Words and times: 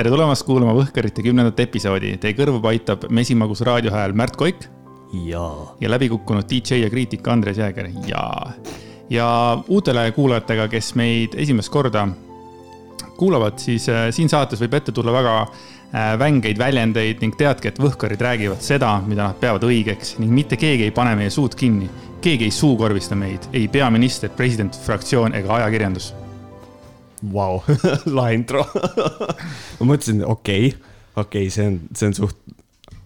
tere 0.00 0.14
tulemast 0.14 0.46
kuulama 0.48 0.72
Võhkarite 0.78 1.20
kümnendat 1.20 1.58
episoodi. 1.60 2.14
Teie 2.20 2.32
kõrvu 2.38 2.62
paitab 2.64 3.02
mesimagus 3.12 3.60
raadiohääl 3.68 4.14
Märt 4.16 4.38
Koik 4.40 4.62
jaa. 5.26 5.74
ja 5.80 5.90
läbikukkunud 5.92 6.46
DJ 6.48 6.78
ja 6.80 6.88
kriitik 6.88 7.28
Andres 7.28 7.58
Jääger 7.60 7.90
ja, 8.08 8.22
ja 9.12 9.26
uutele 9.68 10.06
kuulajatega, 10.16 10.68
kes 10.72 10.94
meid 10.96 11.36
esimest 11.36 11.68
korda 11.68 12.06
kuulavad, 13.18 13.58
siis 13.60 13.90
äh, 13.92 14.06
siin 14.08 14.32
saates 14.32 14.62
võib 14.64 14.78
ette 14.78 14.94
tulla 14.96 15.12
väga 15.12 15.34
äh, 15.42 16.14
vängeid 16.22 16.56
väljendeid 16.58 17.20
ning 17.20 17.36
teadke, 17.36 17.68
et 17.68 17.82
võhkarid 17.82 18.24
räägivad 18.24 18.64
seda, 18.64 18.94
mida 19.04 19.28
nad 19.28 19.42
peavad 19.42 19.68
õigeks 19.68 20.16
ning 20.22 20.32
mitte 20.32 20.56
keegi 20.56 20.88
ei 20.88 20.96
pane 20.96 21.12
meie 21.18 21.34
suud 21.34 21.52
kinni. 21.52 21.90
keegi 22.24 22.48
ei 22.48 22.56
suukorvista 22.56 23.16
meid, 23.16 23.52
ei 23.52 23.68
peaminister, 23.68 24.32
president, 24.32 24.80
fraktsioon 24.86 25.36
ega 25.36 25.58
ajakirjandus 25.60 26.14
Vau, 27.20 27.60
lahe 28.16 28.36
intro 28.38 28.62
ma 28.64 29.90
mõtlesin, 29.92 30.22
okei 30.24 30.70
okay,, 30.70 30.92
okei 31.20 31.46
okay,, 31.46 31.52
see 31.52 31.66
on, 31.68 31.76
see 31.96 32.08
on 32.08 32.16
suht, 32.16 32.38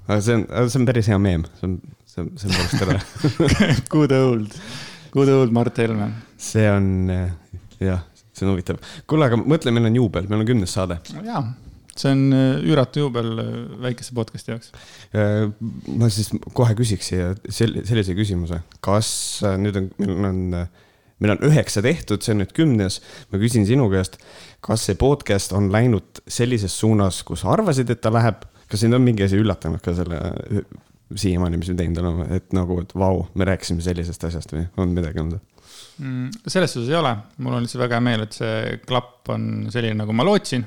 see 0.07 0.37
on, 0.37 0.47
see 0.71 0.81
on 0.81 0.87
päris 0.89 1.11
hea 1.11 1.19
meem, 1.19 1.47
see 1.59 1.67
on, 1.67 1.77
see 2.07 2.23
on, 2.23 2.31
see 2.39 2.51
on 2.51 2.55
päris 2.55 2.77
tore 2.79 2.99
Good 3.95 4.15
old, 4.15 4.55
good 5.17 5.33
old 5.35 5.55
Mart 5.57 5.83
Helme. 5.83 6.13
see 6.39 6.69
on 6.71 7.11
jah, 7.83 8.07
see 8.31 8.47
on 8.47 8.55
huvitav. 8.55 8.79
kuule, 9.11 9.27
aga 9.27 9.41
mõtle, 9.41 9.75
meil 9.75 9.91
on 9.91 9.99
juubel, 9.99 10.31
meil 10.31 10.45
on 10.45 10.51
kümnes 10.53 10.77
saade. 10.79 11.01
jaa, 11.27 11.43
see 11.99 12.15
on 12.15 12.25
äh, 12.39 12.47
üüratu 12.71 13.09
juubel 13.09 13.35
äh, 13.43 13.53
väikese 13.89 14.15
podcast'i 14.15 14.55
jaoks. 14.55 14.71
Ma 15.91 16.13
siis 16.15 16.31
kohe 16.55 16.79
küsiks 16.79 17.11
siia 17.11 17.35
sel-, 17.51 17.83
sellise 17.83 18.15
küsimuse, 18.15 18.63
kas 18.85 19.11
nüüd 19.59 19.83
on, 19.83 19.93
meil 19.99 20.31
on 20.31 20.43
meil 21.25 21.35
on 21.35 21.45
üheksa 21.49 21.83
tehtud, 21.85 22.23
see 22.25 22.35
on 22.37 22.43
nüüd 22.45 22.53
kümnes. 22.57 23.01
ma 23.33 23.41
küsin 23.41 23.67
sinu 23.69 23.89
käest, 23.93 24.21
kas 24.65 24.85
see 24.89 24.99
podcast 25.01 25.55
on 25.57 25.71
läinud 25.73 26.23
sellises 26.29 26.77
suunas, 26.79 27.23
kus 27.27 27.47
arvasid, 27.49 27.91
et 27.91 28.03
ta 28.05 28.13
läheb, 28.13 28.45
kas 28.69 28.85
sind 28.85 28.97
on 28.97 29.05
mingi 29.05 29.25
asi 29.27 29.41
üllatanud 29.41 29.83
ka 29.85 29.97
selle 29.97 30.21
siiamaani, 31.15 31.59
mis 31.61 31.71
me 31.71 31.79
teinud 31.79 32.01
oleme, 32.03 32.29
et 32.37 32.55
nagu, 32.57 32.79
et 32.83 32.95
vau, 32.99 33.25
me 33.39 33.47
rääkisime 33.49 33.85
sellisest 33.85 34.25
asjast 34.29 34.55
või 34.55 34.65
on 34.81 34.95
midagi 34.97 35.21
olnud? 35.23 35.43
mm,? 35.99 36.31
selles 36.47 36.75
suhtes 36.75 36.91
ei 36.93 36.99
ole, 36.99 37.13
mul 37.45 37.59
on 37.59 37.67
lihtsalt 37.67 37.85
väga 37.85 37.99
hea 37.99 38.07
meel, 38.09 38.25
et 38.27 38.37
see 38.37 38.79
klapp 38.89 39.33
on 39.35 39.69
selline, 39.75 39.99
nagu 40.01 40.17
ma 40.17 40.27
lootsin. 40.27 40.65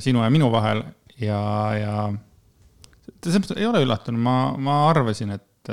sinu 0.00 0.22
ja 0.24 0.30
minu 0.32 0.48
vahel 0.52 0.80
ja, 1.20 1.40
ja 1.76 1.94
selles 3.18 3.42
mõttes 3.42 3.58
ei 3.58 3.66
ole 3.68 3.82
üllatunud, 3.84 4.20
ma, 4.22 4.36
ma 4.56 4.78
arvasin, 4.88 5.34
et, 5.36 5.72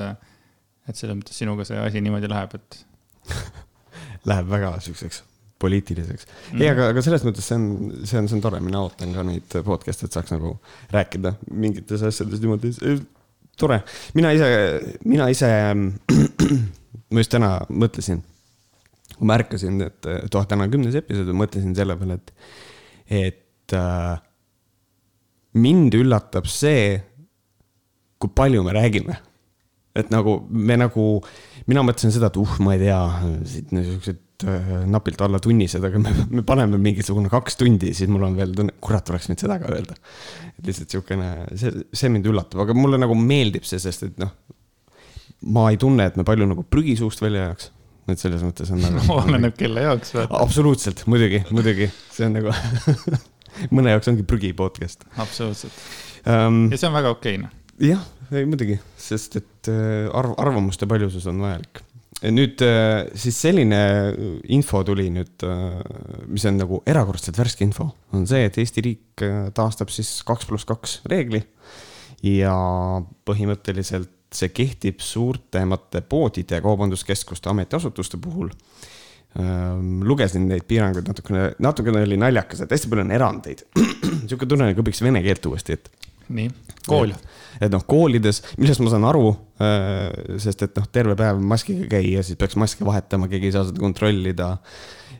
et 0.89 0.97
selles 0.97 1.16
mõttes 1.17 1.38
sinuga 1.38 1.66
see 1.67 1.80
asi 1.80 2.02
niimoodi 2.03 2.30
läheb, 2.31 2.58
et 2.59 2.81
Läheb 4.30 4.52
väga 4.52 4.76
siukseks 4.81 5.23
poliitiliseks 5.62 6.28
mm.. 6.28 6.62
ei, 6.62 6.70
aga, 6.70 6.90
aga 6.92 7.04
selles 7.06 7.23
mõttes 7.26 7.45
see 7.48 7.58
on, 7.58 7.68
see 8.04 8.20
on, 8.20 8.30
see 8.30 8.38
on 8.38 8.44
tore, 8.44 8.59
mina 8.64 8.81
ootan 8.84 9.14
ka 9.16 9.23
neid 9.26 9.58
podcast'e, 9.66 10.09
et 10.09 10.18
saaks 10.18 10.34
nagu 10.36 10.56
rääkida 10.94 11.36
mingites 11.52 12.03
asjades 12.06 12.44
niimoodi. 12.44 12.73
tore, 13.59 13.81
mina 14.18 14.34
ise, 14.36 14.50
mina 15.08 15.30
ise 15.31 15.52
ma 17.12 17.23
just 17.23 17.31
täna 17.34 17.52
mõtlesin, 17.70 18.22
kui 19.16 19.28
ma 19.30 19.38
ärkasin, 19.40 19.81
et, 19.86 20.00
et 20.12 20.38
oh, 20.38 20.48
täna 20.50 20.68
on 20.68 20.73
kümnes 20.73 20.98
episood 21.00 21.31
mõtlesin 21.38 21.76
selle 21.78 21.96
peale, 22.00 22.20
et, 22.20 22.34
et 23.23 23.76
äh, 23.78 24.18
mind 25.56 25.96
üllatab 25.96 26.50
see, 26.52 26.98
kui 28.20 28.31
palju 28.36 28.64
me 28.66 28.76
räägime. 28.76 29.22
et 29.96 30.09
nagu 30.12 30.42
me 30.52 30.76
nagu, 30.76 31.03
mina 31.71 31.83
mõtlesin 31.85 32.13
seda, 32.13 32.30
et 32.31 32.39
uh, 32.41 32.55
ma 32.63 32.75
ei 32.75 32.83
tea, 32.83 32.99
siit 33.49 33.71
niisugused 33.75 34.45
äh, 34.49 34.73
napilt 34.91 35.21
alla 35.25 35.41
tunnised, 35.44 35.83
aga 35.88 36.02
me, 36.02 36.13
me 36.39 36.45
paneme 36.47 36.80
mingisugune 36.81 37.31
kaks 37.31 37.59
tundi, 37.61 37.94
siis 37.97 38.11
mul 38.11 38.27
on 38.27 38.35
veel 38.39 38.53
tunne, 38.57 38.75
kurat, 38.83 39.13
oleks 39.13 39.30
võinud 39.30 39.45
seda 39.45 39.59
ka 39.61 39.72
öelda. 39.73 39.97
lihtsalt 40.66 40.89
niisugune, 40.89 41.31
see, 41.59 41.85
see 41.95 42.11
mind 42.13 42.30
üllatab, 42.31 42.66
aga 42.66 42.77
mulle 42.77 43.02
nagu 43.02 43.17
meeldib 43.17 43.66
see, 43.67 43.81
sest 43.81 44.09
et 44.09 44.22
noh, 44.22 44.33
ma 45.55 45.69
ei 45.73 45.80
tunne, 45.81 46.09
et 46.09 46.19
me 46.19 46.27
palju 46.27 46.47
nagu 46.49 46.66
prügi 46.69 46.97
suust 47.00 47.23
välja 47.23 47.50
ajaks 47.50 47.72
et 48.11 48.22
selles 48.22 48.44
mõttes 48.45 48.69
on 48.73 48.81
nagu. 48.84 49.01
oleneb 49.17 49.56
kelle 49.57 49.85
jaoks. 49.88 50.13
absoluutselt, 50.29 51.06
muidugi, 51.11 51.41
muidugi, 51.50 51.90
see 52.13 52.28
on 52.28 52.38
nagu 52.38 52.53
mõne 53.75 53.95
jaoks 53.95 54.11
ongi 54.11 54.25
prügi 54.28 54.53
podcast. 54.57 55.07
absoluutselt 55.17 55.73
um,. 56.29 56.67
ja 56.72 56.79
see 56.79 56.90
on 56.90 56.97
väga 56.97 57.13
okei 57.16 57.40
noh. 57.41 57.53
jah, 57.81 58.03
ei 58.34 58.47
muidugi, 58.50 58.78
sest 58.97 59.38
et 59.41 59.69
arv, 60.13 60.34
arvamuste 60.41 60.88
paljusus 60.90 61.28
on 61.31 61.44
vajalik. 61.46 61.84
nüüd 62.31 62.62
siis 63.22 63.38
selline 63.44 63.80
info 64.56 64.81
tuli 64.88 65.09
nüüd, 65.13 65.46
mis 66.31 66.46
on 66.47 66.58
nagu 66.58 66.80
erakordselt 66.88 67.38
värske 67.38 67.68
info, 67.68 67.90
on 68.16 68.25
see, 68.30 68.47
et 68.47 68.58
Eesti 68.62 68.85
riik 68.85 69.25
taastab 69.58 69.91
siis 69.94 70.18
kaks 70.25 70.47
pluss 70.50 70.66
kaks 70.66 71.00
reegli 71.12 71.44
ja 72.25 72.56
põhimõtteliselt 73.28 74.14
see 74.35 74.52
kehtib 74.56 75.03
suurtemate 75.03 76.02
poodide 76.09 76.59
ja 76.59 76.64
kaubanduskeskuste 76.66 77.50
ametiasutuste 77.52 78.19
puhul. 78.22 78.50
lugesin 80.08 80.46
neid 80.47 80.64
piiranguid 80.64 81.09
natukene, 81.12 81.50
natukene 81.59 82.03
oli 82.06 82.16
naljakas, 82.19 82.62
et 82.64 82.72
hästi 82.72 82.88
palju 82.91 83.03
on 83.03 83.12
erandeid. 83.12 83.66
sihuke 84.30 84.47
tunne, 84.47 84.69
nagu 84.69 84.84
õpiks 84.84 85.03
vene 85.03 85.19
keelt 85.25 85.46
uuesti, 85.50 85.75
et. 85.75 85.90
Nii, 86.34 86.50
kool. 86.88 87.13
et 87.62 87.72
noh, 87.74 87.84
koolides, 87.88 88.41
millest 88.59 88.84
ma 88.84 88.91
saan 88.94 89.08
aru, 89.09 89.30
sest 90.41 90.66
et 90.68 90.80
noh, 90.80 90.88
terve 90.94 91.16
päev 91.19 91.41
maskiga 91.41 91.88
käia, 91.96 92.24
siis 92.25 92.40
peaks 92.40 92.58
maske 92.59 92.88
vahetama, 92.88 93.30
keegi 93.31 93.52
ei 93.52 93.56
saa 93.56 93.68
seda 93.69 93.81
kontrollida. 93.84 94.56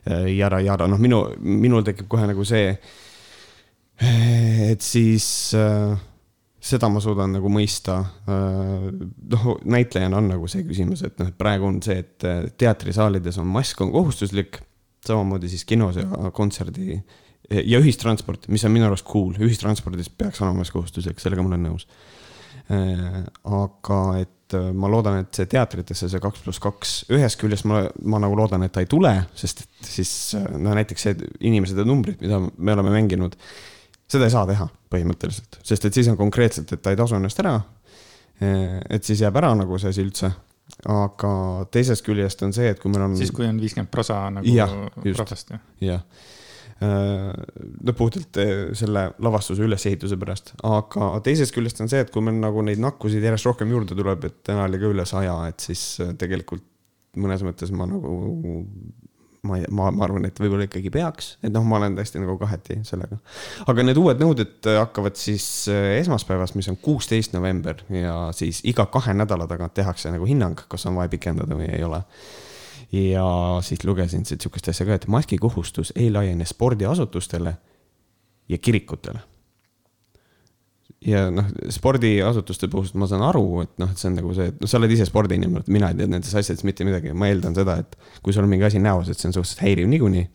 jada, 0.06 0.60
jada, 0.62 0.86
noh, 0.86 1.00
minu, 1.02 1.24
minul 1.42 1.86
tekib 1.86 2.06
kohe 2.10 2.28
nagu 2.28 2.44
see, 2.46 2.76
et 4.70 4.84
siis 4.84 5.26
seda 6.66 6.90
ma 6.90 7.00
suudan 7.02 7.36
nagu 7.38 7.50
mõista. 7.52 7.98
noh, 8.26 9.48
näitlejana 9.64 10.20
on 10.20 10.30
nagu 10.34 10.48
see 10.50 10.66
küsimus, 10.66 11.04
et 11.06 11.18
noh, 11.20 11.30
et 11.30 11.38
praegu 11.38 11.68
on 11.68 11.80
see, 11.82 12.02
et 12.02 12.56
teatrisaalides 12.58 13.38
on 13.42 13.50
mask 13.50 13.80
on 13.82 13.92
kohustuslik, 13.94 14.60
samamoodi 15.06 15.50
siis 15.50 15.64
kinos 15.64 16.00
ja 16.00 16.30
kontserdi 16.34 17.00
ja 17.50 17.80
ühistransport, 17.82 18.48
mis 18.52 18.64
on 18.66 18.74
minu 18.74 18.88
arust 18.88 19.06
cool, 19.08 19.34
ühistranspordis 19.38 20.10
peaks 20.10 20.42
olema 20.42 20.64
kohustuslik, 20.64 21.20
sellega 21.22 21.44
ma 21.44 21.54
olen 21.54 21.68
nõus. 21.70 21.86
aga 22.66 24.00
et 24.22 24.56
ma 24.74 24.88
loodan, 24.90 25.20
et 25.22 25.38
see 25.38 25.46
teatritesse 25.50 26.08
see 26.10 26.22
kaks 26.22 26.42
pluss 26.42 26.62
kaks, 26.62 26.96
ühest 27.14 27.38
küljest 27.38 27.66
ma, 27.66 27.84
ma 28.06 28.18
nagu 28.22 28.34
loodan, 28.38 28.62
et 28.66 28.74
ta 28.74 28.82
ei 28.82 28.90
tule, 28.90 29.12
sest 29.38 29.64
et 29.64 29.88
siis 29.90 30.10
no 30.34 30.74
näiteks 30.74 31.06
see 31.06 31.16
inimesed 31.46 31.78
ja 31.78 31.86
numbrid, 31.86 32.18
mida 32.22 32.40
me 32.42 32.74
oleme 32.74 32.94
mänginud 32.94 33.34
seda 34.10 34.28
ei 34.28 34.34
saa 34.34 34.46
teha 34.48 34.66
põhimõtteliselt, 34.92 35.58
sest 35.66 35.88
et 35.88 35.96
siis 35.96 36.08
on 36.10 36.18
konkreetselt, 36.18 36.72
et 36.72 36.82
ta 36.82 36.92
ei 36.94 36.98
tasu 36.98 37.18
ennast 37.18 37.40
ära. 37.42 37.58
et 38.40 39.04
siis 39.04 39.22
jääb 39.24 39.36
ära 39.40 39.54
nagu 39.56 39.78
see 39.80 39.90
asi 39.90 40.04
üldse. 40.04 40.30
aga 40.92 41.30
teisest 41.70 42.04
küljest 42.04 42.42
on 42.42 42.52
see, 42.52 42.70
et 42.70 42.80
kui 42.80 42.90
meil 42.90 43.06
on. 43.06 43.16
siis, 43.16 43.30
kui 43.34 43.46
on 43.46 43.60
viiskümmend 43.60 43.90
prosa 43.90 44.18
nagu 44.30 44.46
rahvast, 45.16 45.50
jah? 45.50 45.60
jah, 45.80 46.02
no 46.80 47.92
puhtalt 47.96 48.36
selle 48.76 49.06
lavastuse 49.24 49.64
ülesehituse 49.64 50.18
pärast, 50.20 50.52
aga 50.66 51.14
teisest 51.24 51.54
küljest 51.56 51.80
on 51.80 51.88
see, 51.88 52.02
et 52.04 52.12
kui 52.12 52.24
meil 52.24 52.36
nagu 52.42 52.60
neid 52.66 52.82
nakkusid 52.84 53.24
järjest 53.24 53.48
rohkem 53.48 53.72
juurde 53.72 53.96
tuleb, 53.96 54.26
et 54.28 54.42
täna 54.44 54.66
oli 54.68 54.80
ka 54.82 54.90
üle 54.92 55.06
saja, 55.08 55.38
et 55.48 55.64
siis 55.64 55.86
tegelikult 56.20 56.66
mõnes 57.16 57.40
mõttes 57.46 57.72
ma 57.72 57.88
nagu 57.88 58.12
ma, 59.46 59.58
ma, 59.70 59.90
ma 59.94 60.04
arvan, 60.06 60.26
et 60.28 60.38
võib-olla 60.40 60.66
ikkagi 60.66 60.90
peaks, 60.92 61.32
et 61.44 61.52
noh, 61.54 61.64
ma 61.66 61.78
olen 61.80 61.96
täiesti 61.96 62.20
nagu 62.22 62.36
kaheti 62.40 62.80
sellega. 62.86 63.18
aga 63.70 63.84
need 63.86 64.00
uued 64.00 64.22
nõuded 64.22 64.70
hakkavad 64.80 65.18
siis 65.20 65.46
äh, 65.72 65.96
esmaspäevast, 66.00 66.56
mis 66.58 66.68
on 66.72 66.78
kuusteist 66.82 67.36
november 67.36 67.82
ja 67.92 68.16
siis 68.36 68.62
iga 68.68 68.88
kahe 68.92 69.14
nädala 69.16 69.48
tagant 69.50 69.74
tehakse 69.76 70.12
nagu 70.14 70.28
hinnang, 70.28 70.66
kas 70.68 70.88
on 70.90 70.98
vaja 70.98 71.12
pikendada 71.12 71.58
või 71.58 71.70
ei 71.70 71.84
ole. 71.86 72.02
Ja 72.92 73.26
siis 73.66 73.84
lugesin 73.84 74.24
siit 74.24 74.40
sihukest 74.40 74.68
asja 74.68 74.86
ka, 74.86 74.98
et 74.98 75.08
maskikohustus 75.10 75.92
ei 75.96 76.10
laiene 76.10 76.44
spordiasutustele 76.46 77.56
ja 78.48 78.58
kirikutele 78.58 79.20
ja 81.06 81.26
noh, 81.34 81.48
spordiasutuste 81.72 82.68
puhul 82.72 82.88
ma 83.00 83.08
saan 83.10 83.24
aru, 83.26 83.44
et 83.64 83.74
noh, 83.82 83.90
et 83.92 84.00
see 84.00 84.10
on 84.10 84.16
nagu 84.18 84.32
see, 84.36 84.48
et 84.52 84.62
noh, 84.62 84.70
sa 84.70 84.80
oled 84.80 84.94
ise 84.94 85.06
spordiinimene, 85.08 85.64
et 85.64 85.72
mina 85.72 85.90
ei 85.92 85.98
tea 85.98 86.10
nendest 86.10 86.38
asjadest 86.38 86.66
mitte 86.68 86.86
midagi, 86.88 87.12
ma 87.16 87.28
eeldan 87.30 87.56
seda, 87.56 87.78
et 87.82 88.22
kui 88.24 88.34
sul 88.34 88.46
on 88.46 88.50
mingi 88.52 88.66
asi 88.68 88.80
näos, 88.82 89.10
et 89.10 89.20
see 89.20 89.30
on 89.30 89.36
suhteliselt 89.36 89.64
häiriv 89.66 89.90
niikuinii. 89.92 90.26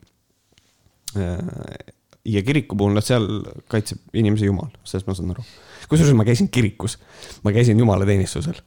ja 2.31 2.43
kiriku 2.47 2.77
puhul, 2.79 2.95
noh, 2.95 3.03
seal 3.03 3.27
kaitseb 3.71 4.15
inimesi 4.15 4.47
jumal, 4.47 4.69
sellest 4.87 5.09
ma 5.09 5.17
saan 5.17 5.33
aru. 5.35 5.45
kusjuures 5.91 6.15
ma 6.15 6.27
käisin 6.27 6.51
kirikus, 6.53 6.99
ma 7.43 7.53
käisin 7.55 7.79
jumalateenistusel. 7.81 8.61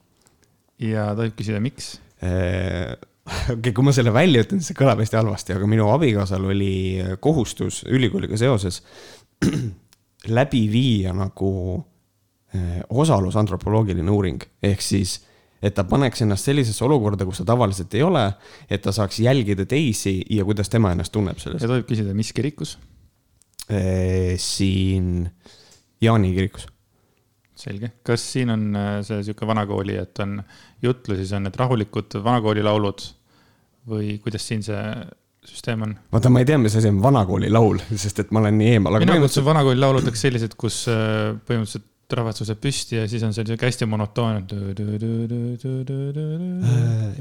ja 0.82 1.12
tohib 1.16 1.38
küsida, 1.38 1.62
miks? 1.64 1.94
Okei 3.24 3.56
okay,, 3.56 3.72
kui 3.72 3.86
ma 3.86 3.94
selle 3.96 4.12
välja 4.14 4.44
ütlen, 4.44 4.60
siis 4.60 4.72
see 4.72 4.78
kõlab 4.78 5.00
hästi 5.00 5.18
halvasti, 5.18 5.54
aga 5.56 5.68
minu 5.70 5.88
abikaasal 5.94 6.44
oli 6.50 6.74
kohustus 7.24 7.82
ülikooliga 7.88 8.38
seoses 8.40 8.82
läbi 10.38 10.64
viia 10.72 11.14
nagu 11.16 11.52
eh, 12.54 12.82
osalusantropoloogiline 12.88 14.12
uuring, 14.12 14.44
ehk 14.64 14.84
siis, 14.84 15.18
et 15.64 15.76
ta 15.76 15.86
paneks 15.88 16.24
ennast 16.24 16.50
sellisesse 16.50 16.84
olukorda, 16.84 17.26
kus 17.28 17.40
ta 17.40 17.48
tavaliselt 17.54 17.96
ei 17.96 18.04
ole, 18.04 18.26
et 18.68 18.84
ta 18.84 18.92
saaks 18.94 19.22
jälgida 19.24 19.66
teisi 19.68 20.18
ja 20.30 20.44
kuidas 20.44 20.72
tema 20.72 20.92
ennast 20.92 21.12
tunneb 21.14 21.40
selles. 21.40 21.62
ja 21.64 21.70
tohib 21.70 21.88
küsida, 21.88 22.16
mis 22.16 22.32
kirikus? 22.36 22.78
siin 23.64 25.24
Jaani 26.04 26.34
kirikus. 26.34 26.66
Selge, 27.64 27.92
kas 28.06 28.24
siin 28.34 28.52
on 28.54 28.70
äh, 28.78 28.94
see 29.06 29.22
sihuke 29.26 29.48
vanakooli, 29.48 29.98
et 30.00 30.22
on 30.24 30.38
jutlu, 30.84 31.18
siis 31.20 31.32
on 31.36 31.46
need 31.48 31.58
rahulikud 31.60 32.18
vanakooli 32.24 32.64
laulud 32.64 33.06
või 33.90 34.18
kuidas 34.24 34.46
siin 34.48 34.64
see 34.64 34.82
süsteem 35.44 35.82
on? 35.86 35.96
vaata, 36.12 36.32
ma 36.32 36.42
ei 36.42 36.48
tea, 36.48 36.58
mis 36.60 36.76
asi 36.78 36.92
on 36.92 37.00
vanakooli 37.04 37.50
laul, 37.52 37.80
sest 38.04 38.24
et 38.24 38.30
ma 38.34 38.42
olen 38.44 38.58
nii 38.60 38.76
eemal. 38.76 39.00
mina 39.04 39.18
kutsun 39.22 39.46
vanakooli 39.46 39.80
lauludeks 39.80 40.26
sellised, 40.26 40.56
kus 40.60 40.84
äh, 40.92 41.34
põhimõtteliselt 41.48 41.90
rahvas 42.12 42.36
tõuseb 42.38 42.58
püsti 42.60 42.98
ja 42.98 43.04
siis 43.08 43.22
on 43.24 43.32
see 43.34 43.46
sihuke 43.46 43.66
hästi 43.66 43.86
monotoonne. 43.88 44.42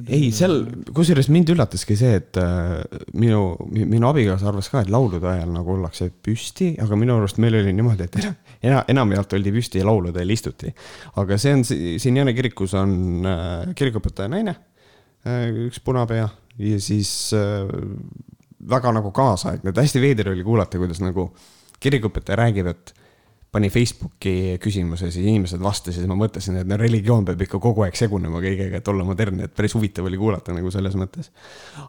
ei, 0.07 0.31
seal, 0.35 0.57
kusjuures 0.95 1.29
mind 1.33 1.53
üllataski 1.53 1.95
see, 1.99 2.17
et 2.19 2.39
äh, 2.41 2.83
minu, 3.15 3.55
minu 3.71 4.09
abikaasa 4.09 4.49
arvas 4.51 4.69
ka, 4.73 4.83
et 4.83 4.91
laulude 4.93 5.29
ajal 5.29 5.53
nagu 5.55 5.75
ollakse 5.77 6.09
püsti, 6.25 6.73
aga 6.83 6.99
minu 6.99 7.15
arust 7.17 7.39
meil 7.43 7.57
oli 7.61 7.73
niimoodi, 7.75 8.09
et 8.09 8.19
ena, 8.67 8.83
enamjaolt 8.91 9.37
oldi 9.39 9.55
püsti 9.55 9.81
ja 9.81 9.87
laulude 9.87 10.19
ajal 10.21 10.35
istuti. 10.35 10.73
aga 11.21 11.39
see 11.39 11.55
on 11.57 11.65
siin 11.65 12.19
Jaane 12.19 12.35
kirikus 12.35 12.75
on 12.79 12.95
äh, 13.29 13.73
kirikuõpetaja 13.77 14.31
naine, 14.35 14.57
üks 15.69 15.79
punapea 15.83 16.27
ja 16.59 16.79
siis 16.83 17.31
äh, 17.37 17.71
väga 18.69 18.91
nagu 18.95 19.11
kaasaegne, 19.15 19.71
et 19.71 19.79
hästi 19.79 20.01
veider 20.03 20.33
oli 20.33 20.43
kuulata, 20.45 20.79
kuidas 20.81 21.01
nagu 21.03 21.29
kirikuõpetaja 21.83 22.39
räägib, 22.39 22.69
et 22.71 22.93
pani 23.53 23.69
Facebooki 23.69 24.57
küsimuse, 24.61 25.11
siis 25.13 25.27
inimesed 25.27 25.61
vastasid 25.61 26.07
ma 26.09 26.17
mõtlesin, 26.17 26.57
et 26.61 26.69
no 26.69 26.77
religioon 26.79 27.27
peab 27.27 27.43
ikka 27.45 27.59
kogu 27.61 27.85
aeg 27.85 27.97
segunema 27.97 28.41
kõigega, 28.41 28.79
et 28.79 28.89
olla 28.89 29.05
modernne, 29.05 29.45
et 29.45 29.53
päris 29.53 29.75
huvitav 29.77 30.09
oli 30.09 30.17
kuulata 30.17 30.55
nagu 30.55 30.71
selles 30.73 30.97
mõttes. 30.97 31.29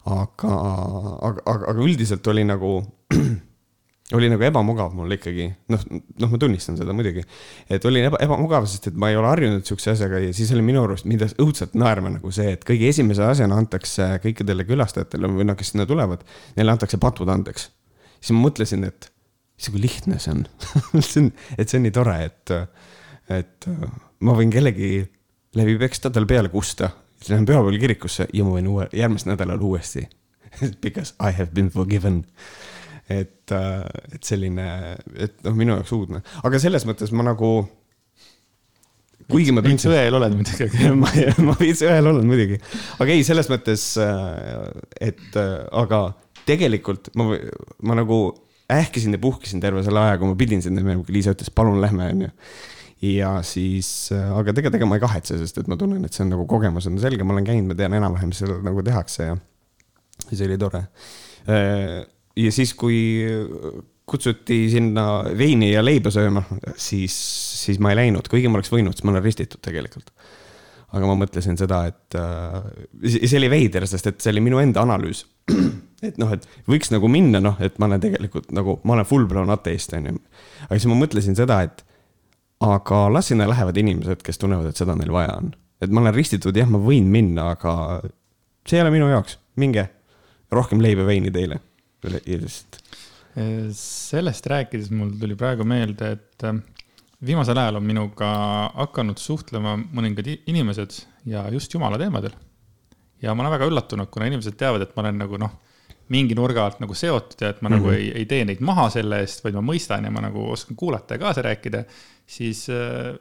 aga, 0.04 0.52
aga, 0.52 1.16
aga, 1.30 1.58
aga 1.72 1.80
üldiselt 1.80 2.26
oli 2.32 2.44
nagu 2.44 2.76
oli 4.18 4.28
nagu 4.28 4.44
ebamugav 4.44 4.92
mul 4.92 5.16
ikkagi, 5.16 5.46
noh, 5.72 5.86
noh, 6.20 6.34
ma 6.34 6.40
tunnistan 6.42 6.76
seda 6.76 6.92
muidugi, 6.96 7.24
et 7.72 7.88
oli 7.88 8.04
eba, 8.04 8.20
ebamugav, 8.26 8.68
sest 8.68 8.90
et 8.90 9.00
ma 9.00 9.08
ei 9.08 9.16
ole 9.16 9.30
harjunud 9.30 9.64
sihukese 9.64 9.94
asjaga 9.94 10.20
ja 10.20 10.34
siis 10.36 10.52
oli 10.52 10.66
minu 10.66 10.82
arust, 10.84 11.08
mind 11.08 11.24
õudselt 11.40 11.72
naerma 11.80 12.12
nagu 12.18 12.34
see, 12.34 12.52
et 12.58 12.68
kõige 12.68 12.92
esimese 12.92 13.24
asjana 13.24 13.56
antakse 13.56 14.10
kõikidele 14.26 14.68
külastajatele 14.68 15.32
või 15.32 15.48
noh, 15.48 15.56
kes 15.56 15.72
sinna 15.72 15.88
tulevad, 15.88 16.28
neile 16.58 16.76
antakse 16.76 17.00
patud 17.00 17.32
andeks. 17.32 17.70
siis 18.20 18.36
ma 18.36 18.44
mõtlesin, 18.44 18.84
et 18.92 19.08
issand, 19.64 19.74
kui 19.74 19.82
lihtne 19.84 20.18
see 20.20 20.34
on. 20.34 20.44
See 21.04 21.22
on, 21.22 21.30
et 21.58 21.68
see 21.68 21.80
on 21.80 21.86
nii 21.86 21.94
tore, 21.94 22.16
et, 22.28 22.54
et 23.32 23.68
ma 24.24 24.36
võin 24.36 24.52
kellegi 24.52 25.04
läbi 25.58 25.76
peksta, 25.80 26.10
tal 26.10 26.26
peale 26.26 26.50
kusta, 26.52 26.90
siis 27.18 27.32
lähen 27.32 27.46
pühapäeval 27.48 27.78
kirikusse 27.80 28.28
ja 28.32 28.44
ma 28.46 28.56
võin 28.56 28.68
uue, 28.70 28.88
järgmisel 28.92 29.34
nädalal 29.34 29.62
uuesti. 29.62 30.06
Because 30.84 31.14
I 31.20 31.34
have 31.34 31.52
been 31.54 31.70
forgiven. 31.70 32.24
Et, 33.10 33.52
et 33.52 34.24
selline, 34.24 34.64
et 35.20 35.34
noh, 35.44 35.52
minu 35.52 35.74
jaoks 35.74 35.90
uudne, 35.92 36.22
aga 36.40 36.60
selles 36.62 36.86
mõttes 36.88 37.10
ma 37.12 37.26
nagu. 37.26 37.50
kuigi 39.28 39.52
ma 39.52 39.60
tundsin. 39.64 39.92
õel 39.92 40.16
oled 40.16 40.32
muidugi 40.38 40.88
ma, 41.02 41.10
ma 41.44 41.56
veits 41.60 41.82
õel 41.84 42.08
olen 42.08 42.24
muidugi, 42.24 42.56
aga 42.96 43.12
ei, 43.12 43.26
selles 43.28 43.50
mõttes, 43.52 43.84
äh, 44.00 44.72
et 45.04 45.36
aga 45.36 46.00
tegelikult 46.48 47.12
ma, 47.20 47.36
ma 47.84 47.98
nagu 48.00 48.18
ähkisin 48.72 49.16
ja 49.16 49.20
puhkisin 49.20 49.60
terve 49.60 49.82
selle 49.84 50.00
aja, 50.00 50.20
kui 50.20 50.30
ma 50.30 50.38
pidin 50.38 50.62
sinna 50.64 50.84
minema, 50.84 51.04
kui 51.04 51.18
Liisa 51.18 51.34
ütles, 51.36 51.50
palun 51.54 51.82
lähme, 51.82 52.08
onju 52.14 52.30
ja 53.04 53.34
siis, 53.44 53.88
aga 54.14 54.54
tegelikult 54.54 54.78
ega 54.78 54.88
ma 54.88 54.96
ei 54.96 55.02
kahetse, 55.02 55.36
sest 55.40 55.58
et 55.60 55.68
ma 55.68 55.76
tunnen, 55.76 56.04
et 56.06 56.14
see 56.14 56.24
on 56.24 56.30
nagu 56.32 56.46
kogemus 56.48 56.86
on 56.88 56.96
selge, 57.02 57.26
ma 57.26 57.34
olen 57.34 57.44
käinud, 57.44 57.68
ma 57.68 57.76
tean 57.76 57.96
enam-vähem, 57.98 58.30
mis 58.32 58.40
seal 58.40 58.54
nagu 58.64 58.84
tehakse 58.86 59.26
ja, 59.28 59.34
see 60.30 60.46
oli 60.46 60.56
tore 60.62 60.86
ja 61.44 62.54
siis, 62.54 62.72
kui 62.78 63.00
kutsuti 64.04 64.66
sinna 64.72 65.24
veini 65.36 65.70
ja 65.72 65.82
leiba 65.84 66.12
sööma, 66.12 66.42
siis, 66.76 67.14
siis 67.64 67.80
ma 67.82 67.92
ei 67.92 68.02
läinud, 68.02 68.28
kuigi 68.30 68.50
ma 68.50 68.60
oleks 68.60 68.72
võinud, 68.72 68.96
sest 68.96 69.06
ma 69.06 69.14
olen 69.14 69.24
ristitud 69.24 69.62
tegelikult. 69.64 70.12
aga 70.94 71.08
ma 71.10 71.14
mõtlesin 71.18 71.56
seda, 71.58 71.80
et 71.90 72.14
äh, 72.14 72.58
see 73.02 73.38
oli 73.40 73.48
veider, 73.50 73.86
sest 73.90 74.06
et 74.12 74.20
see 74.22 74.30
oli 74.30 74.44
minu 74.44 74.60
enda 74.62 74.84
analüüs. 74.84 75.24
Et 76.04 76.20
noh, 76.20 76.30
et 76.34 76.46
võiks 76.70 76.92
nagu 76.94 77.08
minna, 77.10 77.40
noh, 77.42 77.58
et 77.64 77.78
ma 77.82 77.88
olen 77.90 78.02
tegelikult 78.02 78.52
nagu, 78.56 78.78
ma 78.84 78.96
olen 78.98 79.08
full 79.08 79.28
blown 79.30 79.52
ateist, 79.54 79.92
on 79.96 80.10
ju. 80.10 80.14
aga 80.68 80.78
siis 80.78 80.88
ma 80.90 81.00
mõtlesin 81.00 81.36
seda, 81.38 81.62
et 81.66 81.84
aga 82.64 83.04
las 83.12 83.30
sinna 83.32 83.48
lähevad 83.50 83.76
inimesed, 83.80 84.22
kes 84.24 84.40
tunnevad, 84.40 84.70
et 84.70 84.80
seda 84.80 84.96
neil 84.98 85.12
vaja 85.14 85.36
on. 85.40 85.52
et 85.82 85.92
ma 85.92 86.04
olen 86.04 86.16
ristitud, 86.16 86.56
jah, 86.56 86.70
ma 86.70 86.80
võin 86.80 87.10
minna, 87.12 87.50
aga 87.56 88.00
see 88.64 88.78
ei 88.78 88.84
ole 88.84 88.94
minu 88.94 89.10
jaoks, 89.10 89.38
minge, 89.60 89.88
rohkem 90.54 90.80
leiba, 90.82 91.04
veini 91.08 91.32
teile 91.34 91.60
just. 92.26 92.78
sellest 93.74 94.46
rääkides 94.46 94.90
mul 94.94 95.10
tuli 95.20 95.36
praegu 95.36 95.64
meelde, 95.66 96.12
et 96.14 96.44
äh, 96.46 96.60
viimasel 97.24 97.58
ajal 97.58 97.80
on 97.80 97.86
minuga 97.86 98.28
hakanud 98.74 99.18
suhtlema 99.18 99.76
mõningad 99.78 100.28
inimesed 100.34 101.00
ja 101.26 101.46
just 101.52 101.74
jumala 101.74 101.98
teemadel. 101.98 102.34
ja 103.22 103.34
ma 103.34 103.42
olen 103.42 103.56
väga 103.56 103.68
üllatunud, 103.70 104.10
kuna 104.12 104.28
inimesed 104.30 104.56
teavad, 104.60 104.84
et 104.84 104.94
ma 104.96 105.06
olen 105.06 105.18
nagu 105.24 105.40
noh, 105.40 105.56
mingi 106.12 106.34
nurga 106.36 106.66
alt 106.66 106.80
nagu 106.82 106.94
seotud 106.94 107.40
ja 107.40 107.52
et 107.52 107.62
ma 107.62 107.68
mm 107.68 107.74
-hmm. 107.74 107.78
nagu 107.78 107.86
mhm. 107.86 107.94
ei, 107.96 108.10
ei 108.20 108.26
tee 108.26 108.44
neid 108.44 108.60
maha 108.60 108.88
selle 108.90 109.20
eest, 109.20 109.44
vaid 109.44 109.54
ma 109.54 109.62
mõistan 109.72 110.04
ja 110.04 110.10
ma 110.10 110.20
nagu 110.20 110.50
oskan 110.50 110.76
kuulata 110.76 111.14
ja 111.14 111.18
kaasa 111.18 111.42
rääkida, 111.42 111.84
siis 112.26 112.66
äh, 112.68 113.14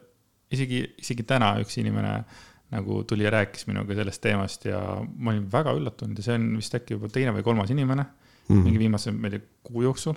isegi, 0.50 0.82
isegi 0.98 1.22
täna 1.22 1.54
üks 1.62 1.78
inimene 1.80 2.24
nagu 2.74 3.02
tuli 3.04 3.24
ja 3.24 3.30
rääkis 3.30 3.66
minuga 3.66 3.94
sellest 3.94 4.22
teemast 4.22 4.64
ja 4.64 4.80
ma 5.16 5.30
olin 5.30 5.46
väga 5.52 5.74
üllatunud 5.78 6.18
ja 6.18 6.26
see 6.26 6.38
on 6.38 6.56
vist 6.56 6.74
äkki 6.74 6.96
juba 6.96 7.08
teine 7.12 7.34
või 7.36 7.44
kolmas 7.46 7.70
inimene 7.70 8.04
mm. 8.48 8.62
mingi 8.64 8.78
viimase, 8.78 9.12
ma 9.12 9.28
ei 9.28 9.36
tea, 9.36 9.46
kuu 9.62 9.84
jooksul. 9.86 10.16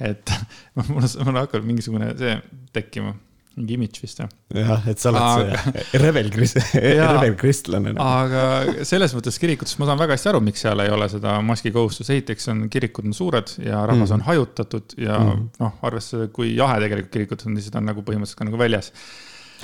et 0.00 0.30
mul 0.74 1.02
on, 1.02 1.08
mul 1.20 1.34
on 1.34 1.40
hakanud 1.44 1.68
mingisugune 1.68 2.10
see 2.18 2.34
tekkima, 2.74 3.14
mingi 3.58 3.76
imidž 3.78 4.00
vist 4.02 4.20
jah. 4.22 4.30
jah, 4.54 4.86
et 4.90 5.02
sa 5.02 5.10
oled 5.10 5.22
aga... 5.24 5.58
see 5.62 6.00
rebel 6.04 6.30
krist-, 6.34 6.60
rebel 7.14 7.36
kristlane 7.40 7.92
nagu.. 7.94 8.04
aga 8.04 8.86
selles 8.88 9.14
mõttes 9.16 9.38
kirikutes 9.42 9.76
ma 9.80 9.88
saan 9.90 10.00
väga 10.00 10.16
hästi 10.16 10.32
aru, 10.32 10.42
miks 10.44 10.64
seal 10.64 10.84
ei 10.84 10.92
ole 10.94 11.08
seda 11.12 11.36
maskikohustust, 11.46 12.10
esiteks 12.10 12.50
on 12.54 12.64
kirikud 12.72 13.10
on 13.10 13.16
suured 13.16 13.54
ja 13.62 13.84
rahvas 13.90 14.10
mm. 14.10 14.16
on 14.18 14.26
hajutatud 14.30 14.96
ja 15.00 15.20
mm. 15.20 15.46
noh, 15.62 15.78
arvestades, 15.86 16.32
kui 16.34 16.54
jahe 16.56 16.80
tegelikult 16.82 17.14
kirikutes 17.14 17.50
on, 17.50 17.60
siis 17.60 17.74
ta 17.74 17.82
on 17.82 17.88
nagu 17.92 18.04
põhimõtteliselt 18.06 18.42
ka 18.42 18.50
nagu 18.50 18.60
väljas 18.60 18.92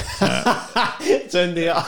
see 1.30 1.42
on 1.42 1.54
nii 1.56 1.66
hea 1.66 1.82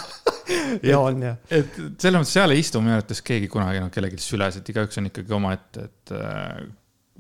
ja 0.90 0.99
on 1.00 1.22
jah. 1.22 1.38
et 1.50 1.78
selles 1.78 2.19
mõttes 2.19 2.34
seal 2.34 2.54
ei 2.54 2.62
istu 2.62 2.82
minu 2.82 2.96
arvates 2.96 3.22
keegi 3.25 3.49
kunagi 3.52 3.82
noh 3.82 3.93
kellelgi 3.94 4.20
süles, 4.22 4.58
et 4.58 4.70
igaüks 4.75 4.99
on 5.00 5.08
ikkagi 5.10 5.37
omaette, 5.38 5.87
et 5.88 6.14
äh, 6.19 6.62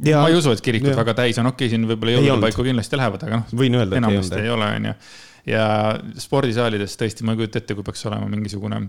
ja, 0.06 0.22
ma 0.22 0.30
ei 0.32 0.38
usu, 0.38 0.54
et 0.54 0.64
kirikud 0.64 0.92
ja. 0.92 0.96
väga 0.98 1.14
täis 1.22 1.38
on, 1.42 1.50
okei 1.52 1.68
okay,, 1.68 1.74
siin 1.74 1.86
võib-olla 1.90 2.16
jõulude 2.16 2.40
paiku 2.46 2.66
kindlasti 2.66 2.98
lähevad, 3.00 3.28
aga 3.28 3.42
noh. 3.42 3.54
võin 3.62 3.78
öelda, 3.78 3.98
et 3.98 4.08
ei 4.08 4.18
olnud. 4.18 4.36
ei 4.40 4.50
ole, 4.56 4.72
onju. 4.80 4.96
ja 5.52 5.68
spordisaalides 6.26 6.98
tõesti, 7.00 7.26
ma 7.26 7.34
ei 7.34 7.42
kujuta 7.42 7.62
ette, 7.62 7.78
kui 7.78 7.86
peaks 7.86 8.06
olema 8.10 8.28
mingisugune 8.30 8.82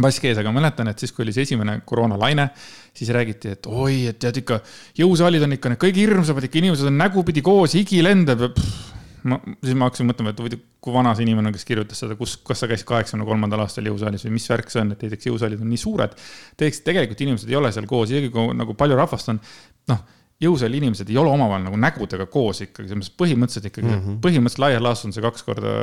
mask 0.00 0.24
ees, 0.24 0.38
aga 0.40 0.52
mäletan, 0.54 0.88
et 0.88 1.02
siis, 1.02 1.12
kui 1.12 1.26
oli 1.26 1.34
see 1.36 1.44
esimene 1.44 1.78
koroonalaine, 1.88 2.48
siis 2.96 3.10
räägiti, 3.12 3.52
et 3.56 3.68
oi, 3.68 4.06
et 4.08 4.18
tead 4.22 4.40
ikka, 4.40 4.62
jõusaalid 5.02 5.44
on 5.44 5.58
ikka 5.58 5.72
need 5.72 5.82
kõige 5.82 6.00
hirmsamad, 6.00 6.48
ikka 6.48 6.60
inimesed 6.62 6.88
on 6.88 6.96
nägupidi 7.00 7.44
koos, 7.44 7.76
higi 7.76 8.00
lendab 8.04 8.46
ja 8.46 8.48
pff, 8.54 9.02
ma, 9.28 9.38
siis 9.60 9.76
ma 9.76 9.90
hakkasin 9.90 10.08
mõtlema, 10.08 10.32
et 10.32 10.40
huvitav, 10.40 10.62
kui 10.82 10.96
vana 10.96 11.12
see 11.16 11.26
inimene 11.26 11.50
on, 11.50 11.56
kes 11.56 11.68
kirjutas 11.68 12.00
seda, 12.02 12.16
kus, 12.18 12.38
kas 12.46 12.64
sa 12.64 12.70
käisid 12.70 12.88
kaheksakümne 12.88 13.28
kolmandal 13.28 13.66
aastal 13.66 13.86
jõusaalis 13.90 14.24
või 14.26 14.38
mis 14.38 14.48
värk 14.50 14.72
see 14.72 14.80
on, 14.82 14.94
et 14.94 15.04
näiteks 15.04 15.28
jõusaalid 15.28 15.60
on 15.62 15.70
nii 15.70 15.82
suured. 15.84 16.16
teiseks, 16.56 16.82
tegelikult 16.88 17.22
inimesed 17.26 17.52
ei 17.52 17.60
ole 17.60 17.70
seal 17.74 17.86
koos, 17.90 18.10
isegi 18.10 18.32
kui 18.32 18.56
nagu 18.56 18.74
palju 18.78 18.98
rahvast 18.98 19.34
on, 19.34 19.44
noh 19.92 20.02
jõusaali 20.42 20.80
inimesed 20.82 21.10
ei 21.10 21.18
ole 21.20 21.30
omavahel 21.30 21.66
nagu 21.68 21.78
nägudega 21.80 22.26
koos 22.30 22.62
ikkagi, 22.64 22.88
selles 22.88 23.00
mõttes 23.00 23.16
põhimõtteliselt 23.22 23.68
ikkagi 23.70 23.88
mm, 23.88 24.00
-hmm. 24.00 24.20
põhimõtteliselt 24.24 24.64
laias 24.64 24.84
laastus 24.84 25.10
on 25.10 25.16
see 25.16 25.24
kaks 25.24 25.46
korda 25.46 25.74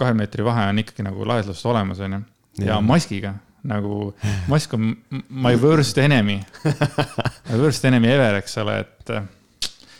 kahe 0.00 0.14
meetri 0.16 0.44
vahe 0.46 0.68
on 0.72 0.80
ikkagi 0.80 1.04
nagu 1.06 1.26
laias 1.28 1.50
laastus 1.50 1.66
olemas, 1.70 2.00
onju. 2.04 2.22
ja 2.64 2.80
maskiga 2.80 3.34
nagu, 3.64 4.12
mask 4.48 4.74
on 4.76 4.92
my 5.28 5.54
worst 5.56 5.98
enemy 5.98 6.40
My 7.48 7.58
worst 7.60 7.84
enemy 7.84 8.08
ever, 8.12 8.40
eks 8.40 8.58
ole, 8.60 8.78
et 8.84 9.12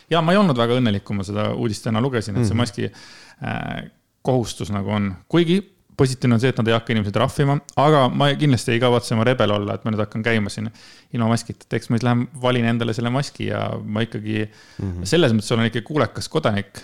ja 0.09 0.21
ma 0.21 0.33
ei 0.33 0.39
olnud 0.41 0.57
väga 0.57 0.77
õnnelik, 0.79 1.05
kui 1.05 1.17
ma 1.17 1.25
seda 1.25 1.49
uudist 1.53 1.85
täna 1.85 2.01
lugesin, 2.03 2.37
et 2.37 2.45
see 2.45 2.53
mhm. 2.53 2.61
maski 2.61 2.89
äh, 2.89 3.87
kohustus 4.25 4.71
nagu 4.73 4.93
on, 4.93 5.11
kuigi 5.29 5.59
positiivne 5.97 6.37
on 6.37 6.41
see, 6.43 6.51
et 6.51 6.59
nad 6.59 6.69
ei 6.69 6.75
hakka 6.75 6.93
inimesi 6.93 7.13
trahvima, 7.15 7.57
aga 7.81 8.05
ma 8.11 8.29
kindlasti 8.39 8.73
ei 8.75 8.81
kavatse 8.83 9.15
oma 9.15 9.25
rebel 9.27 9.53
olla, 9.55 9.75
et 9.75 9.85
ma 9.85 9.93
nüüd 9.93 10.03
hakkan 10.03 10.25
käima 10.25 10.51
siin 10.53 10.69
ilma 11.15 11.29
maskita, 11.31 11.67
et 11.67 11.77
eks 11.79 11.89
ma 11.89 11.99
siis 11.99 12.07
lähen 12.07 12.25
valin 12.41 12.67
endale 12.71 12.95
selle 12.97 13.11
maski 13.13 13.49
ja 13.51 13.67
ma 13.83 14.03
ikkagi 14.05 14.41
mm 14.43 14.89
-hmm. 14.89 15.05
selles 15.11 15.35
mõttes 15.35 15.53
olen 15.55 15.71
ikkagi 15.71 15.87
kuulekas 15.87 16.29
kodanik. 16.29 16.83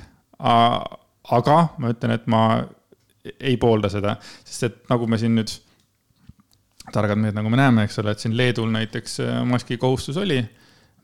aga 1.31 1.57
ma 1.77 1.91
ütlen, 1.93 2.11
et 2.11 2.27
ma 2.27 2.63
ei 3.39 3.57
poolda 3.57 3.89
seda, 3.89 4.15
sest 4.43 4.63
et 4.63 4.89
nagu 4.89 5.07
me 5.07 5.17
siin 5.17 5.35
nüüd, 5.35 5.51
targad 6.91 7.17
mehed, 7.17 7.35
nagu 7.35 7.49
me 7.49 7.57
näeme, 7.57 7.83
eks 7.83 7.99
ole, 7.99 8.11
et 8.11 8.19
siin 8.19 8.37
Leedul 8.37 8.71
näiteks 8.71 9.19
äh, 9.19 9.43
maski 9.45 9.77
kohustus 9.77 10.17
oli 10.17 10.41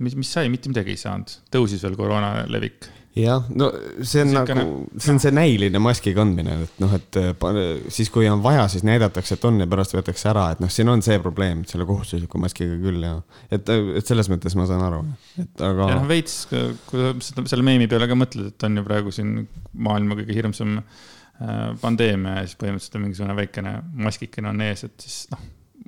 mis, 0.03 0.15
mis 0.17 0.31
sai, 0.31 0.49
mitte 0.53 0.71
midagi 0.71 0.93
ei 0.93 1.01
saanud, 1.01 1.33
tõusis 1.53 1.83
veel 1.85 1.97
koroona 1.99 2.45
levik. 2.51 2.89
Jah, 3.17 3.43
no 3.57 3.67
see 4.05 4.21
on 4.23 4.31
Siukene- 4.33 4.63
nagu, 4.63 4.99
see 5.01 5.11
on 5.13 5.19
see 5.23 5.31
näiline 5.35 5.79
maski 5.81 6.13
kandmine, 6.17 6.55
et 6.67 6.79
noh, 6.83 6.93
et 6.97 7.17
pa- 7.39 7.51
siis 7.93 8.09
kui 8.13 8.27
on 8.29 8.41
vaja, 8.43 8.67
siis 8.71 8.83
näidatakse, 8.87 9.37
et 9.37 9.45
on 9.49 9.59
ja 9.63 9.67
pärast 9.71 9.95
võetakse 9.97 10.29
ära, 10.31 10.45
et 10.55 10.59
noh, 10.63 10.69
siin 10.73 10.89
on 10.93 11.01
see 11.05 11.17
probleem, 11.23 11.63
selle 11.69 11.85
kohustusliku 11.89 12.39
maskiga 12.43 12.77
küll 12.83 13.01
ja 13.07 13.15
et, 13.51 13.69
et 13.69 14.05
selles 14.07 14.29
mõttes 14.33 14.55
ma 14.59 14.67
saan 14.69 14.85
aru, 14.87 15.03
et 15.43 15.65
aga 15.69 15.89
ja 15.93 15.99
noh, 16.01 16.07
veits, 16.09 16.39
kui 16.51 16.63
sa 16.99 17.11
seda- 17.31 17.47
selle 17.53 17.65
meemi 17.67 17.87
peale 17.91 18.07
ka 18.11 18.17
mõtled, 18.19 18.51
et 18.53 18.67
on 18.69 18.77
ju 18.81 18.85
praegu 18.87 19.13
siin 19.15 19.35
maailma 19.73 20.17
kõige 20.21 20.35
hirmsam 20.37 20.77
äh, 20.81 21.75
pandeemia 21.81 22.39
ja 22.41 22.47
siis 22.47 22.57
põhimõtteliselt 22.61 22.97
on 22.99 23.05
mingisugune 23.07 23.35
väikene 23.37 23.75
maskikene 24.07 24.49
on 24.53 24.61
ees, 24.67 24.83
et 24.89 25.05
siis 25.07 25.27
noh, 25.33 25.41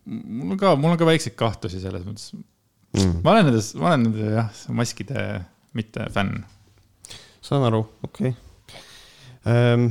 mul 0.10 0.56
on 0.56 0.62
ka, 0.62 0.76
mul 0.80 0.94
on 0.96 1.00
ka 1.02 1.06
väikseid 1.10 1.36
kahtlusi 1.40 1.82
selles 1.84 2.06
mõttes. 2.08 2.32
mm, 2.98 3.20
ma 3.26 3.34
olen 3.36 3.50
nendes, 3.52 3.74
ma 3.78 3.92
olen 3.94 4.08
nende 4.08 4.32
jah, 4.40 4.50
maskide 4.74 5.26
mitte 5.78 6.08
fänn. 6.14 6.40
Saan 7.42 7.66
aru, 7.68 7.82
okei 8.04 8.32
okay.. 8.34 9.90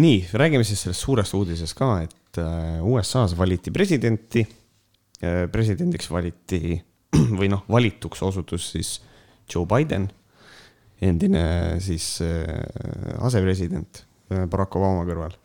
nii, 0.00 0.18
räägime 0.32 0.64
siis 0.64 0.84
sellest 0.84 1.04
suurest 1.04 1.34
uudisest 1.36 1.76
ka, 1.78 1.90
et 2.06 2.40
äh, 2.42 2.80
USA-s 2.82 3.36
valiti 3.38 3.70
presidenti. 3.74 4.46
presidendiks 5.52 6.10
valiti 6.10 6.74
või 7.38 7.48
noh, 7.48 7.62
valituks 7.70 8.22
osutus 8.26 8.66
siis 8.74 8.98
Joe 9.50 9.66
Biden, 9.68 10.08
endine 11.04 11.44
siis 11.84 12.18
äh, 12.24 13.20
asepresident 13.24 14.04
äh, 14.32 14.44
Barack 14.50 14.76
Obama 14.78 15.04
kõrval 15.08 15.36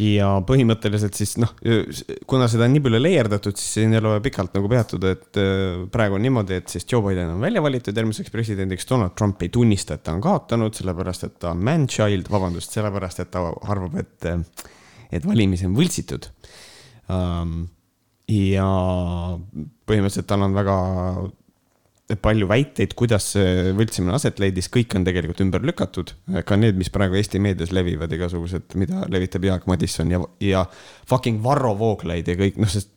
ja 0.00 0.28
põhimõtteliselt 0.46 1.16
siis 1.18 1.34
noh, 1.40 1.50
kuna 2.28 2.46
seda 2.50 2.66
on 2.66 2.74
nii 2.74 2.82
palju 2.84 3.00
leierdatud, 3.00 3.58
siis 3.58 3.76
siin 3.76 3.94
ei 3.94 4.00
ole 4.00 4.14
vaja 4.14 4.22
pikalt 4.24 4.54
nagu 4.56 4.70
peatuda, 4.70 5.12
et 5.16 5.40
äh, 5.40 5.82
praegu 5.92 6.16
on 6.16 6.24
niimoodi, 6.24 6.60
et 6.60 6.72
siis 6.72 6.86
Joe 6.88 7.02
Biden 7.04 7.34
on 7.34 7.42
välja 7.42 7.62
valitud 7.64 7.96
järgmiseks 7.96 8.32
presidendiks, 8.32 8.88
Donald 8.88 9.16
Trump 9.18 9.42
ei 9.44 9.50
tunnista, 9.52 9.98
et 9.98 10.04
ta 10.06 10.14
on 10.16 10.22
kaotanud, 10.24 10.76
sellepärast 10.76 11.26
et 11.28 11.36
ta 11.42 11.52
on 11.52 11.64
man-child, 11.66 12.30
vabandust, 12.32 12.76
sellepärast 12.76 13.24
et 13.24 13.32
ta 13.34 13.44
arvab, 13.74 13.98
et, 14.00 14.30
et 15.10 15.28
valimisi 15.28 15.68
on 15.68 15.76
võltsitud 15.76 16.30
um,. 17.10 17.60
ja 18.30 18.66
põhimõtteliselt 19.90 20.28
tal 20.30 20.46
on 20.46 20.54
väga 20.54 20.74
palju 22.22 22.48
väiteid, 22.50 22.94
kuidas 22.98 23.32
võltsimine 23.76 24.14
aset 24.16 24.40
leidis, 24.42 24.70
kõik 24.72 24.96
on 24.98 25.04
tegelikult 25.06 25.42
ümber 25.44 25.64
lükatud. 25.66 26.14
ka 26.46 26.58
need, 26.58 26.78
mis 26.80 26.90
praegu 26.90 27.18
Eesti 27.18 27.42
meedias 27.42 27.74
levivad, 27.76 28.12
igasugused, 28.12 28.74
mida 28.80 29.04
levitab 29.08 29.44
Jaak 29.46 29.68
Madisson 29.70 30.10
ja, 30.10 30.22
ja 30.42 30.64
fucking 31.08 31.42
Varro 31.44 31.76
Vooglaid 31.78 32.28
ja 32.28 32.38
kõik, 32.38 32.58
noh, 32.60 32.70
sest 32.70 32.90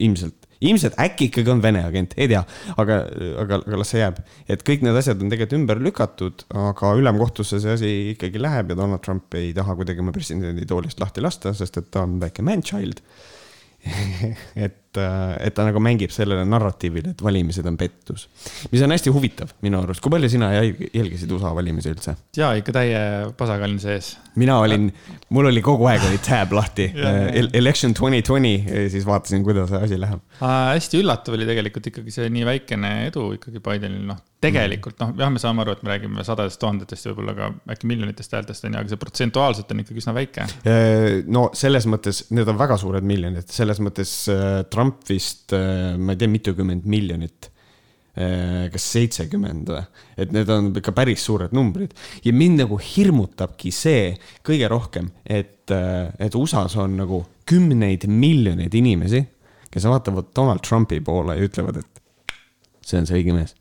ilmselt, 0.00 0.46
ilmselt 0.64 0.96
äkki 1.00 1.28
ikkagi 1.28 1.52
on 1.52 1.60
Vene 1.62 1.82
agent, 1.86 2.14
ei 2.16 2.28
tea, 2.30 2.40
aga, 2.80 2.98
aga, 3.42 3.60
aga 3.60 3.80
las 3.80 3.92
see 3.92 4.00
jääb. 4.00 4.20
et 4.48 4.64
kõik 4.66 4.84
need 4.86 4.96
asjad 4.98 5.20
on 5.22 5.32
tegelikult 5.32 5.58
ümber 5.60 5.82
lükatud, 5.84 6.44
aga 6.66 6.92
ülemkohtusse 6.98 7.60
see 7.62 7.74
asi 7.76 7.92
ikkagi 8.14 8.40
läheb 8.42 8.72
ja 8.72 8.78
Donald 8.78 9.04
Trump 9.04 9.34
ei 9.38 9.52
taha 9.56 9.76
kuidagi 9.78 10.04
oma 10.04 10.14
presidendi 10.16 10.66
toolist 10.68 11.00
lahti 11.02 11.24
lasta, 11.24 11.52
sest 11.56 11.80
et 11.80 11.90
ta 11.92 12.06
on 12.08 12.16
väike 12.22 12.44
man-child 12.46 13.02
et, 14.64 14.78
et 14.96 15.54
ta 15.54 15.66
nagu 15.66 15.80
mängib 15.82 16.12
sellele 16.14 16.44
narratiivile, 16.48 17.12
et 17.12 17.22
valimised 17.22 17.66
on 17.68 17.76
pettus. 17.76 18.28
mis 18.72 18.82
on 18.82 18.94
hästi 18.94 19.12
huvitav 19.12 19.52
minu 19.64 19.82
arust, 19.82 20.00
kui 20.00 20.12
palju 20.14 20.30
sina 20.32 20.50
jälg- 20.54 20.88
jälgisid 20.94 21.32
USA 21.36 21.52
valimisi 21.54 21.92
üldse? 21.92 22.16
ja 22.36 22.52
ikka 22.58 22.72
täie 22.78 23.00
pasakallin 23.38 23.80
sees. 23.82 24.16
mina 24.36 24.58
olin, 24.62 24.88
mul 25.34 25.50
oli 25.50 25.62
kogu 25.62 25.86
aeg 25.90 26.06
oli 26.08 26.20
tab 26.24 26.52
lahti 26.56 26.88
ja. 26.94 27.12
Election 27.52 27.94
twenty 27.94 28.22
twenty, 28.22 28.88
siis 28.88 29.06
vaatasin, 29.06 29.44
kuidas 29.44 29.68
see 29.72 29.82
asi 29.88 30.00
läheb. 30.00 30.24
hästi 30.40 31.02
üllatav 31.02 31.36
oli 31.36 31.48
tegelikult 31.48 31.92
ikkagi 31.92 32.14
see 32.14 32.32
nii 32.32 32.48
väikene 32.48 32.94
edu 33.10 33.32
ikkagi 33.36 33.60
Bidenil, 33.64 34.06
noh, 34.08 34.20
tegelikult 34.42 35.00
noh, 35.02 35.12
jah, 35.18 35.30
me 35.34 35.40
saame 35.42 35.64
aru, 35.64 35.74
et 35.74 35.82
me 35.82 35.90
räägime 35.90 36.24
sadadest 36.26 36.60
tuhandetest 36.62 37.08
ja 37.08 37.12
võib-olla 37.12 37.34
ka 37.34 37.74
äkki 37.74 37.88
miljonitest 37.90 38.36
häältest 38.36 38.66
on 38.68 38.76
ju, 38.76 38.82
aga 38.82 38.92
see 38.92 39.00
protsentuaalselt 39.02 39.72
on 39.74 39.82
ikkagi 39.82 40.02
üsna 40.02 40.14
väike. 40.14 40.46
no 41.26 41.48
selles 41.58 41.88
mõttes, 41.90 42.24
need 42.34 42.48
on 42.50 42.58
väga 42.60 42.78
suured 42.78 43.06
miljonid, 43.06 43.48
selles 43.50 43.82
mõttes 43.82 44.12
äh, 44.30 44.60
Trump 44.78 45.02
vist, 45.10 45.52
ma 45.52 46.14
ei 46.14 46.20
tea, 46.20 46.30
mitukümmend 46.30 46.86
miljonit. 46.88 47.50
kas 48.18 48.84
seitsekümmend 48.96 49.68
või, 49.70 49.80
et 50.18 50.32
need 50.34 50.48
on 50.50 50.72
ikka 50.80 50.90
päris 50.90 51.22
suured 51.22 51.52
numbrid 51.54 51.92
ja 52.24 52.32
mind 52.34 52.58
nagu 52.64 52.74
hirmutabki 52.82 53.70
see 53.70 54.08
kõige 54.42 54.66
rohkem, 54.72 55.12
et, 55.22 55.70
et 55.70 56.34
USA-s 56.34 56.74
on 56.82 56.96
nagu 56.98 57.20
kümneid 57.46 58.08
miljoneid 58.10 58.74
inimesi, 58.74 59.22
kes 59.70 59.86
vaatavad 59.86 60.32
Donald 60.34 60.64
Trumpi 60.66 60.98
poole 61.04 61.38
ja 61.38 61.46
ütlevad, 61.46 61.78
et 61.78 62.34
see 62.82 62.98
on 62.98 63.08
see 63.08 63.20
õige 63.20 63.36
mees. 63.36 63.54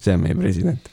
see 0.00 0.16
on 0.16 0.24
meie 0.24 0.38
president. 0.38 0.90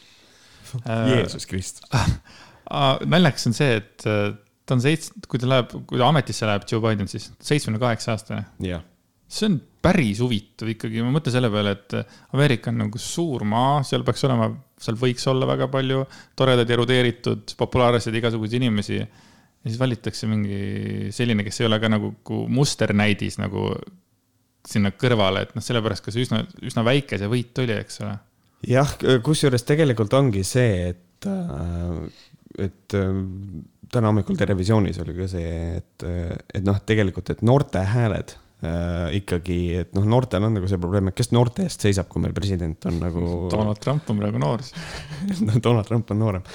Jeesus 0.83 1.45
Kristus. 1.47 1.88
naljakas 3.13 3.47
on 3.50 3.55
see, 3.57 3.77
et 3.81 4.07
äh, 4.09 4.31
ta 4.65 4.77
on 4.77 4.83
seits-, 4.83 5.12
kui 5.29 5.41
ta 5.41 5.50
läheb, 5.50 5.75
kui 5.89 6.00
ta 6.00 6.09
ametisse 6.09 6.47
läheb, 6.50 6.65
Joe 6.69 6.81
Biden 6.83 7.09
siis 7.12 7.29
seitsmekümne 7.39 7.81
kaheksa 7.83 8.15
aastane. 8.15 8.45
jah, 8.63 8.83
see 9.34 9.50
on 9.50 9.58
päris 9.84 10.22
huvitav 10.24 10.70
ikkagi, 10.72 11.02
ma 11.04 11.12
mõtlen 11.12 11.36
selle 11.36 11.50
peale, 11.52 11.74
et 11.75 11.96
Ameerika 12.36 12.72
on 12.72 12.80
nagu 12.86 13.02
suur 13.02 13.44
maa, 13.48 13.82
seal 13.88 14.06
peaks 14.08 14.24
olema, 14.28 14.48
seal 14.80 14.98
võiks 15.00 15.25
olla 15.32 15.48
väga 15.50 15.68
palju 15.74 16.06
toredaid, 16.40 16.72
erudeeritud, 16.75 17.56
populaarseid 17.60 18.16
igasuguseid 18.20 18.62
inimesi. 18.62 19.02
ja 19.02 19.72
siis 19.72 19.80
valitakse 19.80 20.28
mingi 20.28 21.10
selline, 21.16 21.44
kes 21.48 21.62
ei 21.62 21.68
ole 21.68 21.80
ka 21.84 21.92
nagu 21.92 22.13
musternäidis 22.52 23.40
nagu 23.42 23.72
sinna 24.68 24.94
kõrvale, 24.96 25.44
et 25.44 25.58
noh, 25.58 25.63
sellepärast 25.63 26.06
ka 26.06 26.13
see 26.13 26.24
üsna, 26.24 26.44
üsna 26.63 26.86
väike 26.88 27.20
see 27.20 27.32
võit 27.32 27.63
oli, 27.63 27.75
eks 27.84 28.00
ole. 28.06 28.16
jah, 28.70 28.96
kusjuures 29.25 29.68
tegelikult 29.68 30.16
ongi 30.16 30.46
see, 30.48 30.94
et, 30.94 31.28
et 32.63 32.96
äh, 33.00 33.12
täna 33.94 34.13
hommikul 34.13 34.40
Terevisioonis 34.40 35.02
oli 35.04 35.18
ka 35.18 35.28
see, 35.32 35.52
et, 35.82 36.08
et 36.08 36.63
noh, 36.63 36.80
tegelikult, 36.88 37.34
et 37.34 37.44
noorte 37.44 37.84
hääled 37.92 38.38
äh, 38.65 39.15
ikkagi, 39.20 39.58
et 39.84 39.91
noh, 39.96 40.05
noortel 40.10 40.46
on 40.48 40.55
nagu 40.58 40.70
see 40.70 40.79
probleem, 40.82 41.10
et 41.10 41.17
kes 41.17 41.32
noorte 41.36 41.65
eest 41.67 41.84
seisab, 41.86 42.10
kui 42.12 42.24
meil 42.24 42.36
president 42.36 42.88
on 42.89 43.00
nagu. 43.01 43.25
Donald 43.53 43.82
Trump 43.84 44.10
on 44.12 44.22
praegu 44.22 44.41
noor. 44.41 44.63
no 45.48 45.60
Donald 45.60 45.89
Trump 45.89 46.13
on 46.13 46.22
noorem. 46.24 46.48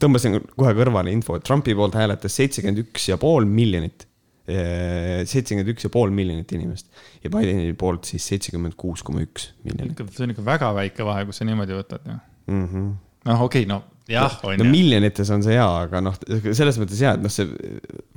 tõmbasin 0.00 0.40
kohe 0.54 0.74
kõrvale 0.78 1.14
info, 1.14 1.38
et 1.38 1.46
Trumpi 1.48 1.76
poolt 1.78 1.98
hääletas 1.98 2.38
seitsekümmend 2.40 2.84
üks 2.86 3.10
ja 3.10 3.18
pool 3.20 3.48
miljonit. 3.48 4.06
seitsekümmend 4.48 5.68
üks 5.74 5.84
ja 5.84 5.90
pool 5.92 6.08
miljonit 6.14 6.52
inimest 6.56 6.86
ja 7.20 7.28
Bideni 7.28 7.74
poolt 7.76 8.08
siis 8.08 8.24
seitsekümmend 8.30 8.78
kuus 8.80 9.02
koma 9.04 9.20
üks 9.20 9.50
miljonit 9.60 10.00
see 10.08 10.24
on 10.24 10.32
ikka 10.32 10.44
väga 10.46 10.70
väike 10.78 11.04
vahe, 11.04 11.26
kui 11.28 11.36
sa 11.36 11.44
niimoodi 11.44 11.76
võtad 11.76 12.06
ju. 12.08 12.16
-hmm. 12.48 12.86
noh, 13.28 13.42
okei 13.44 13.68
no 13.68 13.82
jah, 14.08 14.38
on 14.44 14.56
no 14.58 14.66
ju. 14.66 14.72
miljonites 14.72 15.30
on 15.34 15.44
see 15.44 15.56
hea, 15.56 15.68
aga 15.84 16.02
noh, 16.04 16.16
selles 16.46 16.80
mõttes 16.80 17.02
hea, 17.04 17.14
et 17.16 17.24
noh, 17.24 17.32
see 17.32 17.48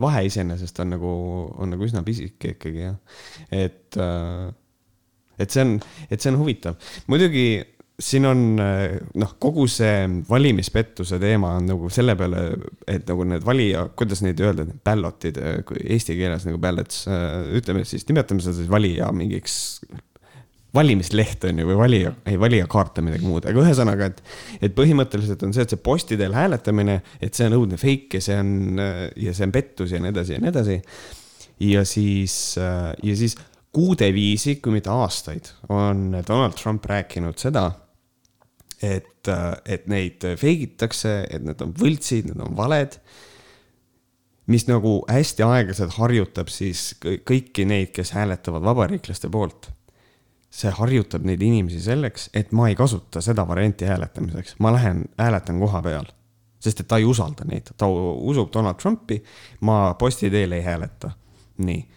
vahe 0.01 0.25
iseenesest 0.29 0.81
on 0.83 0.95
nagu, 0.95 1.11
on 1.61 1.75
nagu 1.75 1.87
üsna 1.87 2.05
pisike 2.07 2.55
ikkagi 2.55 2.87
jah. 2.87 2.97
et, 3.51 3.99
et 5.41 5.53
see 5.53 5.67
on, 5.67 5.77
et 6.09 6.17
see 6.17 6.33
on 6.33 6.41
huvitav. 6.41 6.79
muidugi 7.11 7.45
siin 8.01 8.25
on 8.25 8.39
noh, 8.57 9.33
kogu 9.41 9.67
see 9.69 10.05
valimispettuse 10.29 11.19
teema 11.21 11.55
on 11.59 11.67
nagu 11.69 11.89
selle 11.93 12.15
peale, 12.17 12.45
et 12.89 13.05
nagu 13.09 13.25
need 13.29 13.43
valija, 13.45 13.85
kuidas 13.97 14.23
neid 14.25 14.41
öelda, 14.41 14.65
ballot'id, 14.85 15.37
kui 15.67 15.83
eesti 15.95 16.17
keeles 16.17 16.47
nagu 16.47 16.61
ballots, 16.61 17.03
ütleme 17.59 17.85
siis, 17.87 18.07
nimetame 18.09 18.43
seda 18.43 18.57
siis 18.57 18.71
valija 18.71 19.11
mingiks 19.15 19.59
valimisleht 20.75 21.43
on 21.49 21.59
ju, 21.59 21.67
või 21.67 21.77
valija, 21.79 22.13
ei 22.31 22.37
valijakaart 22.39 23.01
on 23.01 23.09
midagi 23.09 23.27
muud, 23.27 23.45
aga 23.49 23.63
ühesõnaga, 23.65 24.07
et, 24.11 24.21
et 24.63 24.75
põhimõtteliselt 24.75 25.43
on 25.43 25.53
see, 25.55 25.65
et 25.67 25.73
see 25.73 25.81
posti 25.83 26.17
teel 26.19 26.35
hääletamine, 26.35 27.01
et 27.19 27.35
see 27.35 27.49
on 27.49 27.57
õudne 27.59 27.79
fake 27.81 28.19
ja 28.19 28.25
see 28.27 28.37
on 28.39 28.79
ja 28.79 29.35
see 29.35 29.47
on 29.47 29.55
pettus 29.55 29.91
ja 29.91 29.99
nii 29.99 30.13
edasi 30.13 30.37
ja 30.37 30.43
nii 30.43 30.51
edasi. 30.53 30.77
ja 31.67 31.83
siis, 31.85 32.35
ja 32.57 33.15
siis 33.19 33.35
kuude 33.71 34.07
viisi, 34.15 34.57
kui 34.63 34.77
mitte 34.77 34.91
aastaid, 34.91 35.51
on 35.69 36.21
Donald 36.27 36.55
Trump 36.59 36.87
rääkinud 36.87 37.39
seda, 37.39 37.67
et, 38.81 39.27
et 39.65 39.91
neid 39.91 40.23
fake 40.23 40.71
itakse, 40.71 41.19
et 41.29 41.43
need 41.43 41.59
on 41.61 41.75
võltsid, 41.75 42.31
need 42.31 42.47
on 42.47 42.55
valed 42.57 42.95
mis 44.51 44.65
nagu 44.67 44.97
hästi 45.07 45.45
aeglaselt 45.45 45.93
harjutab 45.99 46.49
siis 46.51 46.95
kõ- 46.99 47.19
kõiki 47.27 47.63
neid, 47.67 47.91
kes 47.95 48.15
hääletavad 48.15 48.63
vabariiklaste 48.65 49.29
poolt 49.31 49.69
see 50.51 50.71
harjutab 50.75 51.23
neid 51.27 51.41
inimesi 51.41 51.79
selleks, 51.83 52.29
et 52.35 52.51
ma 52.55 52.67
ei 52.69 52.75
kasuta 52.75 53.23
seda 53.23 53.45
varianti 53.47 53.87
hääletamiseks, 53.87 54.57
ma 54.59 54.73
lähen 54.75 55.05
hääletan 55.19 55.59
koha 55.59 55.81
peal. 55.81 56.11
sest 56.61 56.83
et 56.83 56.87
ta 56.87 56.99
ei 57.01 57.05
usalda 57.09 57.41
neid, 57.49 57.71
ta 57.77 57.87
usub 57.89 58.51
Donald 58.53 58.77
Trumpi, 58.77 59.23
ma 59.65 59.95
posti 59.97 60.29
teel 60.29 60.51
ei 60.51 60.61
hääleta. 60.61 61.11
nii. 61.57 61.87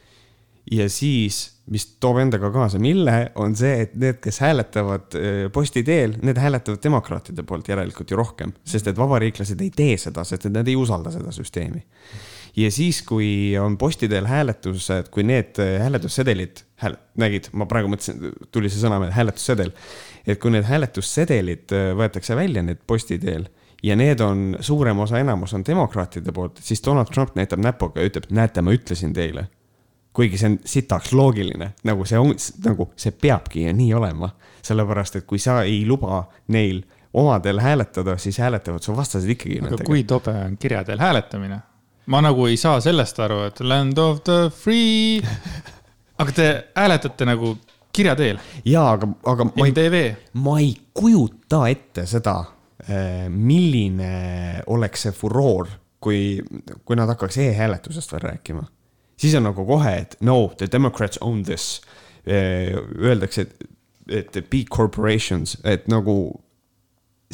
ja 0.71 0.89
siis, 0.89 1.57
mis 1.67 1.87
toob 2.01 2.19
endaga 2.19 2.51
kaasa, 2.51 2.79
mille 2.79 3.33
on 3.35 3.57
see, 3.57 3.83
et 3.83 3.95
need, 3.95 4.21
kes 4.23 4.41
hääletavad 4.41 5.19
eh, 5.19 5.51
posti 5.53 5.83
teel, 5.83 6.15
need 6.23 6.39
hääletavad 6.39 6.83
demokraatide 6.83 7.43
poolt 7.43 7.69
järelikult 7.69 8.11
ju 8.11 8.17
rohkem, 8.17 8.55
sest 8.65 8.87
et 8.87 8.99
vabariiklased 8.99 9.61
ei 9.61 9.71
tee 9.71 9.99
seda, 9.99 10.25
sest 10.25 10.47
et 10.47 10.55
nad 10.55 10.69
ei 10.69 10.77
usalda 10.77 11.11
seda 11.13 11.35
süsteemi 11.35 11.85
ja 12.57 12.71
siis, 12.71 13.03
kui 13.03 13.57
on 13.59 13.79
posti 13.79 14.09
teel 14.09 14.29
hääletused, 14.31 15.11
kui 15.15 15.27
need 15.27 15.59
äh, 15.63 15.81
hääletussedelid 15.83 16.65
hääl-, 16.85 16.99
nägid, 17.21 17.51
ma 17.53 17.67
praegu 17.71 17.91
mõtlesin, 17.91 18.31
tuli 18.55 18.71
see 18.71 18.83
sõna 18.83 19.01
hääletussedel. 19.11 19.75
et 20.27 20.41
kui 20.41 20.55
need 20.55 20.65
hääletussedelid 20.69 21.75
äh, 21.75 21.91
võetakse 21.99 22.37
välja, 22.37 22.63
need 22.63 22.83
posti 22.87 23.19
teel 23.19 23.49
ja 23.85 23.97
need 23.97 24.21
on, 24.21 24.57
suurem 24.61 24.99
osa, 25.05 25.19
enamus 25.19 25.55
on 25.55 25.65
demokraatide 25.67 26.33
poolt, 26.33 26.63
siis 26.63 26.83
Donald 26.85 27.13
Trump 27.13 27.35
näitab 27.37 27.61
näpuga 27.61 28.01
ja 28.01 28.09
ütleb, 28.09 28.31
näete, 28.31 28.63
ma 28.63 28.73
ütlesin 28.73 29.13
teile. 29.15 29.49
kuigi 30.15 30.39
see 30.39 30.47
on 30.47 30.59
sitaks 30.63 31.11
loogiline, 31.13 31.73
nagu 31.83 32.05
see 32.07 32.19
on, 32.19 32.37
nagu 32.63 32.85
see 32.97 33.11
peabki 33.11 33.65
nii 33.75 33.89
olema, 33.99 34.29
sellepärast 34.63 35.17
et 35.19 35.25
kui 35.27 35.41
sa 35.43 35.65
ei 35.67 35.81
luba 35.87 36.21
neil 36.55 36.85
omadel 37.15 37.59
hääletada, 37.59 38.15
siis 38.19 38.39
hääletavad 38.39 38.83
su 38.83 38.95
vastased 38.97 39.31
ikkagi. 39.35 39.59
aga 39.67 39.83
kui 39.87 40.05
tobe 40.07 40.31
on 40.31 40.57
kirjadel 40.59 41.03
hääletamine? 41.03 41.59
Ma 42.07 42.21
nagu 42.25 42.47
ei 42.47 42.57
saa 42.61 42.81
sellest 42.85 43.21
aru, 43.25 43.45
et 43.49 43.61
land 43.61 43.99
of 43.99 44.25
the 44.25 44.51
free. 44.51 45.23
aga 46.19 46.33
te 46.33 46.49
hääletate 46.77 47.29
nagu 47.29 47.57
kirja 47.95 48.17
teel? 48.19 48.43
jaa, 48.65 48.91
aga, 48.97 49.09
aga 49.33 49.49
ma 49.53 49.71
ei, 49.71 50.17
ma 50.35 50.59
ei 50.61 50.75
kujuta 50.95 51.65
ette 51.71 52.07
seda 52.11 52.43
Äh, 52.85 53.31
milline 53.31 54.61
oleks 54.67 55.07
see 55.07 55.13
furoor, 55.17 55.71
kui, 56.05 56.43
kui 56.85 56.97
nad 56.99 57.09
hakkaks 57.09 57.39
e-hääletusest 57.41 58.13
veel 58.13 58.27
rääkima. 58.27 58.65
siis 59.17 59.35
on 59.39 59.47
nagu 59.47 59.65
kohe, 59.65 59.93
et 60.03 60.17
no, 60.21 60.53
the 60.59 60.67
democrats 60.73 61.19
own 61.21 61.45
this. 61.45 61.81
Äh, 62.29 62.77
öeldakse, 62.99 63.47
et, 64.09 64.37
et 64.37 64.51
big 64.51 64.69
corporations, 64.69 65.57
et 65.65 65.89
nagu 65.89 66.44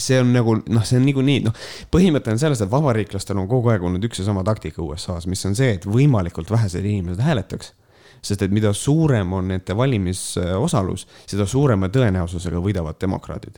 see 0.03 0.21
on 0.21 0.33
nagu 0.35 0.57
noh, 0.61 0.85
see 0.87 0.99
on 1.01 1.07
niikuinii 1.09 1.45
noh, 1.47 1.57
põhimõte 1.93 2.33
on 2.33 2.41
selles, 2.43 2.63
et 2.63 2.73
vabariiklastel 2.73 3.39
on 3.41 3.49
kogu 3.51 3.73
aeg 3.73 3.85
olnud 3.87 4.05
üks 4.09 4.23
ja 4.23 4.29
sama 4.29 4.45
taktika 4.47 4.83
USA-s, 4.85 5.29
mis 5.31 5.45
on 5.49 5.57
see, 5.59 5.75
et 5.79 5.87
võimalikult 5.89 6.51
vähesed 6.51 6.85
inimesed 6.85 7.23
hääletaks. 7.25 7.75
sest 8.23 8.43
et 8.43 8.53
mida 8.53 8.73
suurem 8.77 9.33
on 9.33 9.47
nende 9.49 9.77
valimisosalus, 9.77 11.07
seda 11.27 11.47
suurema 11.49 11.89
tõenäosusega 11.89 12.61
võidavad 12.61 12.99
demokraadid 13.01 13.57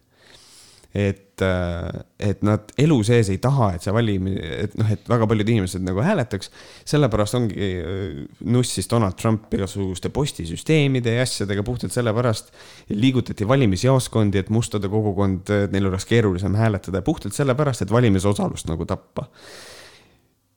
et, 0.95 1.41
äh, 1.41 2.01
et 2.21 2.43
nad 2.45 2.73
elu 2.81 2.99
sees 3.07 3.31
ei 3.33 3.39
taha, 3.41 3.71
et 3.77 3.85
see 3.85 3.95
valimine, 3.95 4.41
et 4.67 4.75
noh, 4.77 4.89
et 4.93 5.07
väga 5.09 5.29
paljud 5.29 5.53
inimesed 5.55 5.85
nagu 5.87 6.03
hääletaks. 6.05 6.51
sellepärast 6.89 7.39
ongi 7.39 7.69
äh, 7.81 8.19
nussis 8.45 8.91
Donald 8.91 9.17
Trump 9.17 9.53
igasuguste 9.55 10.13
postisüsteemide 10.13 11.17
ja 11.17 11.23
asjadega 11.25 11.65
puhtalt 11.65 11.93
sellepärast. 11.93 12.53
liigutati 12.89 13.49
valimisjaoskondi, 13.49 14.39
et 14.39 14.51
mustada 14.51 14.89
kogukond, 14.89 15.49
et 15.51 15.73
neil 15.73 15.89
oleks 15.89 16.05
keerulisem 16.05 16.55
hääletada 16.55 17.01
ja 17.01 17.03
puhtalt 17.03 17.35
sellepärast, 17.35 17.83
et 17.83 17.93
valimisosalust 17.93 18.69
nagu 18.69 18.85
tappa. 18.85 19.27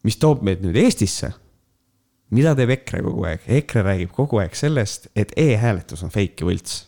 mis 0.04 0.18
toob 0.18 0.44
meid 0.44 0.62
nüüd 0.62 0.76
Eestisse 0.78 1.32
mida 2.36 2.52
teeb 2.58 2.74
EKRE 2.76 3.02
kogu 3.06 3.24
aeg? 3.30 3.48
EKRE 3.48 3.86
räägib 3.88 4.12
kogu 4.12 4.42
aeg 4.44 4.56
sellest, 4.58 5.08
et 5.16 5.32
e-hääletus 5.38 6.04
on 6.04 6.12
fake 6.12 6.44
ja 6.44 6.50
võlts 6.50 6.84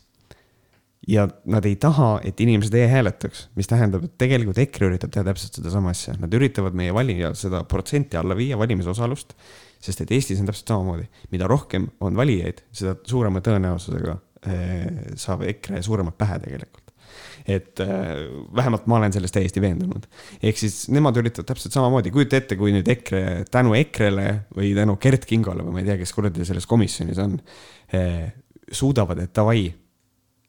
ja 1.08 1.28
nad 1.48 1.66
ei 1.66 1.76
taha, 1.80 2.18
et 2.28 2.40
inimesed 2.44 2.74
e-hääletaks, 2.76 3.48
mis 3.56 3.70
tähendab, 3.70 4.04
et 4.08 4.18
tegelikult 4.20 4.60
EKRE 4.64 4.90
üritab 4.92 5.14
teha 5.14 5.24
täpselt 5.28 5.60
sedasama 5.60 5.94
asja, 5.96 6.18
nad 6.20 6.34
üritavad 6.36 6.76
meie 6.78 6.96
valijal 6.96 7.38
seda 7.40 7.64
protsenti 7.70 8.20
alla 8.20 8.36
viia, 8.38 8.60
valimisosalust. 8.60 9.34
sest 9.80 10.02
et 10.02 10.12
Eestis 10.12 10.40
on 10.42 10.50
täpselt 10.50 10.74
samamoodi, 10.74 11.06
mida 11.32 11.48
rohkem 11.48 11.86
on 12.02 12.18
valijaid, 12.18 12.64
seda 12.74 12.96
suurema 13.06 13.44
tõenäosusega 13.46 14.18
eh, 14.50 15.16
saab 15.16 15.46
EKRE 15.48 15.84
suuremad 15.86 16.18
pähe 16.18 16.40
tegelikult 16.44 16.88
et 17.48 17.80
äh, 17.80 17.88
vähemalt 18.56 18.88
ma 18.92 18.98
olen 18.98 19.14
selles 19.14 19.32
täiesti 19.32 19.62
veendunud. 19.64 20.04
ehk 20.44 20.58
siis 20.60 20.90
nemad 20.92 21.16
üritavad 21.22 21.48
täpselt 21.48 21.74
samamoodi, 21.78 22.12
kujuta 22.12 22.42
ette, 22.42 22.58
kui 22.60 22.74
nüüd 22.76 22.90
EKRE 22.92 23.46
tänu 23.52 23.78
EKRE-le 23.78 24.28
või 24.58 24.74
tänu 24.76 24.98
Gert 25.02 25.26
Kingole 25.30 25.64
või 25.64 25.78
ma 25.78 25.84
ei 25.84 25.88
tea, 25.88 25.98
kes 26.02 26.12
kuradi 26.14 26.46
selles 26.46 26.68
komisjonis 26.68 27.22
on 27.24 27.38
äh,, 27.96 28.34
suudavad, 28.72 29.22
et 29.24 29.32
davai 29.36 29.70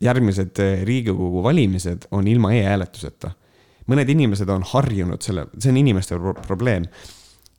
järgmised 0.05 0.59
eh, 0.62 0.83
Riigikogu 0.87 1.43
valimised 1.43 2.09
on 2.11 2.28
ilma 2.28 2.52
e-hääletuseta. 2.55 3.33
mõned 3.88 4.11
inimesed 4.12 4.50
on 4.52 4.64
harjunud 4.69 5.25
selle, 5.25 5.47
see 5.57 5.73
on 5.73 5.78
inimeste 5.81 6.19
pro 6.19 6.35
probleem. 6.35 6.85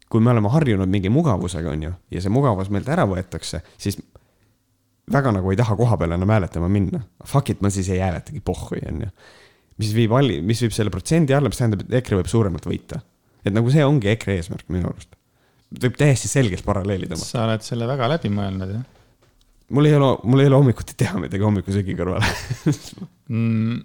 kui 0.09 0.21
me 0.21 0.31
oleme 0.31 0.49
harjunud 0.49 0.89
mingi 0.89 1.09
mugavusega, 1.09 1.69
on 1.69 1.83
ju, 1.83 1.91
ja 2.11 2.21
see 2.21 2.31
mugavus 2.33 2.69
meilt 2.73 2.87
ära 2.89 3.05
võetakse, 3.05 3.61
siis 3.77 3.99
väga 5.11 5.33
nagu 5.35 5.51
ei 5.51 5.57
taha 5.59 5.75
koha 5.77 5.97
peale 5.97 6.17
enam 6.17 6.31
hääletama 6.33 6.69
minna. 6.69 7.03
Fuck 7.25 7.49
it, 7.53 7.61
ma 7.61 7.69
siis 7.69 7.89
ei 7.93 8.01
hääletagi, 8.01 8.41
pohhui, 8.45 8.81
on 8.89 9.03
ju. 9.05 9.11
mis 9.79 9.93
viib 9.95 10.11
vali-, 10.11 10.41
mis 10.43 10.59
viib 10.63 10.73
selle 10.75 10.91
protsendi 10.91 11.33
alla, 11.33 11.49
mis 11.51 11.61
tähendab, 11.61 11.85
et 11.85 12.01
EKRE 12.01 12.19
võib 12.19 12.31
suuremalt 12.31 12.65
võita. 12.65 13.01
et 13.45 13.53
nagu 13.53 13.69
see 13.71 13.85
ongi 13.85 14.09
EKRE 14.11 14.39
eesmärk 14.39 14.65
minu 14.73 14.89
arust. 14.89 15.13
võib 15.83 15.97
täiesti 15.97 16.27
selgelt 16.27 16.65
paralleeli 16.65 17.07
tõmmata. 17.07 17.33
sa 17.35 17.45
oled 17.45 17.65
selle 17.65 17.87
väga 17.87 18.09
läbi 18.15 18.33
mõelnud, 18.33 18.73
jah? 18.79 18.98
Mul 19.69 19.85
ei 19.89 19.95
ole, 19.95 20.17
mul 20.23 20.43
ei 20.43 20.49
ole 20.49 20.59
hommikuti 20.61 20.97
teha 20.97 21.19
midagi 21.21 21.45
hommikusöögi 21.45 21.97
kõrvale. 21.99 22.29
Mm, 23.29 23.75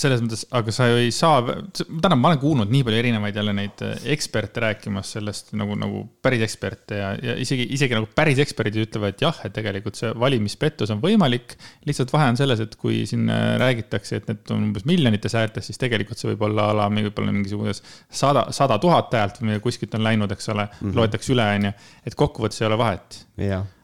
selles 0.00 0.22
mõttes, 0.22 0.44
aga 0.56 0.72
sa 0.74 0.86
ju 0.90 0.98
ei 1.00 1.12
saa, 1.14 1.40
tähendab, 1.76 2.18
ma 2.20 2.30
olen 2.30 2.40
kuulnud 2.42 2.72
nii 2.72 2.84
palju 2.86 3.00
erinevaid 3.00 3.38
jälle 3.38 3.54
neid 3.56 3.82
äh, 3.84 3.94
eksperte 4.14 4.62
rääkimas 4.64 5.12
sellest 5.16 5.52
nagu, 5.58 5.76
nagu 5.78 6.02
päris 6.24 6.44
eksperte 6.46 6.98
ja, 7.00 7.10
ja 7.22 7.36
isegi, 7.40 7.66
isegi 7.76 7.96
nagu 7.96 8.08
päris 8.16 8.40
eksperdid 8.42 8.78
ütlevad, 8.86 9.14
et 9.14 9.24
jah, 9.24 9.38
et 9.46 9.54
tegelikult 9.56 9.98
see 9.98 10.12
valimispettus 10.20 10.92
on 10.94 11.00
võimalik. 11.02 11.56
lihtsalt 11.88 12.12
vahe 12.14 12.28
on 12.32 12.40
selles, 12.40 12.62
et 12.64 12.76
kui 12.80 13.04
siin 13.08 13.30
äh, 13.32 13.46
räägitakse, 13.62 14.20
et 14.20 14.28
need 14.30 14.52
on 14.54 14.68
umbes 14.68 14.86
miljonites 14.88 15.36
häältes, 15.38 15.70
siis 15.70 15.80
tegelikult 15.80 16.20
see 16.20 16.32
võib 16.32 16.46
olla 16.50 16.70
ala, 16.74 16.90
võib-olla 16.92 17.34
mingisugune 17.34 17.74
sada, 17.76 18.46
sada 18.56 18.80
tuhat 18.82 19.14
häält 19.16 19.40
või 19.42 19.60
kuskilt 19.64 19.96
on 19.96 20.04
läinud, 20.06 20.32
eks 20.36 20.52
ole 20.52 20.66
mm, 20.66 20.76
-hmm. 20.82 20.98
loetakse 21.00 21.34
üle, 21.34 21.48
on 21.56 21.70
ju. 21.70 21.72
et 22.06 22.18
kokkuvõttes 22.18 22.62
ei 22.62 22.68
ole 22.70 22.78
vahet. 22.80 23.22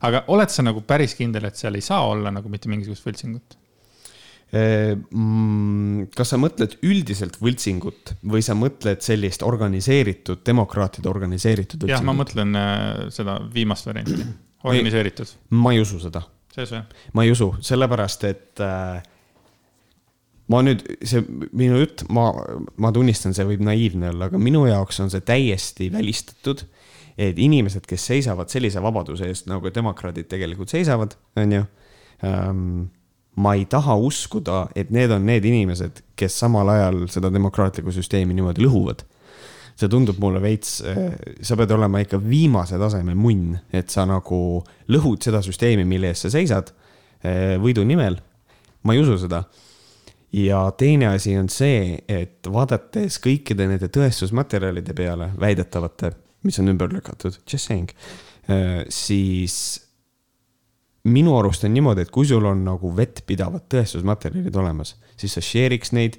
aga 0.00 0.24
oled 0.34 0.52
sa 0.52 0.64
nagu 0.66 0.84
päris 0.86 1.16
kindel, 1.18 1.48
et 1.48 1.56
seal 1.56 1.74
ei 1.74 1.84
saa 1.84 2.04
olla 2.06 2.30
nagu 2.34 2.48
mitte 2.52 2.68
mingisugust 2.72 3.06
võltsingut? 3.06 3.61
Mm, 4.52 6.10
kas 6.12 6.34
sa 6.34 6.36
mõtled 6.36 6.74
üldiselt 6.84 7.38
võltsingut 7.40 8.10
või 8.28 8.42
sa 8.44 8.52
mõtled 8.52 9.00
sellist 9.00 9.40
organiseeritud, 9.46 10.42
demokraatide 10.44 11.08
organiseeritud 11.08 11.86
võltsingut? 11.86 11.94
jah, 11.94 12.04
ma 12.04 12.12
mõtlen 12.18 12.58
äh, 12.60 12.82
seda 13.16 13.38
viimast 13.54 13.88
varianti, 13.88 14.26
organiseeritud. 14.68 15.32
ma 15.56 15.72
ei 15.72 15.80
usu 15.80 16.02
seda. 16.04 16.26
ma 17.16 17.24
ei 17.24 17.32
usu, 17.32 17.48
sellepärast 17.64 18.28
et 18.28 18.60
äh, 18.60 19.00
ma 20.52 20.60
nüüd, 20.68 20.84
see 21.00 21.24
minu 21.56 21.80
jutt, 21.80 22.04
ma, 22.12 22.28
ma 22.76 22.92
tunnistan, 22.92 23.32
see 23.32 23.48
võib 23.54 23.64
naiivne 23.64 24.12
olla, 24.12 24.28
aga 24.28 24.40
minu 24.42 24.66
jaoks 24.68 25.00
on 25.00 25.08
see 25.12 25.24
täiesti 25.24 25.88
välistatud. 25.96 26.66
et 27.16 27.40
inimesed, 27.40 27.88
kes 27.88 28.04
seisavad 28.08 28.52
sellise 28.52 28.80
vabaduse 28.84 29.26
eest, 29.28 29.48
nagu 29.48 29.72
demokraadid 29.72 30.28
tegelikult 30.28 30.72
seisavad, 30.72 31.16
on 31.40 31.52
ju 31.56 31.64
ähm, 32.24 32.90
ma 33.40 33.54
ei 33.56 33.64
taha 33.70 33.94
uskuda, 33.96 34.66
et 34.76 34.90
need 34.92 35.12
on 35.14 35.24
need 35.26 35.46
inimesed, 35.48 36.02
kes 36.18 36.36
samal 36.42 36.68
ajal 36.68 37.06
seda 37.12 37.30
demokraatlikku 37.32 37.94
süsteemi 37.94 38.36
niimoodi 38.36 38.64
lõhuvad. 38.66 39.08
see 39.72 39.88
tundub 39.88 40.18
mulle 40.20 40.36
veits, 40.38 40.82
eh, 40.84 41.14
sa 41.42 41.56
pead 41.56 41.70
olema 41.72 42.02
ikka 42.04 42.18
viimase 42.20 42.76
taseme 42.78 43.14
munn, 43.16 43.56
et 43.72 43.88
sa 43.90 44.04
nagu 44.06 44.60
lõhud 44.92 45.24
seda 45.24 45.40
süsteemi, 45.42 45.86
mille 45.88 46.10
eest 46.12 46.26
sa 46.26 46.30
seisad 46.30 46.74
eh, 47.24 47.56
võidu 47.56 47.84
nimel. 47.88 48.20
ma 48.84 48.92
ei 48.92 49.00
usu 49.00 49.16
seda. 49.18 49.44
ja 50.32 50.70
teine 50.76 51.08
asi 51.14 51.36
on 51.38 51.48
see, 51.48 51.98
et 52.08 52.46
vaadates 52.46 53.18
kõikide 53.18 53.66
nende 53.66 53.88
tõestusmaterjalide 53.88 54.92
peale, 54.94 55.32
väidetavate, 55.40 56.12
mis 56.44 56.58
on 56.58 56.68
ümber 56.68 56.92
lükatud, 56.92 57.40
just 57.48 57.66
saying, 57.66 57.88
eh, 58.48 58.84
siis 58.88 59.80
minu 61.10 61.34
arust 61.38 61.64
on 61.66 61.74
niimoodi, 61.74 62.04
et 62.04 62.12
kui 62.14 62.26
sul 62.28 62.44
on 62.46 62.62
nagu 62.66 62.92
vettpidavad 62.96 63.66
tõestusmaterjalid 63.72 64.56
olemas, 64.58 64.94
siis 65.18 65.34
sa 65.34 65.42
share'iks 65.42 65.94
neid, 65.96 66.18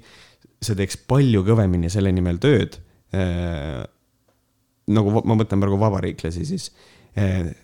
sa 0.64 0.76
teeks 0.76 0.98
palju 1.08 1.44
kõvemini 1.46 1.90
selle 1.92 2.12
nimel 2.12 2.40
tööd 2.42 2.78
äh,. 3.16 3.84
nagu 4.94 5.12
ma 5.24 5.36
mõtlen 5.40 5.62
praegu 5.62 5.78
vabariiklasi, 5.80 6.44
siis 6.44 6.68
äh, 7.16 7.54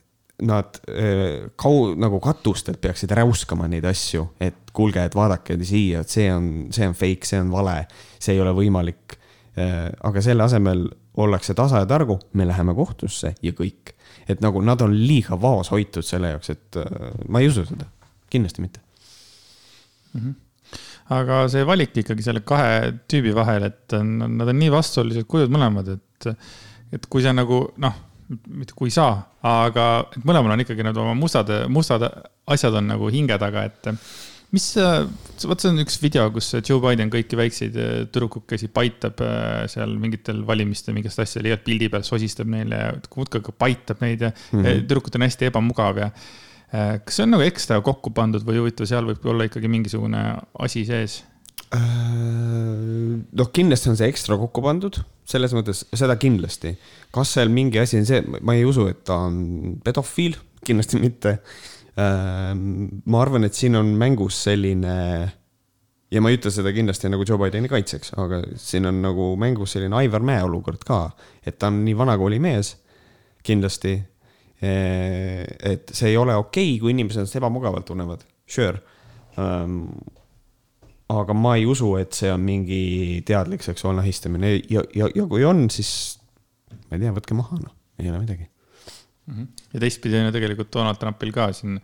nad 0.40 0.80
äh, 0.88 1.50
kau-, 1.61 1.92
nagu 2.00 2.20
katustelt 2.24 2.80
peaksid 2.80 3.12
räuskama 3.16 3.68
neid 3.68 3.85
asju, 3.88 4.30
et 4.40 4.72
kuulge, 4.72 5.04
et 5.04 5.16
vaadake 5.16 5.59
siia, 5.61 6.00
et 6.00 6.12
see 6.12 6.30
on, 6.33 6.70
see 6.72 6.88
on 6.88 6.96
fake, 6.96 7.28
see 7.28 7.42
on 7.42 7.52
vale, 7.52 7.83
see 8.18 8.37
ei 8.37 8.40
ole 8.40 8.56
võimalik 8.56 9.18
äh,. 9.61 9.90
aga 10.09 10.24
selle 10.24 10.48
asemel 10.48 10.88
ollakse 11.20 11.52
tasa 11.59 11.83
ja 11.83 11.88
targu, 11.90 12.16
me 12.33 12.48
läheme 12.48 12.72
kohtusse 12.76 13.35
ja 13.42 13.52
kõik 13.52 13.92
et 14.35 14.45
nagu 14.45 14.62
nad 14.64 14.81
on 14.85 14.95
liiga 14.95 15.38
vaos 15.40 15.73
hoitud 15.75 16.07
selle 16.07 16.35
jaoks, 16.35 16.53
et 16.55 16.79
äh, 16.81 17.11
ma 17.29 17.43
ei 17.43 17.51
usu 17.51 17.66
seda, 17.69 17.88
kindlasti 18.31 18.64
mitte 18.66 18.85
mm. 20.14 20.21
-hmm 20.21 20.38
aga 21.11 21.45
see 21.51 21.66
valik 21.66 21.97
ikkagi 22.03 22.23
selle 22.23 22.45
kahe 22.47 22.93
tüübi 23.11 23.33
vahel, 23.35 23.66
et 23.66 23.97
nad 23.99 24.47
on 24.47 24.59
nii 24.61 24.71
vastuolulised 24.71 25.27
kujud 25.31 25.51
mõlemad, 25.51 25.88
et, 25.97 26.29
et 26.95 27.09
kui 27.11 27.25
sa 27.25 27.33
nagu 27.35 27.64
noh, 27.83 27.97
mitte 28.47 28.77
kui 28.79 28.93
sa, 28.95 29.09
aga 29.43 29.87
et 30.14 30.27
mõlemal 30.27 30.55
on 30.55 30.62
ikkagi 30.62 30.87
need 30.87 31.01
oma 31.03 31.16
mustad, 31.19 31.51
mustad 31.73 32.07
asjad 32.51 32.77
on 32.79 32.93
nagu 32.93 33.11
hinge 33.11 33.38
taga, 33.43 33.66
et 33.66 33.90
mis, 34.54 34.66
vot 35.46 35.62
see 35.62 35.70
on 35.70 35.82
üks 35.82 35.98
video, 36.02 36.26
kus 36.34 36.50
Joe 36.58 36.80
Biden 36.82 37.12
kõiki 37.12 37.38
väikseid 37.38 37.78
äh, 37.78 37.94
tüdrukukesi 38.10 38.70
paitab 38.74 39.22
äh, 39.24 39.64
seal 39.70 39.96
mingitel 40.02 40.42
valimistel 40.46 40.96
mingit 40.96 41.14
asja, 41.14 41.42
leiab 41.44 41.64
pildi 41.66 41.90
peal, 41.92 42.04
sosistab 42.06 42.50
neile 42.50 42.84
ja 42.84 42.92
muudkui 43.16 43.56
paitab 43.56 44.04
neid 44.04 44.26
ja 44.26 44.30
mm 44.32 44.60
-hmm. 44.60 44.84
tüdrukud 44.84 45.18
on 45.18 45.26
hästi 45.26 45.50
ebamugav 45.50 45.98
ja. 46.02 46.10
kas 46.70 47.16
see 47.16 47.24
on 47.26 47.34
nagu 47.34 47.42
ekstra 47.42 47.80
kokku 47.82 48.12
pandud 48.14 48.44
või 48.46 48.60
huvitav, 48.62 48.86
seal 48.86 49.06
võib 49.08 49.24
olla 49.26 49.48
ikkagi 49.48 49.68
mingisugune 49.68 50.22
asi 50.66 50.84
sees? 50.86 51.22
noh, 51.70 53.50
kindlasti 53.54 53.90
on 53.92 53.98
see 53.98 54.08
ekstra 54.10 54.36
kokku 54.40 54.62
pandud, 54.64 54.96
selles 55.28 55.54
mõttes 55.54 55.84
seda 55.94 56.16
kindlasti. 56.18 56.74
kas 57.14 57.34
seal 57.36 57.50
mingi 57.52 57.78
asi 57.78 58.00
on 58.00 58.06
see, 58.08 58.22
ma 58.40 58.56
ei 58.58 58.64
usu, 58.66 58.88
et 58.90 59.04
ta 59.06 59.20
on 59.28 59.78
pedofiil, 59.84 60.38
kindlasti 60.66 61.00
mitte. 61.02 61.38
Ma 62.00 63.20
arvan, 63.20 63.44
et 63.44 63.56
siin 63.56 63.76
on 63.76 63.90
mängus 63.98 64.38
selline 64.46 64.94
ja 66.10 66.22
ma 66.22 66.30
ei 66.30 66.38
ütle 66.38 66.52
seda 66.54 66.72
kindlasti 66.74 67.10
nagu 67.12 67.26
Joe 67.28 67.38
Bideni 67.40 67.70
kaitseks, 67.70 68.14
aga 68.20 68.42
siin 68.58 68.88
on 68.90 69.02
nagu 69.04 69.32
mängus 69.40 69.76
selline 69.76 69.98
Aivar 70.00 70.24
Mäe 70.26 70.42
olukord 70.46 70.82
ka, 70.86 71.02
et 71.46 71.58
ta 71.60 71.70
on 71.70 71.82
nii 71.84 71.96
vanakooli 71.98 72.40
mees, 72.42 72.76
kindlasti. 73.46 73.98
et 74.60 75.88
see 75.96 76.10
ei 76.10 76.16
ole 76.20 76.34
okei 76.36 76.74
okay,, 76.74 76.80
kui 76.82 76.90
inimesed 76.92 77.22
ennast 77.22 77.36
ebamugavalt 77.38 77.86
tunnevad, 77.88 78.26
sure 78.44 78.82
aga 81.10 81.34
ma 81.34 81.56
ei 81.58 81.66
usu, 81.66 81.94
et 82.00 82.14
see 82.16 82.30
on 82.32 82.42
mingi 82.44 83.22
teadlik 83.26 83.64
seksuaalne 83.64 84.04
ahistamine 84.04 84.54
ja, 84.70 84.82
ja, 84.94 85.08
ja 85.14 85.26
kui 85.30 85.44
on, 85.46 85.66
siis 85.72 86.20
ma 86.88 86.96
ei 86.96 87.04
tea, 87.04 87.14
võtke 87.16 87.36
maha, 87.38 87.58
noh, 87.62 87.74
ei 88.00 88.10
ole 88.10 88.22
midagi. 88.22 88.46
Ja 89.75 89.81
teistpidi 89.81 90.19
on 90.19 90.29
ju 90.29 90.37
tegelikult 90.37 90.73
Donald 90.75 91.01
Trumpil 91.01 91.33
ka 91.33 91.51
siin 91.57 91.81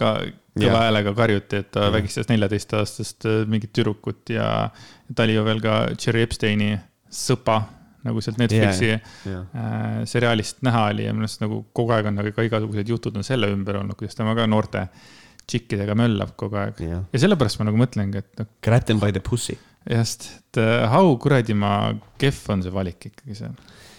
ka 0.00 0.14
kõva 0.56 0.86
häälega 0.86 1.12
karjuti, 1.16 1.60
et 1.60 1.70
ta 1.72 1.90
vägistas 1.92 2.30
neljateistaastast 2.30 3.26
äh, 3.28 3.42
mingit 3.46 3.72
tüdrukut 3.76 4.32
ja 4.32 4.70
ta 5.14 5.26
oli 5.26 5.36
ju 5.36 5.44
veel 5.44 5.60
ka 5.60 5.76
Jerry 5.94 6.24
Epsteini 6.26 6.72
sõpa, 7.10 7.60
nagu 8.04 8.20
sealt 8.24 8.38
Netflixi 8.40 8.88
yeah, 8.88 9.00
yeah. 9.28 9.46
Äh, 9.54 10.02
seriaalist 10.08 10.62
näha 10.64 10.86
oli 10.90 11.04
ja 11.04 11.14
minu 11.14 11.28
arust 11.28 11.42
nagu 11.44 11.64
kogu 11.76 11.92
aeg 11.92 12.08
on 12.08 12.16
nagu 12.20 12.32
ka 12.32 12.46
igasugused 12.46 12.88
jutud 12.88 13.16
on 13.16 13.26
selle 13.26 13.50
ümber 13.52 13.82
olnud, 13.82 13.98
kuidas 13.98 14.16
tema 14.16 14.34
ka 14.38 14.48
noorte 14.48 14.86
äh, 14.86 15.08
tšikkidega 15.50 15.96
möllab 15.98 16.36
kogu 16.38 16.58
aeg 16.60 16.80
ja, 16.84 17.00
ja 17.10 17.22
sellepärast 17.24 17.60
ma 17.60 17.68
nagu 17.68 17.80
mõtlengi, 17.80 18.22
et 18.22 18.40
noh. 18.40 18.48
Grab 18.64 18.86
them 18.88 19.02
by 19.02 19.14
the 19.14 19.22
pussy. 19.24 19.58
just, 19.88 20.28
et 20.38 20.60
uh, 20.60 20.86
how 20.92 21.14
kuradi 21.20 21.56
ma 21.56 21.94
kehv 22.20 22.40
on 22.52 22.64
see 22.64 22.74
valik 22.74 23.08
ikkagi 23.10 23.38
seal. 23.38 23.54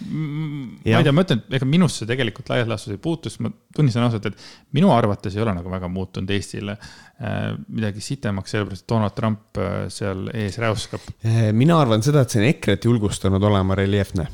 Ma 0.09 0.99
ei 0.99 1.05
tea, 1.05 1.13
ma 1.13 1.23
ütlen, 1.25 1.41
ega 1.53 1.67
minusse 1.67 2.05
tegelikult 2.09 2.49
laias 2.51 2.69
laastus 2.69 2.95
ei 2.95 2.99
puutu, 3.01 3.29
sest 3.29 3.41
ma 3.43 3.51
tunnistan 3.75 4.05
ausalt, 4.05 4.27
et 4.31 4.75
minu 4.77 4.91
arvates 4.93 5.35
ei 5.35 5.43
ole 5.43 5.53
nagu 5.57 5.71
väga 5.71 5.89
muutunud 5.91 6.31
Eestile 6.33 6.75
äh, 6.75 7.51
midagi 7.67 8.03
sitemaks, 8.03 8.55
sellepärast 8.55 8.85
et 8.85 8.91
Donald 8.91 9.15
Trump 9.17 9.61
äh, 9.61 9.85
seal 9.93 10.27
ees 10.37 10.57
räuskab. 10.61 11.05
Äh, 11.27 11.49
mina 11.57 11.79
arvan 11.81 12.03
seda, 12.05 12.23
et 12.23 12.33
see 12.33 12.41
on 12.41 12.47
EKRE-t 12.49 12.89
julgustanud 12.89 13.43
olema 13.51 13.77
reljeefne. 13.77 14.27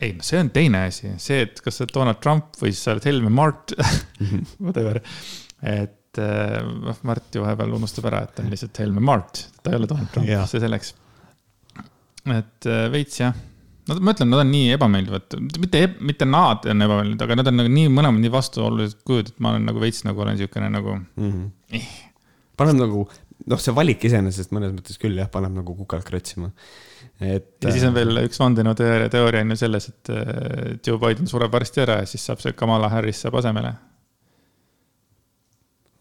Ei, 0.00 0.12
no 0.16 0.26
see 0.26 0.40
on 0.42 0.50
teine 0.54 0.84
asi, 0.90 1.14
see, 1.22 1.44
et 1.46 1.62
kas 1.64 1.78
sa 1.78 1.86
oled 1.86 1.94
Donald 1.94 2.20
Trump 2.24 2.58
või 2.60 2.74
siis 2.74 2.82
sa 2.84 2.96
oled 2.96 3.08
Helme 3.08 3.32
Mart 3.32 3.76
whatever, 4.66 5.00
et 5.62 6.20
noh, 6.20 6.98
Mart 7.08 7.34
ju 7.34 7.42
vahepeal 7.42 7.72
unustab 7.78 8.10
ära, 8.10 8.24
et 8.26 8.36
ta 8.36 8.44
on 8.44 8.52
lihtsalt 8.52 8.82
Helme 8.82 9.02
Mart, 9.02 9.46
ta 9.62 9.72
ei 9.72 9.80
ole 9.80 9.88
Donald 9.90 10.10
Trump, 10.14 10.30
see 10.50 10.62
selleks. 10.62 10.92
et 12.34 12.68
veits 12.92 13.22
jah, 13.22 13.38
no 13.88 13.98
ma 14.00 14.14
ütlen, 14.14 14.30
nad 14.32 14.42
on 14.42 14.50
nii 14.52 14.70
ebameeldivad, 14.76 15.36
mitte, 15.62 15.82
mitte 16.10 16.28
nad 16.28 16.66
on 16.70 16.86
ebameeldivad, 16.86 17.26
aga 17.26 17.38
nad 17.40 17.50
on 17.50 17.60
nagu 17.60 17.74
nii 17.74 17.92
mõlemad 17.92 18.24
nii 18.24 18.32
vastuolulised 18.34 19.04
kujud, 19.08 19.32
et 19.32 19.44
ma 19.44 19.52
olen 19.54 19.68
nagu 19.68 19.82
veits 19.82 20.02
nagu 20.06 20.24
olen 20.24 20.40
siukene 20.40 20.70
nagu 20.72 20.96
mm. 20.96 21.30
-hmm. 21.30 21.52
Eh. 21.74 21.88
paneb 22.60 22.78
nagu, 22.78 23.06
noh, 23.50 23.60
see 23.60 23.74
valik 23.76 24.04
iseenesest 24.08 24.52
mõnes 24.56 24.74
mõttes 24.76 25.00
küll 25.00 25.18
jah, 25.18 25.30
paneb 25.32 25.56
nagu 25.56 25.76
kukalt 25.76 26.06
kratsima 26.08 26.50
et. 27.20 27.56
ja 27.62 27.72
siis 27.72 27.84
on 27.84 27.94
äh, 27.94 28.00
veel 28.00 28.24
üks 28.24 28.40
vandenõuteooria, 28.40 29.10
teooria 29.12 29.44
on 29.44 29.54
ju 29.54 29.60
selles, 29.64 29.88
et 29.92 30.14
Joe 30.86 31.00
Biden 31.02 31.30
sureb 31.30 31.52
varsti 31.52 31.84
ära 31.84 32.00
ja 32.02 32.06
siis 32.08 32.24
saab 32.24 32.40
see 32.44 32.56
Kamala 32.56 32.88
Harris 32.92 33.24
saab 33.26 33.40
asemele 33.42 33.74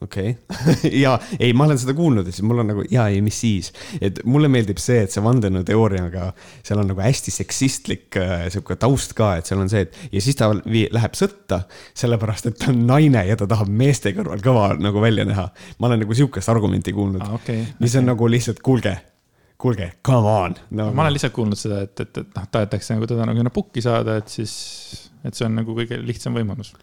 okei 0.03 0.33
okay. 0.35 0.91
ja 1.03 1.15
ei, 1.39 1.53
ma 1.57 1.67
olen 1.67 1.79
seda 1.81 1.95
kuulnud 1.97 2.27
ja 2.27 2.33
siis 2.35 2.45
mul 2.47 2.63
on 2.63 2.71
nagu 2.73 2.85
ja 2.91 3.07
ei, 3.11 3.21
mis 3.25 3.39
siis, 3.43 3.71
et 4.01 4.21
mulle 4.29 4.49
meeldib 4.51 4.81
see, 4.81 5.03
et 5.05 5.13
see 5.13 5.23
vandenõuteooriaga, 5.23 6.31
seal 6.65 6.83
on 6.83 6.91
nagu 6.93 7.03
hästi 7.03 7.33
seksistlik 7.33 8.19
äh, 8.19 8.47
sihuke 8.53 8.77
taust 8.81 9.15
ka, 9.17 9.35
et 9.39 9.49
seal 9.49 9.63
on 9.63 9.71
see, 9.71 9.85
et 9.87 10.13
ja 10.13 10.23
siis 10.23 10.39
ta 10.39 10.51
läheb 10.53 11.17
sõtta, 11.17 11.63
sellepärast 11.97 12.51
et 12.51 12.59
ta 12.61 12.71
on 12.73 12.83
naine 12.89 13.25
ja 13.27 13.39
ta 13.39 13.47
tahab 13.49 13.71
meeste 13.71 14.13
kõrval 14.17 14.43
kõva 14.43 14.67
nagu 14.79 15.03
välja 15.03 15.25
näha. 15.29 15.49
ma 15.79 15.89
olen 15.89 16.05
nagu 16.05 16.17
sihukest 16.17 16.51
argumenti 16.53 16.93
kuulnud 16.93 17.23
ah,, 17.23 17.35
okay, 17.39 17.65
mis 17.79 17.93
okay. 17.93 18.03
on 18.03 18.13
nagu 18.13 18.29
lihtsalt, 18.29 18.61
kuulge 18.63 18.97
kuulge, 19.63 19.91
come 20.05 20.27
on 20.27 20.55
no.. 20.69 20.91
ma 20.93 21.05
olen 21.05 21.15
lihtsalt 21.15 21.33
kuulnud 21.35 21.59
seda, 21.59 21.83
et, 21.87 21.95
et, 22.03 22.17
et 22.19 22.35
noh, 22.35 22.47
tahetakse 22.51 22.97
nagu 22.97 23.07
teda 23.09 23.27
nagu 23.29 23.53
pukki 23.53 23.83
saada, 23.83 24.17
et 24.19 24.31
siis, 24.31 24.53
et 25.23 25.37
see 25.37 25.47
on 25.47 25.55
nagu 25.61 25.75
kõige 25.77 25.99
lihtsam 26.03 26.35
võimalus. 26.35 26.73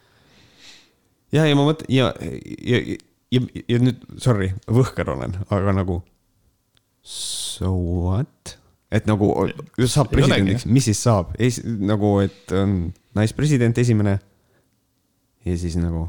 ja, 1.34 1.44
ja 1.44 1.58
ma 1.58 1.66
mõtlen 1.68 1.90
ja, 1.92 2.08
ja, 2.20 2.80
ja, 2.80 2.96
ja 3.30 3.82
nüüd, 3.82 4.02
sorry, 4.22 4.50
võhker 4.70 5.12
olen, 5.14 5.36
aga 5.54 5.74
nagu 5.76 6.00
so 7.06 7.70
what? 7.74 8.56
et 8.90 9.06
nagu 9.06 9.30
saab 9.86 10.10
presidendiks, 10.10 10.66
mis 10.66 10.88
siis 10.90 11.00
saab, 11.06 11.36
nagu, 11.64 12.16
et 12.24 12.54
on 12.58 12.90
naispresident 13.16 13.78
esimene 13.78 14.16
ja 15.46 15.58
siis 15.58 15.76
nagu. 15.80 16.08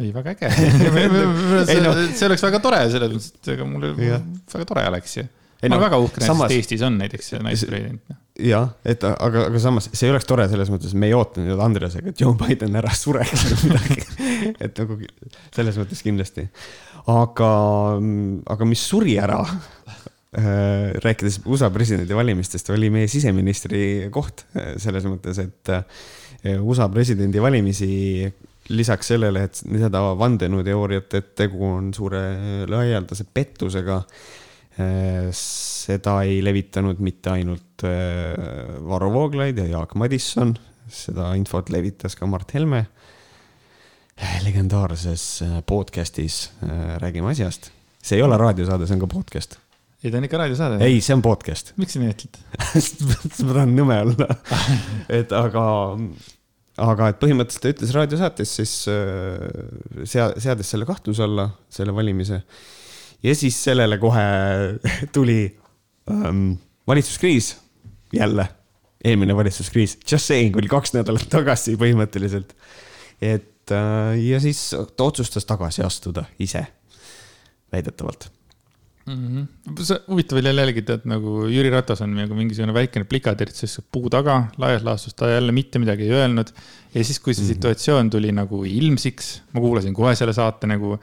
ei, 0.00 0.12
väga 0.14 0.32
äge 0.34 0.50
see, 1.68 1.80
no, 1.84 1.92
see 2.16 2.28
oleks 2.28 2.44
väga 2.46 2.60
tore 2.64 2.80
selles 2.92 3.12
mõttes, 3.12 3.34
et 3.36 3.52
ega 3.56 3.68
mul 3.68 3.90
väga 3.96 4.68
tore 4.68 4.86
oleks 4.90 5.18
ju. 5.20 5.26
Ma 5.62 5.66
olen 5.68 5.76
no, 5.76 5.82
väga 5.82 5.98
uhke, 6.04 6.22
et 6.22 6.56
Eestis 6.58 6.84
on 6.86 6.98
näiteks 7.00 7.34
naispresident 7.40 8.16
jah, 8.40 8.68
et 8.86 9.04
aga, 9.08 9.46
aga 9.48 9.60
samas 9.60 9.88
see 9.92 10.08
ei 10.08 10.12
oleks 10.12 10.28
tore 10.28 10.46
selles 10.50 10.70
mõttes, 10.72 10.92
me 10.98 11.08
ei 11.08 11.16
ootanud 11.16 11.50
ju 11.50 11.56
Andresega, 11.64 12.12
et 12.12 12.20
Joe 12.20 12.36
Biden 12.38 12.76
ära 12.78 12.92
sureks 12.96 13.46
või 13.46 13.72
midagi 13.72 14.04
et 14.66 14.82
nagu 14.82 14.98
selles 15.56 15.80
mõttes 15.80 16.02
kindlasti. 16.04 16.46
aga, 17.12 17.50
aga 18.54 18.68
mis 18.68 18.84
suri 18.90 19.16
ära 19.22 19.40
äh, 19.46 20.92
rääkides 21.04 21.40
USA 21.48 21.70
presidendivalimistest, 21.72 22.70
oli 22.76 22.92
meie 22.92 23.10
siseministri 23.10 24.10
koht 24.12 24.44
selles 24.82 25.08
mõttes, 25.08 25.40
et 25.40 25.72
äh, 25.72 26.58
USA 26.60 26.90
presidendivalimisi 26.92 28.28
lisaks 28.76 29.14
sellele, 29.14 29.46
et 29.46 29.60
seda 29.62 30.02
vandenõuteooriat, 30.18 31.14
et 31.14 31.36
tegu 31.38 31.62
on 31.68 31.92
suure 31.94 32.20
laialdase 32.68 33.24
pettusega 33.32 34.02
Äh, 34.02 34.45
seda 34.76 36.18
ei 36.26 36.42
levitanud 36.44 37.00
mitte 37.04 37.32
ainult 37.32 37.84
äh, 37.88 38.34
Varro 38.84 39.08
Vooglaid 39.12 39.58
ja 39.62 39.66
Jaak 39.70 39.94
Madisson, 39.96 40.52
seda 40.92 41.30
infot 41.38 41.70
levitas 41.72 42.16
ka 42.18 42.28
Mart 42.28 42.52
Helme 42.56 42.84
legendaarses 44.44 45.24
äh, 45.44 45.56
podcast'is 45.68 46.50
Räägime 47.00 47.32
asjast. 47.32 47.70
see 48.02 48.16
ei 48.20 48.22
ole 48.22 48.36
raadiosaade, 48.36 48.86
see 48.86 48.96
on 48.96 49.02
ka 49.02 49.08
podcast. 49.12 49.58
ei, 50.04 50.10
ta 50.10 50.20
on 50.20 50.28
ikka 50.28 50.42
raadiosaade. 50.44 50.84
ei, 50.84 51.00
see 51.00 51.16
on 51.16 51.24
podcast. 51.24 51.72
miks 51.80 51.96
sa 51.96 52.04
nii 52.04 52.12
ütled 52.12 52.40
ma 53.48 53.56
tahan 53.56 53.76
nõme 53.76 54.00
olla 54.04 54.28
et 55.20 55.32
aga, 55.36 55.66
aga 56.84 57.12
et 57.12 57.20
põhimõtteliselt 57.24 57.64
ta 57.64 57.72
ütles 57.72 57.96
raadiosaates 57.96 58.56
siis 58.60 58.78
sea-, 58.84 60.32
seades 60.36 60.68
selle 60.68 60.88
kahtluse 60.88 61.24
alla, 61.24 61.50
selle 61.72 61.96
valimise 61.96 62.44
ja 63.22 63.34
siis 63.34 63.58
sellele 63.64 63.98
kohe 63.98 64.26
tuli 65.16 65.40
ähm, 66.10 66.52
valitsuskriis 66.86 67.56
jälle, 68.12 68.48
eelmine 69.04 69.36
valitsuskriis, 69.36 69.98
just 70.12 70.26
saying 70.26 70.56
oli 70.56 70.70
kaks 70.70 70.94
nädalat 70.96 71.28
tagasi 71.30 71.76
põhimõtteliselt. 71.80 72.56
et 73.20 73.72
äh, 73.72 74.14
ja 74.20 74.40
siis 74.40 74.70
ta 74.96 75.10
otsustas 75.10 75.44
tagasi 75.44 75.82
astuda 75.82 76.24
ise, 76.38 76.66
väidetavalt 77.72 78.30
mm. 79.06 79.46
-hmm. 79.46 80.00
huvitav 80.08 80.38
oli 80.38 80.48
jälle 80.48 80.60
jälgida, 80.60 80.94
et 80.94 81.04
nagu 81.04 81.46
Jüri 81.46 81.70
Ratas 81.70 82.00
on 82.00 82.14
nagu 82.16 82.34
mingisugune 82.34 82.74
väikene 82.74 83.04
plikatertsis 83.04 83.80
puu 83.92 84.10
taga, 84.10 84.46
laias 84.58 84.82
laastus 84.82 85.14
ta 85.14 85.28
jälle 85.30 85.52
mitte 85.52 85.78
midagi 85.78 86.02
ei 86.02 86.10
öelnud. 86.10 86.46
ja 86.94 87.04
siis, 87.04 87.20
kui 87.20 87.34
see 87.34 87.44
mm 87.44 87.50
-hmm. 87.50 87.54
situatsioon 87.54 88.10
tuli 88.10 88.32
nagu 88.32 88.64
ilmsiks, 88.64 89.42
ma 89.52 89.60
kuulasin 89.60 89.94
kohe 89.94 90.14
selle 90.14 90.32
saate 90.32 90.66
nagu 90.66 90.98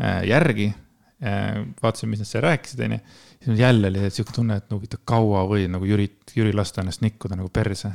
äh, 0.00 0.24
järgi 0.28 0.74
vaatasin, 1.18 2.12
mis 2.12 2.20
nad 2.22 2.28
seal 2.28 2.44
rääkisid, 2.44 2.80
onju. 2.86 2.98
siis 3.44 3.58
jälle 3.58 3.90
oli 3.90 4.10
siuke 4.14 4.32
tunne, 4.34 4.56
et 4.60 4.70
no 4.70 4.78
huvitav, 4.78 5.00
kaua 5.08 5.42
või 5.50 5.66
nagu 5.70 5.86
Jüri, 5.88 6.06
Jüri 6.34 6.52
lasta 6.54 6.84
ennast 6.84 7.02
nikkuda 7.02 7.38
nagu 7.38 7.50
perse 7.50 7.90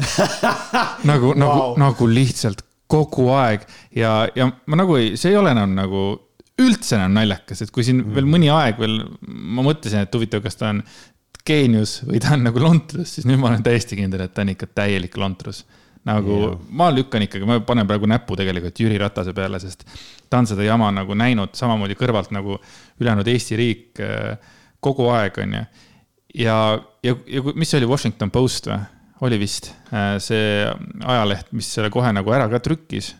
nagu 1.11 1.31
wow., 1.31 1.39
nagu, 1.39 1.69
nagu 1.79 2.09
lihtsalt 2.11 2.65
kogu 2.91 3.29
aeg 3.33 3.63
ja, 3.95 4.27
ja 4.35 4.49
ma 4.51 4.79
nagu 4.79 4.97
ei, 4.99 5.13
see 5.19 5.31
ei 5.31 5.39
ole 5.39 5.53
enam 5.55 5.71
nagu 5.77 6.03
üldse 6.59 6.97
enam 6.99 7.15
naljakas, 7.15 7.63
et 7.63 7.71
kui 7.73 7.85
siin 7.87 8.01
mm. 8.03 8.17
veel 8.17 8.27
mõni 8.29 8.51
aeg 8.53 8.81
veel 8.81 8.99
ma 9.23 9.63
mõtlesin, 9.65 10.03
et 10.03 10.19
huvitav, 10.19 10.43
kas 10.43 10.59
ta 10.59 10.73
on 10.73 10.83
geenius 11.47 12.01
või 12.07 12.21
ta 12.23 12.35
on 12.35 12.45
nagu 12.47 12.61
lontrus, 12.61 13.15
siis 13.15 13.27
nüüd 13.27 13.39
ma 13.41 13.49
olen 13.51 13.63
täiesti 13.65 13.97
kindel, 13.99 14.25
et 14.25 14.35
ta 14.35 14.43
on 14.43 14.51
ikka 14.53 14.69
täielik 14.75 15.15
lontrus 15.19 15.63
nagu 16.07 16.39
yeah. 16.39 16.57
ma 16.75 16.89
lükkan 16.93 17.23
ikkagi, 17.27 17.47
ma 17.47 17.59
panen 17.63 17.87
praegu 17.87 18.07
näpu 18.09 18.35
tegelikult 18.39 18.79
Jüri 18.83 18.97
Ratase 19.01 19.33
peale, 19.35 19.59
sest 19.63 19.85
ta 20.29 20.41
on 20.41 20.49
seda 20.49 20.65
jama 20.65 20.89
nagu 20.91 21.15
näinud 21.17 21.55
samamoodi 21.57 21.95
kõrvalt 21.99 22.33
nagu 22.35 22.57
ülejäänud 22.99 23.29
Eesti 23.31 23.59
riik 23.59 24.03
äh, 24.03 24.51
kogu 24.83 25.07
aeg, 25.13 25.39
on 25.43 25.57
ju. 25.57 25.63
ja, 26.43 26.57
ja, 27.05 27.15
ja 27.15 27.43
mis 27.55 27.71
see 27.71 27.79
oli, 27.81 27.89
Washington 27.89 28.33
Post 28.33 28.67
või? 28.71 28.81
oli 29.23 29.39
vist 29.39 29.71
äh, 29.95 30.17
see 30.19 30.63
ajaleht, 30.67 31.53
mis 31.55 31.69
selle 31.71 31.91
kohe 31.93 32.11
nagu 32.15 32.33
ära 32.35 32.49
ka 32.51 32.59
trükkis. 32.63 33.13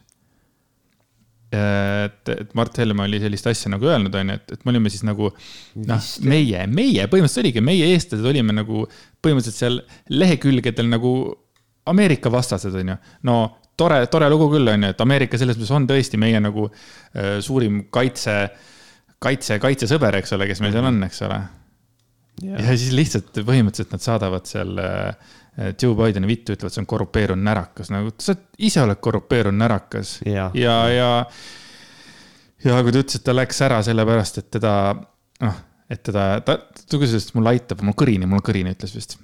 et, 1.53 2.29
et 2.33 2.51
Mart 2.57 2.75
Helme 2.81 3.05
oli 3.05 3.21
sellist 3.21 3.47
asja 3.47 3.69
nagu 3.71 3.87
öelnud, 3.87 4.15
onju, 4.17 4.35
et, 4.41 4.55
et 4.57 4.65
me 4.65 4.73
olime 4.73 4.91
siis 4.91 5.05
nagu 5.05 5.29
noh, 5.29 6.07
meie, 6.25 6.65
meie 6.67 7.05
põhimõtteliselt 7.07 7.45
oligi, 7.45 7.63
meie 7.63 7.91
eestlased 7.93 8.25
olime 8.25 8.55
nagu 8.57 8.87
põhimõtteliselt 9.23 9.61
seal 9.61 9.79
lehekülgedel 10.11 10.89
nagu 10.89 11.13
Ameerika 11.85 12.31
vastased, 12.31 12.75
onju. 12.79 12.95
no 13.27 13.37
tore, 13.79 14.05
tore 14.11 14.29
lugu 14.31 14.49
küll, 14.53 14.69
onju, 14.73 14.93
et 14.93 15.01
Ameerika 15.03 15.39
selles 15.39 15.57
mõttes 15.59 15.73
on 15.75 15.87
tõesti 15.89 16.19
meie 16.21 16.39
nagu 16.43 16.69
äh, 16.69 17.39
suurim 17.43 17.85
kaitse, 17.93 18.37
kaitse, 19.23 19.59
kaitsesõber, 19.63 20.21
eks 20.21 20.35
ole, 20.37 20.47
kes 20.49 20.63
meil 20.63 20.75
seal 20.75 20.89
on, 20.89 21.01
eks 21.07 21.23
ole. 21.27 21.41
ja 22.49 22.75
siis 22.75 22.93
lihtsalt 22.95 23.43
põhimõtteliselt 23.45 23.95
nad 23.95 24.05
saadavad 24.05 24.49
seal 24.49 24.79
äh, 24.81 25.33
Joe 25.81 25.93
Bideni 25.97 26.29
vittu, 26.29 26.55
ütlevad, 26.55 26.73
see 26.73 26.81
on 26.81 26.89
korrupeerunud 26.89 27.45
närakas, 27.45 27.91
nagu 27.93 28.13
sa 28.23 28.35
ise 28.57 28.81
oled 28.81 28.97
korrupeerunud 29.03 29.61
närakas 29.61 30.15
ja, 30.25 30.47
ja, 30.57 30.77
ja, 30.89 31.11
ja 32.63 32.79
kui 32.81 32.95
ta 32.95 33.03
ütles, 33.03 33.19
et 33.19 33.27
ta 33.27 33.35
läks 33.35 33.61
ära 33.67 33.83
sellepärast, 33.85 34.41
et 34.41 34.49
teda, 34.57 34.73
noh, 35.45 35.61
et 35.93 36.01
teda, 36.07 36.25
ta, 36.47 36.57
ta 36.63 37.01
küsis, 37.01 37.29
et 37.29 37.37
mul 37.37 37.51
aitab, 37.53 37.83
mul 37.85 37.97
kõrini, 37.99 38.29
mul 38.29 38.41
kõrini, 38.45 38.73
ütles 38.73 38.95
vist 38.97 39.19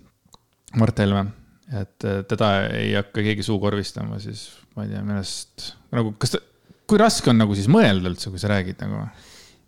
Mart 0.78 1.02
Helme. 1.02 1.39
Et 1.70 2.08
teda 2.30 2.52
ei 2.74 2.94
hakka 2.98 3.24
keegi 3.26 3.46
suukorvistama, 3.46 4.18
siis 4.24 4.48
ma 4.76 4.86
ei 4.86 4.94
tea, 4.94 5.04
arust 5.04 5.72
nagu, 5.94 6.14
kas 6.22 6.34
ta, 6.34 6.44
kui 6.90 7.02
raske 7.02 7.30
on 7.30 7.38
nagu 7.42 7.58
siis 7.58 7.70
mõelda 7.72 8.10
üldse, 8.10 8.32
kui 8.34 8.42
sa 8.42 8.50
räägid 8.52 8.82
nagu 8.82 9.04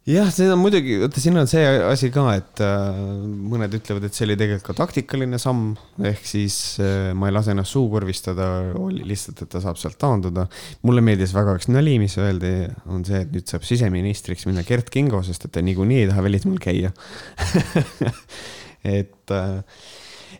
jah, 0.09 0.29
on 0.49 0.57
muidugi, 0.57 0.95
vaata 1.03 1.21
siin 1.21 1.37
on 1.37 1.49
see 1.49 1.61
asi 1.85 2.09
ka, 2.13 2.23
et 2.39 2.61
äh, 2.65 3.01
mõned 3.51 3.75
ütlevad, 3.77 4.07
et 4.07 4.17
see 4.17 4.25
oli 4.25 4.37
tegelikult 4.39 4.71
ka 4.71 4.75
taktikaline 4.79 5.37
samm, 5.41 5.75
ehk 6.09 6.25
siis 6.25 6.57
äh, 6.81 7.11
ma 7.17 7.29
ei 7.29 7.35
lase 7.35 7.53
ennast 7.53 7.75
suukorvistada, 7.75 8.47
oli 8.81 9.05
lihtsalt, 9.11 9.43
et 9.45 9.51
ta 9.53 9.61
saab 9.61 9.77
sealt 9.81 9.99
taanduda. 10.01 10.47
mulle 10.87 11.05
meeldis 11.05 11.35
väga 11.37 11.53
üks 11.59 11.69
nali, 11.69 11.99
mis 12.01 12.17
öeldi, 12.21 12.53
on 12.89 13.05
see, 13.05 13.21
et 13.27 13.33
nüüd 13.35 13.53
saab 13.53 13.67
siseministriks 13.67 14.47
minna 14.49 14.65
Gert 14.67 14.89
Kingo, 14.93 15.21
sest 15.25 15.45
et 15.45 15.53
ta 15.53 15.61
niikuinii 15.65 16.01
ei 16.03 16.09
taha 16.09 16.25
välismaal 16.25 16.57
käia 16.63 16.93
et 18.97 19.37
äh, 19.37 19.61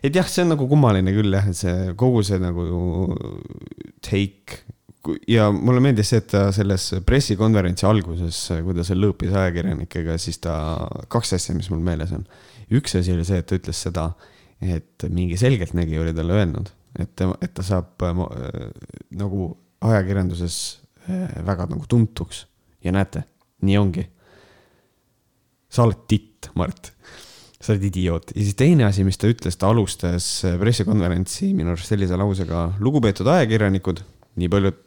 et 0.02 0.14
jah, 0.14 0.28
see 0.28 0.44
on 0.44 0.52
nagu 0.54 0.66
kummaline 0.70 1.14
küll 1.14 1.32
jah, 1.34 1.48
et 1.48 1.58
see 1.58 1.94
kogu 1.98 2.22
see 2.26 2.40
nagu 2.42 2.66
take 4.02 4.62
ja 5.30 5.48
mulle 5.52 5.82
meeldis 5.82 6.12
see, 6.12 6.20
et 6.22 6.28
ta 6.30 6.44
selles 6.54 6.88
pressikonverentsi 7.06 7.86
alguses, 7.88 8.38
kui 8.62 8.76
ta 8.76 8.84
seal 8.86 9.02
lõõpis 9.02 9.34
ajakirjanikega, 9.34 10.16
siis 10.22 10.38
ta, 10.42 10.54
kaks 11.12 11.34
asja, 11.38 11.56
mis 11.58 11.70
mul 11.72 11.82
meeles 11.84 12.12
on. 12.14 12.24
üks 12.72 12.94
asi 12.98 13.14
oli 13.14 13.26
see, 13.26 13.40
et 13.42 13.48
ta 13.48 13.58
ütles 13.58 13.82
seda, 13.88 14.08
et 14.62 15.06
mingi 15.10 15.38
selgeltnägija 15.40 16.04
oli 16.04 16.14
talle 16.16 16.38
öelnud, 16.38 16.70
et, 17.02 17.24
et 17.42 17.54
ta 17.56 17.66
saab 17.66 18.06
äh, 18.06 18.22
nagu 19.18 19.50
ajakirjanduses 19.82 20.58
äh, 21.08 21.38
väga 21.46 21.66
nagu 21.72 21.88
tuntuks 21.90 22.46
ja 22.84 22.94
näete, 22.94 23.24
nii 23.66 23.78
ongi. 23.80 24.06
sa 25.72 25.86
oled 25.86 26.06
titt, 26.06 26.50
Mart 26.58 26.92
sa 27.62 27.72
oled 27.74 27.86
idioot. 27.86 28.32
ja 28.34 28.42
siis 28.42 28.58
teine 28.58 28.88
asi, 28.88 29.04
mis 29.06 29.20
ta 29.20 29.30
ütles, 29.30 29.56
ta 29.58 29.70
alustas 29.70 30.26
pressikonverentsi 30.60 31.52
minu 31.54 31.76
arust 31.76 31.92
sellise 31.92 32.18
lausega. 32.18 32.72
lugupeetud 32.82 33.28
ajakirjanikud, 33.36 34.02
nii 34.42 34.52
paljud 34.52 34.82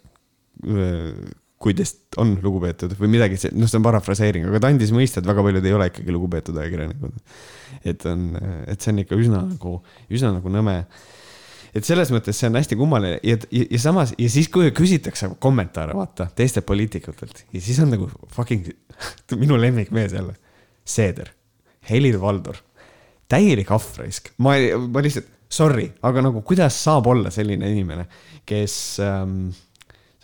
kui 1.66 1.74
teist 1.74 2.18
on 2.22 2.36
lugupeetud 2.44 2.94
või 3.00 3.10
midagi, 3.16 3.40
noh, 3.56 3.70
see 3.70 3.80
on 3.80 3.86
parafraseering, 3.86 4.48
aga 4.50 4.62
ta 4.62 4.72
andis 4.72 4.92
mõista, 4.94 5.22
et 5.22 5.28
väga 5.30 5.44
paljud 5.46 5.66
ei 5.66 5.76
ole 5.76 5.88
ikkagi 5.90 6.14
lugupeetud 6.14 6.58
ajakirjanikud. 6.62 7.36
et 7.86 8.06
on, 8.10 8.26
et 8.68 8.82
see 8.82 8.92
on 8.94 9.02
ikka 9.04 9.20
üsna 9.20 9.44
nagu, 9.48 9.76
üsna 10.14 10.34
nagu 10.36 10.52
nõme. 10.52 10.76
et 11.76 11.88
selles 11.88 12.12
mõttes 12.14 12.38
see 12.40 12.52
on 12.52 12.60
hästi 12.60 12.78
kummaline 12.80 13.20
ja, 13.24 13.38
ja, 13.52 13.66
ja 13.72 13.80
samas 13.82 14.14
ja 14.18 14.30
siis, 14.32 14.50
kui 14.52 14.70
küsitakse 14.76 15.32
kommentaare, 15.40 15.96
vaata 15.98 16.28
teistelt 16.36 16.68
poliitikutelt 16.70 17.46
ja 17.52 17.62
siis 17.62 17.80
on 17.84 17.92
nagu 17.96 18.10
fucking 18.36 18.70
minu 19.44 19.60
lemmikmees 19.60 20.14
jälle, 20.14 20.36
Seeder, 20.86 21.32
Helir-Valdor, 21.90 22.58
täielik 23.32 23.72
ahvraisk, 23.76 24.34
ma, 24.46 24.56
ma 24.90 25.04
lihtsalt, 25.06 25.30
sorry, 25.56 25.88
aga 26.06 26.24
nagu 26.26 26.42
kuidas 26.48 26.78
saab 26.86 27.08
olla 27.12 27.32
selline 27.34 27.70
inimene, 27.72 28.08
kes 28.48 28.76
ähm, 29.06 29.48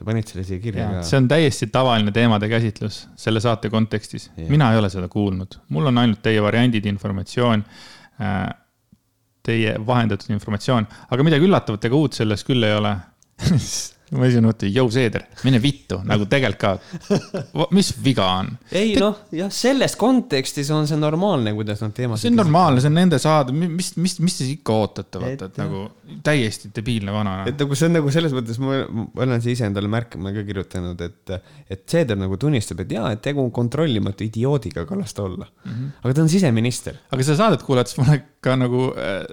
sa 0.02 0.08
panid 0.08 0.30
selle 0.32 0.46
siia 0.48 0.62
kirja 0.64 0.88
ka. 0.96 1.04
see 1.06 1.20
on 1.22 1.30
täiesti 1.30 1.70
tavaline 1.74 2.14
teemade 2.16 2.50
käsitlus 2.50 3.04
selle 3.22 3.42
saate 3.44 3.70
kontekstis. 3.70 4.32
mina 4.50 4.72
ei 4.74 4.82
ole 4.82 4.90
seda 4.90 5.08
kuulnud, 5.12 5.60
mul 5.70 5.92
on 5.92 6.02
ainult 6.02 6.24
teie 6.26 6.42
variandid, 6.42 6.90
informatsioon, 6.90 7.64
äh, 8.22 8.44
teie 9.46 9.78
vahendatud 9.86 10.34
informatsioon, 10.34 10.90
aga 11.10 11.26
midagi 11.26 11.46
üllatavat 11.46 11.90
ega 11.90 11.98
uut 11.98 12.18
selles 12.18 12.46
küll 12.48 12.66
ei 12.66 12.78
ole 12.78 12.96
ma 14.12 14.28
siis 14.28 14.44
mõtlen, 14.44 14.72
jõu 14.76 14.90
Seeder, 14.92 15.24
mine 15.48 15.60
vittu, 15.64 16.02
nagu 16.08 16.26
tegelikult 16.30 16.60
ka. 16.62 17.66
mis 17.76 17.92
viga 18.04 18.26
on? 18.42 18.50
ei 18.68 18.94
Te... 18.96 19.04
noh, 19.04 19.20
jah, 19.36 19.52
selles 19.56 19.96
kontekstis 20.00 20.72
on 20.76 20.88
see 20.90 21.00
normaalne, 21.00 21.54
kuidas 21.56 21.80
nad 21.84 21.94
teemasid. 21.96 22.26
see 22.26 22.34
on 22.34 22.40
normaalne, 22.42 22.84
see 22.84 22.92
on 22.92 22.98
nende 23.00 23.20
saade, 23.24 23.56
mis, 23.56 23.94
mis, 23.96 24.18
mis 24.24 24.36
te 24.38 24.48
ikka 24.52 24.76
ootate, 24.76 25.22
vaata, 25.22 25.48
et 25.48 25.60
nagu 25.62 25.86
täiesti 26.26 26.74
debiilne 26.76 27.16
vana. 27.16 27.38
et 27.48 27.62
nagu 27.64 27.78
see 27.78 27.88
on 27.88 27.96
nagu 28.00 28.12
selles 28.14 28.36
mõttes, 28.36 28.60
ma, 28.64 28.82
ma 28.92 29.28
olen 29.28 29.46
ise 29.54 29.70
endale 29.70 29.92
märkama 29.92 30.34
ka 30.36 30.44
kirjutanud, 30.50 31.06
et, 31.08 31.36
et 31.72 31.86
Seeder 31.92 32.20
nagu 32.20 32.40
tunnistab, 32.40 32.84
et 32.84 32.92
jaa, 32.98 33.14
et 33.16 33.24
tegu 33.24 33.44
on 33.44 33.54
kontrollimatu 33.56 34.28
idioodiga, 34.28 34.84
aga 34.84 35.00
las 35.00 35.16
ta 35.16 35.24
olla 35.24 35.48
mm. 35.48 35.72
-hmm. 35.72 35.96
aga 36.04 36.18
ta 36.18 36.26
on 36.26 36.34
siseminister. 36.36 37.00
aga 37.12 37.24
seda 37.24 37.40
saadet 37.46 37.64
kuulates 37.64 37.96
mulle 37.98 38.20
ka 38.44 38.60
nagu 38.60 38.92
äh, 38.92 39.24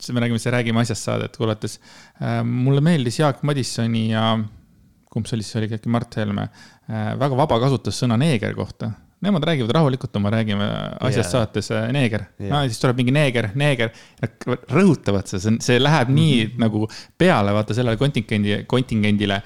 siis 0.00 0.14
me 0.14 0.20
räägime, 0.20 0.40
see 0.42 0.52
Räägime 0.52 0.82
asjast 0.82 1.08
saadet 1.08 1.36
kuulates 1.36 1.78
äh,. 2.20 2.42
mulle 2.44 2.82
meeldis 2.84 3.18
Jaak 3.20 3.42
Madissoni 3.42 4.10
ja 4.10 4.36
kumb 5.12 5.28
see 5.28 5.38
oli 5.38 5.46
siis, 5.46 5.56
oli 5.60 5.70
äkki 5.72 5.92
Mart 5.92 6.16
Helme 6.20 6.48
äh,, 6.48 7.12
väga 7.18 7.38
vaba 7.38 7.60
kasutas 7.62 7.98
sõna 8.02 8.18
neeger 8.20 8.54
kohta. 8.56 8.92
Nemad 9.24 9.46
räägivad 9.48 9.72
rahulikult 9.72 10.16
oma 10.18 10.30
Räägime 10.30 10.66
asjast 11.00 11.32
yeah. 11.32 11.46
saates 11.46 11.70
äh, 11.72 11.86
neeger 11.92 12.26
yeah., 12.36 12.52
no 12.52 12.60
siis 12.68 12.80
tuleb 12.82 13.00
mingi 13.00 13.14
neeger, 13.16 13.48
neeger. 13.56 13.94
rõhutavad 14.76 15.28
seda, 15.30 15.40
see, 15.46 15.56
see 15.64 15.80
läheb 15.80 16.12
nii 16.12 16.34
mm 16.34 16.50
-hmm. 16.50 16.60
nagu 16.66 16.88
peale, 17.18 17.54
vaata 17.56 17.74
sellele 17.74 17.96
kontingendi, 17.96 18.64
kontingendile, 18.68 19.40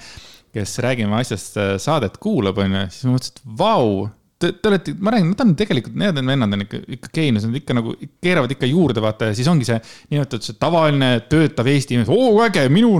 kes 0.51 0.79
Räägime 0.83 1.15
asjast 1.15 1.55
saadet 1.79 2.17
kuulab, 2.19 2.57
onju, 2.57 2.89
siis 2.89 3.07
ma 3.07 3.15
mõtlesin, 3.15 3.37
et 3.39 3.57
vau 3.57 4.09
te, 4.41 4.51
te 4.57 4.71
olete, 4.71 4.93
ma 4.99 5.13
räägin, 5.13 5.31
nad 5.31 5.43
on 5.43 5.53
tegelikult, 5.59 5.95
need 5.99 6.19
vennad 6.19 6.55
on 6.57 6.65
ikka, 6.65 6.81
ikka 6.97 7.11
geenius, 7.15 7.45
nad 7.47 7.57
ikka 7.59 7.75
nagu 7.77 7.93
keeravad 8.23 8.53
ikka 8.55 8.69
juurde, 8.69 9.03
vaata 9.03 9.29
ja 9.29 9.37
siis 9.37 9.49
ongi 9.51 9.67
see 9.67 9.77
niinimetatud 9.81 10.47
see 10.47 10.57
tavaline 10.61 11.11
töötav 11.31 11.69
Eesti 11.71 11.97
inimene, 11.97 12.17
oo 12.17 12.41
äge, 12.45 12.65
minu 12.73 12.93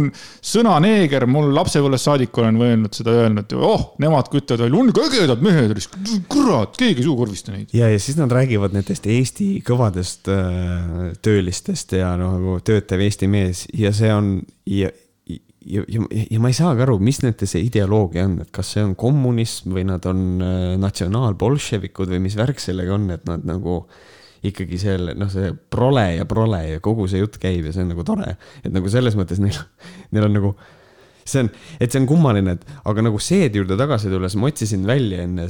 sõna 0.46 0.78
neeger, 0.84 1.26
mul 1.32 1.52
lapsepõlvest 1.58 2.10
saadik 2.10 2.42
olen 2.42 2.62
öelnud 2.62 2.98
seda 2.98 3.16
öelnud, 3.24 3.56
oh, 3.58 3.88
nemad 4.02 4.32
kütavad 4.32 4.66
välja, 4.68 4.82
on 4.82 4.94
ägedad 5.08 5.46
mehed, 5.46 5.76
kurat, 6.32 6.78
keegi 6.80 7.04
ei 7.04 7.08
suukorvista 7.08 7.56
neid. 7.56 7.74
ja, 7.76 7.90
ja 7.92 8.00
siis 8.02 8.20
nad 8.20 8.32
räägivad 8.34 8.76
nendest 8.78 9.08
Eesti 9.10 9.52
kõvadest 9.68 10.32
äh, 10.32 11.12
töölistest 11.26 11.98
ja 11.98 12.16
noh, 12.20 12.38
nagu 12.38 12.60
töötav 12.66 13.02
Eesti 13.02 13.30
mees 13.32 13.66
ja 13.78 13.94
see 13.96 14.12
on 14.14 14.36
ja 14.70 14.92
ja, 15.65 15.84
ja, 15.88 16.02
ja 16.32 16.39
ma 16.41 16.50
ei 16.52 16.58
saagi 16.58 16.86
aru, 16.86 16.97
mis 17.04 17.21
nende 17.24 17.47
see 17.50 17.62
ideoloogia 17.67 18.26
on, 18.28 18.39
et 18.45 18.52
kas 18.56 18.74
see 18.76 18.84
on 18.86 18.95
kommunism 19.00 19.76
või 19.76 19.86
nad 19.88 20.06
on 20.10 20.41
äh, 20.41 20.65
natsionaalbolševikud 20.82 22.12
või 22.15 22.24
mis 22.26 22.38
värk 22.39 22.62
sellega 22.62 22.95
on, 22.97 23.10
et 23.13 23.26
nad 23.30 23.45
nagu 23.47 23.84
ikkagi 24.47 24.80
selle, 24.82 25.13
noh, 25.17 25.30
see 25.30 25.52
prole 25.74 26.06
ja 26.17 26.26
prole 26.30 26.62
ja 26.65 26.84
kogu 26.84 27.06
see 27.10 27.21
jutt 27.21 27.38
käib 27.41 27.67
ja 27.67 27.74
see 27.76 27.84
on 27.86 27.91
nagu 27.93 28.06
tore. 28.08 28.38
et 28.65 28.71
nagu 28.74 28.89
selles 28.89 29.17
mõttes 29.17 29.41
neil, 29.41 29.60
neil 30.15 30.26
on 30.26 30.34
nagu, 30.39 30.54
see 31.21 31.43
on, 31.43 31.52
et 31.78 31.93
see 31.93 32.02
on 32.02 32.10
kummaline, 32.10 32.58
et 32.58 32.65
aga 32.89 33.06
nagu 33.06 33.21
seede 33.21 33.62
juurde 33.62 33.78
tagasi 33.78 34.10
tulles 34.10 34.38
ma 34.41 34.50
otsisin 34.50 34.88
välja 34.89 35.28
enne, 35.28 35.45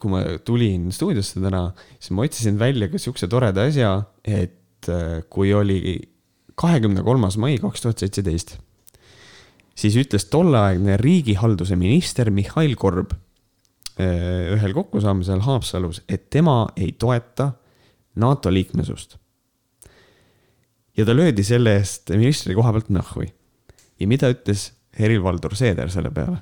kui 0.00 0.12
ma 0.12 0.26
tulin 0.44 0.90
stuudiosse 0.92 1.40
täna, 1.40 1.70
siis 1.96 2.12
ma 2.12 2.28
otsisin 2.28 2.60
välja 2.60 2.90
ka 2.92 3.00
siukse 3.00 3.30
toreda 3.32 3.64
asja, 3.70 3.96
et 4.28 4.92
äh, 4.92 5.24
kui 5.32 5.56
oli 5.56 5.80
kahekümne 6.54 7.02
kolmas 7.02 7.40
mai 7.40 7.56
kaks 7.58 7.82
tuhat 7.82 8.04
seitseteist 8.04 8.58
siis 9.74 9.96
ütles 9.98 10.28
tolleaegne 10.30 10.96
riigihalduse 11.00 11.76
minister 11.76 12.30
Mihhail 12.30 12.76
Korb 12.76 13.12
äh, 13.12 14.54
ühel 14.54 14.74
kokkusaamisel 14.76 15.42
Haapsalus, 15.44 16.02
et 16.08 16.30
tema 16.30 16.68
ei 16.76 16.92
toeta 16.92 17.52
NATO 18.14 18.52
liikmesust. 18.52 19.16
ja 20.96 21.04
ta 21.04 21.16
löödi 21.16 21.42
selle 21.42 21.76
eest 21.76 22.10
ministri 22.10 22.54
koha 22.54 22.72
pealt 22.72 22.90
nahhui. 22.90 23.26
ja 24.00 24.06
mida 24.08 24.30
ütles 24.30 24.72
Helir-Valdor 24.98 25.56
Seeder 25.56 25.90
selle 25.90 26.10
peale? 26.10 26.38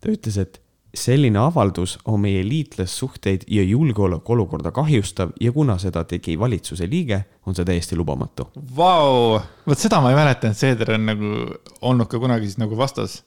ta 0.00 0.10
ütles, 0.10 0.38
et 0.38 0.61
selline 0.94 1.38
avaldus 1.40 1.96
on 2.04 2.20
meie 2.20 2.42
liitlassuhteid 2.44 3.46
ja 3.48 3.62
julgeolekuolukorda 3.62 4.70
kahjustav 4.70 5.32
ja 5.40 5.52
kuna 5.52 5.78
seda 5.80 6.04
tegi 6.04 6.38
valitsuse 6.38 6.88
liige, 6.90 7.22
on 7.46 7.56
see 7.56 7.64
täiesti 7.64 7.96
lubamatu. 7.96 8.50
Vau, 8.76 9.40
vot 9.66 9.78
seda 9.78 10.02
ma 10.04 10.12
ei 10.12 10.18
mäleta, 10.18 10.52
et 10.52 10.58
Seeder 10.58 10.94
on 10.98 11.06
nagu 11.08 11.32
olnud 11.80 12.10
ka 12.12 12.20
kunagi 12.20 12.50
siis 12.50 12.60
nagu 12.60 12.76
vastas 12.76 13.22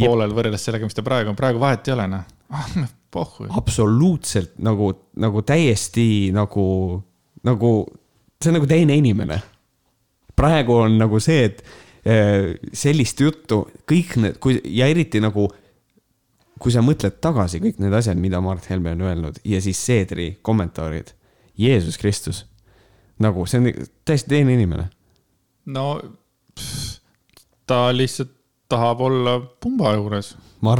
poolel 0.00 0.34
võrreldes 0.34 0.66
sellega, 0.66 0.86
mis 0.86 0.98
ta 0.98 1.04
praegu 1.06 1.30
on, 1.30 1.38
praegu 1.38 1.62
vahet 1.62 1.88
ei 1.88 1.94
ole 1.94 2.08
noh 2.10 2.26
ah, 2.52 2.74
pohhu. 3.10 3.46
absoluutselt 3.50 4.58
nagu, 4.62 4.92
nagu 5.20 5.42
täiesti 5.46 6.32
nagu, 6.34 6.66
nagu 7.46 7.72
see 8.42 8.52
on 8.52 8.58
nagu 8.58 8.68
teine 8.70 8.96
inimene. 8.98 9.40
praegu 10.36 10.82
on 10.86 10.98
nagu 10.98 11.20
see, 11.20 11.44
et 11.50 11.64
eh, 12.04 12.54
sellist 12.72 13.20
juttu 13.20 13.66
kõik 13.88 14.16
need, 14.18 14.38
kui 14.42 14.58
ja 14.74 14.88
eriti 14.90 15.20
nagu 15.22 15.48
kui 16.62 16.74
sa 16.74 16.82
mõtled 16.84 17.18
tagasi 17.22 17.60
kõik 17.62 17.80
need 17.82 17.94
asjad, 17.98 18.18
mida 18.20 18.40
Mart 18.44 18.68
Helme 18.70 18.94
on 18.94 19.02
öelnud 19.08 19.40
ja 19.48 19.60
siis 19.64 19.80
Seedri 19.82 20.36
kommentaarid. 20.46 21.10
Jeesus 21.58 21.98
Kristus, 22.00 22.44
nagu 23.20 23.44
see 23.46 23.60
on 23.60 23.88
täiesti 24.08 24.30
teine 24.32 24.54
inimene. 24.56 24.86
no 25.66 26.00
pff, 26.56 27.02
ta 27.68 27.90
lihtsalt 27.92 28.32
tahab 28.72 29.02
olla 29.04 29.36
pumba 29.60 29.92
juures. 29.98 30.32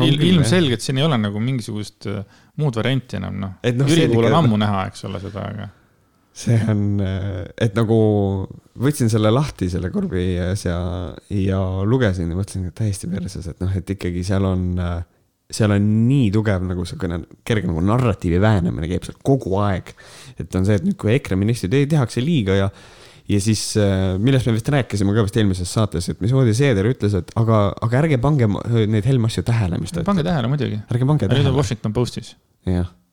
Il, 0.07 0.21
ilmselgelt 0.31 0.81
siin 0.81 1.01
ei 1.01 1.05
ole 1.05 1.19
nagu 1.19 1.41
mingisugust 1.43 2.07
äh, 2.09 2.23
muud 2.63 2.77
varianti 2.79 3.19
enam, 3.19 3.39
noh. 3.43 3.55
no, 3.61 3.87
Jüri 3.91 4.09
puhul 4.13 4.29
on 4.31 4.39
ammu 4.39 4.59
näha, 4.63 4.85
eks 4.93 5.07
ole, 5.09 5.21
seda, 5.23 5.47
aga. 5.51 5.69
see 6.43 6.59
on, 6.71 6.85
et 7.03 7.75
nagu 7.77 7.97
võtsin 8.81 9.11
selle 9.13 9.33
lahti, 9.35 9.69
selle 9.73 9.91
korvi 9.93 10.27
asja 10.47 10.77
ja 11.35 11.59
lugesin 11.85 12.31
ja 12.31 12.39
mõtlesin, 12.39 12.71
et 12.71 12.79
täiesti 12.79 13.11
perses, 13.11 13.51
et 13.51 13.59
noh, 13.61 13.75
et 13.77 13.91
ikkagi 13.97 14.23
seal 14.25 14.47
on, 14.49 14.69
seal 15.53 15.75
on 15.75 15.87
nii 16.09 16.31
tugev 16.35 16.65
nagu 16.67 16.87
siukene 16.89 17.21
kerge 17.47 17.69
nagu 17.69 17.83
narratiivi 17.85 18.41
vähenemine 18.43 18.89
käib 18.91 19.07
seal 19.07 19.19
kogu 19.25 19.59
aeg. 19.63 19.95
et 20.39 20.59
on 20.59 20.67
see, 20.67 20.81
et 20.81 20.87
nüüd, 20.87 20.99
kui 21.01 21.15
EKRE 21.17 21.39
ministrid 21.41 21.77
tehakse 21.93 22.25
liiga 22.25 22.59
ja 22.59 22.71
ja 23.31 23.39
siis, 23.41 23.61
millest 24.19 24.49
me 24.49 24.57
vist 24.57 24.69
rääkisime 24.73 25.15
ka 25.15 25.25
vist 25.27 25.37
eelmises 25.39 25.71
saates, 25.73 26.09
et 26.11 26.23
mismoodi 26.25 26.55
Seeder 26.59 26.89
ütles, 26.91 27.15
et 27.17 27.31
aga, 27.39 27.61
aga 27.87 28.01
ärge 28.03 28.19
pange 28.23 28.49
neid 28.91 29.07
Helme 29.09 29.31
asju 29.31 29.45
tähele, 29.47 29.79
mis 29.81 29.95
ta 29.95 30.03
pange 30.07 30.25
tähele 30.27 30.51
muidugi. 30.51 30.81
ärge 30.91 31.07
pange 31.09 31.29
tähele. 31.29 31.45
nüüd 31.45 31.53
on 31.53 31.59
Washington 31.61 31.95
Postis. 31.97 32.35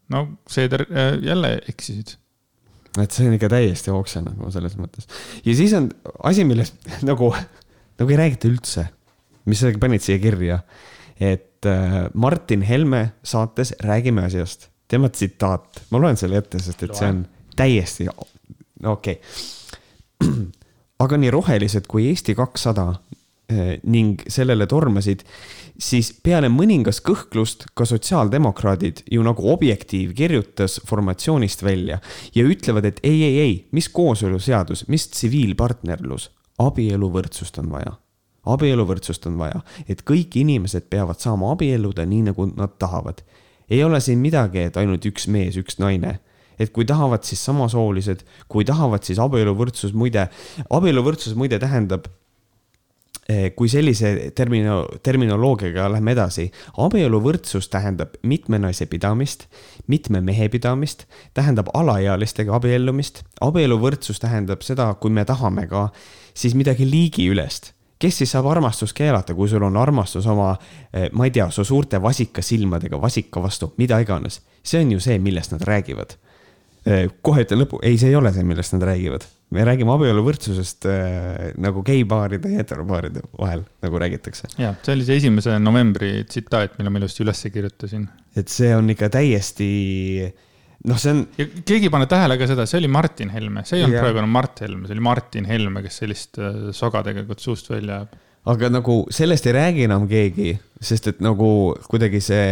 no 0.09 0.25
Seeder 0.49 0.87
äh, 0.89 1.13
jälle 1.23 1.53
eksisid 1.69 2.17
et 2.97 3.13
see 3.13 3.27
on 3.29 3.35
ikka 3.37 3.51
täiesti 3.51 3.93
okse 3.93 4.23
nagu 4.25 4.49
selles 4.53 4.75
mõttes. 4.79 5.09
ja 5.45 5.55
siis 5.55 5.75
on 5.77 5.91
asi, 6.25 6.45
millest 6.47 6.89
nagu, 7.09 7.31
nagu 8.01 8.15
ei 8.15 8.19
räägita 8.19 8.49
üldse, 8.49 8.87
mis 9.49 9.61
sa 9.61 9.71
panid 9.79 10.03
siia 10.05 10.19
kirja, 10.21 10.61
et 11.19 11.48
äh, 11.65 12.09
Martin 12.13 12.61
Helme 12.61 13.11
saates 13.23 13.73
Räägime 13.83 14.25
asjast, 14.25 14.69
tema 14.87 15.09
tsitaat, 15.09 15.83
ma 15.91 16.01
loen 16.01 16.17
selle 16.17 16.39
ette, 16.39 16.61
sest 16.63 16.83
et 16.83 16.95
see 16.95 17.09
on 17.09 17.23
täiesti, 17.55 18.07
no 18.83 18.95
okei 18.95 19.19
okay. 19.19 20.35
aga 21.03 21.17
nii 21.19 21.31
rohelised 21.31 21.87
kui 21.87 22.09
Eesti 22.09 22.35
kakssada 22.35 22.89
äh, 22.91 23.77
ning 23.83 24.23
sellele 24.27 24.67
tormasid 24.67 25.25
siis 25.79 26.11
peale 26.23 26.49
mõningast 26.51 27.01
kõhklust 27.07 27.65
ka 27.77 27.87
sotsiaaldemokraadid 27.87 29.05
ju 29.11 29.23
nagu 29.25 29.47
Objektiiv 29.53 30.11
kirjutas 30.17 30.79
formatsioonist 30.87 31.63
välja 31.63 31.99
ja 32.35 32.43
ütlevad, 32.45 32.89
et 32.89 32.99
ei, 33.03 33.23
ei, 33.23 33.39
ei, 33.39 33.55
mis 33.71 33.89
kooseluseadus, 33.89 34.87
mis 34.91 35.07
tsiviilpartnerlus, 35.13 36.29
abieluvõrdsust 36.59 37.61
on 37.63 37.71
vaja. 37.71 37.95
Abieluvõrdsust 38.45 39.27
on 39.27 39.37
vaja, 39.41 39.61
et 39.87 40.03
kõik 40.07 40.37
inimesed 40.39 40.87
peavad 40.89 41.19
saama 41.19 41.51
abielluda 41.53 42.05
nii, 42.05 42.29
nagu 42.31 42.49
nad 42.55 42.77
tahavad. 42.79 43.21
ei 43.69 43.83
ole 43.83 43.99
siin 44.01 44.19
midagi, 44.19 44.59
et 44.59 44.77
ainult 44.77 45.05
üks 45.05 45.27
mees, 45.27 45.57
üks 45.57 45.79
naine 45.79 46.19
et 46.59 46.73
kui 46.75 46.83
tahavad, 46.85 47.23
siis 47.23 47.39
samasoolised, 47.45 48.25
kui 48.51 48.65
tahavad, 48.67 49.03
siis 49.07 49.19
abieluvõrdsus, 49.23 49.93
muide, 49.95 50.25
abieluvõrdsus 50.69 51.37
muide 51.39 51.55
tähendab 51.59 52.09
Eh, 53.29 53.51
kui 53.53 53.69
sellise 53.69 54.31
termino, 54.33 54.79
terminoloogiaga 55.05 55.83
lähme 55.93 56.15
edasi, 56.15 56.47
abieluvõrdsus 56.81 57.67
tähendab 57.69 58.15
mitme 58.25 58.57
naise 58.57 58.87
pidamist, 58.89 59.43
mitme 59.85 60.17
mehe 60.25 60.47
pidamist, 60.49 61.05
tähendab 61.37 61.69
alaealistega 61.77 62.55
abiellumist. 62.57 63.21
abieluvõrdsus 63.45 64.17
tähendab 64.23 64.65
seda, 64.65 64.89
kui 64.97 65.13
me 65.13 65.27
tahame 65.29 65.67
ka 65.69 65.91
siis 66.33 66.57
midagi 66.57 66.89
liigiülest 66.89 67.75
kes 67.99 68.21
siis 68.21 68.31
saab 68.31 68.47
armastust 68.51 68.95
keelata, 68.97 69.35
kui 69.35 69.49
sul 69.51 69.63
on 69.67 69.77
armastus 69.77 70.27
oma, 70.27 70.53
eh, 70.93 71.09
ma 71.11 71.27
ei 71.27 71.31
tea, 71.35 71.49
su 71.51 71.63
suurte 71.67 72.01
vasikasilmadega 72.01 73.01
vasika 73.01 73.41
vastu, 73.43 73.73
mida 73.77 73.99
iganes. 73.99 74.41
see 74.63 74.81
on 74.81 74.91
ju 74.91 74.99
see, 74.99 75.19
millest 75.19 75.51
nad 75.51 75.61
räägivad. 75.61 76.15
Eh, 76.85 77.09
kohe 77.21 77.43
ütlen 77.43 77.63
lõpu, 77.63 77.79
ei, 77.83 77.97
see 77.97 78.09
ei 78.09 78.15
ole 78.15 78.31
see, 78.33 78.43
millest 78.43 78.73
nad 78.73 78.87
räägivad 78.87 79.27
me 79.55 79.65
räägime 79.65 79.93
abieluvõrdsusest 79.95 80.85
äh, 80.89 81.47
nagu 81.61 81.81
geipaaride 81.85 82.51
ja 82.53 82.61
heteropaaride 82.61 83.23
vahel, 83.39 83.63
nagu 83.83 84.01
räägitakse. 84.01 84.51
ja, 84.61 84.75
see 84.85 84.93
oli 84.93 85.07
see 85.07 85.17
esimese 85.23 85.57
novembri 85.61 86.11
tsitaat, 86.29 86.77
mille 86.77 86.93
ma 86.93 87.01
ilusti 87.01 87.25
üles 87.25 87.41
kirjutasin. 87.53 88.05
et 88.37 88.53
see 88.53 88.69
on 88.75 88.89
ikka 88.93 89.09
täiesti, 89.17 89.69
noh, 90.87 90.99
see 91.01 91.13
on. 91.15 91.23
ja 91.39 91.47
keegi 91.57 91.89
ei 91.89 91.93
pane 91.93 92.07
tähele 92.11 92.37
ka 92.39 92.47
seda, 92.49 92.65
see 92.69 92.79
oli 92.79 92.91
Martin 92.91 93.33
Helme, 93.33 93.65
see 93.67 93.79
ei 93.79 93.87
olnud 93.87 93.99
praegu 93.99 94.21
enam 94.21 94.35
Mart 94.35 94.61
Helme, 94.63 94.87
see 94.87 94.95
oli 94.95 95.05
Martin 95.09 95.49
Helme, 95.49 95.83
kes 95.85 96.01
sellist 96.03 96.39
äh, 96.41 96.69
soga 96.75 97.03
tegelikult 97.07 97.43
suust 97.43 97.71
välja 97.71 98.01
ajab. 98.01 98.19
aga 98.53 98.69
nagu 98.77 98.99
sellest 99.13 99.49
ei 99.49 99.57
räägi 99.57 99.89
enam 99.89 100.07
keegi, 100.11 100.53
sest 100.91 101.11
et 101.13 101.19
nagu 101.25 101.49
kuidagi 101.91 102.21
see, 102.23 102.45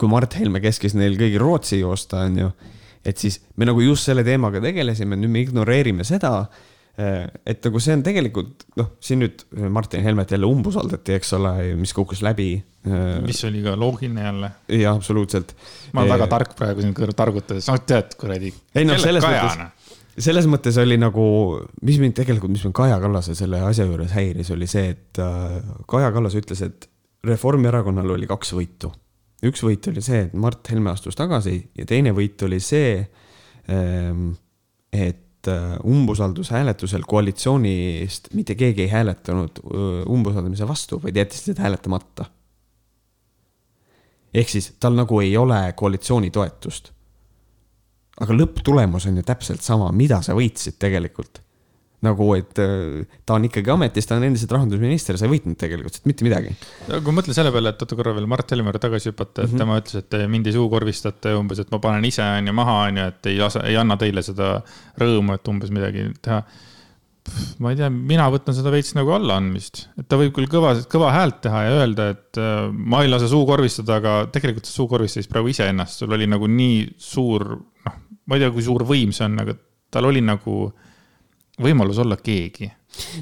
kui 0.00 0.12
Mart 0.12 0.36
Helme 0.40 0.62
käskis 0.64 0.96
neil 0.98 1.16
kõigil 1.20 1.40
Rootsi 1.42 1.80
joosta, 1.80 2.26
on 2.28 2.44
ju 2.44 2.52
et 3.04 3.16
siis 3.16 3.38
me 3.56 3.68
nagu 3.68 3.80
just 3.80 4.08
selle 4.08 4.24
teemaga 4.26 4.60
tegelesime, 4.62 5.16
nüüd 5.16 5.32
me 5.32 5.44
ignoreerime 5.44 6.04
seda, 6.04 6.44
et 7.00 7.66
nagu 7.66 7.80
see 7.82 7.94
on 7.96 8.02
tegelikult 8.06 8.64
noh, 8.80 8.92
siin 9.02 9.22
nüüd 9.22 9.44
Martin 9.72 10.02
Helmet 10.04 10.34
jälle 10.34 10.48
umbusaldati, 10.50 11.14
eks 11.18 11.34
ole, 11.38 11.52
mis 11.78 11.94
kukkus 11.96 12.22
läbi. 12.26 12.52
Eh, 12.86 13.18
mis 13.24 13.42
oli 13.48 13.62
ka 13.64 13.76
loogiline 13.78 14.24
jälle. 14.24 14.52
jah, 14.80 14.96
absoluutselt. 14.96 15.54
ma 15.92 16.02
olen 16.02 16.14
väga 16.16 16.26
eh, 16.26 16.32
tark 16.34 16.56
praegu 16.58 16.84
siin 16.84 16.96
kõrval 16.96 17.18
targutades, 17.18 17.68
noh 17.70 17.82
tead 17.86 18.16
kuradi. 18.20 18.52
ei 18.74 18.88
noh, 18.88 18.98
selles 19.00 19.26
mõttes, 19.26 19.92
selles 20.30 20.48
mõttes 20.50 20.80
oli 20.82 20.98
nagu, 21.00 21.26
mis 21.86 22.00
mind 22.02 22.16
tegelikult, 22.18 22.54
mis 22.54 22.64
mind 22.66 22.76
Kaja 22.76 22.98
Kallase 23.02 23.36
selle 23.38 23.62
asja 23.68 23.86
juures 23.88 24.16
häiris, 24.16 24.50
oli 24.56 24.70
see, 24.70 24.96
et 24.96 25.22
äh, 25.22 25.60
Kaja 25.90 26.10
Kallas 26.16 26.38
ütles, 26.40 26.64
et 26.66 26.90
Reformierakonnal 27.26 28.16
oli 28.16 28.28
kaks 28.28 28.54
võitu 28.56 28.90
üks 29.46 29.62
võit 29.64 29.88
oli 29.90 30.02
see, 30.04 30.26
et 30.26 30.36
Mart 30.36 30.68
Helme 30.72 30.92
astus 30.92 31.16
tagasi 31.18 31.56
ja 31.76 31.86
teine 31.88 32.12
võit 32.16 32.40
oli 32.44 32.60
see, 32.64 33.00
ehm, 33.68 34.30
et 35.40 35.48
äh, 35.48 35.78
umbusaldushääletusel 35.84 37.02
koalitsioonist 37.08 38.28
mitte 38.34 38.54
keegi 38.54 38.82
ei 38.82 38.88
hääletanud 38.88 39.62
umbusaldamise 40.08 40.68
vastu, 40.68 41.00
vaid 41.02 41.16
jättisid 41.16 41.58
hääletamata. 41.58 42.24
ehk 44.34 44.48
siis 44.48 44.74
tal 44.80 44.94
nagu 44.94 45.20
ei 45.20 45.36
ole 45.36 45.72
koalitsiooni 45.76 46.30
toetust. 46.30 46.92
aga 48.20 48.34
lõpptulemus 48.34 49.08
on 49.08 49.16
ju 49.16 49.22
täpselt 49.22 49.62
sama, 49.62 49.92
mida 49.92 50.22
sa 50.22 50.34
võitsid 50.34 50.76
tegelikult 50.78 51.40
nagu, 52.04 52.26
et 52.38 52.60
äh, 52.62 53.18
ta 53.28 53.36
on 53.36 53.44
ikkagi 53.46 53.72
ametis, 53.74 54.08
ta 54.08 54.16
on 54.16 54.24
endiselt 54.24 54.54
rahandusminister, 54.56 55.18
sa 55.20 55.26
ei 55.26 55.34
võitnud 55.34 55.58
tegelikult 55.60 56.00
mitte 56.08 56.24
midagi. 56.24 56.54
kui 56.88 57.16
mõtle 57.16 57.36
selle 57.36 57.52
peale, 57.52 57.74
et 57.74 57.84
oota 57.84 57.98
korra 57.98 58.14
veel 58.16 58.28
Mart 58.30 58.54
Helme 58.54 58.72
tagasi 58.72 59.12
hüpata, 59.12 59.44
et 59.44 59.50
mm 59.50 59.52
-hmm. 59.52 59.60
tema 59.60 59.78
ütles, 59.82 60.00
et 60.00 60.16
mind 60.32 60.48
ei 60.48 60.56
suukorvistate 60.56 61.34
umbes, 61.36 61.60
et 61.60 61.70
ma 61.70 61.78
panen 61.78 62.04
ise 62.08 62.24
on 62.24 62.48
ju 62.48 62.56
maha, 62.56 62.80
on 62.88 63.02
ju, 63.02 63.06
et 63.12 63.30
ei 63.32 63.38
lase, 63.38 63.60
ei 63.68 63.76
anna 63.76 63.96
teile 64.00 64.24
seda 64.24 64.62
rõõmu, 65.00 65.36
et 65.36 65.48
umbes 65.52 65.70
midagi 65.70 66.08
teha. 66.22 66.42
ma 67.60 67.70
ei 67.70 67.76
tea, 67.76 67.90
mina 67.92 68.30
võtan 68.32 68.56
seda 68.56 68.70
veits 68.72 68.94
nagu 68.96 69.12
allaandmist, 69.12 69.88
et 70.00 70.08
ta 70.08 70.16
võib 70.16 70.32
küll 70.32 70.48
kõva, 70.48 70.72
kõva 70.88 71.12
häält 71.12 71.42
teha 71.44 71.62
ja 71.66 71.74
öelda, 71.82 72.10
et 72.16 72.38
äh, 72.40 72.72
ma 72.72 73.02
ei 73.04 73.10
lase 73.12 73.28
suukorvistada, 73.28 74.00
aga 74.00 74.26
tegelikult 74.32 74.64
sa 74.64 74.72
suukorvistasid 74.72 75.28
praegu 75.28 75.52
iseennast, 75.52 76.00
sul 76.00 76.16
oli 76.16 76.26
nagu 76.26 76.48
nii 76.48 76.94
suur, 76.96 77.44
noh, 77.60 77.98
ma 78.24 78.36
ei 78.36 78.40
tea, 78.40 78.50
kui 78.50 78.64
suur 78.64 78.88
võim 78.88 79.12
see 79.12 79.28
on, 79.28 79.36
aga 79.44 79.54
tal 79.92 80.08
oli 80.08 80.24
nagu 80.24 80.72
võimalus 81.62 82.00
olla 82.02 82.18
keegi. 82.20 82.70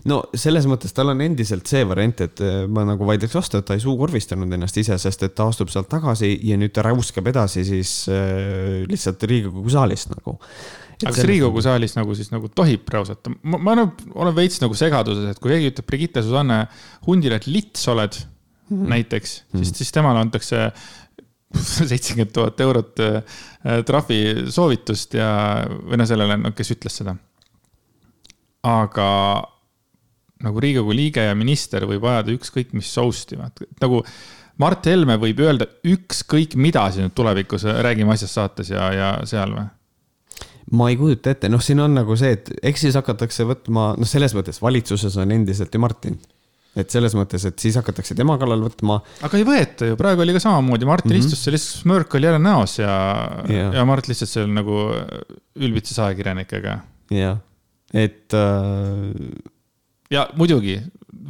no 0.08 0.22
selles 0.38 0.64
mõttes 0.70 0.94
tal 0.96 1.12
on 1.12 1.20
endiselt 1.20 1.68
see 1.68 1.84
variant, 1.88 2.22
et 2.24 2.40
äh, 2.44 2.62
ma 2.72 2.86
nagu 2.88 3.06
vaidleks 3.08 3.36
vastu, 3.36 3.60
et 3.60 3.66
ta 3.68 3.76
ei 3.76 3.82
suukorvistanud 3.84 4.52
ennast 4.56 4.78
ise, 4.80 4.96
sest 5.00 5.26
et 5.26 5.34
ta 5.36 5.48
astub 5.52 5.72
sealt 5.72 5.90
tagasi 5.92 6.32
ja 6.48 6.56
nüüd 6.60 6.72
ta 6.76 6.86
räuskab 6.86 7.28
edasi 7.30 7.66
siis 7.68 7.92
äh, 8.12 8.84
lihtsalt 8.88 9.26
Riigikogu 9.28 9.74
saalist 9.74 10.14
nagu. 10.14 10.38
aga 11.02 11.12
kas 11.12 11.20
Riigikogu 11.28 11.62
saalis 11.64 11.98
nagu 11.98 12.16
siis 12.16 12.32
nagu 12.32 12.48
tohib 12.48 12.88
räusata? 12.94 13.34
ma, 13.42 13.60
ma 13.60 13.76
nagu 13.82 14.16
olen 14.16 14.36
veits 14.38 14.62
nagu 14.64 14.78
segaduses, 14.78 15.34
et 15.34 15.42
kui 15.42 15.52
keegi 15.52 15.74
ütleb 15.74 15.90
Brigitte 15.90 16.24
Susanne 16.24 16.64
Hundile, 17.06 17.42
et 17.42 17.50
lits 17.50 17.84
oled 17.92 18.16
mm 18.16 18.76
-hmm. 18.76 18.88
näiteks 18.96 19.42
mm, 19.42 19.60
-hmm. 19.60 19.64
siis, 19.64 19.78
siis 19.84 19.92
temale 19.92 20.24
antakse 20.24 20.72
seitsekümmend 21.90 22.32
tuhat 22.32 22.60
eurot 22.60 23.00
äh, 23.00 23.22
trahvi 23.84 24.50
soovitust 24.52 25.14
ja, 25.14 25.30
või 25.68 26.00
noh, 26.00 26.08
sellele, 26.08 26.36
no 26.36 26.52
kes 26.56 26.72
ütles 26.76 27.02
seda 27.02 27.16
aga 28.66 29.08
nagu 30.44 30.60
Riigikogu 30.62 30.94
liige 30.94 31.24
ja 31.26 31.34
minister 31.34 31.86
võib 31.88 32.04
ajada 32.06 32.34
ükskõik 32.34 32.74
mis 32.78 32.90
sousti, 32.94 33.38
nagu 33.82 34.02
Mart 34.58 34.86
Helme 34.90 35.18
võib 35.22 35.40
öelda 35.42 35.68
ükskõik 35.86 36.56
mida 36.58 36.88
siin 36.94 37.12
tulevikus 37.14 37.66
Räägime 37.66 38.14
asjast 38.14 38.38
saates 38.38 38.72
ja, 38.74 38.88
ja 38.94 39.10
seal 39.28 39.54
või? 39.54 39.66
ma 40.78 40.90
ei 40.92 40.98
kujuta 41.00 41.32
ette, 41.32 41.48
noh, 41.48 41.62
siin 41.64 41.80
on 41.80 41.94
nagu 41.96 42.16
see, 42.20 42.34
et 42.36 42.50
eks 42.70 42.82
siis 42.84 42.96
hakatakse 42.98 43.46
võtma, 43.48 43.94
noh, 43.96 44.08
selles 44.08 44.34
mõttes 44.36 44.60
valitsuses 44.60 45.16
on 45.16 45.32
endiselt 45.32 45.72
ju 45.72 45.80
Martin 45.80 46.18
et 46.78 46.92
selles 46.92 47.14
mõttes, 47.16 47.42
et 47.48 47.56
siis 47.58 47.76
hakatakse 47.80 48.14
tema 48.18 48.36
kallal 48.38 48.60
võtma. 48.66 49.00
aga 49.24 49.40
ei 49.40 49.46
võeta 49.46 49.88
ju, 49.88 49.96
praegu 49.98 50.22
oli 50.22 50.34
ka 50.36 50.42
samamoodi, 50.44 50.86
Martin 50.86 51.10
mm 51.10 51.16
-hmm. 51.16 51.26
istus 51.26 51.42
seal, 51.42 51.56
lihtsalt 51.56 51.82
smörk 51.82 52.14
oli 52.14 52.28
jälle 52.28 52.42
näos 52.42 52.78
ja, 52.78 52.94
ja., 53.48 53.72
ja 53.80 53.84
Mart 53.88 54.08
lihtsalt 54.10 54.30
seal 54.30 54.52
nagu 54.52 54.76
ülbitses 55.56 55.98
ajakirjanikega. 56.04 56.78
jah, 57.10 57.40
et 57.94 58.34
äh.... 58.36 59.12
ja 60.12 60.28
muidugi, 60.36 60.78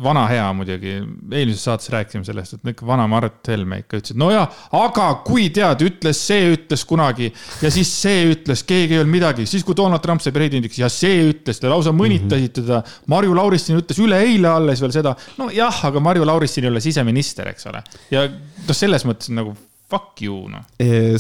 vana 0.03 0.25
hea 0.31 0.47
muidugi, 0.55 0.93
eelmises 1.35 1.65
saates 1.67 1.91
rääkisime 1.93 2.27
sellest, 2.27 2.59
et 2.59 2.71
ikka 2.73 2.87
vana 2.87 3.07
Mart 3.11 3.49
Helme 3.51 3.81
ikka 3.83 3.99
ütles, 3.99 4.15
et 4.15 4.21
nojah, 4.21 4.47
aga 4.79 5.07
kui 5.27 5.49
tead, 5.55 5.83
ütles 5.87 6.21
see, 6.29 6.53
ütles 6.55 6.85
kunagi 6.89 7.31
ja 7.63 7.71
siis 7.75 7.91
see 8.03 8.29
ütles, 8.33 8.63
keegi 8.69 8.95
ei 8.97 9.03
öelnud 9.03 9.15
midagi, 9.17 9.47
siis 9.51 9.67
kui 9.67 9.77
Donald 9.79 10.05
Trump 10.05 10.23
sai 10.23 10.35
presidendiks 10.35 10.79
ja 10.79 10.91
see 10.93 11.25
ütles, 11.33 11.59
te 11.63 11.71
lausa 11.71 11.95
mõnitasite 11.95 12.63
teda. 12.63 12.83
Marju 13.11 13.35
Lauristin 13.39 13.79
ütles 13.81 13.99
üleeile 14.03 14.51
alles 14.53 14.83
veel 14.83 14.95
seda, 14.95 15.15
nojah, 15.41 15.83
aga 15.91 16.03
Marju 16.05 16.27
Lauristin 16.29 16.67
ei 16.67 16.73
ole 16.73 16.85
siseminister, 16.85 17.51
eks 17.55 17.71
ole. 17.71 17.83
ja 18.15 18.29
noh, 18.29 18.77
selles 18.77 19.07
mõttes 19.09 19.33
nagu 19.35 19.57
fuck 19.89 20.21
you, 20.21 20.37
noh. 20.53 20.65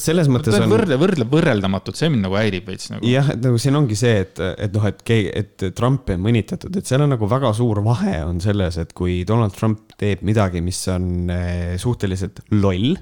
selles 0.00 0.28
mõttes 0.30 0.56
on. 0.58 0.68
võrdle, 0.68 0.98
võrdle 1.00 1.24
võrreldamatut, 1.28 1.96
see 1.96 2.10
mind 2.12 2.26
nagu 2.26 2.36
häirib 2.36 2.66
veits 2.68 2.90
nagu. 2.92 3.06
jah, 3.08 3.30
et 3.32 3.40
nagu 3.40 3.60
siin 3.60 3.78
ongi 3.78 3.96
see, 3.96 4.24
et, 4.26 4.40
et 4.66 4.74
noh, 4.74 4.84
et 4.90 5.00
keegi, 5.08 5.30
et 5.40 5.66
Trumpi 5.76 6.16
on 6.18 6.24
mõnitatud, 6.26 6.76
et 6.76 6.88
seal 6.88 7.04
on 7.06 7.14
nagu 7.14 7.30
väga 7.30 7.54
suur 7.56 7.80
vahe 7.86 8.18
on 8.26 8.42
selles, 8.44 8.76
et 8.82 8.92
kui 8.96 9.22
Donald 9.28 9.56
Trump 9.56 9.96
teeb 10.00 10.24
midagi, 10.28 10.60
mis 10.64 10.82
on 10.92 11.32
eh, 11.32 11.78
suhteliselt 11.80 12.42
loll 12.58 12.92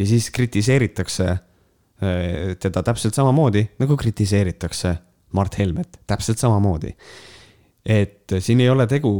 ja 0.00 0.08
siis 0.08 0.30
kritiseeritakse 0.34 1.28
eh, 1.34 2.54
teda 2.62 2.84
täpselt 2.86 3.16
samamoodi 3.18 3.66
nagu 3.82 3.98
kritiseeritakse 4.00 4.96
Mart 5.36 5.58
Helmet, 5.60 6.00
täpselt 6.08 6.40
samamoodi. 6.40 6.94
et 7.84 8.32
siin 8.40 8.62
ei 8.64 8.70
ole 8.72 8.86
tegu, 8.88 9.12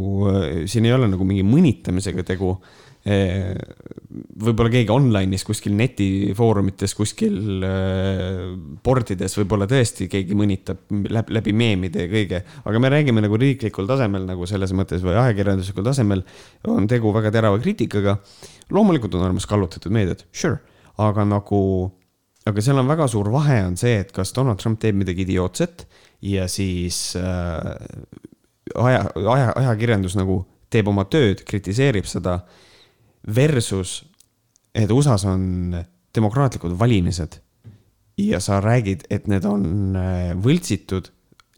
siin 0.70 0.88
ei 0.88 0.96
ole 0.96 1.10
nagu 1.12 1.28
mingi 1.28 1.44
mõnitamisega 1.44 2.24
tegu 2.24 2.54
võib-olla 3.04 4.70
keegi 4.72 4.92
online'is 4.92 5.42
kuskil 5.44 5.74
netifoorumites, 5.76 6.94
kuskil 6.96 7.64
board'ides 8.84 9.36
võib-olla 9.40 9.68
tõesti 9.68 10.06
keegi 10.08 10.36
mõnitab 10.38 10.86
läbi, 11.12 11.34
läbi 11.36 11.52
meemide 11.56 12.06
ja 12.06 12.12
kõige, 12.12 12.40
aga 12.64 12.80
me 12.80 12.92
räägime 12.94 13.24
nagu 13.24 13.36
riiklikul 13.40 13.88
tasemel 13.90 14.24
nagu 14.30 14.48
selles 14.48 14.72
mõttes 14.76 15.04
või 15.04 15.18
ajakirjanduslikul 15.20 15.84
tasemel 15.84 16.24
on 16.72 16.88
tegu 16.88 17.12
väga 17.12 17.34
terava 17.34 17.60
kriitikaga. 17.60 18.16
loomulikult 18.72 19.14
on 19.18 19.26
olemas 19.28 19.46
kallutatud 19.46 19.92
meediad, 19.92 20.24
sure, 20.32 20.62
aga 20.96 21.28
nagu, 21.28 21.60
aga 22.48 22.64
seal 22.64 22.80
on 22.80 22.88
väga 22.88 23.08
suur 23.12 23.28
vahe 23.34 23.60
on 23.66 23.76
see, 23.76 23.98
et 24.00 24.12
kas 24.16 24.32
Donald 24.32 24.64
Trump 24.64 24.80
teeb 24.80 24.96
midagi 24.96 25.28
idiootset 25.28 25.84
ja 26.24 26.48
siis 26.48 27.16
äh, 27.20 27.72
aja, 28.74 29.08
aja, 29.12 29.52
ajakirjandus 29.60 30.16
nagu 30.16 30.46
teeb 30.72 30.88
oma 30.88 31.04
tööd, 31.04 31.44
kritiseerib 31.44 32.08
seda 32.08 32.40
versus, 33.26 34.02
et 34.74 34.90
USA-s 34.90 35.26
on 35.30 35.74
demokraatlikud 36.14 36.76
valimised 36.78 37.40
ja 38.20 38.40
sa 38.40 38.60
räägid, 38.62 39.06
et 39.10 39.26
need 39.30 39.46
on 39.48 39.96
äh, 39.98 40.32
võltsitud, 40.38 41.10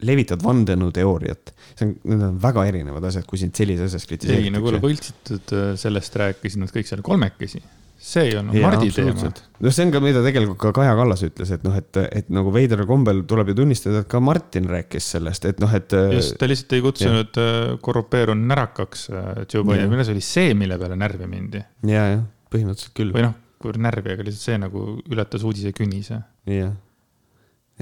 levitad 0.07 0.43
vandenõuteooriat. 0.45 1.53
see 1.77 1.87
on, 1.87 1.95
need 2.05 2.23
on 2.27 2.37
väga 2.41 2.65
erinevad 2.69 3.05
asjad, 3.09 3.25
kui 3.29 3.39
sind 3.41 3.57
sellises 3.57 3.91
asjas 3.91 4.05
kritiseeritakse. 4.09 4.49
ei, 4.49 4.53
nagu 4.53 4.81
võltsitud, 4.81 5.53
äh, 5.57 5.73
sellest 5.81 6.17
rääkisid 6.21 6.61
nad 6.61 6.73
kõik 6.73 6.89
seal 6.89 7.03
kolmekesi 7.05 7.61
see 7.97 8.31
on 8.37 8.51
ja, 8.53 8.61
Mardi 8.63 8.91
teema. 8.93 9.31
noh, 9.33 9.73
see 9.73 9.85
on 9.87 9.91
ka, 9.93 10.01
mida 10.03 10.21
tegelikult 10.25 10.59
ka 10.61 10.71
Kaja 10.75 10.93
Kallas 10.99 11.23
ütles, 11.25 11.51
et 11.55 11.65
noh, 11.65 11.75
et, 11.77 11.99
et 12.05 12.29
nagu 12.33 12.53
veidral 12.53 12.87
kombel 12.89 13.23
tuleb 13.29 13.51
ju 13.51 13.57
tunnistada, 13.61 14.03
et 14.05 14.09
ka 14.11 14.21
Martin 14.23 14.69
rääkis 14.69 15.09
sellest, 15.15 15.47
et 15.49 15.61
noh, 15.63 15.73
et. 15.73 15.95
just, 16.13 16.37
ta 16.39 16.49
lihtsalt 16.49 16.77
ei 16.77 16.85
kutsunud 16.85 17.41
äh, 17.41 17.59
korrupeerunud 17.83 18.51
närakaks 18.53 19.07
äh, 19.11 19.29
Joe 19.45 19.65
Biden, 19.67 19.89
milles 19.93 20.11
oli 20.13 20.23
see, 20.25 20.53
mille 20.57 20.79
peale 20.81 20.97
närvi 20.99 21.29
mindi. 21.29 21.63
ja, 21.89 22.07
jah, 22.13 22.25
põhimõtteliselt 22.53 22.97
küll. 22.97 23.13
või 23.15 23.27
noh, 23.27 23.37
kui 23.61 23.77
närvi, 23.87 24.13
aga 24.13 24.27
lihtsalt 24.27 24.51
see 24.51 24.59
nagu 24.61 24.89
ületas 25.09 25.47
uudise 25.47 25.73
künnise. 25.77 26.21
jah, 26.53 26.75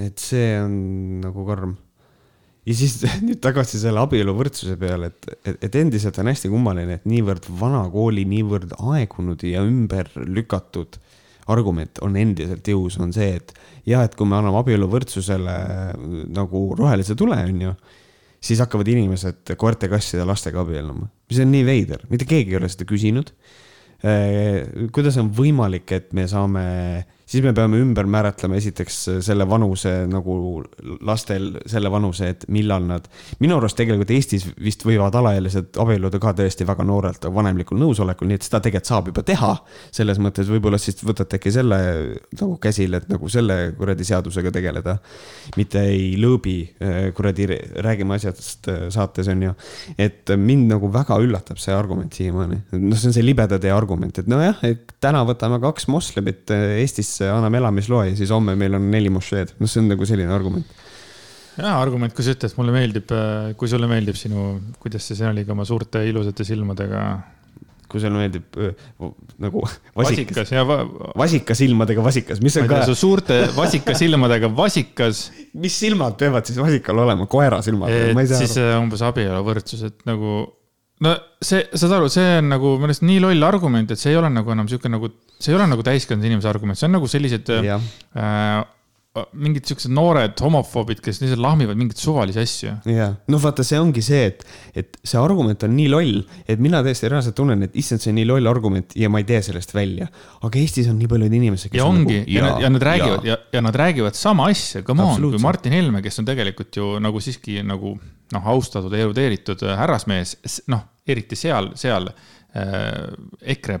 et 0.00 0.22
see 0.22 0.54
on 0.62 0.78
nagu 1.24 1.48
karm 1.48 1.76
ja 2.66 2.76
siis 2.76 2.98
nüüd 3.26 3.40
tagasi 3.44 3.80
selle 3.80 4.02
abieluvõrdsuse 4.02 4.76
peale, 4.80 5.12
et, 5.12 5.34
et, 5.44 5.58
et 5.68 5.80
endiselt 5.82 6.18
on 6.22 6.30
hästi 6.32 6.50
kummaline, 6.52 7.00
et 7.00 7.08
niivõrd 7.08 7.48
vana 7.60 7.84
kooli, 7.92 8.26
niivõrd 8.28 8.76
aegunud 8.78 9.44
ja 9.46 9.64
ümber 9.66 10.10
lükatud 10.26 10.98
argument 11.52 12.00
on 12.02 12.16
endiselt 12.18 12.66
jõus, 12.66 12.96
on 13.02 13.12
see, 13.14 13.36
et 13.38 13.52
jah, 13.86 14.02
et 14.02 14.16
kui 14.18 14.26
me 14.26 14.38
anname 14.38 14.58
abieluvõrdsusele 14.60 15.54
nagu 16.34 16.62
rohelise 16.78 17.14
tule, 17.18 17.38
on 17.38 17.60
ju, 17.68 17.74
siis 18.42 18.62
hakkavad 18.62 18.88
inimesed 18.90 19.54
koerte, 19.58 19.90
kasside 19.90 20.26
lastega 20.26 20.64
abielluma. 20.64 21.06
mis 21.30 21.38
on 21.42 21.52
nii 21.54 21.66
veider, 21.66 22.02
mitte 22.10 22.26
keegi 22.28 22.54
ei 22.54 22.58
ole 22.58 22.70
seda 22.70 22.86
küsinud. 22.88 23.30
kuidas 24.92 25.16
on 25.22 25.30
võimalik, 25.34 25.92
et 25.94 26.12
me 26.12 26.26
saame 26.28 26.66
siis 27.26 27.42
me 27.42 27.50
peame 27.54 27.80
ümber 27.82 28.06
määratlema 28.06 28.54
esiteks 28.60 28.96
selle 29.26 29.46
vanuse 29.50 29.92
nagu 30.06 30.36
lastel 31.06 31.48
selle 31.66 31.90
vanuse, 31.90 32.28
et 32.30 32.44
millal 32.54 32.86
nad. 32.86 33.08
minu 33.42 33.56
arust 33.58 33.76
tegelikult 33.80 34.12
Eestis 34.14 34.46
vist 34.62 34.84
võivad 34.86 35.14
alaealised 35.18 35.74
abielluda 35.82 36.20
ka 36.22 36.32
tõesti 36.38 36.66
väga 36.68 36.86
noorelt 36.86 37.26
vanemlikul 37.34 37.80
nõusolekul, 37.82 38.30
nii 38.30 38.38
et 38.38 38.46
seda 38.46 38.60
tegelikult 38.62 38.90
saab 38.92 39.10
juba 39.10 39.24
teha. 39.26 39.52
selles 39.90 40.20
mõttes 40.22 40.50
võib-olla 40.50 40.78
siis 40.78 41.02
võtate 41.02 41.40
äkki 41.40 41.50
selle 41.54 41.80
nagu 42.38 42.56
käsile, 42.62 43.02
et 43.02 43.10
nagu 43.10 43.28
selle 43.32 43.58
kuradi 43.78 44.06
seadusega 44.06 44.54
tegeleda. 44.54 44.98
mitte 45.56 45.82
ei 45.82 46.14
lõõbi 46.22 46.56
eh, 46.78 47.10
kuradi 47.16 47.50
räägime 47.82 48.20
asjadest 48.20 48.70
eh, 48.70 48.86
saates 48.94 49.32
on 49.34 49.42
ju. 49.48 49.56
et 49.98 50.30
mind 50.36 50.70
nagu 50.76 50.92
väga 50.94 51.18
üllatab 51.18 51.58
see 51.58 51.74
argument 51.74 52.14
siiamaani, 52.14 52.62
noh, 52.78 52.94
see 52.94 53.10
on 53.10 53.18
see 53.18 53.26
libeda 53.26 53.58
tee 53.58 53.74
argument, 53.74 54.22
et 54.22 54.30
nojah, 54.30 54.62
täna 55.02 55.26
võtame 55.26 55.58
kaks 55.64 55.90
moslemit 55.90 56.54
Eestis 56.54 57.15
anname 57.24 57.60
elamisloa 57.62 58.08
ja 58.10 58.16
siis 58.18 58.32
homme 58.34 58.56
meil 58.58 58.76
on 58.78 58.90
neli 58.92 59.12
mošeed. 59.12 59.56
noh, 59.60 59.70
see 59.70 59.82
on 59.82 59.88
nagu 59.92 60.08
selline 60.08 60.32
argument. 60.32 60.82
hea 61.56 61.72
argument, 61.72 62.14
kui 62.16 62.26
sa 62.26 62.34
ütled, 62.36 62.56
mulle 62.58 62.74
meeldib, 62.74 63.14
äh, 63.14 63.54
kui 63.60 63.70
sulle 63.72 63.88
meeldib 63.90 64.18
sinu, 64.18 64.50
kuidas 64.82 65.06
see 65.08 65.18
sõna 65.18 65.32
oligi, 65.34 65.54
oma 65.54 65.64
suurte 65.68 66.04
ilusate 66.08 66.46
silmadega 66.48 67.06
kui 67.86 68.02
sulle 68.02 68.18
meeldib 68.18 68.56
öö, 68.58 68.72
nagu 69.42 69.62
vasikas, 69.62 69.94
vasikas 70.00 70.52
ja 70.52 70.64
va... 70.66 70.80
vasikas 71.18 71.60
silmadega 71.62 72.02
vasikas, 72.04 72.42
mis 72.42 72.56
on 72.58 72.66
ka. 72.70 72.82
su 72.88 72.96
suurte 72.98 73.38
vasikas 73.56 74.00
silmadega 74.02 74.50
vasikas. 74.56 75.28
mis 75.54 75.78
silmad 75.78 76.18
peavad 76.18 76.48
siis 76.48 76.58
vasikal 76.60 77.04
olema, 77.06 77.28
koera 77.30 77.62
silmad? 77.62 77.94
siis 78.32 78.56
aru. 78.58 78.66
Äh, 78.66 78.80
umbes 78.82 79.04
abieluvõrdsus, 79.06 79.86
et 79.86 80.02
nagu 80.08 80.42
no 81.04 81.12
see, 81.42 81.64
saad 81.76 81.92
aru, 81.98 82.08
see 82.12 82.38
on 82.40 82.48
nagu 82.54 82.76
minu 82.78 82.90
arust 82.90 83.04
nii 83.04 83.20
loll 83.24 83.48
argument, 83.48 83.92
et 83.92 84.00
see 84.00 84.14
ei 84.14 84.20
ole 84.20 84.30
nagu 84.32 84.54
enam 84.54 84.68
sihuke 84.70 84.90
nagu, 84.92 85.10
see 85.36 85.52
ei 85.52 85.58
ole 85.58 85.68
nagu 85.68 85.84
täiskasvanud 85.86 86.28
inimese 86.28 86.48
argument, 86.50 86.80
see 86.80 86.88
on 86.88 86.96
nagu 86.96 87.10
sellised 87.10 87.52
äh, 87.52 88.62
mingid 89.36 89.68
siuksed 89.68 89.92
noored 89.94 90.36
homofoobid, 90.42 91.00
kes 91.04 91.20
lihtsalt 91.22 91.42
lahmivad 91.42 91.78
mingeid 91.78 92.00
suvalisi 92.00 92.42
asju. 92.42 92.74
jah, 92.92 93.14
noh, 93.32 93.42
vaata, 93.42 93.64
see 93.66 93.78
ongi 93.80 94.04
see, 94.04 94.26
et, 94.30 94.44
et 94.82 94.98
see 95.02 95.20
argument 95.20 95.66
on 95.66 95.74
nii 95.76 95.88
loll, 95.92 96.20
et 96.48 96.62
mina 96.62 96.82
täiesti 96.86 97.10
reaalselt 97.12 97.36
tunnen, 97.38 97.64
et 97.66 97.78
issand, 97.78 98.02
see 98.04 98.12
on 98.12 98.18
nii 98.20 98.28
loll 98.28 98.50
argument 98.50 98.96
ja 98.98 99.10
ma 99.12 99.22
ei 99.22 99.28
tee 99.28 99.40
sellest 99.48 99.74
välja. 99.76 100.08
aga 100.46 100.60
Eestis 100.60 100.90
on 100.92 101.00
nii 101.00 101.10
paljud 101.10 101.38
inimesed, 101.40 101.72
kes. 101.72 101.80
ja 101.80 101.88
ongi 101.88 102.20
nagu, 102.22 102.34
ja, 102.36 102.44
ja, 102.44 102.60
ja 102.66 102.72
nad 102.72 102.86
räägivad 102.90 103.26
ja, 103.30 103.38
ja 103.52 103.64
nad 103.64 103.80
räägivad 103.82 104.18
sama 104.18 104.50
asja, 104.52 104.84
come 104.86 105.06
on, 105.06 105.30
kui 105.30 105.42
Martin 105.42 105.74
Helme, 105.76 106.04
kes 106.04 106.22
on 106.22 106.28
tegelikult 106.28 106.76
ju 106.76 106.92
nagu 107.02 107.22
siiski 107.22 107.60
nagu 107.66 107.96
noh, 108.34 108.48
austatud, 108.54 108.94
erudeeritud 108.94 109.62
härrasmees, 109.78 110.36
noh, 110.72 110.86
eriti 111.06 111.38
seal, 111.38 111.72
seal 111.78 112.10
äh, 112.10 113.12
EKRE 113.54 113.78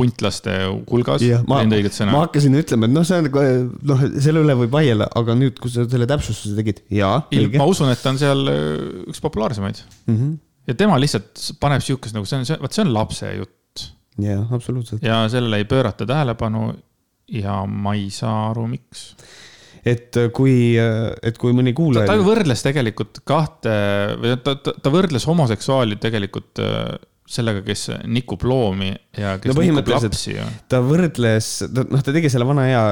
puntlaste 0.00 0.56
hulgas. 0.88 1.24
ma, 1.48 1.60
ma 1.64 2.24
hakkasin 2.24 2.58
ütlema, 2.60 2.88
et 2.88 2.94
noh, 2.94 3.06
see 3.06 3.20
on 3.20 3.28
nagu 3.28 3.44
noh, 3.92 4.04
selle 4.24 4.44
üle 4.44 4.56
võib 4.64 4.74
vaielda, 4.74 5.10
aga 5.20 5.36
nüüd, 5.38 5.60
kui 5.62 5.72
sa 5.72 5.86
selle 5.90 6.08
täpsustuse 6.10 6.56
tegid, 6.58 6.82
jaa. 6.94 7.20
ma 7.56 7.68
usun, 7.70 7.92
et 7.92 8.02
ta 8.02 8.14
on 8.14 8.20
seal 8.20 8.44
äh, 8.52 8.70
üks 9.12 9.22
populaarsemaid 9.24 9.82
mm. 9.82 10.16
-hmm. 10.16 10.36
ja 10.70 10.78
tema 10.80 10.98
lihtsalt 11.02 11.50
paneb 11.62 11.84
sihukest 11.84 12.16
nagu 12.16 12.28
see 12.28 12.40
on, 12.40 12.48
vot 12.64 12.76
see 12.76 12.86
on 12.86 12.94
lapse 12.96 13.34
jutt. 13.36 13.86
jaa, 14.20 14.46
absoluutselt. 14.50 15.04
ja 15.06 15.22
sellele 15.32 15.62
ei 15.62 15.68
pöörata 15.68 16.08
tähelepanu 16.08 16.72
ja 17.30 17.62
ma 17.66 17.94
ei 17.94 18.10
saa 18.14 18.50
aru, 18.50 18.66
miks 18.70 19.10
et 19.86 20.16
kui, 20.36 20.76
et 20.76 21.38
kui 21.40 21.54
mõni 21.56 21.72
kuulaja. 21.76 22.08
ta 22.10 22.18
võrdles 22.20 22.64
tegelikult 22.64 23.22
kahte 23.28 23.76
või 24.20 24.34
ta, 24.44 24.56
ta, 24.60 24.74
ta 24.76 24.92
võrdles 24.92 25.24
homoseksuaalid 25.28 26.02
tegelikult 26.02 26.60
äh, 26.64 26.98
sellega, 27.30 27.62
kes 27.62 27.86
nikub 28.10 28.42
loomi 28.48 28.90
ja 29.18 29.36
kes 29.40 29.54
no, 29.54 29.62
nikub 29.62 29.90
lapsi 29.92 30.34
ju. 30.34 30.46
ta 30.70 30.80
võrdles, 30.82 31.48
noh, 31.76 32.02
ta 32.02 32.14
tegi 32.14 32.30
selle 32.32 32.46
vana 32.48 32.64
hea 32.66 32.82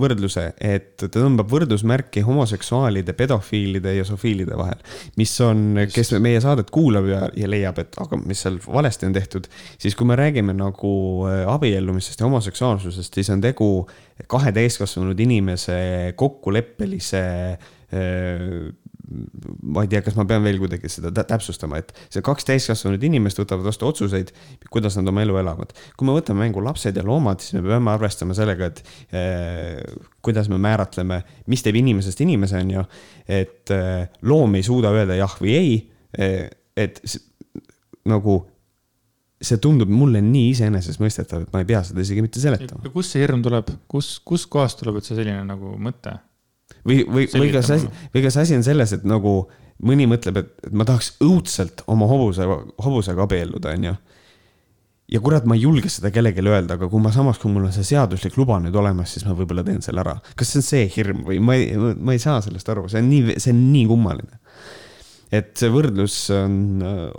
võrdluse, 0.00 0.46
et 0.56 0.94
ta 1.00 1.10
tõmbab 1.12 1.50
võrdusmärki 1.52 2.24
homoseksuaalide, 2.26 3.12
pedofiilide 3.18 3.96
ja 3.98 4.06
sofiilide 4.08 4.56
vahel. 4.58 4.80
mis 5.20 5.34
on, 5.44 5.82
kes 5.92 6.14
meie 6.24 6.40
saadet 6.44 6.72
kuulab 6.74 7.10
ja, 7.10 7.22
ja 7.36 7.50
leiab, 7.50 7.82
et 7.82 8.00
aga 8.00 8.20
mis 8.22 8.40
seal 8.46 8.58
valesti 8.64 9.10
on 9.10 9.16
tehtud, 9.16 9.50
siis 9.82 9.96
kui 9.98 10.08
me 10.08 10.16
räägime 10.18 10.56
nagu 10.56 10.94
äh, 11.28 11.44
abiellumisest 11.52 12.20
ja 12.20 12.30
homoseksuaalsusest, 12.30 13.20
siis 13.20 13.32
on 13.34 13.44
tegu 13.44 13.70
kahe 14.30 14.52
täiskasvanud 14.56 15.20
inimese 15.20 15.78
kokkuleppelise 16.16 17.24
äh, 17.52 18.72
ma 19.62 19.84
ei 19.84 19.90
tea, 19.90 20.00
kas 20.02 20.16
ma 20.18 20.24
pean 20.28 20.42
veel 20.44 20.58
kuidagi 20.58 20.90
seda 20.90 21.12
täpsustama, 21.14 21.78
et 21.82 21.92
see 22.10 22.24
kaks 22.26 22.48
täiskasvanud 22.48 23.02
inimest 23.06 23.38
võtavad 23.38 23.68
vastu 23.68 23.86
otsuseid, 23.88 24.32
kuidas 24.72 24.98
nad 24.98 25.08
oma 25.12 25.22
elu 25.22 25.38
elavad. 25.42 25.74
kui 25.96 26.08
me 26.08 26.16
võtame 26.16 26.42
mängu 26.44 26.64
lapsed 26.64 26.96
ja 26.96 27.04
loomad, 27.06 27.42
siis 27.44 27.58
me 27.58 27.62
peame 27.68 27.92
arvestama 27.94 28.34
sellega, 28.38 28.70
et 28.72 28.82
eh, 29.14 29.78
kuidas 30.26 30.50
me 30.50 30.58
määratleme, 30.62 31.22
mis 31.52 31.62
teeb 31.62 31.78
inimesest 31.82 32.24
inimese, 32.26 32.58
on 32.64 32.74
ju. 32.78 32.84
et 33.28 33.74
eh, 33.74 34.10
loom 34.22 34.58
ei 34.58 34.66
suuda 34.66 34.90
öelda 34.96 35.18
jah 35.18 35.38
või 35.40 35.56
ei 35.56 35.72
eh,, 36.18 36.50
et 36.76 37.00
nagu 38.06 38.40
see 39.46 39.58
tundub 39.62 39.90
mulle 39.92 40.22
nii 40.24 40.50
iseenesestmõistetav, 40.54 41.44
et 41.44 41.52
ma 41.52 41.62
ei 41.62 41.68
pea 41.68 41.82
seda 41.86 42.02
isegi 42.02 42.24
mitte 42.24 42.40
seletama. 42.42 42.88
kust 42.92 43.14
see 43.14 43.22
hirm 43.22 43.42
tuleb, 43.44 43.70
kus, 43.90 44.16
kuskohast 44.26 44.80
tuleb 44.80 44.98
üldse 45.00 45.14
selline 45.14 45.44
nagu 45.46 45.76
mõte? 45.78 46.16
Või, 46.86 47.02
või, 47.04 47.28
või 47.32 47.52
kas 47.54 47.70
asi, 47.76 47.88
või 48.14 48.24
kas 48.26 48.38
asi 48.42 48.56
on 48.56 48.66
selles, 48.66 48.94
et 48.96 49.06
nagu 49.08 49.38
mõni 49.86 50.06
mõtleb, 50.08 50.40
et, 50.40 50.52
ma 50.72 50.86
tahaks 50.88 51.16
õudselt 51.24 51.84
oma 51.92 52.08
hobuse, 52.10 52.46
hobusega 52.84 53.26
abielluda, 53.26 53.74
onju. 53.76 53.94
ja 55.12 55.20
kurat, 55.22 55.44
ma 55.46 55.58
ei 55.58 55.66
julge 55.66 55.90
seda 55.92 56.10
kellelegi 56.14 56.44
öelda, 56.46 56.78
aga 56.78 56.88
kui 56.92 57.02
ma 57.02 57.12
samas, 57.14 57.38
kui 57.42 57.52
mul 57.52 57.68
on 57.68 57.74
see 57.74 57.86
seaduslik 57.86 58.38
luba 58.40 58.58
nüüd 58.62 58.76
olemas, 58.76 59.12
siis 59.12 59.26
ma 59.28 59.36
võib-olla 59.36 59.66
teen 59.66 59.82
selle 59.84 60.02
ära. 60.04 60.16
kas 60.34 60.54
see 60.54 60.62
on 60.62 60.68
see 60.70 60.88
hirm 60.96 61.22
või 61.28 61.42
ma 61.42 61.58
ei, 61.58 61.76
ma 61.76 62.16
ei 62.16 62.22
saa 62.22 62.40
sellest 62.44 62.72
aru, 62.72 62.88
see 62.88 63.02
on 63.04 63.10
nii, 63.12 63.38
see 63.42 63.54
on 63.54 63.62
nii 63.74 63.86
kummaline 63.92 64.40
et 65.34 65.50
see 65.58 65.70
võrdlus 65.72 66.18
on, 66.34 66.58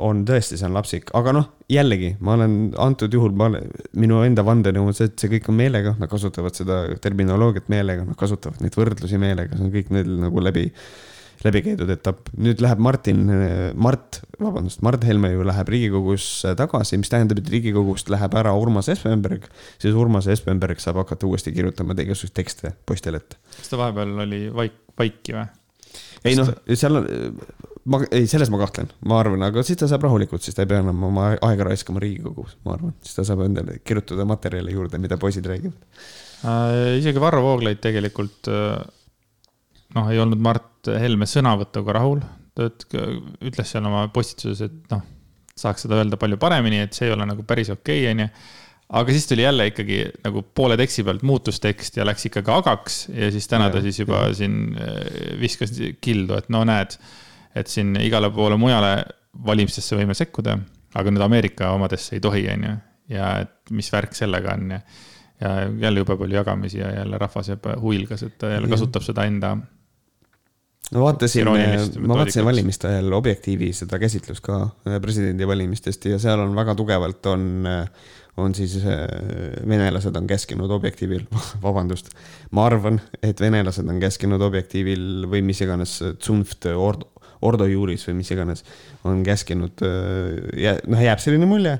on 0.03 0.23
tõesti, 0.27 0.59
see 0.59 0.67
on 0.67 0.77
lapsik, 0.77 1.11
aga 1.17 1.33
noh, 1.35 1.49
jällegi 1.71 2.13
ma 2.23 2.37
olen 2.37 2.55
antud 2.79 3.13
juhul, 3.13 3.35
ma 3.37 3.49
olen, 3.51 3.67
minu 3.99 4.21
enda 4.23 4.45
vandenõu 4.47 4.87
on 4.87 4.95
see, 4.95 5.09
et 5.11 5.19
see 5.19 5.31
kõik 5.35 5.51
on 5.51 5.59
meelega, 5.59 5.95
nad 5.99 6.11
kasutavad 6.11 6.55
seda 6.55 6.85
terminoloogiat 7.03 7.67
meelega, 7.73 8.07
nad 8.07 8.19
kasutavad 8.19 8.63
neid 8.63 8.79
võrdlusi 8.79 9.19
meelega, 9.21 9.57
see 9.57 9.67
on 9.67 9.75
kõik 9.75 9.91
neil 9.95 10.15
nagu 10.23 10.43
läbi, 10.43 10.69
läbi 11.43 11.63
käidud 11.65 11.91
etapp. 11.91 12.31
nüüd 12.39 12.63
läheb 12.63 12.79
Martin, 12.87 13.27
Mart, 13.75 14.21
vabandust, 14.39 14.81
Mart 14.87 15.03
Helme 15.07 15.33
ju 15.33 15.43
läheb 15.47 15.75
Riigikogusse 15.75 16.55
tagasi, 16.57 17.01
mis 17.01 17.11
tähendab, 17.11 17.43
et 17.43 17.51
Riigikogust 17.51 18.09
läheb 18.13 18.39
ära 18.39 18.55
Urmas 18.55 18.87
Espenberg, 18.93 19.51
siis 19.83 19.99
Urmas 19.99 20.31
Espenberg 20.31 20.79
saab 20.83 21.03
hakata 21.03 21.27
uuesti 21.27 21.51
kirjutama 21.55 21.97
igasuguseid 21.97 22.39
tekste 22.39 22.75
postil 22.87 23.19
ette. 23.19 23.41
kas 23.59 23.73
ta 23.73 23.83
vahepeal 23.83 24.15
oli 24.23 24.45
vaik, 24.55 24.83
vaiki 24.97 25.35
või? 25.35 25.47
ei 26.25 26.39
noh, 26.39 26.55
seal 26.71 27.03
on, 27.03 27.11
ma, 27.91 28.01
ei, 28.11 28.27
selles 28.29 28.51
ma 28.53 28.59
kahtlen, 28.61 28.89
ma 29.09 29.19
arvan, 29.21 29.43
aga 29.47 29.63
siis 29.65 29.79
ta 29.79 29.89
saab 29.89 30.05
rahulikult, 30.07 30.43
siis 30.43 30.57
ta 30.57 30.65
ei 30.65 30.69
pea 30.71 30.83
enam 30.83 31.01
oma 31.09 31.31
aega 31.35 31.69
raiskama 31.69 32.01
Riigikogus, 32.03 32.57
ma 32.67 32.75
arvan, 32.77 32.95
siis 33.03 33.17
ta 33.17 33.25
saab 33.27 33.45
endale 33.47 33.79
kirjutada 33.87 34.27
materjale 34.29 34.73
juurde, 34.73 35.01
mida 35.01 35.19
poisid 35.21 35.47
räägivad 35.49 35.77
äh,. 36.43 36.97
isegi 36.99 37.23
Varro 37.23 37.43
Vooglaid 37.45 37.81
tegelikult 37.83 38.51
äh, 38.51 38.77
noh, 39.97 40.11
ei 40.11 40.21
olnud 40.23 40.41
Mart 40.43 40.91
Helme 40.91 41.27
sõnavõtuga 41.29 41.97
rahul, 41.99 42.21
ta 42.57 42.69
ütles 42.69 43.73
seal 43.73 43.87
oma 43.87 44.07
postituses, 44.13 44.67
et 44.69 44.93
noh, 44.93 45.03
saaks 45.57 45.85
seda 45.85 45.99
öelda 45.99 46.19
palju 46.21 46.39
paremini, 46.41 46.83
et 46.85 46.95
see 46.97 47.09
ei 47.09 47.15
ole 47.15 47.27
nagu 47.27 47.45
päris 47.47 47.71
okei 47.73 48.03
okay,, 48.05 48.13
onju 48.13 48.31
aga 48.87 49.11
siis 49.11 49.27
tuli 49.27 49.43
jälle 49.43 49.65
ikkagi 49.67 49.97
nagu 50.23 50.41
poole 50.55 50.77
teksti 50.79 51.03
pealt 51.03 51.23
muutus 51.27 51.59
tekst 51.59 51.97
ja 51.99 52.05
läks 52.07 52.29
ikkagi 52.29 52.51
agaks 52.53 52.99
ja 53.11 53.31
siis 53.35 53.47
täna 53.51 53.67
ta 53.73 53.81
siis 53.83 53.99
juba 53.99 54.27
ja. 54.29 54.35
siin 54.37 54.77
äh, 54.79 54.99
viskas 55.41 55.73
kildu, 56.01 56.37
et 56.39 56.47
no 56.53 56.63
näed 56.67 56.95
et 57.59 57.71
siin 57.71 57.95
igale 58.01 58.29
poole 58.33 58.57
mujale 58.59 58.91
valimistesse 59.45 59.97
võime 59.97 60.15
sekkuda, 60.17 60.57
aga 60.97 61.13
nüüd 61.13 61.23
Ameerika 61.25 61.71
omadesse 61.75 62.17
ei 62.17 62.23
tohi, 62.23 62.47
on 62.53 62.67
ju. 62.67 62.75
ja 63.17 63.31
et 63.43 63.71
mis 63.71 63.89
värk 63.93 64.15
sellega 64.17 64.55
on 64.57 64.75
ja, 64.75 64.81
ja 65.41 65.55
jälle 65.85 66.03
jube 66.03 66.17
palju 66.17 66.39
jagamisi 66.39 66.81
ja 66.81 66.91
jälle 66.99 67.17
rahvas 67.21 67.51
jääb 67.53 67.67
huilgas, 67.81 68.23
et 68.23 68.37
ta 68.37 68.51
jälle 68.55 68.69
kasutab 68.71 69.05
seda 69.05 69.25
enda. 69.29 69.55
no 70.91 71.03
vaatasin, 71.03 71.49
ma 71.99 72.21
vaatasin 72.21 72.45
valimiste 72.45 72.89
ajal 72.91 73.13
Objektiivi 73.13 73.73
seda 73.73 73.99
käsitlust 73.99 74.43
ka 74.43 74.69
presidendivalimistest 75.01 76.09
ja 76.13 76.19
seal 76.19 76.39
on 76.45 76.55
väga 76.55 76.75
tugevalt 76.75 77.25
on 77.33 77.67
on 78.37 78.55
siis 78.55 78.77
äh, 78.77 79.07
venelased 79.67 80.15
on 80.15 80.27
käskinud 80.27 80.71
Objektiivil, 80.71 81.23
vabandust, 81.65 82.11
ma 82.51 82.67
arvan, 82.69 83.01
et 83.23 83.41
venelased 83.41 83.89
on 83.89 83.99
käskinud 84.01 84.41
Objektiivil 84.41 85.25
või 85.29 85.41
mis 85.45 85.61
iganes 85.65 85.97
Zunft 86.23 86.69
Ordo, 87.45 87.67
Juris 87.69 88.07
või 88.09 88.19
mis 88.21 88.31
iganes, 88.33 88.63
on 89.05 89.23
käskinud 89.25 89.83
ja 90.57 90.77
noh, 90.87 91.01
jääb 91.03 91.21
selline 91.21 91.49
mulje, 91.49 91.77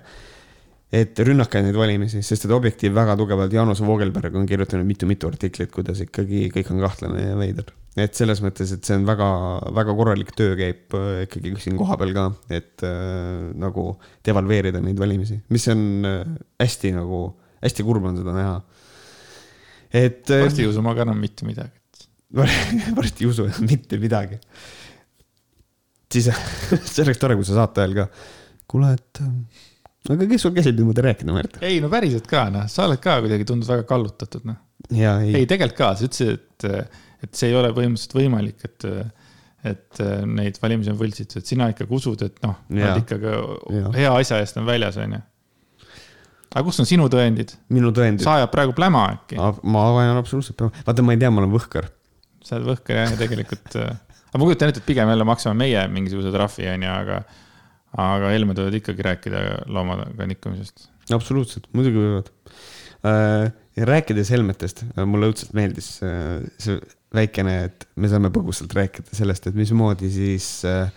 et 0.93 1.19
rünnake 1.19 1.59
neid 1.63 1.75
valimisi, 1.75 2.21
sest 2.23 2.47
et 2.47 2.53
Objektiiv 2.55 2.93
väga 2.95 3.17
tugevalt, 3.19 3.51
Jaanus 3.53 3.81
Voogelberg 3.83 4.35
on 4.39 4.47
kirjutanud 4.47 4.87
mitu-mitu 4.87 5.27
artiklit, 5.27 5.71
kuidas 5.73 5.99
ikkagi 6.05 6.47
kõik 6.53 6.71
on 6.71 6.79
kahtlane 6.85 7.25
ja 7.25 7.35
veider. 7.39 7.73
et 7.97 8.13
selles 8.15 8.39
mõttes, 8.45 8.71
et 8.71 8.85
see 8.85 8.95
on 8.95 9.07
väga, 9.07 9.27
väga 9.75 9.95
korralik 9.97 10.31
töö 10.37 10.55
käib 10.59 10.95
äh, 10.95 11.25
ikkagi 11.25 11.55
siin 11.63 11.79
kohapeal 11.79 12.13
ka, 12.15 12.27
et 12.53 12.85
äh, 12.87 13.49
nagu 13.57 13.89
devalveerida 14.25 14.79
neid 14.83 14.99
valimisi, 15.01 15.41
mis 15.49 15.67
on 15.73 15.83
äh, 16.07 16.21
hästi 16.61 16.93
nagu, 16.95 17.21
hästi 17.65 17.87
kurb 17.87 18.07
on 18.07 18.21
seda 18.21 18.37
näha. 18.37 18.55
et. 19.91 20.23
varsti 20.29 20.63
ei 20.63 20.71
usu 20.71 20.85
ma 20.85 20.95
ka 20.95 21.03
enam 21.03 21.19
mitte 21.19 21.47
midagi 21.47 21.75
varsti 22.97 23.25
ei 23.25 23.31
usu 23.31 23.47
mitte 23.65 23.99
midagi 23.99 24.39
siis 26.13 26.29
see 26.93 27.05
oleks 27.05 27.21
tore, 27.21 27.37
kui 27.39 27.47
sa 27.47 27.57
saate 27.61 27.83
ajal 27.83 27.97
ka, 28.01 28.07
kuule, 28.71 28.93
et 28.97 29.21
äh, 29.23 29.67
aga 30.13 30.27
kes 30.31 30.45
sul 30.45 30.55
käsil 30.55 30.75
niimoodi 30.77 31.03
rääkida, 31.05 31.35
Märt? 31.35 31.59
ei 31.65 31.79
no 31.83 31.91
päriselt 31.91 32.27
ka, 32.29 32.47
noh, 32.53 32.67
sa 32.71 32.87
oled 32.87 33.01
ka 33.03 33.19
kuidagi 33.23 33.47
tundud 33.47 33.69
väga 33.69 33.85
kallutatud, 33.89 34.47
noh. 34.47 34.59
ei, 34.93 35.33
ei, 35.33 35.47
tegelikult 35.49 35.79
ka, 35.79 35.93
sa 35.99 36.07
ütlesid, 36.07 36.35
et, 36.37 36.99
et 37.27 37.39
see 37.39 37.51
ei 37.51 37.57
ole 37.59 37.71
põhimõtteliselt 37.75 38.17
võimalik, 38.19 38.67
et, 38.67 38.87
et 39.73 40.03
neid 40.31 40.59
valimisi 40.63 40.93
on 40.93 40.99
võltsitud, 40.99 41.41
et 41.41 41.55
sina 41.55 41.71
ikkagi 41.73 41.97
usud, 41.99 42.23
et 42.27 42.39
noh, 42.45 42.59
nad 42.77 43.01
ikkagi 43.03 43.33
ja. 43.81 43.91
hea 43.97 44.13
asja 44.21 44.39
eest 44.43 44.61
on 44.61 44.67
väljas, 44.69 44.99
onju. 45.03 45.21
aga 46.53 46.65
kus 46.69 46.83
on 46.83 46.89
sinu 46.89 47.11
tõendid? 47.11 47.57
minu 47.75 47.91
tõendid? 47.95 48.23
sa 48.23 48.39
ajad 48.39 48.53
praegu 48.53 48.75
pläma 48.77 49.09
äkki? 49.17 49.39
ma 49.67 49.87
ajan 50.05 50.23
absoluutselt 50.23 50.59
pläma, 50.61 50.87
vaata, 50.87 51.03
ma 51.03 51.17
ei 51.17 51.23
tea, 51.23 51.33
ma 51.33 51.43
olen 51.43 51.55
võhker. 51.57 51.91
sa 52.47 52.59
oled 52.61 52.71
võhker 52.71 53.03
jah, 53.03 53.11
ja 53.11 53.23
tegelikult 53.25 53.81
aga 54.29 54.41
ma 54.41 54.47
kujutan 54.47 54.71
ette, 54.71 54.83
et 54.83 54.89
pigem 54.89 55.09
jälle 55.11 55.27
maksame 55.27 55.57
meie 55.63 55.85
mingisuguse 55.91 56.33
trahvi, 56.33 56.67
onju, 56.73 56.91
aga, 56.93 57.21
aga 58.07 58.33
Helmed 58.33 58.59
võivad 58.61 58.79
ikkagi 58.81 59.07
rääkida 59.07 59.43
loomadega 59.71 60.29
nikkumisest. 60.33 60.89
absoluutselt, 61.15 61.69
muidugi 61.77 62.03
võivad 62.03 62.31
äh,. 63.07 63.51
rääkides 63.77 64.31
Helmetest, 64.33 64.83
mulle 65.05 65.29
õudselt 65.31 65.53
meeldis 65.57 65.91
äh, 66.05 66.39
see 66.61 66.79
väikene, 67.13 67.59
et 67.69 67.85
me 67.95 68.09
saame 68.11 68.31
põgusalt 68.33 68.73
rääkida 68.75 69.15
sellest, 69.15 69.47
et 69.47 69.57
mismoodi 69.57 70.09
siis 70.11 70.49
äh, 70.67 70.89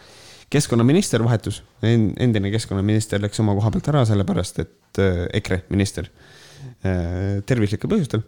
keskkonnaminister 0.51 1.23
vahetus, 1.25 1.61
endine 1.87 2.51
keskkonnaminister 2.51 3.23
läks 3.23 3.41
oma 3.43 3.55
koha 3.59 3.71
pealt 3.75 3.93
ära, 3.93 4.05
sellepärast 4.09 4.63
et 4.65 5.03
äh, 5.03 5.25
EKRE 5.39 5.63
minister 5.71 6.09
äh, 6.11 7.39
tervislikel 7.47 7.93
põhjustel 7.93 8.25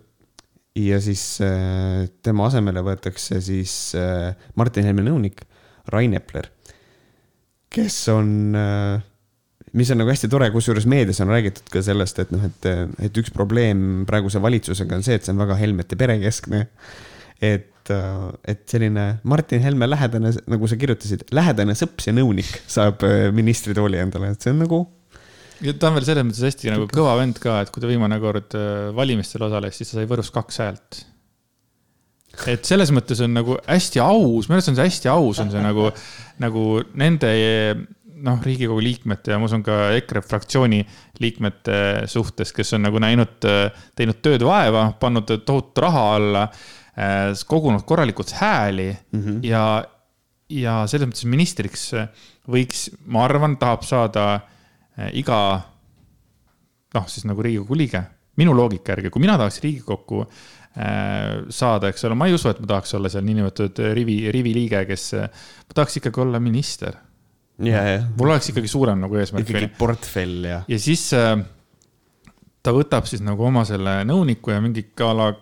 ja 0.79 1.01
siis 1.05 1.23
äh, 1.45 2.09
tema 2.25 2.49
asemele 2.49 2.83
võetakse 2.85 3.41
siis 3.45 3.93
äh, 3.99 4.33
Martin 4.57 4.87
Helme 4.89 5.05
nõunik 5.05 5.45
Rain 5.93 6.15
Epler, 6.17 6.49
kes 7.73 7.97
on, 8.13 8.31
äh, 8.57 9.03
mis 9.77 9.91
on 9.93 10.01
nagu 10.01 10.13
hästi 10.13 10.31
tore, 10.33 10.49
kusjuures 10.55 10.87
meedias 10.89 11.21
on 11.25 11.33
räägitud 11.33 11.69
ka 11.73 11.83
sellest, 11.85 12.23
et 12.23 12.33
noh, 12.35 12.45
et, 12.49 12.71
et 13.09 13.21
üks 13.21 13.35
probleem 13.35 14.07
praeguse 14.09 14.41
valitsusega 14.43 14.97
on 14.97 15.05
see, 15.05 15.19
et 15.19 15.27
see 15.27 15.35
on 15.35 15.43
väga 15.43 15.59
Helmete 15.61 15.99
perekeskne. 16.01 16.67
et, 17.43 17.91
et 18.47 18.61
selline 18.71 19.07
Martin 19.27 19.61
Helme 19.61 19.89
lähedane, 19.91 20.31
nagu 20.47 20.69
sa 20.71 20.77
kirjutasid, 20.79 21.27
lähedane 21.35 21.75
sõps 21.75 22.07
ja 22.07 22.15
nõunik 22.15 22.49
saab 22.71 23.03
ministritooli 23.35 23.99
endale, 23.99 24.31
et 24.33 24.45
see 24.45 24.55
on 24.55 24.63
nagu 24.63 24.85
ja 25.63 25.75
ta 25.79 25.91
on 25.91 25.97
veel 25.97 26.07
selles 26.07 26.27
mõttes 26.27 26.45
hästi 26.47 26.73
nagu 26.73 26.89
kõva 26.91 27.15
vend 27.21 27.39
ka, 27.43 27.61
et 27.63 27.71
kui 27.73 27.83
ta 27.83 27.91
viimane 27.91 28.19
kord 28.23 28.57
äh, 28.59 28.91
valimistel 28.97 29.47
osales, 29.47 29.79
siis 29.79 29.93
ta 29.93 29.99
sai 30.01 30.11
Võrus 30.11 30.33
kaks 30.35 30.61
häält. 30.63 31.01
et 32.49 32.69
selles 32.69 32.93
mõttes 32.95 33.21
on 33.25 33.35
nagu 33.37 33.59
hästi 33.67 34.03
aus, 34.03 34.49
minu 34.49 34.59
arust 34.59 34.73
on 34.73 34.79
see 34.79 34.89
hästi 34.89 35.11
aus, 35.13 35.43
on 35.43 35.53
see 35.53 35.63
nagu, 35.63 35.91
nagu 36.45 36.67
nende 36.99 37.33
noh, 38.23 38.39
Riigikogu 38.43 38.83
liikmete 38.83 39.35
ja 39.35 39.39
ma 39.41 39.49
usun 39.49 39.65
ka 39.67 39.93
EKRE 39.99 40.23
fraktsiooni 40.23 40.83
liikmete 41.23 42.07
suhtes, 42.11 42.53
kes 42.55 42.77
on 42.79 42.87
nagu 42.87 43.01
näinud, 43.03 43.43
teinud 43.99 44.21
tööd 44.23 44.45
vaeva, 44.47 44.93
pannud 45.01 45.31
tohutu 45.47 45.83
raha 45.83 46.05
alla, 46.19 46.45
äh, 46.95 47.33
kogunud 47.47 47.87
korralikult 47.87 48.35
hääli 48.39 48.93
mm 48.93 49.21
-hmm. 49.21 49.43
ja, 49.47 49.67
ja 50.51 50.79
selles 50.87 51.11
mõttes 51.11 51.27
ministriks 51.27 51.91
võiks, 52.51 52.89
ma 53.07 53.27
arvan, 53.29 53.59
tahab 53.59 53.87
saada 53.87 54.25
Äh, 54.35 54.52
iga 55.13 55.39
noh, 56.93 57.07
siis 57.09 57.27
nagu 57.29 57.45
Riigikogu 57.45 57.79
liige, 57.79 58.03
minu 58.41 58.55
loogika 58.57 58.95
järgi, 58.95 59.13
kui 59.13 59.23
mina 59.25 59.37
tahaks 59.41 59.61
Riigikokku 59.65 60.21
äh, 60.25 61.47
saada, 61.53 61.93
eks 61.93 62.05
ole, 62.09 62.19
ma 62.19 62.29
ei 62.29 62.37
usu, 62.37 62.51
et 62.53 62.61
ma 62.63 62.71
tahaks 62.75 62.97
olla 62.99 63.13
seal 63.13 63.25
niinimetatud 63.29 63.81
rivi, 63.97 64.19
riviliige, 64.35 64.85
kes, 64.89 65.09
ma 65.17 65.79
tahaks 65.79 66.01
ikkagi 66.03 66.25
olla 66.25 66.41
minister. 66.43 66.99
mul 68.19 68.33
oleks 68.33 68.53
ikkagi 68.53 68.71
suurem 68.71 69.01
nagu 69.05 69.19
eesmärk. 69.21 69.49
ikkagi 69.49 69.73
portfell 69.79 70.49
ja. 70.49 70.63
ja 70.69 70.79
siis 70.81 71.09
äh, 71.17 71.37
ta 72.63 72.75
võtab 72.75 73.09
siis 73.11 73.25
nagu 73.25 73.45
oma 73.49 73.65
selle 73.69 74.01
nõuniku 74.09 74.55
ja 74.55 74.61
mingi 74.65 74.87
a 75.05 75.11
la, 75.17 75.33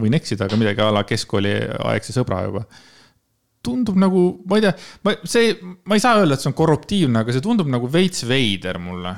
võin 0.00 0.16
eksida, 0.20 0.48
aga 0.48 0.58
midagi 0.60 0.84
a 0.84 0.90
la 0.94 1.04
keskkooliaegse 1.08 2.16
sõbra 2.16 2.44
juba 2.48 2.64
tundub 3.64 3.98
nagu, 4.00 4.24
ma 4.48 4.58
ei 4.58 4.66
tea, 4.66 4.74
ma, 5.06 5.14
see, 5.28 5.54
ma 5.88 5.98
ei 5.98 6.02
saa 6.02 6.20
öelda, 6.20 6.36
et 6.36 6.44
see 6.44 6.50
on 6.52 6.58
korruptiivne, 6.58 7.22
aga 7.22 7.34
see 7.34 7.44
tundub 7.44 7.70
nagu 7.72 7.88
veits 7.90 8.26
veider 8.28 8.80
mulle. 8.82 9.14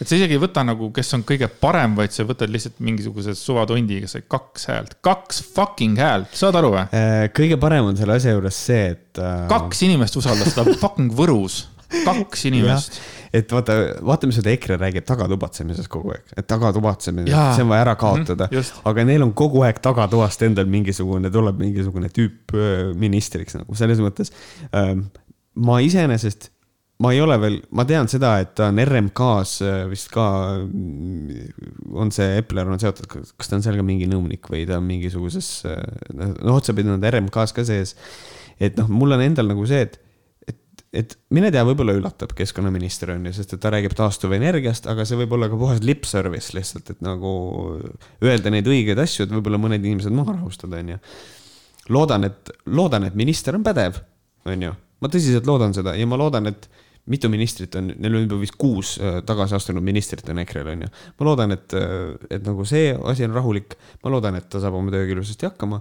et 0.00 0.08
sa 0.08 0.16
isegi 0.16 0.38
ei 0.38 0.40
võta 0.40 0.64
nagu, 0.64 0.88
kes 0.96 1.12
on 1.18 1.24
kõige 1.28 1.50
parem, 1.60 1.96
vaid 1.98 2.14
sa 2.14 2.24
võtad 2.28 2.52
lihtsalt 2.52 2.78
mingisuguse 2.84 3.34
suvatondi, 3.36 4.00
kes 4.04 4.16
sai 4.16 4.24
kaks 4.24 4.70
häält, 4.70 4.94
kaks 5.04 5.42
fucking 5.56 6.00
häält, 6.00 6.32
saad 6.36 6.56
aru 6.60 6.72
või? 6.76 6.86
Äh, 6.96 7.26
kõige 7.36 7.60
parem 7.60 7.90
on 7.90 8.00
selle 8.00 8.16
asja 8.16 8.32
juures 8.36 8.64
see, 8.70 8.94
et 8.94 9.20
äh.... 9.20 9.44
kaks 9.50 9.84
inimest 9.88 10.16
usaldas 10.22 10.54
seda 10.54 10.78
fucking 10.80 11.12
Võrus 11.16 11.66
kaks 11.90 12.44
inimest. 12.50 13.00
Et 13.34 13.52
vaata, 13.52 13.76
vaata, 14.06 14.28
mis 14.28 14.38
seda 14.40 14.52
EKRE 14.54 14.78
räägib 14.80 15.06
tagatubastamises 15.08 15.88
kogu 15.90 16.14
aeg, 16.14 16.32
et 16.36 16.46
tagatubastamine, 16.50 17.30
see 17.30 17.64
on 17.64 17.72
vaja 17.72 17.86
ära 17.86 17.96
kaotada 18.00 18.48
mm. 18.50 18.56
-hmm, 18.56 18.84
aga 18.90 19.04
neil 19.06 19.26
on 19.26 19.34
kogu 19.38 19.62
aeg 19.66 19.78
tagatoast 19.82 20.42
endal 20.46 20.70
mingisugune, 20.70 21.30
tuleb 21.30 21.60
mingisugune 21.62 22.10
tüüp 22.14 22.56
ministriks 22.98 23.58
nagu 23.58 23.76
selles 23.78 24.02
mõttes. 24.02 24.34
Ähm, 24.74 25.08
ma 25.54 25.78
iseenesest 25.84 26.50
ma 27.00 27.14
ei 27.14 27.20
ole 27.24 27.36
veel, 27.40 27.56
ma 27.76 27.86
tean 27.88 28.08
seda, 28.12 28.34
et 28.42 28.52
ta 28.58 28.68
on 28.68 28.80
RMK-s 28.82 29.62
vist 29.88 30.10
ka, 30.12 30.26
on 31.96 32.12
see 32.12 32.36
Epler 32.42 32.68
on 32.68 32.80
seotud, 32.82 33.08
kas 33.08 33.48
ta 33.48 33.56
on 33.56 33.64
seal 33.64 33.78
ka 33.80 33.86
mingi 33.86 34.08
nõunik 34.10 34.50
või 34.52 34.66
ta 34.68 34.76
on 34.80 34.86
mingisuguses, 34.88 35.48
noh, 36.18 36.34
otsapidi 36.58 36.92
on 36.92 37.00
ta 37.00 37.12
RMK-s 37.14 37.56
ka 37.56 37.64
sees. 37.64 37.96
et 38.60 38.76
noh, 38.76 38.90
mul 38.92 39.16
on 39.16 39.24
endal 39.24 39.48
nagu 39.48 39.64
see, 39.68 39.86
et 39.86 39.96
et 40.90 41.14
mine 41.34 41.52
tea, 41.54 41.62
võib-olla 41.66 41.94
üllatab 41.94 42.32
keskkonnaminister 42.38 43.12
on 43.14 43.28
ju, 43.28 43.34
sest 43.36 43.54
et 43.54 43.62
ta 43.62 43.70
räägib 43.70 43.94
taastuvenergiast, 43.98 44.88
aga 44.90 45.06
see 45.06 45.20
võib 45.20 45.36
olla 45.36 45.46
ka 45.50 45.58
puhas 45.60 45.82
lip 45.86 46.08
service 46.08 46.54
lihtsalt, 46.56 46.90
et 46.90 47.04
nagu 47.06 47.30
öelda 48.26 48.50
neid 48.50 48.66
õigeid 48.70 48.98
asju, 48.98 49.26
et 49.26 49.34
võib-olla 49.36 49.60
mõned 49.62 49.86
inimesed 49.86 50.14
maha 50.14 50.34
rahustada, 50.40 50.82
on 50.82 50.94
ju. 50.96 51.00
loodan, 51.94 52.26
et, 52.26 52.52
loodan, 52.66 53.06
et 53.06 53.18
minister 53.18 53.54
on 53.58 53.66
pädev, 53.66 54.02
on 54.50 54.66
ju, 54.66 54.74
ma 55.00 55.12
tõsiselt 55.12 55.46
loodan 55.46 55.76
seda 55.76 55.94
ja 55.98 56.10
ma 56.10 56.18
loodan, 56.18 56.50
et 56.50 56.66
mitu 57.10 57.30
ministrit 57.32 57.74
on, 57.78 57.94
neil 57.96 58.18
on 58.18 58.26
juba 58.26 58.42
vist 58.42 58.58
kuus 58.60 58.96
äh, 58.98 59.22
tagasi 59.26 59.56
astunud 59.56 59.84
ministrit 59.84 60.28
on 60.30 60.42
EKRE-l 60.42 60.74
on 60.74 60.84
ju. 60.84 60.90
ma 61.18 61.26
loodan, 61.30 61.54
et, 61.54 61.74
äh, 61.78 62.12
et 62.34 62.44
nagu 62.46 62.66
see 62.68 62.90
asi 63.14 63.26
on 63.26 63.34
rahulik, 63.38 63.78
ma 64.04 64.12
loodan, 64.12 64.42
et 64.42 64.50
ta 64.50 64.60
saab 64.62 64.76
oma 64.78 64.92
tööga 64.94 65.14
ilusasti 65.14 65.48
hakkama 65.48 65.80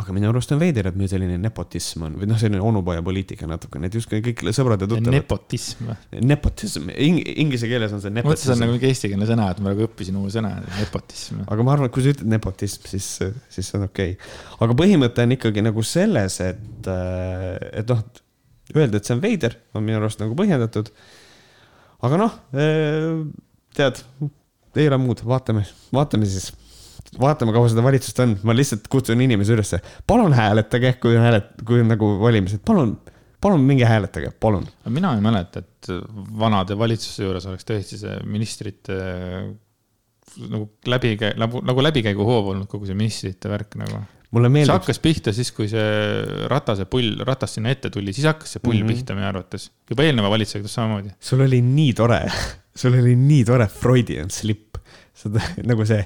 aga 0.00 0.14
minu 0.16 0.30
arust 0.30 0.52
on 0.54 0.60
veider, 0.60 0.88
et 0.88 0.96
meil 0.96 1.10
selline 1.10 1.36
nepotism 1.40 2.06
on 2.06 2.14
või 2.20 2.28
noh, 2.30 2.38
selline 2.40 2.62
onupoja 2.64 3.02
poliitika 3.04 3.48
natukene, 3.48 3.90
et 3.90 3.96
justkui 3.98 4.22
kõik 4.24 4.42
sõbrad 4.56 4.80
ja 4.80 4.88
tuttavad. 4.88 5.12
nepotism 5.14 5.90
nepotism 6.16 6.88
Ing, 6.94 7.20
inglise 7.44 7.68
keeles 7.70 7.92
on 7.96 8.02
see 8.02 8.12
nepotism. 8.14 8.30
mõtlesin, 8.30 8.48
see 8.48 8.56
on 8.56 8.64
nagu 8.64 8.76
mingi 8.76 8.88
eestikeelne 8.88 9.28
sõna, 9.28 9.50
et 9.52 9.60
ma 9.60 9.72
nagu 9.72 9.84
õppisin 9.86 10.16
uue 10.20 10.32
sõna, 10.32 10.54
nepotism. 10.78 11.44
aga 11.46 11.66
ma 11.66 11.74
arvan, 11.76 11.90
et 11.90 11.94
kui 11.96 12.04
sa 12.04 12.14
ütled 12.14 12.32
nepotism, 12.32 12.88
siis, 12.90 13.10
siis 13.52 13.70
see 13.70 13.78
on 13.78 13.86
okei 13.88 14.16
okay.. 14.16 14.34
aga 14.66 14.78
põhimõte 14.80 15.26
on 15.26 15.36
ikkagi 15.36 15.64
nagu 15.66 15.84
selles, 15.86 16.40
et, 16.46 16.90
et 16.90 17.92
noh, 17.92 18.04
öelda, 18.76 19.00
et 19.00 19.06
see 19.06 19.16
on 19.16 19.24
veider, 19.24 19.58
on 19.74 19.86
minu 19.86 20.00
arust 20.00 20.22
nagu 20.22 20.36
põhjendatud. 20.38 20.92
aga 22.08 22.22
noh, 22.24 22.40
tead, 23.76 24.02
ei 24.78 24.88
ole 24.88 25.00
muud, 25.02 25.24
vaatame, 25.26 25.66
vaatame 25.94 26.28
siis 26.30 26.52
vaatame, 27.18 27.54
kaua 27.54 27.70
seda 27.72 27.84
valitsust 27.84 28.20
on, 28.22 28.36
ma 28.46 28.54
lihtsalt 28.54 28.86
kutsun 28.92 29.22
inimesi 29.24 29.54
ülesse, 29.56 29.80
palun 30.06 30.34
hääletage, 30.36 30.94
kui 31.02 31.16
on 31.16 31.26
hääled, 31.26 31.48
kui 31.66 31.82
on 31.82 31.90
nagu 31.90 32.12
valimised, 32.20 32.62
palun, 32.66 32.94
palun 33.42 33.64
minge 33.66 33.88
hääletage, 33.88 34.30
palun. 34.40 34.68
mina 34.88 35.14
ei 35.16 35.24
mäleta, 35.24 35.64
et 35.64 35.90
vanade 36.38 36.78
valitsuse 36.78 37.26
juures 37.26 37.48
oleks 37.50 37.66
tõesti 37.66 37.98
see 38.00 38.14
ministrite 38.30 39.00
nagu 40.46 40.68
läbi, 40.86 41.16
nagu, 41.40 41.62
nagu 41.66 41.84
läbikäiguhoov 41.88 42.54
olnud 42.54 42.70
kogu 42.70 42.86
see 42.86 42.98
ministrite 42.98 43.50
värk 43.50 43.74
nagu. 43.80 44.04
mulle 44.30 44.50
meeldib. 44.52 44.70
see 44.70 44.78
hakkas 44.78 45.02
pihta 45.02 45.34
siis, 45.34 45.50
kui 45.56 45.66
see 45.70 46.46
Ratase 46.50 46.86
pull, 46.90 47.16
Ratas 47.26 47.56
sinna 47.56 47.72
ette 47.74 47.90
tuli, 47.90 48.14
siis 48.14 48.28
hakkas 48.30 48.54
see 48.54 48.62
pull 48.62 48.78
mm 48.78 48.86
-hmm. 48.86 49.00
pihta 49.00 49.18
meie 49.18 49.26
arvates. 49.26 49.70
juba 49.90 50.06
eelneva 50.06 50.30
valitsusega 50.30 50.68
samamoodi. 50.68 51.16
sul 51.18 51.40
oli 51.40 51.60
nii 51.60 51.92
tore, 51.98 52.22
sul 52.80 52.94
oli 52.94 53.16
nii 53.16 53.44
tore 53.44 53.66
Freudian 53.66 54.30
slip 54.30 54.78
nagu 55.70 55.84
see 55.84 56.04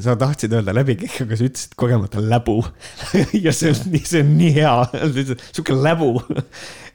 sa 0.00 0.14
tahtsid 0.16 0.54
öelda 0.56 0.72
läbikikk, 0.76 1.22
aga 1.26 1.36
sa 1.36 1.48
ütlesid 1.48 1.74
kogemata 1.76 2.22
läbu 2.24 2.60
ja 3.44 3.52
see 3.56 3.74
on 3.74 3.90
nii, 3.92 4.04
see 4.08 4.22
on 4.24 4.32
nii 4.38 4.52
hea, 4.56 4.72
sihuke 5.52 5.76
läbu 5.76 6.14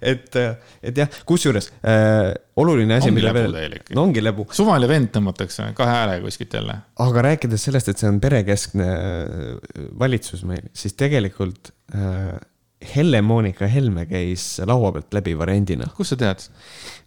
et, 0.01 0.35
et 0.81 0.99
jah, 1.01 1.19
kusjuures 1.27 1.69
äh, 1.81 2.31
oluline 2.57 2.97
asi, 2.97 3.11
mille 3.13 3.33
veel, 3.35 3.77
no 3.95 4.07
ongi 4.07 4.23
läbu. 4.23 4.47
suvaline 4.55 4.89
vend 4.89 5.11
tõmmatakse 5.15 5.71
kahe 5.77 5.93
häälega 5.93 6.25
kuskilt 6.25 6.57
jälle. 6.59 6.79
aga 7.05 7.25
rääkides 7.29 7.67
sellest, 7.69 7.91
et 7.93 8.01
see 8.01 8.09
on 8.09 8.21
perekeskne 8.23 8.89
äh, 8.89 9.87
valitsus 9.99 10.45
meil, 10.47 10.69
siis 10.77 10.97
tegelikult 10.97 11.73
äh, 11.93 12.37
Helle-Moonika 12.77 13.65
Helme 13.67 14.05
käis 14.05 14.59
laua 14.65 14.91
pealt 14.93 15.13
läbi 15.17 15.33
variandina. 15.37 15.87
kust 15.97 16.13
sa 16.13 16.17
tead? 16.19 16.43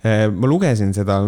Äh, 0.02 0.24
ma 0.32 0.48
lugesin 0.50 0.90
seda, 0.94 1.20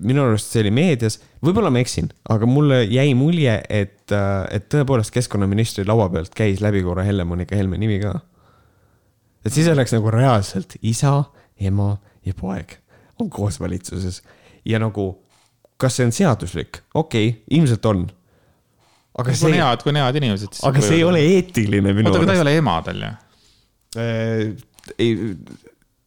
minu 0.00 0.24
arust 0.24 0.54
see 0.54 0.62
oli 0.64 0.70
meedias, 0.72 1.18
võib-olla 1.44 1.72
ma 1.74 1.82
eksin, 1.82 2.08
aga 2.32 2.48
mulle 2.48 2.84
jäi 2.88 3.12
mulje, 3.18 3.58
et, 3.68 4.06
äh, 4.08 4.46
et 4.56 4.70
tõepoolest 4.72 5.12
keskkonnaministri 5.12 5.84
laua 5.84 6.08
pealt 6.12 6.32
käis 6.36 6.62
läbi 6.64 6.80
korra 6.86 7.04
Helle-Moonika 7.04 7.58
Helme 7.58 7.76
nimi 7.80 7.98
ka. 8.00 8.14
et 9.44 9.52
siis 9.52 9.68
oleks 9.68 9.92
nagu 9.92 10.10
reaalselt 10.10 10.78
isa, 10.80 11.24
ema 11.60 11.98
ja 12.24 12.32
poeg 12.34 12.78
on 13.20 13.28
koos 13.30 13.60
valitsuses 13.60 14.22
ja 14.64 14.80
nagu, 14.80 15.10
kas 15.76 15.98
see 15.98 16.06
on 16.08 16.12
seaduslik? 16.12 16.80
okei 16.94 17.28
okay,, 17.28 17.42
ilmselt 17.50 17.84
on 17.86 18.06
aga 19.18 19.34
see. 19.34 19.44
kui 19.44 19.52
on 19.52 19.60
head, 19.60 19.84
kui 19.84 19.92
on 19.92 20.00
head 20.00 20.22
inimesed. 20.22 20.56
aga 20.62 20.80
see 20.80 20.96
ei 21.02 21.04
ole 21.04 21.20
eetiline 21.34 21.92
minu 21.92 22.08
arust. 22.08 22.22
oota, 22.22 22.24
aga 22.24 22.32
ta 22.32 22.38
ei 22.38 22.44
ole 22.46 22.56
ema 22.62 22.78
tal 22.86 23.04
ju 23.04 23.12
ei, 23.96 25.34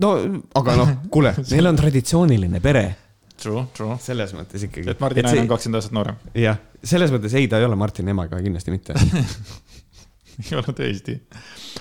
no 0.04 0.14
aga 0.58 0.78
noh, 0.80 0.94
kuule, 1.14 1.34
neil 1.54 1.72
on 1.72 1.80
traditsiooniline 1.80 2.62
pere. 2.64 2.86
True, 3.38 3.68
true. 3.78 3.94
selles 4.02 4.34
mõttes 4.34 4.64
ikkagi. 4.66 4.90
et 4.90 5.02
Martin 5.02 5.28
Ain 5.30 5.44
on 5.44 5.50
kakskümmend 5.52 5.78
aastat 5.78 5.94
noorem. 5.94 6.18
jah, 6.38 6.58
selles 6.82 7.14
mõttes 7.14 7.36
ei, 7.38 7.50
ta 7.52 7.60
ei 7.62 7.68
ole 7.68 7.78
Martini 7.78 8.14
emaga, 8.14 8.40
kindlasti 8.42 8.74
mitte 8.74 8.98
ei 10.42 10.58
ole 10.58 10.74
tõesti. 10.74 11.20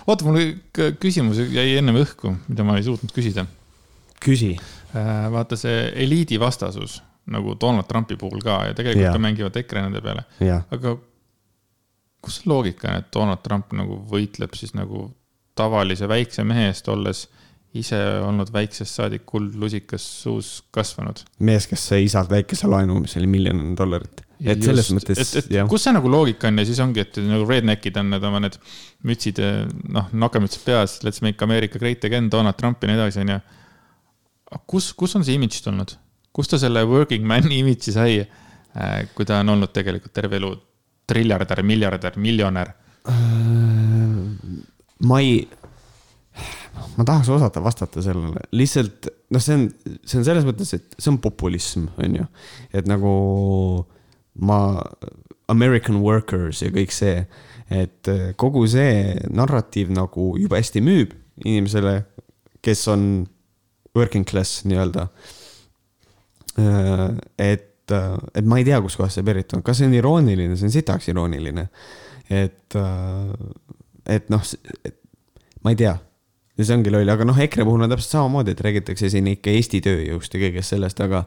oota, 0.05 0.27
mul 0.29 0.41
küsimus 1.01 1.41
jäi 1.41 1.79
ennem 1.79 2.03
õhku, 2.03 2.35
mida 2.51 2.67
ma 2.67 2.77
ei 2.77 2.85
suutnud 2.85 3.13
küsida. 3.17 3.47
küsi. 4.21 4.53
Äh, 4.97 5.27
vaata 5.33 5.57
see 5.61 5.87
eliidi 6.05 6.41
vastasus 6.41 7.01
nagu 7.33 7.57
Donald 7.61 7.89
Trumpi 7.89 8.17
puhul 8.17 8.43
ka 8.45 8.61
ja 8.69 8.75
tegelikult 8.77 9.09
ja. 9.09 9.13
ka 9.17 9.23
mängivad 9.23 9.57
EKRE 9.59 9.83
nende 9.87 10.03
peale. 10.05 10.25
aga 10.71 10.97
kus 12.23 12.41
see 12.41 12.51
loogika 12.51 12.91
on, 12.91 13.01
et 13.01 13.09
Donald 13.15 13.43
Trump 13.45 13.73
nagu 13.77 13.99
võitleb 14.11 14.55
siis 14.59 14.75
nagu 14.77 15.09
tavalise 15.57 16.09
väikse 16.09 16.45
mehe 16.47 16.69
eest 16.71 16.89
olles 16.93 17.27
ise 17.77 17.99
olnud 18.25 18.51
väiksest 18.53 19.01
saadik 19.01 19.27
kuldlusikas 19.29 20.05
suus 20.23 20.51
kasvanud. 20.75 21.21
mees, 21.39 21.67
kes 21.69 21.89
sai 21.91 22.07
isalt 22.07 22.31
väikese 22.33 22.71
laenu, 22.71 23.01
mis 23.03 23.17
oli 23.21 23.29
miljon 23.31 23.75
dollarit. 23.79 24.23
et 24.41 24.57
Just, 24.57 24.69
selles 24.69 24.91
mõttes. 24.97 25.21
et, 25.21 25.35
et 25.43 25.51
jah. 25.59 25.69
kus 25.69 25.87
see 25.87 25.95
nagu 25.97 26.11
loogika 26.13 26.49
on 26.51 26.63
ja 26.63 26.67
siis 26.69 26.81
ongi, 26.85 27.05
et 27.05 27.21
nagu 27.25 27.49
redneck'id 27.49 28.01
on 28.01 28.11
need 28.15 28.25
oma 28.31 28.41
need 28.45 28.59
mütsid, 29.09 29.43
noh, 29.93 30.09
nokkamütsid 30.13 30.65
peas, 30.67 30.99
let's 31.05 31.23
make 31.25 31.45
America 31.45 31.81
great 31.83 32.05
again, 32.09 32.31
Donald 32.33 32.59
Trump 32.61 32.83
ja 32.85 32.91
nii 32.91 33.01
edasi, 33.01 33.23
onju. 33.25 33.39
kus, 34.67 34.93
kus 34.97 35.17
on 35.19 35.27
see 35.27 35.39
imidž 35.41 35.63
tulnud? 35.65 35.97
kust 36.37 36.53
ta 36.53 36.61
selle 36.61 36.83
working 36.85 37.25
man'i 37.25 37.63
imidži 37.63 37.95
sai, 37.95 38.21
äh, 38.21 38.97
kui 39.17 39.25
ta 39.29 39.41
on 39.41 39.55
olnud 39.57 39.73
tegelikult 39.73 40.13
terve 40.17 40.37
elu 40.37 40.53
triljardär, 41.09 41.63
miljardär, 41.65 42.19
miljonär? 42.21 42.75
Äh, 44.97 45.07
ma 45.07 45.21
ei, 45.21 45.49
ma 46.97 47.05
tahaks 47.05 47.29
osata 47.29 47.63
vastata 47.65 48.03
sellele, 48.05 48.41
lihtsalt 48.57 49.11
noh, 49.31 49.43
see 49.43 49.59
on, 49.59 49.67
see 50.05 50.21
on 50.21 50.27
selles 50.29 50.47
mõttes, 50.49 50.73
et 50.77 50.97
see 50.99 51.13
on 51.13 51.21
populism, 51.23 51.89
on 52.01 52.17
ju. 52.21 52.27
et 52.73 52.89
nagu 52.89 53.13
ma, 54.41 54.61
American 55.53 56.01
workers 56.03 56.63
ja 56.65 56.73
kõik 56.75 56.95
see, 56.95 57.23
et 57.73 58.09
kogu 58.41 58.65
see 58.71 59.17
narratiiv 59.35 59.93
nagu 59.95 60.35
jube 60.41 60.59
hästi 60.59 60.83
müüb 60.85 61.15
inimesele, 61.45 62.01
kes 62.65 62.87
on 62.91 63.27
working 63.97 64.27
class 64.29 64.65
nii-öelda. 64.67 65.09
et, 67.39 67.93
et 67.93 68.47
ma 68.49 68.59
ei 68.59 68.65
tea, 68.65 68.81
kuskohast 68.81 69.19
see 69.19 69.27
pärit 69.27 69.53
on, 69.53 69.65
kas 69.67 69.81
see 69.81 69.89
on 69.91 69.97
irooniline, 69.97 70.57
see 70.57 70.71
on 70.71 70.75
sitaks 70.75 71.11
irooniline. 71.13 71.69
et 72.33 72.79
et 74.07 74.29
noh, 74.31 74.43
ma 75.65 75.73
ei 75.75 75.77
tea 75.77 75.97
ja 76.57 76.65
see 76.65 76.77
ongi 76.79 76.93
loll, 76.93 77.09
aga 77.13 77.27
noh, 77.29 77.37
EKRE 77.45 77.65
puhul 77.69 77.85
on 77.85 77.93
täpselt 77.93 78.15
samamoodi, 78.15 78.55
et 78.55 78.61
räägitakse 78.65 79.11
siin 79.13 79.29
ikka 79.35 79.53
Eesti 79.53 79.83
tööjõust 79.85 80.33
ja 80.33 80.41
kõigest 80.41 80.73
sellest, 80.73 81.03
aga 81.05 81.23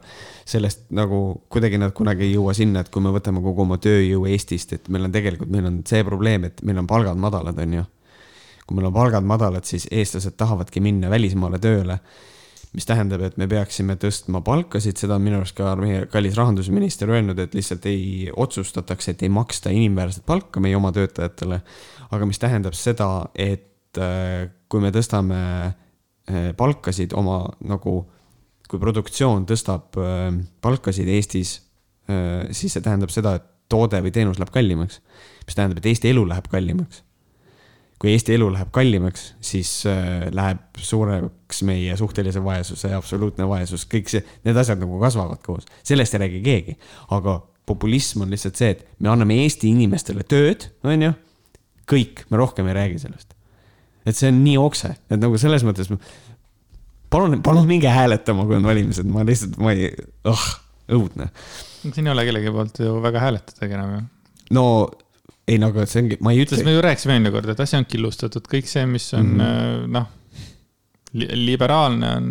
sellest 0.48 0.88
nagu 0.96 1.20
kuidagi 1.52 1.78
nad 1.78 1.94
kunagi 1.96 2.26
ei 2.26 2.32
jõua 2.34 2.54
sinna, 2.56 2.82
et 2.82 2.90
kui 2.90 3.04
me 3.04 3.12
võtame 3.14 3.42
kogu 3.44 3.62
oma 3.62 3.78
tööjõu 3.82 4.26
Eestist, 4.30 4.74
et 4.74 4.90
meil 4.90 5.06
on 5.06 5.14
tegelikult, 5.14 5.52
meil 5.52 5.68
on 5.70 5.78
see 5.86 6.02
probleem, 6.06 6.48
et 6.50 6.64
meil 6.66 6.82
on 6.82 6.90
palgad 6.90 7.20
madalad, 7.20 7.62
on 7.62 7.78
ju. 7.78 7.86
kui 8.66 8.78
meil 8.78 8.90
on 8.90 8.94
palgad 8.94 9.26
madalad, 9.26 9.66
siis 9.66 9.88
eestlased 9.90 10.36
tahavadki 10.38 10.82
minna 10.82 11.10
välismaale 11.10 11.58
tööle. 11.58 12.00
mis 12.72 12.86
tähendab, 12.86 13.20
et 13.26 13.36
me 13.36 13.48
peaksime 13.50 13.96
tõstma 13.98 14.44
palkasid, 14.46 14.94
seda 14.96 15.16
on 15.16 15.22
minu 15.22 15.40
arust 15.40 15.56
ka 15.58 15.72
meie 15.74 16.04
kallis 16.06 16.36
rahandusminister 16.38 17.10
öelnud, 17.10 17.38
et 17.38 17.54
lihtsalt 17.54 17.86
ei 17.86 18.30
otsustatakse, 18.30 19.10
et 19.10 19.22
ei 19.22 19.28
maksta 19.28 19.70
inimväärset 19.74 20.22
palka 20.26 20.60
meie 20.60 20.76
oma 20.78 20.92
töötajatele 20.94 21.62
aga 22.10 22.26
mis 22.26 22.40
tähendab 22.42 22.74
seda, 22.78 23.30
et 23.34 23.98
äh, 23.98 24.48
kui 24.68 24.82
me 24.82 24.90
tõstame 24.94 25.40
äh, 25.66 26.50
palkasid 26.58 27.14
oma 27.18 27.42
nagu, 27.66 28.02
kui 28.70 28.82
produktsioon 28.82 29.46
tõstab 29.50 29.98
äh, 29.98 30.30
palkasid 30.62 31.08
Eestis, 31.08 31.58
siis 32.50 32.72
see 32.74 32.82
tähendab 32.82 33.12
seda, 33.14 33.36
et 33.38 33.44
toode 33.70 34.00
või 34.02 34.10
teenus 34.14 34.40
läheb 34.40 34.50
kallimaks. 34.54 35.00
mis 35.46 35.54
tähendab, 35.54 35.78
et 35.78 35.86
Eesti 35.86 36.10
elu 36.10 36.26
läheb 36.28 36.48
kallimaks. 36.50 37.04
kui 38.00 38.14
Eesti 38.14 38.34
elu 38.34 38.48
läheb 38.52 38.70
kallimaks, 38.72 39.34
siis 39.44 39.70
äh, 39.86 40.26
läheb 40.32 40.78
suuremaks 40.78 41.62
meie 41.68 41.96
suhtelise 41.96 42.42
vaesuse, 42.44 42.94
absoluutne 42.96 43.48
vaesus, 43.48 43.84
kõik 43.84 44.08
see, 44.08 44.24
need 44.44 44.56
asjad 44.56 44.80
nagu 44.80 45.00
kasvavad 45.00 45.42
koos, 45.44 45.68
sellest 45.84 46.16
ei 46.16 46.24
räägi 46.24 46.42
keegi. 46.44 46.76
aga 47.16 47.40
populism 47.66 48.24
on 48.24 48.30
lihtsalt 48.30 48.56
see, 48.56 48.70
et 48.74 48.86
me 48.98 49.12
anname 49.12 49.36
Eesti 49.44 49.70
inimestele 49.70 50.24
tööd, 50.24 50.70
on 50.84 51.06
ju, 51.06 51.12
kõik, 51.90 52.24
me 52.30 52.40
rohkem 52.40 52.70
ei 52.70 52.76
räägi 52.78 53.02
sellest. 53.04 53.34
et 54.06 54.16
see 54.16 54.30
on 54.32 54.40
nii 54.44 54.56
okse, 54.60 54.94
et 55.10 55.20
nagu 55.20 55.38
selles 55.40 55.64
mõttes 55.66 55.90
palun, 57.12 57.40
palun 57.44 57.68
minge 57.68 57.90
hääletama, 57.92 58.46
kui 58.48 58.56
on 58.58 58.66
valimised, 58.66 59.08
ma 59.10 59.26
lihtsalt, 59.26 59.58
ma 59.60 59.74
ei, 59.76 59.90
oh, 60.30 60.46
õudne. 60.96 61.28
siin 61.82 62.06
ei 62.06 62.14
ole 62.14 62.24
kellegi 62.28 62.54
poolt 62.54 62.80
ju 62.82 62.96
väga 63.04 63.26
hääletadagi 63.26 63.78
enam 63.78 63.94
ju. 63.96 64.02
no 64.56 64.64
ei 65.50 65.58
no 65.58 65.72
aga 65.72 65.84
see 65.90 66.04
ongi, 66.04 66.20
ma 66.22 66.32
ei 66.34 66.44
ütle. 66.44 66.58
sest 66.58 66.68
me 66.68 66.76
ju 66.76 66.86
rääkisime 66.86 67.16
eelmine 67.16 67.34
kord, 67.34 67.52
et 67.52 67.60
asi 67.66 67.78
on 67.78 67.86
killustatud, 67.90 68.46
kõik 68.50 68.70
see, 68.70 68.86
mis 68.88 69.10
on 69.18 69.36
mm 69.36 69.86
noh, 69.90 70.08
liberaalne 71.12 72.10
on 72.16 72.26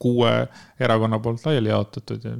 kuue 0.00 0.30
erakonna 0.80 1.18
poolt 1.18 1.42
laiali 1.48 1.72
jaotatud 1.72 2.22
ja 2.24 2.36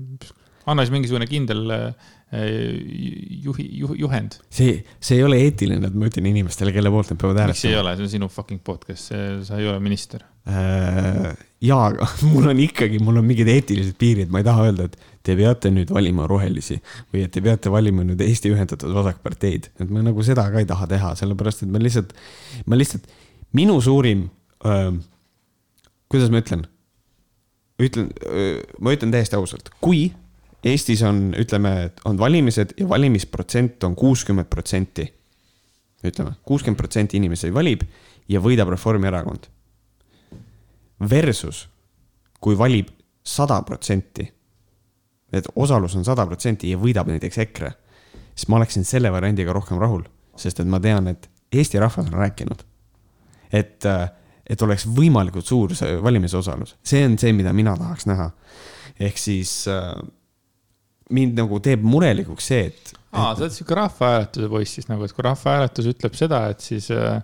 anna 0.70 0.84
siis 0.84 0.92
mingisugune 0.94 1.26
kindel 1.26 1.72
äh, 1.74 2.12
juhi, 2.30 3.64
juhi, 3.74 3.96
juhend. 3.98 4.36
see, 4.54 4.84
see 5.02 5.16
ei 5.18 5.24
ole 5.26 5.40
eetiline, 5.42 5.88
et 5.88 5.94
ma 5.98 6.06
ütlen 6.06 6.28
inimestele, 6.30 6.70
kelle 6.74 6.92
poolt 6.94 7.10
nad 7.10 7.18
peavad 7.18 7.40
hääletama. 7.42 7.58
miks 7.58 7.66
ei 7.66 7.78
ole, 7.78 7.94
see 7.98 8.06
on 8.06 8.12
sinu 8.12 8.28
fucking 8.30 8.60
podcast, 8.62 9.10
sa 9.48 9.58
ei 9.58 9.66
ole 9.66 9.80
minister 9.82 10.22
äh,. 10.46 11.32
jaa, 11.66 11.88
aga 11.88 12.06
mul 12.30 12.46
on 12.52 12.62
ikkagi, 12.62 13.00
mul 13.02 13.18
on 13.18 13.26
mingid 13.26 13.50
eetilised 13.50 13.98
piirid, 13.98 14.30
ma 14.30 14.44
ei 14.44 14.46
taha 14.46 14.68
öelda, 14.68 14.86
et 14.86 15.16
te 15.26 15.34
peate 15.38 15.74
nüüd 15.74 15.90
valima 15.94 16.28
rohelisi 16.30 16.78
või 17.10 17.26
et 17.26 17.34
te 17.34 17.42
peate 17.42 17.72
valima 17.74 18.06
nüüd 18.06 18.22
Eesti 18.22 18.54
Ühendatud 18.54 18.94
Vasakparteid, 18.94 19.72
et 19.82 19.90
ma 19.90 20.06
nagu 20.06 20.22
seda 20.26 20.46
ka 20.54 20.62
ei 20.62 20.70
taha 20.70 20.86
teha, 20.94 21.16
sellepärast 21.18 21.66
et 21.66 21.74
ma 21.74 21.82
lihtsalt, 21.82 22.14
ma 22.70 22.78
lihtsalt, 22.78 23.10
minu 23.58 23.80
suurim 23.82 24.28
äh,, 24.70 24.92
kuidas 26.06 26.30
ma 26.30 26.46
ütlen, 26.46 26.62
ütlen, 27.82 28.14
ma 28.78 28.94
ütlen 28.94 29.18
täiesti 29.18 29.34
ausalt, 29.34 29.74
kui 29.82 30.12
Eestis 30.64 31.02
on, 31.02 31.30
ütleme, 31.40 31.90
on 32.04 32.18
valimised 32.18 32.74
ja 32.76 32.88
valimisprotsent 32.88 33.84
on 33.84 33.94
kuuskümmend 33.96 34.50
protsenti. 34.50 35.06
ütleme, 36.04 36.32
kuuskümmend 36.42 36.78
protsenti 36.78 37.16
inimesi 37.16 37.54
valib 37.54 37.82
ja 38.28 38.40
võidab 38.40 38.68
Reformierakond. 38.72 39.48
Versus, 41.10 41.68
kui 42.40 42.58
valib 42.58 42.88
sada 43.24 43.62
protsenti 43.62 44.28
et 45.32 45.46
osalus 45.54 45.96
on 45.96 46.04
sada 46.06 46.26
protsenti 46.26 46.70
ja 46.72 46.78
võidab 46.80 47.10
näiteks 47.10 47.38
EKRE, 47.46 47.70
siis 48.34 48.48
ma 48.50 48.58
oleksin 48.58 48.86
selle 48.86 49.12
variandiga 49.12 49.54
rohkem 49.54 49.78
rahul, 49.80 50.02
sest 50.38 50.62
et 50.62 50.70
ma 50.70 50.80
tean, 50.82 51.10
et 51.12 51.28
Eesti 51.50 51.80
rahvas 51.82 52.06
on 52.06 52.18
rääkinud, 52.18 52.62
et, 53.58 53.86
et 54.46 54.62
oleks 54.62 54.86
võimalikult 54.86 55.46
suur 55.46 55.74
see 55.78 55.96
valimisosalus, 56.02 56.76
see 56.82 57.02
on 57.06 57.16
see, 57.18 57.34
mida 57.34 57.54
mina 57.56 57.74
tahaks 57.78 58.06
näha. 58.10 58.30
ehk 59.00 59.18
siis 59.18 59.64
äh, 59.70 59.94
mind 61.10 61.38
nagu 61.40 61.60
teeb 61.64 61.84
murelikuks 61.86 62.50
see, 62.52 62.70
et. 62.70 62.94
aa, 63.12 63.34
sa 63.34 63.44
oled 63.44 63.54
sihuke 63.54 63.76
rahvahääletuse 63.78 64.50
poiss 64.52 64.78
siis 64.78 64.90
nagu, 64.90 65.04
et 65.06 65.14
kui 65.16 65.26
rahvahääletus 65.26 65.90
ütleb 65.92 66.18
seda, 66.18 66.44
et 66.54 66.64
siis 66.64 66.90
äh, 66.94 67.20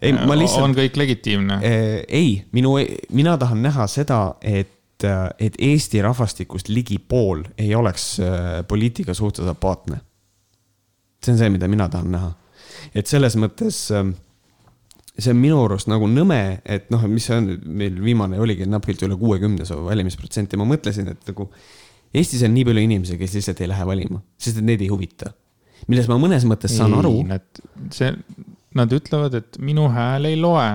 ei, 0.00 0.14
ma 0.14 0.36
lihtsalt. 0.38 0.68
on 0.68 0.76
kõik 0.78 0.98
legitiimne 0.98 1.58
äh,? 1.62 1.88
ei, 2.08 2.38
minu, 2.52 2.76
mina 3.14 3.36
tahan 3.40 3.62
näha 3.64 3.88
seda, 3.90 4.24
et 4.40 4.78
et, 5.04 5.36
et 5.38 5.58
Eesti 5.58 6.02
rahvastikust 6.02 6.68
ligi 6.68 6.98
pool 6.98 7.44
ei 7.58 7.74
oleks 7.74 8.20
äh, 8.20 8.62
poliitika 8.68 9.14
suhtes 9.14 9.46
apaatne. 9.48 10.00
see 11.24 11.32
on 11.32 11.38
see, 11.38 11.50
mida 11.50 11.68
mina 11.68 11.88
tahan 11.88 12.10
näha. 12.12 12.32
et 12.94 13.06
selles 13.06 13.36
mõttes 13.36 13.90
ähm, 13.94 14.14
see 15.18 15.30
on 15.30 15.38
minu 15.38 15.60
arust 15.64 15.88
nagu 15.90 16.08
nõme, 16.08 16.62
et 16.64 16.90
noh, 16.90 17.04
mis 17.08 17.28
on, 17.30 17.58
meil 17.64 18.00
viimane 18.02 18.40
oligi 18.40 18.66
napilt 18.66 19.02
üle 19.06 19.16
kuuekümne 19.16 19.66
see 19.68 19.78
valimisprotsent 19.78 20.52
ja 20.52 20.60
ma 20.60 20.66
mõtlesin, 20.68 21.12
et 21.12 21.30
nagu 21.30 21.50
Eestis 22.12 22.44
on 22.46 22.52
nii 22.52 22.66
palju 22.68 22.84
inimesi, 22.84 23.18
kes 23.20 23.36
lihtsalt 23.38 23.62
ei 23.64 23.70
lähe 23.70 23.86
valima, 23.88 24.20
sest 24.40 24.60
et 24.60 24.66
neid 24.68 24.82
ei 24.84 24.90
huvita. 24.92 25.32
milles 25.88 26.08
ma 26.10 26.18
mõnes 26.20 26.44
mõttes 26.46 26.74
saan 26.76 26.92
ei, 26.92 26.98
aru. 27.00 27.14
Nad, 27.26 27.62
see, 27.94 28.12
nad 28.78 28.92
ütlevad, 28.94 29.34
et 29.40 29.58
minu 29.64 29.88
hääl 29.92 30.30
ei 30.30 30.36
loe 30.40 30.68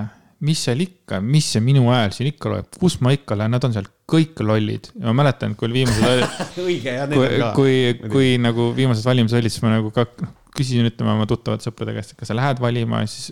mis 0.46 0.62
seal 0.68 0.82
ikka, 0.84 1.20
mis 1.24 1.48
see 1.56 1.62
minu 1.66 1.88
hääl 1.90 2.12
siin 2.14 2.30
ikka 2.30 2.52
loeb, 2.52 2.68
kus 2.78 3.00
ma 3.02 3.14
ikka 3.16 3.38
lähen, 3.40 3.56
nad 3.56 3.64
on 3.66 3.74
seal 3.74 3.88
kõik 4.10 4.38
lollid 4.46 4.92
ma 5.02 5.14
mäletan, 5.18 5.56
kui 5.58 5.70
oli 5.70 5.82
viimased 5.82 6.26
õige, 6.68 6.94
jah, 6.94 7.10
kui, 7.10 7.30
kui, 7.58 8.10
kui 8.14 8.34
nagu 8.42 8.70
viimased 8.78 9.08
valimised 9.08 9.40
olid, 9.40 9.54
siis 9.54 9.66
ma 9.66 9.74
nagu 9.74 9.90
ka 9.96 10.06
küsisin, 10.58 10.90
ütleme 10.90 11.16
oma 11.16 11.26
tuttavate 11.30 11.66
sõprade 11.66 11.96
käest, 11.98 12.14
et 12.14 12.22
kas 12.22 12.32
sa 12.32 12.38
lähed 12.38 12.62
valima 12.62 13.02
ja 13.02 13.10
siis 13.10 13.32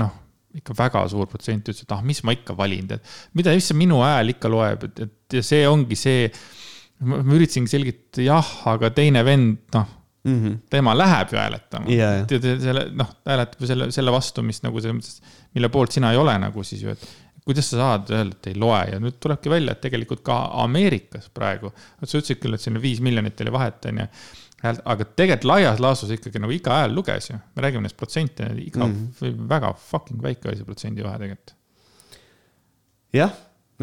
noh, 0.00 0.14
ikka 0.56 0.76
väga 0.78 1.04
suur 1.12 1.28
protsent 1.28 1.68
ütles, 1.68 1.84
et 1.84 1.92
ah, 1.92 2.00
mis 2.06 2.22
ma 2.24 2.32
ikka 2.36 2.56
valin, 2.56 2.88
tead. 2.88 3.04
mida, 3.36 3.52
mis 3.56 3.68
see 3.68 3.76
minu 3.76 4.00
hääl 4.04 4.32
ikka 4.32 4.50
loeb, 4.52 4.88
et, 4.88 5.04
et 5.06 5.38
ja 5.40 5.44
see 5.44 5.66
ongi 5.68 5.98
see. 5.98 6.30
Ma 7.04 7.20
üritasingi 7.36 7.70
selgitada, 7.70 8.24
jah, 8.24 8.50
aga 8.72 8.90
teine 8.96 9.24
vend, 9.26 9.58
noh 9.74 9.92
mm, 10.26 10.38
-hmm. 10.44 10.58
tema 10.70 10.94
läheb 10.98 11.28
ju 11.32 11.38
hääletama 11.38 11.90
yeah.. 11.90 12.26
selle, 12.62 12.88
noh, 12.92 13.10
ta 13.22 13.34
hääletab 13.34 13.60
ju 13.60 13.66
selle, 13.66 13.90
selle 13.92 14.12
vastu, 14.12 14.42
mis 14.42 14.62
nagu 14.64 14.80
selles 14.80 14.96
mõttes 14.96 15.36
mille 15.54 15.68
poolt 15.72 15.92
sina 15.92 16.12
ei 16.12 16.20
ole 16.20 16.34
nagu 16.38 16.64
siis 16.64 16.82
ju, 16.82 16.94
et 16.96 17.06
kuidas 17.46 17.68
sa 17.70 17.78
saad 17.78 18.10
öelda, 18.10 18.34
et 18.34 18.48
ei 18.50 18.58
loe 18.58 18.80
ja 18.90 18.98
nüüd 19.02 19.20
tulebki 19.22 19.50
välja, 19.50 19.76
et 19.76 19.84
tegelikult 19.84 20.24
ka 20.26 20.38
Ameerikas 20.64 21.28
praegu, 21.34 21.70
sa 22.02 22.18
ütlesid 22.18 22.40
küll, 22.42 22.56
et 22.56 22.64
sinna 22.64 22.82
viis 22.82 23.00
miljonit 23.04 23.40
oli 23.44 23.54
vahet, 23.54 23.86
on 23.86 24.02
ju. 24.02 24.06
aga 24.66 25.06
tegelikult 25.06 25.46
laias 25.52 25.82
laastus 25.84 26.10
ikkagi 26.16 26.42
nagu 26.42 26.54
iga 26.56 26.80
hääl 26.80 26.96
luges 26.96 27.30
ju, 27.30 27.38
me 27.54 27.62
räägime 27.62 27.86
neist 27.86 27.96
protsente, 28.00 28.48
iga 28.58 28.86
mm, 28.86 29.12
-hmm. 29.20 29.44
väga 29.48 29.74
fucking 29.78 30.22
väike 30.22 30.48
oli 30.48 30.56
see 30.56 30.66
protsendi 30.66 31.06
vahe 31.06 31.20
tegelikult. 31.22 31.54
jah, 33.14 33.30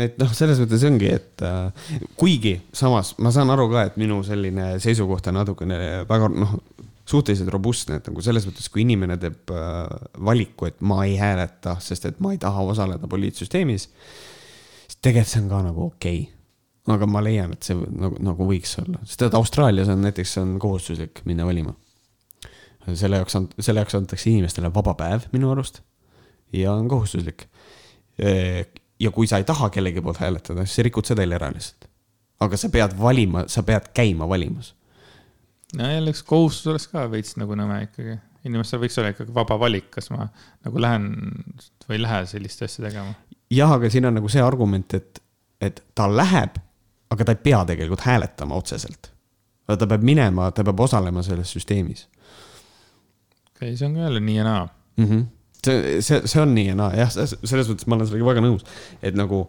et 0.02 0.18
noh, 0.22 0.32
selles 0.34 0.60
mõttes 0.62 0.84
ongi, 0.88 1.10
et 1.20 1.44
äh, 1.46 1.90
kuigi 2.18 2.56
samas 2.74 3.14
ma 3.22 3.34
saan 3.34 3.54
aru 3.54 3.68
ka, 3.72 3.88
et 3.90 4.00
minu 4.02 4.22
selline 4.26 4.74
seisukoht 4.84 5.30
on 5.30 5.38
natukene 5.42 5.78
väga 6.10 6.30
noh, 6.34 6.56
suhteliselt 7.10 7.52
robustne, 7.54 8.00
et 8.00 8.08
nagu 8.08 8.24
selles 8.24 8.46
mõttes, 8.48 8.70
kui 8.72 8.84
inimene 8.86 9.18
teeb 9.22 9.52
äh, 9.54 9.82
valiku, 10.24 10.70
et 10.70 10.80
ma 10.86 11.04
ei 11.08 11.18
hääleta, 11.20 11.78
sest 11.84 12.08
et 12.10 12.22
ma 12.24 12.34
ei 12.34 12.42
taha 12.42 12.64
osaleda 12.74 13.10
poliitsüsteemis, 13.12 13.90
siis 14.88 15.00
tegelikult 15.02 15.34
see 15.34 15.44
on 15.44 15.52
ka 15.52 15.64
nagu 15.68 15.88
okei 15.90 16.22
okay. 16.24 16.96
aga 16.96 17.10
ma 17.10 17.24
leian, 17.26 17.56
et 17.56 17.68
see 17.68 17.78
nagu, 17.78 18.20
nagu 18.24 18.50
võiks 18.50 18.78
olla, 18.82 19.04
sest 19.08 19.28
et 19.28 19.40
Austraalias 19.40 19.92
on 19.92 20.04
näiteks 20.06 20.38
on 20.42 20.56
kohustuslik 20.64 21.26
minna 21.30 21.48
valima. 21.48 21.76
selle 22.94 23.20
jaoks 23.20 23.36
on, 23.40 23.50
selle 23.60 23.84
jaoks 23.84 23.96
antakse 24.00 24.32
inimestele 24.32 24.72
vaba 24.74 24.96
päev 25.00 25.28
minu 25.36 25.52
arust 25.52 25.84
ja 26.54 26.74
on 26.74 26.88
kohustuslik. 26.88 27.48
Ja 29.00 29.12
kui 29.12 29.28
sa 29.28 29.38
ei 29.38 29.44
taha 29.44 29.70
kellegi 29.70 30.02
poolt 30.02 30.22
hääletada, 30.22 30.66
siis 30.66 30.76
sa 30.76 30.84
rikud 30.84 31.06
sedeli 31.06 31.36
ära 31.36 31.52
lihtsalt. 31.54 31.90
aga 32.40 32.58
sa 32.58 32.70
pead 32.70 32.98
valima, 33.00 33.48
sa 33.48 33.64
pead 33.64 33.92
käima 33.94 34.30
valimas 34.30 34.74
no 35.78 35.90
jälle 35.92 36.14
üks 36.14 36.24
kohustus 36.26 36.68
oleks 36.68 36.88
ka 36.92 37.06
veits 37.12 37.38
nagu 37.40 37.56
nõme 37.58 37.80
ikkagi. 37.88 38.18
inimestel 38.44 38.82
võiks 38.82 38.98
olla 39.00 39.14
ikkagi 39.14 39.34
vaba 39.36 39.58
valik, 39.60 39.90
kas 39.94 40.10
ma 40.12 40.28
nagu 40.66 40.82
lähen 40.82 41.08
või 41.88 41.98
ei 41.98 42.04
lähe 42.04 42.26
sellist 42.30 42.62
asja 42.66 42.86
tegema. 42.88 43.16
jah, 43.54 43.72
aga 43.78 43.90
siin 43.90 44.10
on 44.10 44.18
nagu 44.20 44.30
see 44.30 44.44
argument, 44.44 44.94
et, 44.94 45.24
et 45.62 45.84
ta 45.96 46.08
läheb, 46.12 46.60
aga 47.14 47.26
ta 47.26 47.36
ei 47.36 47.44
pea 47.50 47.64
tegelikult 47.70 48.06
hääletama 48.06 48.60
otseselt. 48.60 49.12
ta 49.68 49.88
peab 49.88 50.04
minema, 50.04 50.52
ta 50.52 50.64
peab 50.64 50.80
osalema 50.80 51.24
selles 51.24 51.54
süsteemis. 51.56 52.08
okei 53.56 53.70
okay,, 53.70 53.78
see 53.78 53.88
on 53.88 53.98
ka 53.98 54.08
jälle 54.08 54.20
nii 54.20 54.38
ja 54.38 54.44
naa 54.50 54.68
mm. 54.98 55.06
-hmm. 55.06 55.26
See, 55.68 56.00
see, 56.06 56.24
see 56.30 56.42
on 56.44 56.56
nii 56.56 56.72
ja 56.72 56.78
naa, 56.80 56.94
jah, 56.98 57.12
selles 57.14 57.70
mõttes 57.70 57.88
ma 57.88 57.98
olen 57.98 58.10
sellega 58.10 58.32
väga 58.32 58.46
nõus, 58.46 58.66
et 59.02 59.18
nagu 59.18 59.46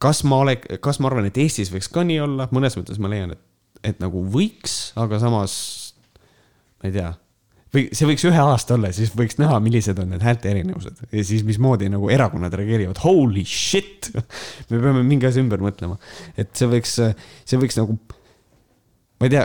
kas 0.00 0.24
ma 0.28 0.42
ole, 0.44 0.56
kas 0.82 1.00
ma 1.00 1.10
arvan, 1.10 1.28
et 1.28 1.40
Eestis 1.40 1.72
võiks 1.72 1.90
ka 1.92 2.04
nii 2.06 2.20
olla, 2.24 2.48
mõnes 2.54 2.76
mõttes 2.78 3.00
ma 3.02 3.12
leian, 3.12 3.36
et 3.36 3.46
et 3.86 4.00
nagu 4.02 4.20
võiks, 4.28 4.90
aga 5.00 5.16
samas 5.22 5.54
ma 6.80 6.90
ei 6.90 6.94
tea 6.98 7.14
või 7.74 7.86
see 7.94 8.08
võiks 8.08 8.24
ühe 8.26 8.40
aasta 8.42 8.74
olla, 8.76 8.90
siis 8.94 9.12
võiks 9.16 9.38
näha, 9.38 9.58
millised 9.62 9.98
on 10.02 10.10
need 10.12 10.24
häälte 10.26 10.50
erinevused 10.50 11.04
ja 11.06 11.24
siis 11.26 11.44
mismoodi 11.46 11.90
nagu 11.92 12.10
erakonnad 12.10 12.54
reageerivad, 12.58 12.98
holy 13.04 13.44
shit. 13.46 14.10
me 14.70 14.80
peame 14.80 15.04
mingi 15.06 15.28
asja 15.28 15.44
ümber 15.44 15.62
mõtlema, 15.62 15.98
et 16.40 16.50
see 16.58 16.70
võiks, 16.70 16.96
see 17.46 17.60
võiks 17.60 17.78
nagu, 17.78 17.94
ma 19.20 19.28
ei 19.28 19.36
tea, 19.36 19.44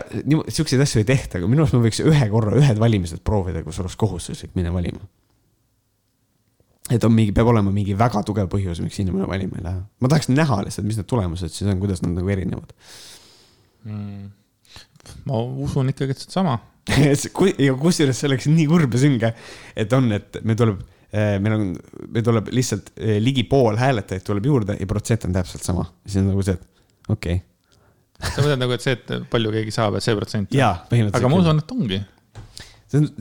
siukseid 0.58 0.82
asju 0.86 1.04
ei 1.04 1.10
tehta, 1.12 1.38
aga 1.39 1.52
minu 1.52 1.66
arust 1.66 1.78
me 1.78 1.84
võiks 1.86 2.02
ühe 2.02 2.32
korra, 2.34 2.56
ühed 2.58 2.82
valimised 2.82 3.22
proovida, 3.26 3.62
kus 3.66 3.80
oleks 3.84 4.00
kohustuslik 4.02 4.58
minna 4.58 4.74
valima. 4.74 5.06
Et 6.94 7.04
on 7.04 7.14
mingi, 7.14 7.34
peab 7.34 7.50
olema 7.50 7.74
mingi 7.74 7.96
väga 7.98 8.22
tugev 8.28 8.50
põhjus, 8.52 8.82
miks 8.84 9.00
inimene 9.02 9.26
valima 9.30 9.58
ei 9.58 9.66
lähe. 9.66 9.84
ma 10.02 10.12
tahaks 10.12 10.30
näha 10.30 10.62
lihtsalt, 10.68 10.86
mis 10.86 11.00
need 11.00 11.10
tulemused 11.10 11.54
siis 11.54 11.70
on, 11.72 11.80
kuidas 11.82 12.04
nad 12.06 12.14
nagu 12.14 12.30
erinevad 12.30 12.76
mm.? 13.90 14.28
ma 15.30 15.42
usun 15.66 15.90
ikkagi, 15.94 16.14
et 16.14 16.22
see 16.22 16.30
on 16.30 16.36
sama 16.38 16.60
ja 17.66 17.74
kusjuures 17.82 18.20
see 18.20 18.30
oleks 18.30 18.46
nii 18.52 18.68
kurb 18.70 18.94
ja 18.94 19.02
sünge, 19.02 19.32
et 19.74 19.94
on, 19.98 20.12
et 20.14 20.38
meil 20.46 20.60
tuleb, 20.60 20.84
eh, 21.10 21.36
meil 21.42 21.56
on, 21.58 21.64
meil 22.14 22.26
tuleb 22.28 22.52
lihtsalt 22.54 22.94
eh, 23.00 23.18
ligi 23.24 23.48
pool 23.50 23.80
hääletajaid 23.82 24.26
tuleb 24.28 24.46
juurde 24.52 24.78
ja 24.78 24.90
protsent 24.90 25.26
on 25.26 25.34
täpselt 25.34 25.66
sama. 25.66 25.88
siis 26.06 26.22
on 26.22 26.30
nagu 26.30 26.46
see, 26.46 26.60
et 26.60 27.16
okei 27.16 27.40
okay. 27.40 28.30
sa 28.30 28.44
mõtled 28.44 28.62
nagu, 28.62 28.78
et 28.78 28.86
see, 28.86 29.00
et 29.00 29.16
palju 29.32 29.56
keegi 29.58 29.74
saab, 29.74 29.98
et 29.98 30.06
see 30.06 30.18
protsent? 30.20 30.54
aga 30.54 31.34
ma 31.34 31.42
usun, 31.42 31.64
et 31.66 31.74
ongi. 31.74 32.00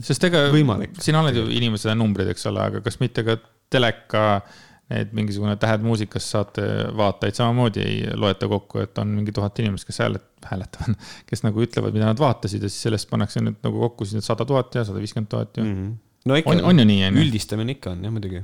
sest 0.05 0.29
ega 0.29 0.45
võimalik. 0.53 0.93
sina 1.01 1.25
oled 1.25 1.41
ju 1.41 1.49
inimese 1.57 1.97
numbrid, 1.97 2.29
eks 2.35 2.45
ole, 2.53 2.69
aga 2.69 2.85
kas 2.85 3.01
mitte 3.01 3.25
ka 3.25 3.39
teleka 3.69 4.41
need 4.89 5.13
mingisugune 5.17 5.55
Tähed 5.57 5.81
muusikas 5.85 6.27
saate 6.31 6.63
vaatajaid 6.97 7.37
samamoodi 7.37 7.81
ei 7.81 8.01
loeta 8.13 8.47
kokku, 8.49 8.83
et 8.85 8.97
on 9.01 9.15
mingi 9.17 9.33
tuhat 9.33 9.59
inimest, 9.63 9.87
kes 9.87 9.99
häälet-, 10.03 10.27
hääletavad, 10.45 10.97
kes 11.29 11.41
nagu 11.45 11.63
ütlevad, 11.65 11.95
mida 11.95 12.11
nad 12.11 12.21
vaatasid 12.21 12.65
ja 12.65 12.69
siis 12.69 12.85
sellest 12.85 13.09
pannakse 13.09 13.41
nüüd 13.41 13.57
nagu 13.65 13.81
kokku 13.87 14.05
siis 14.05 14.19
need 14.19 14.27
sada 14.27 14.45
tuhat 14.45 14.77
ja 14.77 14.85
sada 14.85 15.01
viiskümmend 15.01 15.31
tuhat 15.31 15.57
ja 15.57 15.63
mm. 15.63 15.73
-hmm. 15.73 16.21
no 16.29 16.37
ikka, 16.41 16.53
on, 16.53 16.63
on 16.69 16.83
ju 16.83 16.85
nii, 16.91 17.01
on 17.07 17.17
ju? 17.17 17.25
üldistamine 17.25 17.77
ikka 17.77 17.95
on 17.95 18.05
jah, 18.05 18.13
muidugi. 18.13 18.43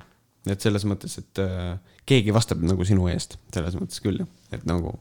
et 0.50 0.62
selles 0.62 0.86
mõttes, 0.90 1.18
et 1.22 1.46
äh, 1.46 1.78
keegi 2.10 2.34
vastab 2.34 2.66
nagu 2.66 2.86
sinu 2.86 3.08
eest, 3.14 3.38
selles 3.54 3.78
mõttes 3.78 4.02
küll, 4.02 4.26
et 4.52 4.66
nagu 4.66 4.98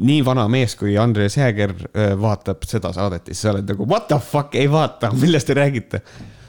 nii 0.00 0.24
vana 0.24 0.48
mees 0.48 0.72
kui 0.80 0.96
Andres 0.96 1.36
Jääger 1.36 1.74
äh, 1.76 2.14
vaatab 2.20 2.64
seda 2.64 2.96
saadet 2.96 3.28
ja 3.28 3.34
siis 3.34 3.44
sa 3.44 3.52
oled 3.52 3.68
nagu 3.68 3.84
what 3.84 4.08
the 4.08 4.16
fuck, 4.16 4.54
ei 4.56 4.70
vaata, 4.72 5.12
millest 5.20 5.52
te 5.52 5.54
räägite. 5.54 6.00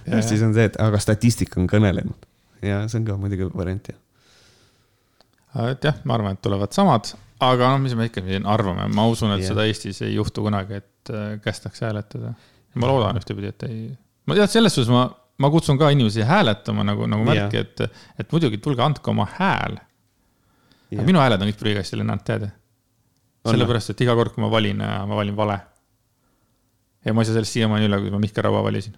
ja 0.08 0.22
siis 0.22 0.42
on 0.42 0.54
see, 0.56 0.72
et 0.72 0.80
aga 0.80 1.00
statistika 1.00 1.60
on 1.60 1.68
kõnelenud 1.68 2.32
ja 2.64 2.84
see 2.88 3.02
on 3.02 3.06
ka 3.08 3.20
muidugi 3.20 3.50
variant 3.54 3.92
jah 3.92 4.00
et 5.54 5.86
jah, 5.86 6.00
ma 6.08 6.18
arvan, 6.18 6.38
et 6.38 6.42
tulevad 6.44 6.74
samad, 6.74 7.12
aga 7.44 7.74
noh, 7.74 7.82
mis 7.84 7.94
me 7.98 8.08
ikka 8.10 8.24
siin 8.26 8.48
arvame, 8.50 8.88
ma 8.94 9.06
usun, 9.10 9.34
et 9.36 9.44
Jah. 9.44 9.52
seda 9.52 9.66
Eestis 9.70 10.02
ei 10.06 10.16
juhtu 10.16 10.46
kunagi, 10.46 10.80
et 10.82 11.12
äh, 11.14 11.36
kästakse 11.44 11.86
hääletada. 11.88 12.34
ma 12.82 12.90
loodan 12.90 13.20
ühtepidi, 13.20 13.52
et 13.54 13.66
ei, 13.68 13.84
ma 14.26 14.38
tead, 14.40 14.50
selles 14.56 14.74
suhtes 14.74 14.90
ma, 14.94 15.06
ma 15.38 15.50
kutsun 15.54 15.78
ka 15.78 15.92
inimesi 15.94 16.26
hääletama 16.26 16.86
nagu, 16.88 17.06
nagu 17.10 17.28
märki, 17.28 17.62
et, 17.62 18.00
et 18.20 18.34
muidugi 18.34 18.58
tulge 18.64 18.82
andke 18.86 19.14
oma 19.14 19.28
hääl. 19.36 19.78
Jah. 20.94 21.06
minu 21.06 21.22
hääled 21.22 21.42
on 21.42 21.50
kõik 21.50 21.62
prügikasti 21.62 22.02
lennanud, 22.02 22.26
tead? 22.26 22.50
On 23.44 23.54
sellepärast, 23.54 23.92
et 23.92 24.02
iga 24.06 24.16
kord, 24.16 24.34
kui 24.34 24.42
ma 24.42 24.50
valin, 24.50 24.82
ma 24.82 25.18
valin 25.20 25.36
vale. 25.38 25.60
ja 27.04 27.14
ma 27.14 27.22
ei 27.22 27.28
saa 27.28 27.36
sellest 27.38 27.58
siiamaani 27.60 27.90
üle, 27.90 28.00
kui 28.02 28.14
ma 28.14 28.22
Mihkel 28.24 28.46
Raua 28.46 28.64
valisin. 28.66 28.98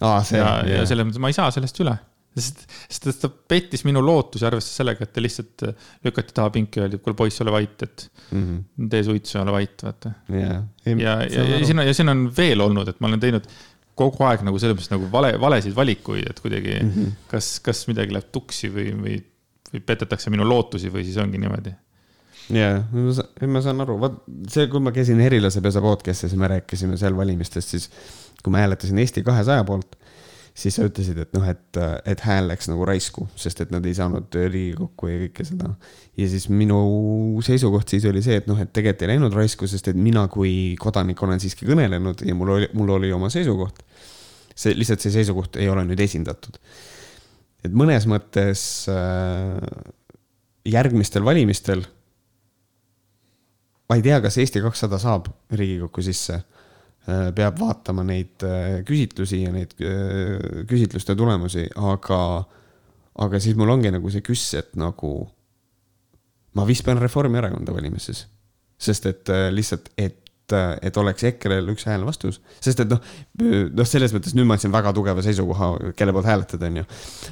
ja, 0.00 0.52
ja 0.66 0.84
selles 0.88 1.06
mõttes 1.06 1.22
ma 1.22 1.30
ei 1.30 1.36
saa 1.36 1.50
sellest 1.54 1.78
üle 1.84 1.94
sest, 2.36 2.66
sest 2.92 3.20
ta 3.22 3.28
pettis 3.48 3.84
minu 3.88 4.02
lootusi, 4.04 4.44
arvestades 4.46 4.76
sellega, 4.82 5.06
et 5.06 5.12
ta 5.12 5.22
lihtsalt 5.24 5.62
äh, 5.68 5.86
lükati 6.04 6.34
taha 6.36 6.50
pinki 6.54 6.82
öeldi, 6.82 6.98
et 7.00 7.02
kuule 7.04 7.16
poiss, 7.16 7.40
ole 7.44 7.54
vait, 7.54 7.82
et 7.82 8.10
Mhm. 8.32 8.88
tee 8.90 9.02
suitsu 9.06 9.38
ja 9.38 9.42
ole 9.44 9.52
vait, 9.54 9.82
vaata. 9.82 10.10
ja, 10.28 10.62
ja, 10.84 11.14
ja, 11.30 11.44
ja 11.54 11.64
siin 11.66 11.78
on, 11.78 11.86
ja 11.86 11.94
siin 11.94 12.08
on 12.12 12.26
veel 12.36 12.60
olnud, 12.60 12.88
et 12.88 13.00
ma 13.00 13.08
olen 13.08 13.20
teinud 13.22 13.46
kogu 13.96 14.24
aeg 14.28 14.42
nagu 14.44 14.58
selles 14.60 14.76
mõttes 14.76 14.92
nagu 14.92 15.08
vale, 15.12 15.32
valesid 15.40 15.74
valikuid, 15.76 16.26
et 16.30 16.40
kuidagi 16.44 16.74
mm 16.82 16.90
-hmm. 16.92 17.12
kas, 17.30 17.60
kas 17.64 17.86
midagi 17.88 18.12
läheb 18.12 18.28
tuksi 18.32 18.68
või, 18.74 18.90
või, 19.00 19.16
või 19.72 19.80
petetakse 19.86 20.30
minu 20.30 20.44
lootusi 20.48 20.90
või 20.92 21.04
siis 21.04 21.16
ongi 21.22 21.38
niimoodi. 21.38 21.72
ja, 22.50 22.82
ma 23.46 23.62
saan 23.62 23.80
aru, 23.80 23.96
vaat 24.00 24.18
see, 24.52 24.66
kui 24.70 24.80
ma 24.80 24.92
käisin 24.92 25.20
Herilasepesa 25.20 25.80
podcast'is 25.80 26.32
ja 26.32 26.38
me 26.38 26.48
rääkisime 26.48 26.96
seal 26.96 27.16
valimistest, 27.16 27.68
siis 27.68 27.90
kui 28.42 28.50
ma 28.50 28.58
hääletasin 28.58 28.98
Eesti 28.98 29.22
kahesaja 29.22 29.64
poolt, 29.64 29.96
siis 30.56 30.78
sa 30.78 30.86
ütlesid, 30.88 31.18
et 31.20 31.34
noh, 31.36 31.44
et, 31.48 31.78
et 32.08 32.22
hääl 32.24 32.48
läks 32.48 32.70
nagu 32.70 32.86
raisku, 32.88 33.26
sest 33.36 33.60
et 33.64 33.72
nad 33.74 33.84
ei 33.86 33.92
saanud 33.96 34.32
Riigikokku 34.36 35.10
ja 35.10 35.18
kõike 35.26 35.44
seda. 35.48 35.72
ja 36.16 36.28
siis 36.32 36.48
minu 36.48 36.78
seisukoht 37.44 37.92
siis 37.92 38.06
oli 38.08 38.22
see, 38.24 38.38
et 38.40 38.48
noh, 38.48 38.58
et 38.62 38.72
tegelikult 38.72 39.04
ei 39.04 39.12
läinud 39.12 39.36
raisku, 39.36 39.68
sest 39.68 39.92
et 39.92 39.98
mina 40.00 40.26
kui 40.32 40.74
kodanik 40.80 41.20
olen 41.22 41.42
siiski 41.42 41.68
kõnelenud 41.68 42.24
ja 42.24 42.36
mul 42.38 42.54
oli, 42.56 42.70
mul 42.76 42.94
oli 42.96 43.12
oma 43.12 43.30
seisukoht. 43.32 43.82
see 44.56 44.72
lihtsalt 44.72 45.04
see 45.04 45.12
seisukoht 45.18 45.60
ei 45.60 45.68
ole 45.68 45.84
nüüd 45.84 46.00
esindatud. 46.00 46.56
et 47.64 47.72
mõnes 47.72 48.08
mõttes 48.08 48.62
äh, 48.88 49.60
järgmistel 50.64 51.24
valimistel 51.24 51.84
ma 53.88 53.96
ei 53.98 54.02
tea, 54.02 54.20
kas 54.22 54.38
Eesti 54.40 54.62
kakssada 54.64 54.98
saab 54.98 55.28
Riigikokku 55.52 56.02
sisse. 56.02 56.40
Peab 57.06 57.60
vaatama 57.60 58.02
neid 58.06 58.42
äh, 58.46 58.80
küsitlusi 58.86 59.44
ja 59.44 59.52
neid 59.54 59.76
äh, 59.78 60.64
küsitluste 60.66 61.14
tulemusi, 61.18 61.68
aga, 61.78 62.20
aga 63.22 63.40
siis 63.42 63.58
mul 63.58 63.70
ongi 63.76 63.92
nagu 63.94 64.10
see 64.10 64.24
küss, 64.26 64.54
et 64.58 64.74
nagu 64.78 65.12
ma 66.58 66.64
vist 66.66 66.86
pean 66.86 66.98
Reformierakonda 67.02 67.74
valima 67.76 68.00
siis. 68.02 68.26
sest 68.78 69.06
et 69.06 69.30
äh, 69.32 69.48
lihtsalt, 69.54 69.92
et 69.96 70.25
et 70.54 70.96
oleks 71.00 71.24
EKRE-l 71.30 71.72
üks 71.72 71.86
hääl 71.88 72.04
vastus, 72.06 72.40
sest 72.62 72.80
et 72.84 72.90
noh, 72.90 73.00
noh, 73.40 73.88
selles 73.88 74.14
mõttes 74.14 74.36
nüüd 74.36 74.46
ma 74.46 74.54
andsin 74.54 74.74
väga 74.74 74.92
tugeva 74.94 75.24
seisukoha, 75.24 75.72
kelle 75.98 76.14
poolt 76.14 76.28
hääletada, 76.30 76.70
onju. 76.70 76.84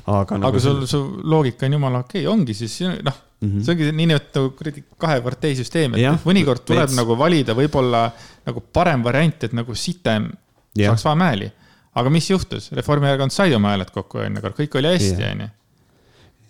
aga 0.07 0.39
nagu 0.41 0.51
aga 0.51 0.63
sul, 0.65 0.83
su 0.91 1.03
loogika 1.23 1.69
on 1.69 1.79
jumala 1.79 2.03
okei 2.05 2.25
okay,, 2.25 2.33
ongi 2.33 2.57
siis 2.59 2.81
noh 2.83 3.21
mm 3.41 3.51
-hmm., 3.51 3.65
see 3.65 3.75
ongi 3.75 3.91
niinimetatud 3.93 4.81
kahe 4.99 5.21
partei 5.21 5.57
süsteem, 5.57 5.95
et 5.95 6.05
Jah, 6.05 6.19
mõnikord 6.27 6.65
tuleb 6.67 6.89
veits. 6.89 6.97
nagu 6.99 7.19
valida 7.19 7.55
võib-olla 7.55 8.07
nagu 8.47 8.63
parem 8.73 9.05
variant, 9.05 9.45
et 9.45 9.53
nagu 9.53 9.75
sitem 9.75 10.31
Jah. 10.77 10.91
saaks 10.91 11.05
vähem 11.05 11.27
hääli. 11.29 11.53
aga 11.95 12.11
mis 12.11 12.31
juhtus, 12.31 12.73
Reformierakond 12.73 13.31
sai 13.31 13.55
oma 13.55 13.71
hääled 13.75 13.91
kokku 13.95 14.19
eelmine 14.19 14.41
kord, 14.43 14.57
kõik 14.59 14.79
oli 14.79 14.89
hästi, 14.97 15.21
Jah. 15.21 15.31
onju. 15.33 15.49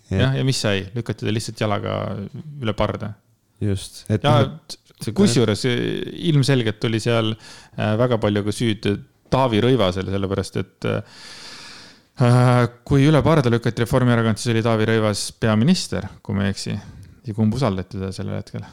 jah, 0.09 0.35
ja 0.37 0.43
mis 0.43 0.61
sai, 0.61 0.87
lükati 0.95 1.25
ta 1.25 1.31
lihtsalt 1.33 1.61
jalaga 1.61 2.17
üle 2.61 2.73
parda. 2.73 3.13
just, 3.61 4.05
et 4.09 4.23
ja 4.23 4.39
noh, 4.41 4.59
see- 4.69 4.84
kusjuures 5.15 5.65
ilmselgelt 5.67 6.83
oli 6.87 7.01
seal 7.03 7.33
äh, 7.33 7.95
väga 7.99 8.19
palju 8.21 8.45
ka 8.45 8.55
süüd 8.55 8.87
Taavi 9.33 9.59
Rõivasel, 9.63 10.07
sellepärast 10.13 10.59
et 10.61 10.87
äh, 10.87 12.67
kui 12.87 13.07
üle 13.09 13.21
parda 13.25 13.51
lükati 13.51 13.83
Reformierakond, 13.83 14.39
siis 14.39 14.53
oli 14.53 14.63
Taavi 14.65 14.87
Rõivas 14.87 15.27
peaminister, 15.39 16.07
kui 16.23 16.37
ma 16.37 16.45
ei 16.45 16.55
eksi. 16.55 16.75
ja 17.25 17.33
kumb 17.33 17.53
usaldati 17.57 17.97
teda 17.97 18.11
sellel 18.15 18.37
hetkel? 18.39 18.65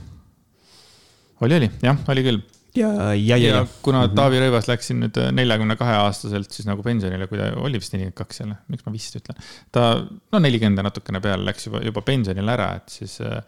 oli, 1.42 1.56
oli, 1.56 1.70
jah, 1.82 1.98
oli 2.12 2.22
küll. 2.22 2.42
ja, 2.78 2.90
ja, 2.92 3.14
ja, 3.14 3.36
ja 3.36 3.56
ja. 3.56 3.66
kuna 3.82 4.04
mm 4.04 4.10
-hmm. 4.10 4.16
Taavi 4.16 4.44
Rõivas 4.44 4.68
läks 4.68 4.86
siin 4.86 5.00
nüüd 5.02 5.18
neljakümne 5.32 5.76
kahe 5.76 5.96
aastaselt 6.04 6.52
siis 6.52 6.66
nagu 6.68 6.82
pensionile, 6.82 7.26
kui 7.26 7.38
ta 7.38 7.50
oli 7.56 7.80
vist 7.80 7.92
nelikümmend 7.92 8.16
kaks 8.20 8.40
jälle, 8.40 8.56
miks 8.68 8.86
ma 8.86 8.92
vist 8.92 9.16
ütlen. 9.16 9.36
ta, 9.72 10.06
no 10.32 10.38
nelikümmend 10.38 10.78
ja 10.78 10.86
natukene 10.86 11.20
peale 11.20 11.44
läks 11.44 11.66
juba, 11.66 11.82
juba 11.82 12.02
pensionile 12.02 12.52
ära, 12.52 12.74
et 12.76 12.88
siis 12.88 13.20
äh, 13.20 13.42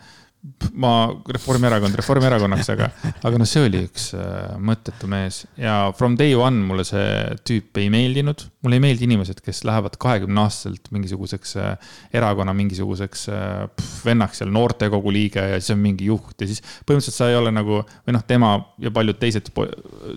ma, 0.77 0.91
Reformierakond 1.37 1.97
Reformierakonnaks, 1.97 2.69
aga, 2.75 2.89
aga 3.25 3.39
no 3.41 3.47
see 3.49 3.63
oli 3.65 3.81
üks 3.87 4.11
äh, 4.17 4.55
mõttetu 4.61 5.09
mees 5.09 5.45
ja 5.61 5.89
from 5.97 6.19
day 6.21 6.35
one 6.37 6.61
mulle 6.69 6.85
see 6.85 7.07
tüüp 7.49 7.81
ei 7.81 7.89
meeldinud. 7.93 8.45
mulle 8.65 8.79
ei 8.79 8.85
meeldi 8.85 9.09
inimesed, 9.09 9.41
kes 9.45 9.63
lähevad 9.65 9.97
kahekümne 10.01 10.43
aastaselt 10.45 10.91
mingisuguseks 10.95 11.57
äh, 11.61 11.95
erakonna 12.21 12.53
mingisuguseks 12.57 13.25
äh, 13.33 13.47
pff, 13.73 14.05
vennaks 14.09 14.43
seal, 14.43 14.53
noortekogu 14.55 15.15
liige 15.15 15.47
ja 15.55 15.63
siis 15.63 15.73
on 15.77 15.81
mingi 15.85 16.11
juht 16.11 16.45
ja 16.45 16.51
siis 16.51 16.61
põhimõtteliselt 16.61 17.21
sa 17.23 17.31
ei 17.33 17.39
ole 17.41 17.55
nagu, 17.55 17.81
või 18.05 18.19
noh, 18.19 18.27
tema 18.29 18.53
ja 18.85 18.93
paljud 18.95 19.21
teised 19.23 19.49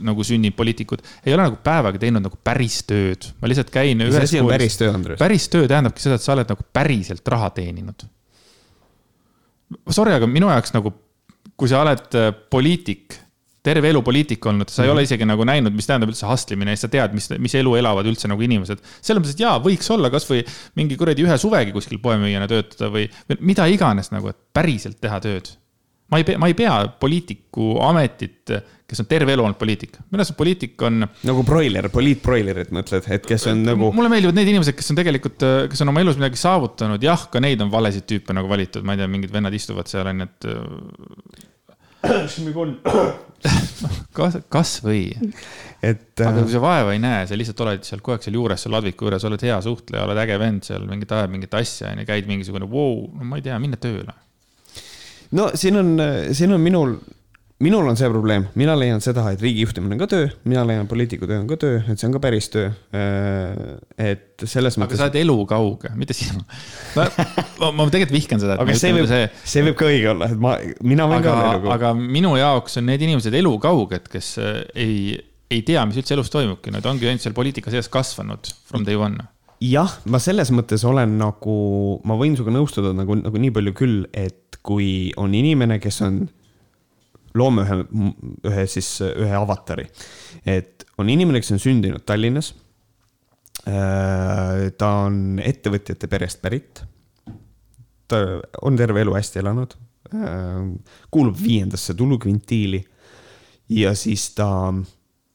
nagu 0.03 0.27
sünnipoliitikud 0.27 1.05
ei 1.23 1.37
ole 1.37 1.47
nagu 1.47 1.61
päevaga 1.63 2.03
teinud 2.03 2.27
nagu 2.27 2.39
päris 2.43 2.81
tööd. 2.89 3.31
ma 3.39 3.47
lihtsalt 3.47 3.71
käin 3.71 4.03
mis 4.03 4.19
asi 4.19 4.43
on 4.43 4.51
päris 4.51 4.75
töö, 4.79 4.91
Andres? 4.91 5.23
päris 5.23 5.47
töö 5.53 5.71
tähendabki 5.71 6.03
seda, 6.03 6.19
et 6.19 6.27
sa 6.27 6.35
oled 6.35 6.51
nagu 6.51 6.67
päriselt 6.75 7.27
raha 7.31 7.53
teeninud. 7.55 8.09
Sorry, 9.91 10.13
aga 10.15 10.27
minu 10.31 10.47
jaoks 10.51 10.71
nagu, 10.75 10.93
kui 11.59 11.67
sa 11.71 11.81
oled 11.83 12.15
äh, 12.15 12.29
poliitik, 12.51 13.17
terve 13.67 13.89
elu 13.91 13.99
poliitik 14.05 14.45
olnud, 14.47 14.69
sa 14.71 14.83
ei 14.83 14.87
Mhm. 14.87 14.93
ole 14.95 15.03
isegi 15.03 15.25
nagu 15.27 15.43
näinud, 15.43 15.73
mis 15.75 15.87
tähendab 15.89 16.07
üldse 16.13 16.27
hustlimine 16.29 16.71
ja 16.71 16.79
sa 16.79 16.87
tead, 16.87 17.11
mis, 17.17 17.27
mis 17.43 17.55
elu 17.59 17.75
elavad 17.75 18.07
üldse 18.07 18.29
nagu 18.31 18.41
inimesed. 18.41 18.79
selles 19.01 19.19
mõttes, 19.21 19.35
et 19.35 19.43
jaa, 19.43 19.57
võiks 19.59 19.89
olla 19.91 20.09
kasvõi 20.13 20.45
mingi 20.79 20.95
kuradi 20.95 21.25
ühe 21.27 21.37
suvegi 21.37 21.73
kuskil 21.75 21.99
poemüüjana 21.99 22.47
töötada 22.47 22.87
või, 22.93 23.09
või 23.27 23.37
mida 23.41 23.67
iganes 23.67 24.11
nagu, 24.15 24.29
et 24.29 24.37
päriselt 24.53 25.01
teha 25.01 25.19
tööd. 25.19 25.49
Ma 26.11 26.19
ei 26.21 26.25
pea, 26.27 26.39
ma 26.39 26.49
ei 26.49 26.55
pea 26.57 26.73
poliitiku 26.99 27.77
ametit, 27.83 28.53
kes 28.87 29.03
on 29.03 29.09
terve 29.09 29.33
elu 29.35 29.43
olnud 29.43 29.59
poliitik. 29.59 29.97
minu 30.07 30.23
arust 30.23 30.37
poliitik 30.39 30.81
on 30.87 31.03
nagu 31.03 31.43
broiler, 31.47 31.89
poliitbroilerit 31.93 32.71
mõtled, 32.75 33.09
et 33.11 33.27
kes 33.27 33.47
on 33.51 33.65
nagu 33.67 33.91
mulle 33.95 34.11
meeldivad 34.13 34.37
need 34.39 34.53
inimesed, 34.53 34.77
kes 34.77 34.93
on 34.93 34.99
tegelikult, 35.01 35.47
kes 35.71 35.83
on 35.83 35.91
oma 35.91 36.03
elus 36.05 36.19
midagi 36.19 36.39
saavutanud, 36.41 37.03
jah, 37.03 37.27
ka 37.33 37.43
neid 37.43 37.63
on 37.63 37.73
valesid 37.73 38.07
tüüpe 38.07 38.35
nagu 38.37 38.51
valitud, 38.51 38.85
ma 38.87 38.95
ei 38.95 39.03
tea, 39.03 39.11
mingid 39.11 39.35
vennad 39.35 39.55
istuvad 39.57 39.91
seal 39.91 40.07
onju, 40.13 40.29
et 40.31 40.49
kas, 44.15 44.37
kasvõi. 44.51 45.01
et 45.85 46.21
aga 46.23 46.39
äh, 46.39 46.43
kui 46.43 46.53
sa 46.53 46.61
vaeva 46.61 46.93
ei 46.95 47.01
näe, 47.01 47.25
sa 47.29 47.37
lihtsalt 47.37 47.63
oled 47.65 47.87
seal 47.87 48.01
kogu 48.03 48.15
aeg 48.15 48.25
seal 48.25 48.37
juures, 48.39 48.63
seal 48.63 48.73
ladviku 48.75 49.07
juures, 49.07 49.25
oled 49.29 49.43
hea 49.45 49.57
suhtleja, 49.63 50.05
oled 50.07 50.21
äge 50.23 50.39
vend 50.41 50.67
seal, 50.67 50.87
mingit 50.89 51.11
ajad 51.13 51.33
mingit 51.33 51.57
asja 51.57 51.91
onju, 51.93 52.07
käid 52.09 52.29
mingisugune 52.29 52.69
wow,, 52.71 53.03
no 53.17 53.27
ma 53.27 53.39
ei 53.39 53.45
tea, 53.45 53.57
minna 53.61 53.79
tööle. 53.81 54.15
No 55.35 55.51
siin 55.55 55.77
on, 55.79 55.93
siin 56.35 56.53
on 56.55 56.61
minul, 56.61 56.95
minul 57.63 57.87
on 57.89 57.97
see 57.97 58.09
probleem, 58.11 58.45
mina 58.59 58.75
leian 58.77 59.01
seda, 59.01 59.23
et 59.33 59.41
riigi 59.41 59.63
juhtimine 59.65 59.95
on 59.95 60.01
ka 60.03 60.07
töö, 60.11 60.27
mina 60.47 60.63
leian 60.67 60.87
poliitiku 60.89 61.27
töö 61.29 61.39
on 61.41 61.47
ka 61.49 61.57
töö, 61.61 61.79
et 61.89 61.99
see 61.99 62.07
on 62.09 62.15
ka 62.15 62.21
päris 62.23 62.49
töö. 62.53 62.69
et 63.97 64.45
selles 64.45 64.77
aga 64.77 64.83
mõttes. 64.85 65.01
sa 65.01 65.07
oled 65.07 65.17
elukauge, 65.23 65.91
mitte 65.97 66.15
sina. 66.17 66.43
ma, 66.97 67.07
ma, 67.61 67.71
ma 67.71 67.87
tegelikult 67.89 68.17
vihkan 68.19 68.43
seda. 68.43 68.59
aga 68.61 68.75
see 68.77 68.93
võib, 68.95 69.09
see 69.43 69.65
võib 69.65 69.79
ka 69.79 69.89
õige 69.89 70.11
olla, 70.13 70.29
et 70.29 70.43
ma, 70.43 70.57
mina 70.85 71.09
võin 71.09 71.19
aga, 71.19 71.29
ka 71.29 71.37
olla 71.37 71.55
elukauge. 71.55 71.73
aga 71.79 71.93
minu 72.19 72.35
jaoks 72.37 72.77
on 72.81 72.87
need 72.91 73.07
inimesed 73.09 73.39
elukauged, 73.41 74.11
kes 74.13 74.35
äh, 74.43 74.61
ei, 74.77 75.17
ei 75.49 75.63
tea, 75.65 75.85
mis 75.89 75.97
üldse 75.97 76.13
elus 76.17 76.29
toimubki, 76.33 76.73
nad 76.75 76.85
ongi 76.85 77.09
ainult 77.09 77.25
seal 77.25 77.35
poliitika 77.37 77.73
sees 77.73 77.89
kasvanud 77.89 78.53
from 78.69 78.85
day 78.87 78.99
one. 78.99 79.17
Jah, 79.63 79.93
ma 80.09 80.19
selles 80.21 80.51
mõttes 80.53 80.83
olen 80.87 81.17
nagu, 81.19 81.57
ma 82.07 82.17
võin 82.19 82.35
sinuga 82.37 82.53
nõustuda 82.55 82.93
nagu, 82.97 83.17
nagu 83.19 83.41
nii 83.41 83.53
palju 83.55 83.73
küll, 83.77 84.03
et 84.13 84.59
kui 84.65 85.13
on 85.19 85.33
inimene, 85.37 85.79
kes 85.81 86.01
on, 86.05 86.21
loome 87.37 87.65
ühe, 87.65 87.79
ühe 88.49 88.65
siis, 88.69 88.89
ühe 89.07 89.35
avatari. 89.37 89.87
et 90.45 90.85
on 90.97 91.09
inimene, 91.09 91.41
kes 91.41 91.53
on 91.55 91.61
sündinud 91.61 92.05
Tallinnas. 92.05 92.53
Äh, 93.67 94.69
ta 94.79 94.91
on 95.07 95.41
ettevõtjate 95.43 96.07
perest 96.07 96.41
pärit. 96.41 96.83
ta 98.07 98.21
on 98.63 98.77
terve 98.79 99.01
elu 99.01 99.13
hästi 99.15 99.39
elanud. 99.39 99.75
kuulub 101.11 101.35
viiendasse 101.43 101.93
tulukvintiili. 101.93 102.83
ja 103.69 103.95
siis 103.95 104.29
ta 104.35 104.73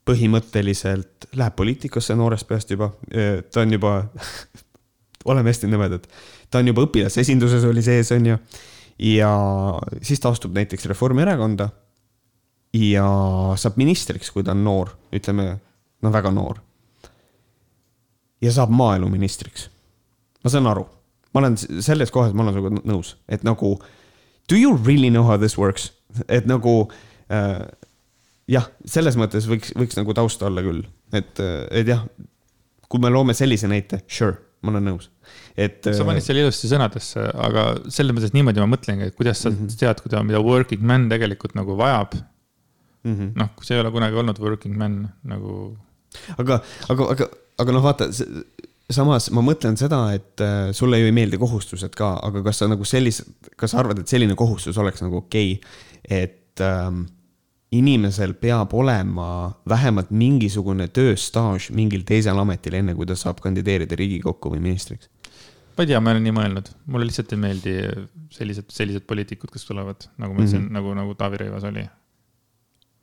põhimõtteliselt 0.08 1.28
läheb 1.38 1.54
poliitikasse 1.56 2.14
noorest 2.18 2.48
peast 2.48 2.70
juba. 2.70 2.90
ta 3.52 3.60
on 3.62 3.72
juba 3.72 3.92
oleme 5.30 5.50
hästi 5.50 5.70
nõmedad. 5.70 6.06
ta 6.50 6.58
on 6.58 6.70
juba 6.72 6.86
õpilasesinduses 6.86 7.64
oli 7.68 7.82
sees, 7.82 8.12
on 8.12 8.26
ju. 8.26 8.38
ja 9.12 9.30
siis 10.02 10.20
ta 10.20 10.32
astub 10.32 10.54
näiteks 10.56 10.86
Reformierakonda 10.90 11.68
ja 12.72 13.06
saab 13.60 13.76
ministriks, 13.76 14.30
kui 14.32 14.44
ta 14.44 14.54
on 14.56 14.64
noor, 14.64 14.94
ütleme, 15.12 15.56
no 16.02 16.12
väga 16.12 16.32
noor. 16.34 16.60
ja 18.42 18.52
saab 18.52 18.70
maaeluministriks. 18.74 19.68
ma 20.44 20.50
saan 20.50 20.66
aru, 20.66 20.86
ma 21.34 21.44
olen 21.44 21.56
selles 21.58 22.10
kohas, 22.10 22.34
ma 22.34 22.42
olen 22.42 22.58
sinuga 22.58 22.82
nõus, 22.82 23.16
et 23.28 23.44
nagu 23.46 23.76
do 24.50 24.58
you 24.58 24.76
really 24.84 25.10
know 25.10 25.24
how 25.24 25.38
this 25.38 25.58
works, 25.58 25.92
et 26.28 26.46
nagu 26.46 26.90
äh, 27.30 27.62
jah, 28.50 28.68
selles 28.88 29.18
mõttes 29.20 29.46
võiks, 29.50 29.74
võiks 29.78 29.98
nagu 29.98 30.14
tausta 30.16 30.48
olla 30.48 30.64
küll, 30.64 30.84
et, 31.14 31.42
et 31.70 31.88
jah, 31.88 32.06
kui 32.88 33.02
me 33.02 33.12
loome 33.12 33.36
sellise 33.36 33.70
näite, 33.70 34.02
sure 34.10 34.38
ma 34.62 34.70
olen 34.70 34.84
nõus, 34.92 35.08
et. 35.58 35.82
sa 35.82 36.04
panid 36.06 36.22
selle 36.22 36.44
ilusti 36.44 36.70
sõnadesse, 36.70 37.22
aga 37.46 37.64
selles 37.90 38.14
mõttes 38.14 38.34
niimoodi 38.34 38.62
ma 38.62 38.68
mõtlengi, 38.70 39.08
et 39.10 39.16
kuidas 39.18 39.42
sa 39.42 39.50
mm 39.50 39.56
-hmm. 39.58 39.78
tead, 39.80 40.02
kuida-, 40.04 40.22
mida 40.26 40.42
working 40.42 40.84
man 40.86 41.08
tegelikult 41.10 41.56
nagu 41.58 41.76
vajab 41.78 42.14
mm 43.02 43.14
-hmm.. 43.14 43.32
noh, 43.40 43.50
kui 43.56 43.66
sa 43.66 43.74
ei 43.74 43.80
ole 43.82 43.90
kunagi 43.90 44.20
olnud 44.22 44.38
working 44.38 44.76
man 44.78 45.08
nagu. 45.24 45.76
aga, 46.38 46.60
aga, 46.88 47.08
aga, 47.14 47.28
aga 47.58 47.72
noh, 47.72 47.82
vaata 47.82 48.08
samas 48.92 49.30
ma 49.34 49.42
mõtlen 49.42 49.78
seda, 49.80 50.12
et 50.14 50.40
äh, 50.40 50.70
sulle 50.76 51.00
ju 51.00 51.08
ei 51.08 51.16
meeldi 51.16 51.38
kohustused 51.40 51.96
ka, 51.98 52.14
aga 52.22 52.42
kas 52.42 52.62
sa 52.62 52.68
nagu 52.70 52.84
sellise, 52.84 53.24
kas 53.56 53.72
sa 53.72 53.80
arvad, 53.82 53.98
et 53.98 54.08
selline 54.08 54.36
kohustus 54.38 54.78
oleks 54.78 55.02
nagu 55.02 55.22
okei 55.24 55.56
okay,, 55.56 56.22
et 56.22 56.60
ähm, 56.60 57.06
inimesel 57.72 58.34
peab 58.36 58.74
olema 58.76 59.52
vähemalt 59.68 60.10
mingisugune 60.12 60.88
tööstaaž 60.92 61.70
mingil 61.72 62.04
teisel 62.08 62.38
ametil, 62.38 62.76
enne 62.80 62.94
kui 62.98 63.08
ta 63.08 63.16
saab 63.16 63.40
kandideerida 63.44 63.96
Riigikokku 63.98 64.52
või 64.52 64.60
ministriks? 64.64 65.08
ma 65.72 65.84
ei 65.84 65.88
tea, 65.88 66.00
ma 66.04 66.12
olen 66.12 66.26
nii 66.26 66.34
mõelnud, 66.36 66.68
mulle 66.92 67.08
lihtsalt 67.08 67.32
ei 67.32 67.40
meeldi 67.40 67.76
sellised, 68.32 68.68
sellised 68.72 69.06
poliitikud, 69.08 69.48
kes 69.52 69.64
tulevad, 69.68 70.04
nagu 70.20 70.34
ma 70.34 70.42
ütlesin 70.42 70.58
mm, 70.60 70.66
-hmm. 70.66 70.76
nagu, 70.76 70.92
nagu 70.98 71.14
Taavi 71.16 71.40
Rõivas 71.40 71.64
oli. 71.68 71.86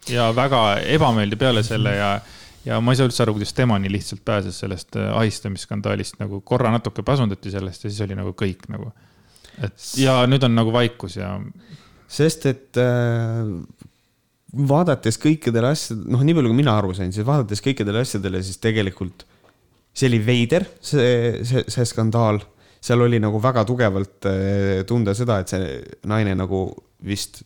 ja 0.09 0.29
väga 0.35 0.61
ebameeldiv 0.97 1.41
peale 1.41 1.63
selle 1.65 1.95
ja, 1.95 2.11
ja 2.65 2.79
ma 2.81 2.93
ei 2.93 2.99
saa 2.99 3.09
üldse 3.09 3.23
aru, 3.25 3.33
kuidas 3.39 3.53
tema 3.57 3.79
nii 3.79 3.91
lihtsalt 3.91 4.21
pääses 4.25 4.59
sellest 4.61 4.95
äh, 4.95 5.09
ahistamisskandaalist, 5.17 6.19
nagu 6.21 6.41
korra 6.41 6.71
natuke 6.71 7.03
pasundati 7.03 7.51
sellest 7.51 7.83
ja 7.83 7.89
siis 7.89 8.01
oli 8.05 8.15
nagu 8.15 8.35
kõik 8.37 8.69
nagu. 8.69 8.93
et 9.63 9.93
ja 9.97 10.21
nüüd 10.29 10.45
on 10.45 10.55
nagu 10.55 10.73
vaikus 10.73 11.17
ja. 11.17 11.39
sest 12.07 12.45
et 12.45 12.77
äh, 12.77 13.49
vaadates 14.53 15.19
kõikidele 15.21 15.73
asjadele, 15.73 16.09
noh, 16.13 16.23
nii 16.25 16.37
palju 16.37 16.51
kui 16.51 16.57
mina 16.57 16.77
aru 16.79 16.93
sain, 16.97 17.11
siis 17.13 17.27
vaadates 17.27 17.61
kõikidele 17.65 18.01
asjadele, 18.01 18.41
siis 18.45 18.57
tegelikult 18.61 19.25
see 19.93 20.09
oli 20.09 20.21
veider, 20.23 20.65
see, 20.81 21.43
see, 21.45 21.65
see 21.67 21.85
skandaal. 21.87 22.41
seal 22.79 23.01
oli 23.03 23.19
nagu 23.19 23.41
väga 23.43 23.65
tugevalt 23.67 24.25
eh, 24.29 24.83
tunda 24.87 25.13
seda, 25.13 25.41
et 25.41 25.51
see 25.51 25.79
naine 26.07 26.35
nagu 26.39 26.69
vist 27.03 27.41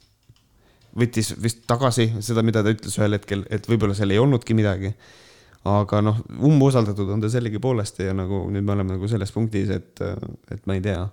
võttis 0.94 1.32
vist 1.42 1.64
tagasi 1.66 2.12
seda, 2.22 2.44
mida 2.46 2.62
ta 2.64 2.70
ütles 2.74 2.96
ühel 3.00 3.18
hetkel, 3.18 3.42
et 3.50 3.66
võib-olla 3.70 3.96
seal 3.98 4.14
ei 4.14 4.22
olnudki 4.22 4.54
midagi. 4.54 4.94
aga 5.64 6.02
noh, 6.04 6.18
umbusaldatud 6.44 7.10
on 7.10 7.22
ta 7.24 7.30
sellegipoolest 7.32 8.02
ja 8.04 8.14
nagu 8.14 8.44
nüüd 8.52 8.66
me 8.68 8.74
oleme 8.76 8.98
nagu 8.98 9.08
selles 9.08 9.32
punktis, 9.32 9.70
et, 9.72 10.02
et 10.52 10.66
ma 10.68 10.76
ei 10.76 10.82
tea 10.84 11.06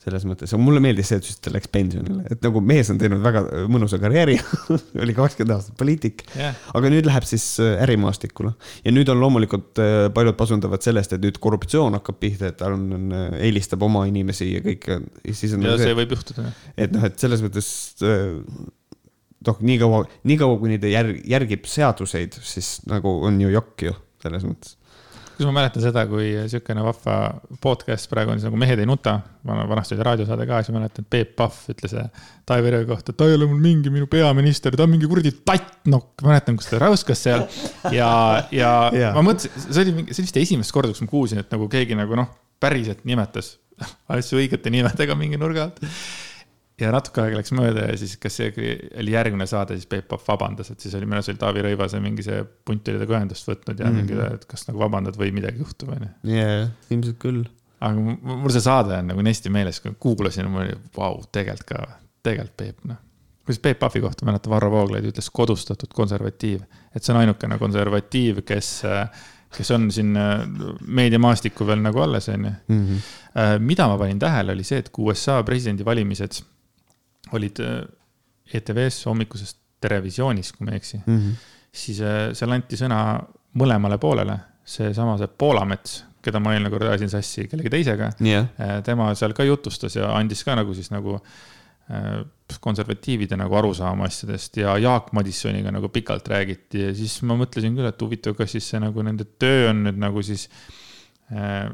selles 0.00 0.24
mõttes, 0.24 0.52
mulle 0.56 0.80
meeldis 0.80 1.10
see, 1.10 1.18
et 1.20 1.42
ta 1.44 1.52
läks 1.52 1.68
pensionile, 1.72 2.22
et 2.32 2.40
nagu 2.44 2.62
mees 2.64 2.88
on 2.92 3.00
teinud 3.00 3.20
väga 3.20 3.42
mõnusa 3.68 3.98
karjääri 4.00 4.38
oli 5.02 5.16
kakskümmend 5.16 5.52
aastat 5.58 5.76
poliitik 5.80 6.24
yeah., 6.32 6.56
aga 6.76 6.92
nüüd 6.92 7.08
läheb 7.08 7.26
siis 7.28 7.44
äh, 7.60 7.74
ärimaastikule. 7.84 8.54
ja 8.86 8.94
nüüd 8.96 9.12
on 9.12 9.20
loomulikult 9.20 9.82
äh, 9.82 10.06
paljud 10.16 10.38
pasundavad 10.40 10.84
sellest, 10.86 11.12
et 11.16 11.24
nüüd 11.24 11.36
korruptsioon 11.44 11.98
hakkab 11.98 12.20
pihta, 12.22 12.48
et 12.48 12.56
ta 12.62 12.72
on, 12.72 12.88
on, 12.96 13.06
äh, 13.12 13.28
eelistab 13.50 13.84
oma 13.84 14.06
inimesi 14.08 14.54
ja 14.54 14.64
kõike. 14.64 15.00
ja 15.04 15.36
nagu 15.60 15.76
see, 15.76 15.84
see 15.84 16.00
võib 16.00 16.16
juhtuda. 16.16 16.48
et 16.80 16.96
noh, 16.96 17.04
et 17.10 17.20
selles 17.20 17.44
mõttes 17.44 17.70
noh, 18.00 19.64
niikaua, 19.72 20.04
niikaua 20.32 20.60
kuni 20.64 20.80
ta 20.80 20.88
järg, 20.88 21.20
järgib 21.28 21.68
seaduseid, 21.68 22.40
siis 22.40 22.78
nagu 22.88 23.18
on 23.28 23.36
ju 23.44 23.52
jokk 23.52 23.90
ju 23.90 23.96
selles 24.24 24.48
mõttes 24.48 24.79
kus 25.40 25.48
ma 25.48 25.54
mäletan 25.56 25.80
seda, 25.80 26.04
kui 26.08 26.28
sihukene 26.52 26.82
vahva 26.84 27.14
podcast 27.64 28.10
praegu 28.12 28.34
on 28.34 28.38
siis 28.40 28.48
nagu 28.48 28.58
Mehed 28.60 28.82
ei 28.82 28.88
nuta. 28.88 29.16
vanasti 29.44 29.96
oli 29.96 30.04
raadiosaade 30.04 30.46
ka, 30.46 30.60
siis 30.60 30.74
ma 30.74 30.82
mäletan, 30.82 31.06
et 31.06 31.10
Peep 31.14 31.32
Pahv 31.38 31.70
ütles 31.72 31.96
Taavi 32.48 32.74
Rõivi 32.74 32.88
kohta, 32.90 33.14
ta 33.16 33.28
ei 33.28 33.38
ole 33.38 33.48
mul 33.48 33.62
mingi 33.62 33.92
minu 33.92 34.08
peaminister, 34.10 34.76
ta 34.76 34.84
on 34.84 34.92
mingi 34.92 35.08
kuradi 35.08 35.32
tattnokk. 35.48 36.20
mäletan, 36.26 36.60
kus 36.60 36.68
ta 36.68 36.82
räuskas 36.82 37.24
seal 37.24 37.46
ja, 37.96 38.10
ja 38.52 38.72
yeah. 38.92 39.16
ma 39.16 39.24
mõtlesin, 39.30 39.56
see 39.70 39.84
oli 39.86 39.96
mingi, 39.96 40.12
see 40.12 40.22
oli 40.22 40.28
vist 40.28 40.40
esimest 40.44 40.76
korda, 40.76 40.92
kus 40.92 41.04
ma 41.06 41.12
kuulsin, 41.14 41.40
et 41.40 41.56
nagu 41.56 41.68
keegi 41.72 41.96
nagu 41.98 42.20
noh, 42.20 42.28
päriselt 42.60 43.06
nimetas 43.08 43.54
asju 44.12 44.42
õigete 44.42 44.72
nimedega 44.72 45.16
mingi 45.16 45.40
nurga 45.40 45.70
alt 45.70 45.80
ja 46.80 46.90
natuke 46.94 47.22
aega 47.22 47.38
läks 47.40 47.52
mööda 47.56 47.86
ja 47.90 47.96
siis, 48.00 48.16
kas 48.20 48.38
see 48.40 48.50
oli 49.00 49.14
järgmine 49.14 49.46
saade, 49.50 49.76
siis 49.78 49.88
Peep 49.90 50.08
Pahv 50.10 50.26
vabandas, 50.28 50.72
et 50.72 50.82
siis 50.82 50.94
oli, 50.98 51.08
minu 51.08 51.18
arust 51.18 51.32
oli 51.32 51.40
Taavi 51.40 51.64
Rõivase 51.66 52.00
mingi 52.02 52.24
see 52.26 52.42
punt 52.66 52.88
oli 52.88 53.00
temaga 53.00 53.18
ühendust 53.18 53.48
võtnud 53.50 53.80
ja 53.80 53.88
mm 53.88 53.96
-hmm. 53.96 54.10
mingi, 54.12 54.36
et 54.40 54.46
kas 54.50 54.66
nagu 54.68 54.82
vabandad 54.82 55.18
või 55.20 55.32
midagi 55.36 55.62
juhtub, 55.62 55.92
onju. 55.96 56.10
jaa, 56.34 56.68
ilmselt 56.90 57.18
küll. 57.22 57.44
aga 57.80 58.16
mul 58.32 58.54
see 58.54 58.64
saade 58.64 58.98
on 58.98 59.12
nagu 59.12 59.24
nii 59.24 59.34
hästi 59.34 59.52
meeles, 59.54 59.80
kui 59.80 59.94
kuulasin, 59.98 60.50
mul 60.50 60.66
oli, 60.66 60.78
vau, 60.96 61.22
tegelikult 61.32 61.68
ka, 61.72 61.98
tegelikult 62.22 62.56
Peep, 62.56 62.84
noh. 62.84 63.02
kuidas 63.44 63.60
Peep 63.66 63.78
Pahvi 63.78 64.00
kohta 64.00 64.26
mäletan, 64.26 64.50
Varro 64.50 64.70
Vooglaid 64.70 65.10
ütles 65.12 65.30
kodustatud 65.32 65.92
konservatiiv, 65.94 66.62
et 66.94 67.02
see 67.02 67.14
on 67.14 67.20
ainukene 67.20 67.58
konservatiiv, 67.58 68.42
kes 68.46 68.80
kes 69.50 69.70
on 69.74 69.88
siin 69.90 70.14
meediamaastikul 70.86 71.66
veel 71.66 71.80
nagu 71.82 71.98
alles, 72.00 72.28
onju. 72.28 72.52
Mhm. 72.68 72.98
Äh, 73.36 73.58
mida 73.58 73.86
ma 73.88 73.98
panin 73.98 74.18
tähele, 74.18 74.52
oli 74.52 74.64
see, 74.64 74.78
et 74.78 74.88
kui 74.94 75.10
USA 75.10 75.42
presidendivalimised 75.42 76.40
olid 77.36 77.62
äh, 77.64 77.80
ETV-s 78.54 79.06
hommikuses 79.06 79.56
Terevisioonis, 79.80 80.52
kui 80.52 80.66
ma 80.66 80.74
ei 80.74 80.80
eksi 80.80 80.98
mm, 81.00 81.18
-hmm. 81.18 81.36
siis 81.72 82.00
äh, 82.04 82.20
seal 82.36 82.52
anti 82.52 82.76
sõna 82.76 83.20
mõlemale 83.60 83.98
poolele. 83.98 84.38
seesama, 84.70 85.16
see 85.18 85.26
Poolamets, 85.38 86.04
keda 86.22 86.38
ma 86.38 86.52
eelmine 86.54 86.70
kord 86.70 86.86
ajasin 86.86 87.10
sassi 87.10 87.48
kellegi 87.48 87.70
teisega 87.70 88.10
yeah., 88.22 88.82
tema 88.84 89.08
seal 89.14 89.32
ka 89.34 89.44
jutustas 89.44 89.96
ja 89.96 90.12
andis 90.14 90.44
ka 90.44 90.54
nagu 90.54 90.74
siis 90.74 90.90
nagu 90.90 91.18
konservatiivide 92.60 93.36
nagu 93.36 93.56
arusaama 93.58 94.04
asjadest 94.06 94.56
ja 94.56 94.76
Jaak 94.78 95.12
Madissoniga 95.12 95.72
nagu 95.74 95.88
pikalt 95.88 96.28
räägiti 96.28 96.84
ja 96.84 96.94
siis 96.94 97.16
ma 97.26 97.34
mõtlesin 97.40 97.74
küll, 97.74 97.88
et 97.88 98.02
huvitav, 98.02 98.36
kas 98.38 98.54
siis 98.54 98.68
see 98.70 98.80
nagu 98.82 99.02
nende 99.02 99.26
töö 99.42 99.70
on 99.72 99.82
nüüd 99.88 99.98
nagu 99.98 100.22
siis 100.22 100.46
äh, 101.34 101.66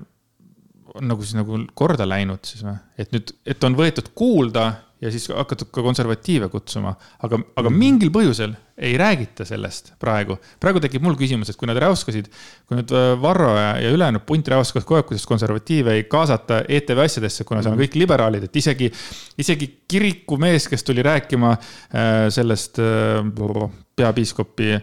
nagu 1.03 1.23
siis 1.23 1.37
nagu 1.37 1.59
korda 1.77 2.07
läinud 2.09 2.45
siis 2.47 2.65
või, 2.65 2.77
et 2.99 3.13
nüüd, 3.15 3.33
et 3.47 3.65
on 3.67 3.77
võetud 3.79 4.13
kuulda 4.17 4.67
ja 5.01 5.11
siis 5.13 5.29
hakatud 5.29 5.69
ka 5.75 5.83
konservatiive 5.85 6.49
kutsuma, 6.53 6.95
aga, 7.25 7.39
aga 7.61 7.73
mingil 7.73 8.11
põhjusel 8.15 8.55
ei 8.77 8.97
räägita 9.01 9.45
sellest 9.49 9.93
praegu. 10.01 10.39
praegu 10.61 10.81
tekib 10.81 11.05
mul 11.05 11.17
küsimus, 11.21 11.51
et 11.53 11.59
kui 11.61 11.69
nad 11.69 11.79
räuskasid, 11.81 12.31
kui 12.69 12.79
nüüd 12.79 12.93
äh, 12.97 13.13
Varro 13.21 13.53
ja, 13.57 13.71
ja 13.83 13.93
ülejäänud 13.93 14.25
punt 14.29 14.49
räuskas 14.49 14.85
kogu 14.85 15.01
aeg, 15.01 15.09
kuidas 15.11 15.29
konservatiive 15.29 15.99
ei 15.99 16.05
kaasata 16.09 16.63
ETV 16.69 17.05
asjadesse, 17.05 17.45
kuna 17.45 17.63
seal 17.63 17.75
on 17.75 17.81
mhm. 17.81 17.87
kõik 17.87 18.01
liberaalid, 18.01 18.49
et 18.49 18.61
isegi, 18.63 18.91
isegi 19.39 19.71
kirikumees, 19.89 20.69
kes 20.73 20.85
tuli 20.87 21.05
rääkima 21.05 21.57
äh, 21.57 22.29
sellest 22.33 22.81
äh, 22.83 23.67
peapiiskopi 23.97 24.79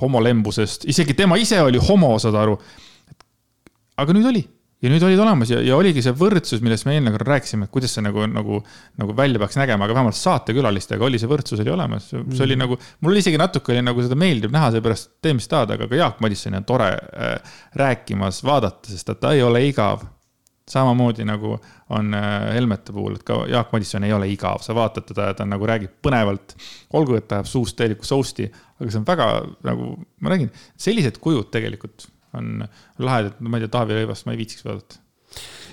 homolembusest, 0.00 0.82
isegi 0.90 1.14
tema 1.16 1.38
ise 1.40 1.60
oli 1.62 1.78
homo, 1.80 2.10
saad 2.20 2.34
aru. 2.36 2.56
aga 3.96 4.12
nüüd 4.12 4.26
oli 4.28 4.42
ja 4.84 4.90
nüüd 4.92 5.04
olid 5.06 5.20
olemas 5.22 5.50
ja, 5.50 5.60
ja 5.64 5.76
oligi 5.78 6.02
see 6.04 6.12
võrdsus, 6.16 6.60
millest 6.64 6.84
me 6.86 6.96
eelmine 6.96 7.14
kord 7.14 7.30
rääkisime, 7.30 7.66
et 7.66 7.72
kuidas 7.72 7.94
see 7.96 8.04
nagu, 8.04 8.26
nagu, 8.28 8.58
nagu 9.00 9.14
välja 9.16 9.40
peaks 9.40 9.56
nägema, 9.56 9.86
aga 9.86 9.96
vähemalt 9.96 10.18
saatekülalistega 10.18 11.06
oli 11.06 11.20
see 11.20 11.30
võrdsus 11.30 11.62
oli 11.64 11.72
olemas. 11.72 12.10
see 12.10 12.20
mm. 12.20 12.42
oli 12.44 12.58
nagu, 12.60 12.76
mul 13.04 13.20
isegi 13.22 13.40
natuke 13.40 13.72
oli 13.72 13.84
nagu 13.84 14.04
seda 14.04 14.18
meeldib 14.20 14.52
näha, 14.54 14.74
seepärast 14.74 15.14
tee, 15.24 15.32
mis 15.36 15.48
tahad, 15.48 15.72
aga 15.76 15.88
ka 15.88 16.00
Jaak 16.00 16.20
Madissoni 16.24 16.60
on 16.60 16.66
tore 16.68 16.90
äh, 16.92 17.54
rääkimas, 17.80 18.42
vaadata, 18.44 18.92
sest 18.92 19.14
et 19.14 19.22
ta 19.22 19.32
ei 19.36 19.42
ole 19.46 19.64
igav. 19.68 20.04
samamoodi 20.66 21.22
nagu 21.24 21.52
on 21.94 22.14
äh, 22.18 22.54
Helmete 22.54 22.92
puhul, 22.92 23.14
et 23.14 23.22
ka 23.22 23.44
Jaak 23.48 23.70
Madisson 23.72 24.04
ei 24.04 24.12
ole 24.12 24.28
igav, 24.28 24.58
sa 24.66 24.74
vaatad 24.74 25.06
teda 25.06 25.30
ja 25.30 25.36
ta 25.38 25.46
nagu 25.46 25.66
räägib 25.66 25.94
põnevalt. 26.02 26.52
olgu, 26.92 27.16
et 27.16 27.28
ta 27.28 27.38
ajab 27.38 27.48
suust 27.48 27.76
täielikku 27.78 28.04
sousti, 28.04 28.50
aga 28.80 28.90
see 28.90 29.00
on 29.00 29.08
väga 29.08 29.30
nagu, 29.64 29.94
ma 30.20 30.34
räägin, 30.34 30.52
sellised 30.76 31.22
kujud 31.22 31.48
tegelikult 31.54 32.10
on 32.38 32.64
lahedad, 33.02 33.40
ma 33.40 33.58
ei 33.58 33.66
tea, 33.66 33.74
Taavi 33.78 33.98
Rõivast 33.98 34.28
ma 34.28 34.34
ei 34.34 34.42
viitsiks 34.42 34.66
vaadata 34.66 35.02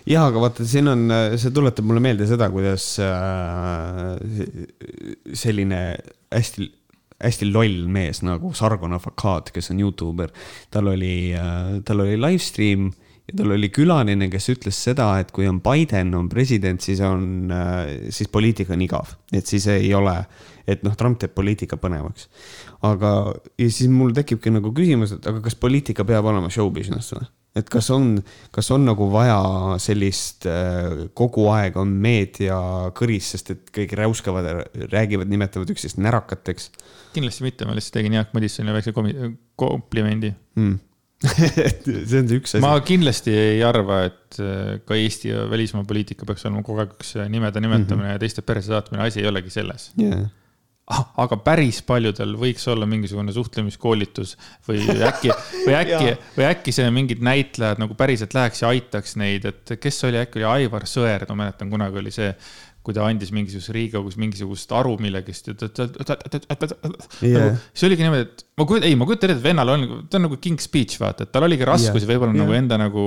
ja, 0.09 0.26
aga 0.28 0.41
vaata, 0.43 0.68
siin 0.68 0.89
on, 0.91 1.05
see 1.39 1.53
tuletab 1.55 1.88
mulle 1.88 2.03
meelde 2.03 2.28
seda, 2.30 2.49
kuidas 2.53 2.88
äh, 3.03 4.18
selline 5.38 5.84
hästi, 6.34 6.68
hästi 7.24 7.49
loll 7.51 7.86
mees 7.91 8.24
nagu 8.26 8.51
Sargon 8.57 8.97
Avakaat, 8.97 9.53
kes 9.55 9.72
on 9.74 9.80
Youtuber. 9.84 10.34
tal 10.74 10.91
oli, 10.91 11.16
tal 11.86 12.03
oli 12.03 12.20
live 12.20 12.43
stream 12.43 12.91
ja 13.28 13.38
tal 13.39 13.55
oli 13.55 13.70
külaline, 13.74 14.28
kes 14.32 14.49
ütles 14.51 14.80
seda, 14.89 15.14
et 15.22 15.32
kui 15.36 15.47
on 15.47 15.61
Biden 15.64 16.14
on 16.18 16.28
president, 16.32 16.82
siis 16.84 16.99
on, 17.05 17.53
siis 18.11 18.32
poliitika 18.32 18.76
on 18.76 18.84
igav, 18.84 19.16
et 19.32 19.47
siis 19.47 19.68
ei 19.72 19.93
ole, 19.95 20.18
et 20.68 20.84
noh, 20.84 20.95
Trump 20.99 21.22
teeb 21.22 21.36
poliitika 21.36 21.80
põnevaks. 21.80 22.28
Aga, 22.84 23.13
ja 23.59 23.69
siis 23.71 23.91
mul 23.91 24.13
tekibki 24.15 24.51
nagu 24.53 24.73
küsimus, 24.75 25.15
et 25.15 25.29
aga 25.29 25.41
kas 25.45 25.55
poliitika 25.59 26.05
peab 26.07 26.27
olema 26.29 26.51
show 26.53 26.69
business 26.73 27.15
või? 27.15 27.25
et 27.53 27.67
kas 27.69 27.89
on, 27.93 28.15
kas 28.53 28.71
on 28.73 28.86
nagu 28.88 29.07
vaja 29.13 29.38
sellist 29.81 30.47
äh, 30.49 31.05
kogu 31.17 31.45
aeg 31.53 31.77
on 31.77 31.91
meedia 32.01 32.57
kõris, 32.97 33.29
sest 33.36 33.53
et 33.53 33.67
kõik 33.75 33.93
räuskavad, 33.99 34.49
räägivad, 34.89 35.29
nimetavad 35.29 35.69
üksteist 35.69 36.01
närakateks. 36.01 36.71
kindlasti 37.13 37.45
mitte, 37.45 37.69
ma 37.69 37.77
lihtsalt 37.77 37.99
tegin 37.99 38.17
Jaak 38.17 38.34
Madissonile 38.34 38.73
väikse 38.79 38.95
komplimendi 39.59 40.34
mm. 40.59 40.75
see 41.23 42.19
on 42.19 42.27
see 42.27 42.41
üks 42.41 42.57
asi. 42.57 42.63
ma 42.65 42.73
kindlasti 42.84 43.38
ei 43.38 43.61
arva, 43.65 44.03
et 44.09 44.41
äh, 44.41 44.79
ka 44.89 44.97
Eesti 44.97 45.29
ja 45.29 45.45
välismaa 45.49 45.86
poliitika 45.88 46.25
peaks 46.27 46.49
olema 46.49 46.65
kogu 46.65 46.84
aeg 46.84 46.97
üks 46.97 47.15
nimede 47.29 47.61
nimetamine 47.61 48.01
mm 48.01 48.09
-hmm. 48.09 48.15
ja 48.17 48.23
teiste 48.25 48.41
perse 48.41 48.73
saatmine, 48.73 49.05
asi 49.05 49.21
ei 49.21 49.29
olegi 49.29 49.53
selles 49.53 49.91
yeah 50.01 50.25
ah, 50.25 50.31
aga 50.91 51.38
päris 51.39 51.79
paljudel 51.88 52.34
võiks 52.39 52.65
olla 52.71 52.88
mingisugune 52.89 53.31
suhtlemiskoolitus 53.36 54.36
või 54.67 54.84
äkki, 55.07 55.31
või 55.63 55.77
äkki 55.79 56.11
või 56.36 56.47
äkki 56.49 56.73
see 56.75 56.89
mingid 56.91 57.23
näitlejad 57.23 57.79
nagu 57.79 57.95
päriselt 57.95 58.36
läheks 58.36 58.65
ja 58.65 58.73
aitaks 58.73 59.15
neid, 59.19 59.47
et 59.47 59.73
kes 59.79 60.03
oli, 60.09 60.19
äkki 60.19 60.41
oli 60.41 60.49
Aivar 60.49 60.88
Sõerd, 60.89 61.31
ma 61.31 61.45
mäletan, 61.45 61.71
kunagi 61.71 62.01
oli 62.03 62.11
see, 62.11 62.34
kui 62.84 62.95
ta 62.97 63.07
andis 63.07 63.31
mingisuguses 63.31 63.71
Riigikogus 63.71 64.19
mingisugust 64.19 64.75
aru 64.75 64.97
millegist 64.99 65.47
ja 65.47 65.55
ta, 65.55 65.71
ta, 65.71 65.88
ta, 65.88 66.19
ta, 66.19 66.43
ta, 66.43 66.55
ta, 66.67 66.67
ta, 66.75 66.93
yeah. 67.23 67.55
see 67.71 67.88
oligi 67.88 68.03
niimoodi, 68.03 68.27
et 68.27 68.47
ma 68.59 68.67
kujutan, 68.67 68.89
ei, 68.89 68.99
ma 68.99 69.07
kujutan 69.07 69.31
ette, 69.31 69.39
et 69.39 69.47
vennal 69.47 69.71
on, 69.77 69.89
ta 70.11 70.19
on 70.19 70.27
nagu 70.27 70.39
king 70.43 70.59
speech, 70.59 70.99
vaata, 70.99 71.23
et 71.23 71.31
tal 71.31 71.47
oligi 71.47 71.63
raskusi 71.69 72.03
yeah. 72.03 72.11
võib-olla 72.11 72.36
yeah. 72.36 72.43
nagu 72.43 72.59
enda 72.59 72.81
nagu 72.84 73.05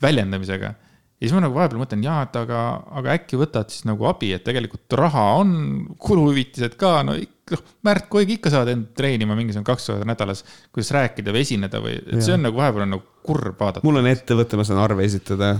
väljendamisega 0.00 0.72
ja 1.18 1.26
siis 1.26 1.34
ma 1.34 1.42
nagu 1.42 1.58
vahepeal 1.58 1.82
mõtlen, 1.82 2.04
jaa, 2.06 2.22
et 2.28 2.36
aga, 2.38 2.62
aga 3.00 3.16
äkki 3.18 3.40
võtad 3.40 3.72
siis 3.74 3.86
nagu 3.88 4.06
abi, 4.10 4.30
et 4.36 4.44
tegelikult 4.46 4.98
raha 4.98 5.24
on, 5.40 5.50
kuluhüvitised 5.98 6.78
ka, 6.78 7.00
no 7.06 7.16
noh, 7.54 7.62
Märt 7.88 8.08
Koig 8.12 8.30
ikka 8.38 8.52
saavad 8.52 8.72
end 8.74 8.90
treenima 8.98 9.36
mingisugune 9.38 9.68
kaks 9.68 9.90
korda 9.92 10.08
nädalas, 10.08 10.44
kuidas 10.72 10.92
rääkida 10.96 11.34
või 11.34 11.44
esineda 11.46 11.82
või, 11.84 11.96
et 12.00 12.24
see 12.24 12.34
on 12.36 12.44
nagu 12.46 12.60
vahepeal 12.60 12.86
on 12.86 12.94
nagu 12.96 13.06
kurb 13.28 13.58
vaadata. 13.60 13.84
mul 13.84 13.98
on 14.00 14.08
ettevõte, 14.08 14.56
ma 14.56 14.64
saan 14.64 14.80
arve 14.80 15.04
esitada, 15.04 15.50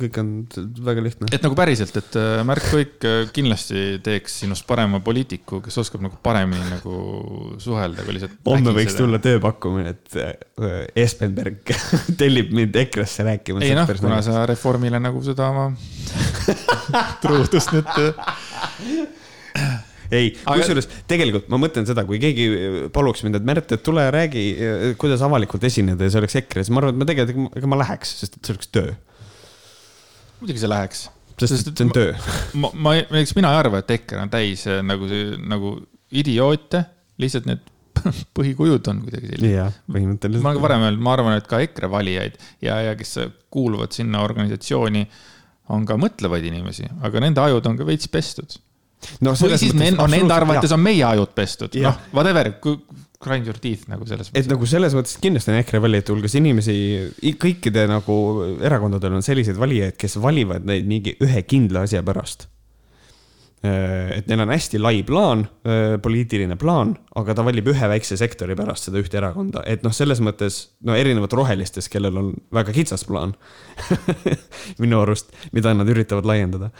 kõik 0.00 0.18
on 0.20 0.32
väga 0.84 1.04
lihtne. 1.04 1.28
et 1.32 1.44
nagu 1.46 1.56
päriselt, 1.58 1.96
et 2.00 2.18
äh, 2.20 2.42
Märt 2.46 2.66
Koik 2.70 3.06
äh, 3.08 3.20
kindlasti 3.34 3.84
teeks 4.04 4.40
sinust 4.42 4.66
parema 4.68 5.00
poliitiku, 5.04 5.62
kes 5.64 5.78
oskab 5.84 6.04
nagu 6.04 6.18
paremini 6.24 6.66
nagu 6.68 6.98
suhelda, 7.62 8.04
kui 8.04 8.18
lihtsalt. 8.18 8.36
homme 8.48 8.74
võiks 8.76 8.98
tulla 8.98 9.20
tööpakkumine, 9.24 9.94
et 9.94 10.20
äh, 10.20 10.84
Espenberg 11.04 11.74
tellib 12.20 12.52
mind 12.56 12.76
EKRE-sse 12.84 13.26
rääkima. 13.30 13.64
ei 13.64 13.76
noh, 13.78 13.88
kuna 14.00 14.20
sa 14.26 14.44
Reformile 14.50 15.00
nagu 15.02 15.22
seda 15.24 15.48
oma 15.54 15.70
truudust 17.22 17.72
nüüd 17.74 17.90
ei 20.18 20.30
kusjuures 20.44 20.88
tegelikult 21.10 21.50
ma 21.52 21.60
mõtlen 21.62 21.88
seda, 21.88 22.04
kui 22.08 22.20
keegi 22.22 22.46
paluks 22.94 23.24
mind, 23.26 23.40
et 23.40 23.48
Märt, 23.48 23.74
et 23.74 23.82
tule 23.84 24.04
räägi, 24.14 24.44
kuidas 25.00 25.24
avalikult 25.24 25.64
esineda 25.68 26.06
ja 26.06 26.12
see 26.12 26.22
oleks 26.22 26.38
EKRE, 26.42 26.64
siis 26.64 26.74
ma 26.74 26.82
arvan, 26.82 26.94
et 26.94 27.02
ma 27.02 27.08
tegelikult, 27.10 27.58
ega 27.60 27.70
ma 27.70 27.80
läheks, 27.82 28.14
sest 28.22 28.38
et 28.38 28.48
see 28.48 28.56
oleks 28.56 28.72
töö. 28.74 28.94
muidugi 30.40 30.62
see 30.62 30.72
läheks. 30.72 31.04
sest, 31.34 31.50
sest 31.52 31.70
et 31.72 31.82
see 31.82 31.88
on 31.88 31.94
töö. 31.94 32.16
ma, 32.62 32.72
ma, 32.86 32.96
eks 33.20 33.36
mina 33.38 33.52
ei 33.54 33.60
arva, 33.64 33.84
et 33.84 33.94
EKRE 33.98 34.24
on 34.24 34.32
täis 34.32 34.66
äh, 34.70 34.80
nagu 34.86 35.08
nagu 35.50 35.76
idioote, 36.14 36.84
lihtsalt 37.22 37.48
need 37.50 37.70
põhikujud 38.36 38.90
on 38.90 39.04
kuidagi 39.04 39.30
sellised. 39.32 39.54
ma 40.44 40.52
olen 40.52 40.60
ka 40.60 40.66
varem 40.66 40.88
öelnud, 40.88 41.04
ma 41.04 41.14
arvan, 41.16 41.38
et 41.38 41.48
ka 41.50 41.62
EKRE 41.64 41.90
valijaid 41.92 42.38
ja, 42.64 42.80
ja 42.88 42.98
kes 42.98 43.16
kuuluvad 43.54 43.94
sinna 43.96 44.24
organisatsiooni, 44.26 45.06
on 45.74 45.86
ka 45.88 45.96
mõtlevaid 45.96 46.44
inimesi, 46.44 46.86
aga 47.06 47.22
nende 47.24 47.40
ajud 47.40 47.66
on 47.70 47.78
ka 47.78 47.86
veits 47.88 48.10
pestud 48.12 48.58
no 49.24 49.34
või 49.36 49.58
siis 49.60 49.74
mõttes, 49.74 49.98
on 50.00 50.14
nende 50.14 50.36
arvates 50.36 50.74
on 50.74 50.82
meie 50.84 51.04
ajud 51.06 51.34
pestud, 51.36 51.76
noh, 51.84 51.98
whatever, 52.14 52.52
grind 53.24 53.48
your 53.48 53.58
teeth 53.60 53.88
nagu 53.90 54.06
selles 54.08 54.30
mõttes. 54.30 54.44
et 54.44 54.50
nagu 54.50 54.68
selles 54.68 54.96
mõttes 54.96 55.18
kindlasti 55.22 55.52
on 55.52 55.60
EKRE 55.60 55.82
valijate 55.84 56.14
hulgas 56.14 56.34
inimesi, 56.40 56.78
kõikide 57.40 57.86
nagu 57.90 58.16
erakondadel 58.64 59.18
on 59.18 59.24
selliseid 59.24 59.60
valijaid, 59.60 59.98
kes 60.00 60.18
valivad 60.22 60.66
neid 60.68 60.88
mingi 60.88 61.16
ühe 61.24 61.46
kindla 61.48 61.86
asja 61.88 62.04
pärast. 62.06 62.48
Äh, 63.64 64.18
et 64.18 64.26
neil 64.28 64.42
on 64.44 64.50
hästi 64.52 64.78
lai 64.82 64.98
plaan, 65.08 65.46
äh, 65.64 65.94
poliitiline 66.02 66.58
plaan, 66.60 66.90
aga 67.16 67.36
ta 67.36 67.44
valib 67.46 67.70
ühe 67.72 67.88
väikse 67.94 68.18
sektori 68.20 68.56
pärast 68.58 68.90
seda 68.90 69.00
ühte 69.00 69.16
erakonda, 69.16 69.62
et 69.64 69.86
noh, 69.86 69.94
selles 69.94 70.20
mõttes 70.24 70.58
no 70.84 70.96
erinevalt 70.98 71.32
rohelistest, 71.38 71.88
kellel 71.92 72.18
on 72.20 72.34
väga 72.52 72.74
kitsas 72.76 73.06
plaan 73.08 73.32
minu 74.82 75.00
arust, 75.00 75.32
mida 75.56 75.72
nad 75.72 75.88
üritavad 75.88 76.28
laiendada. 76.28 76.74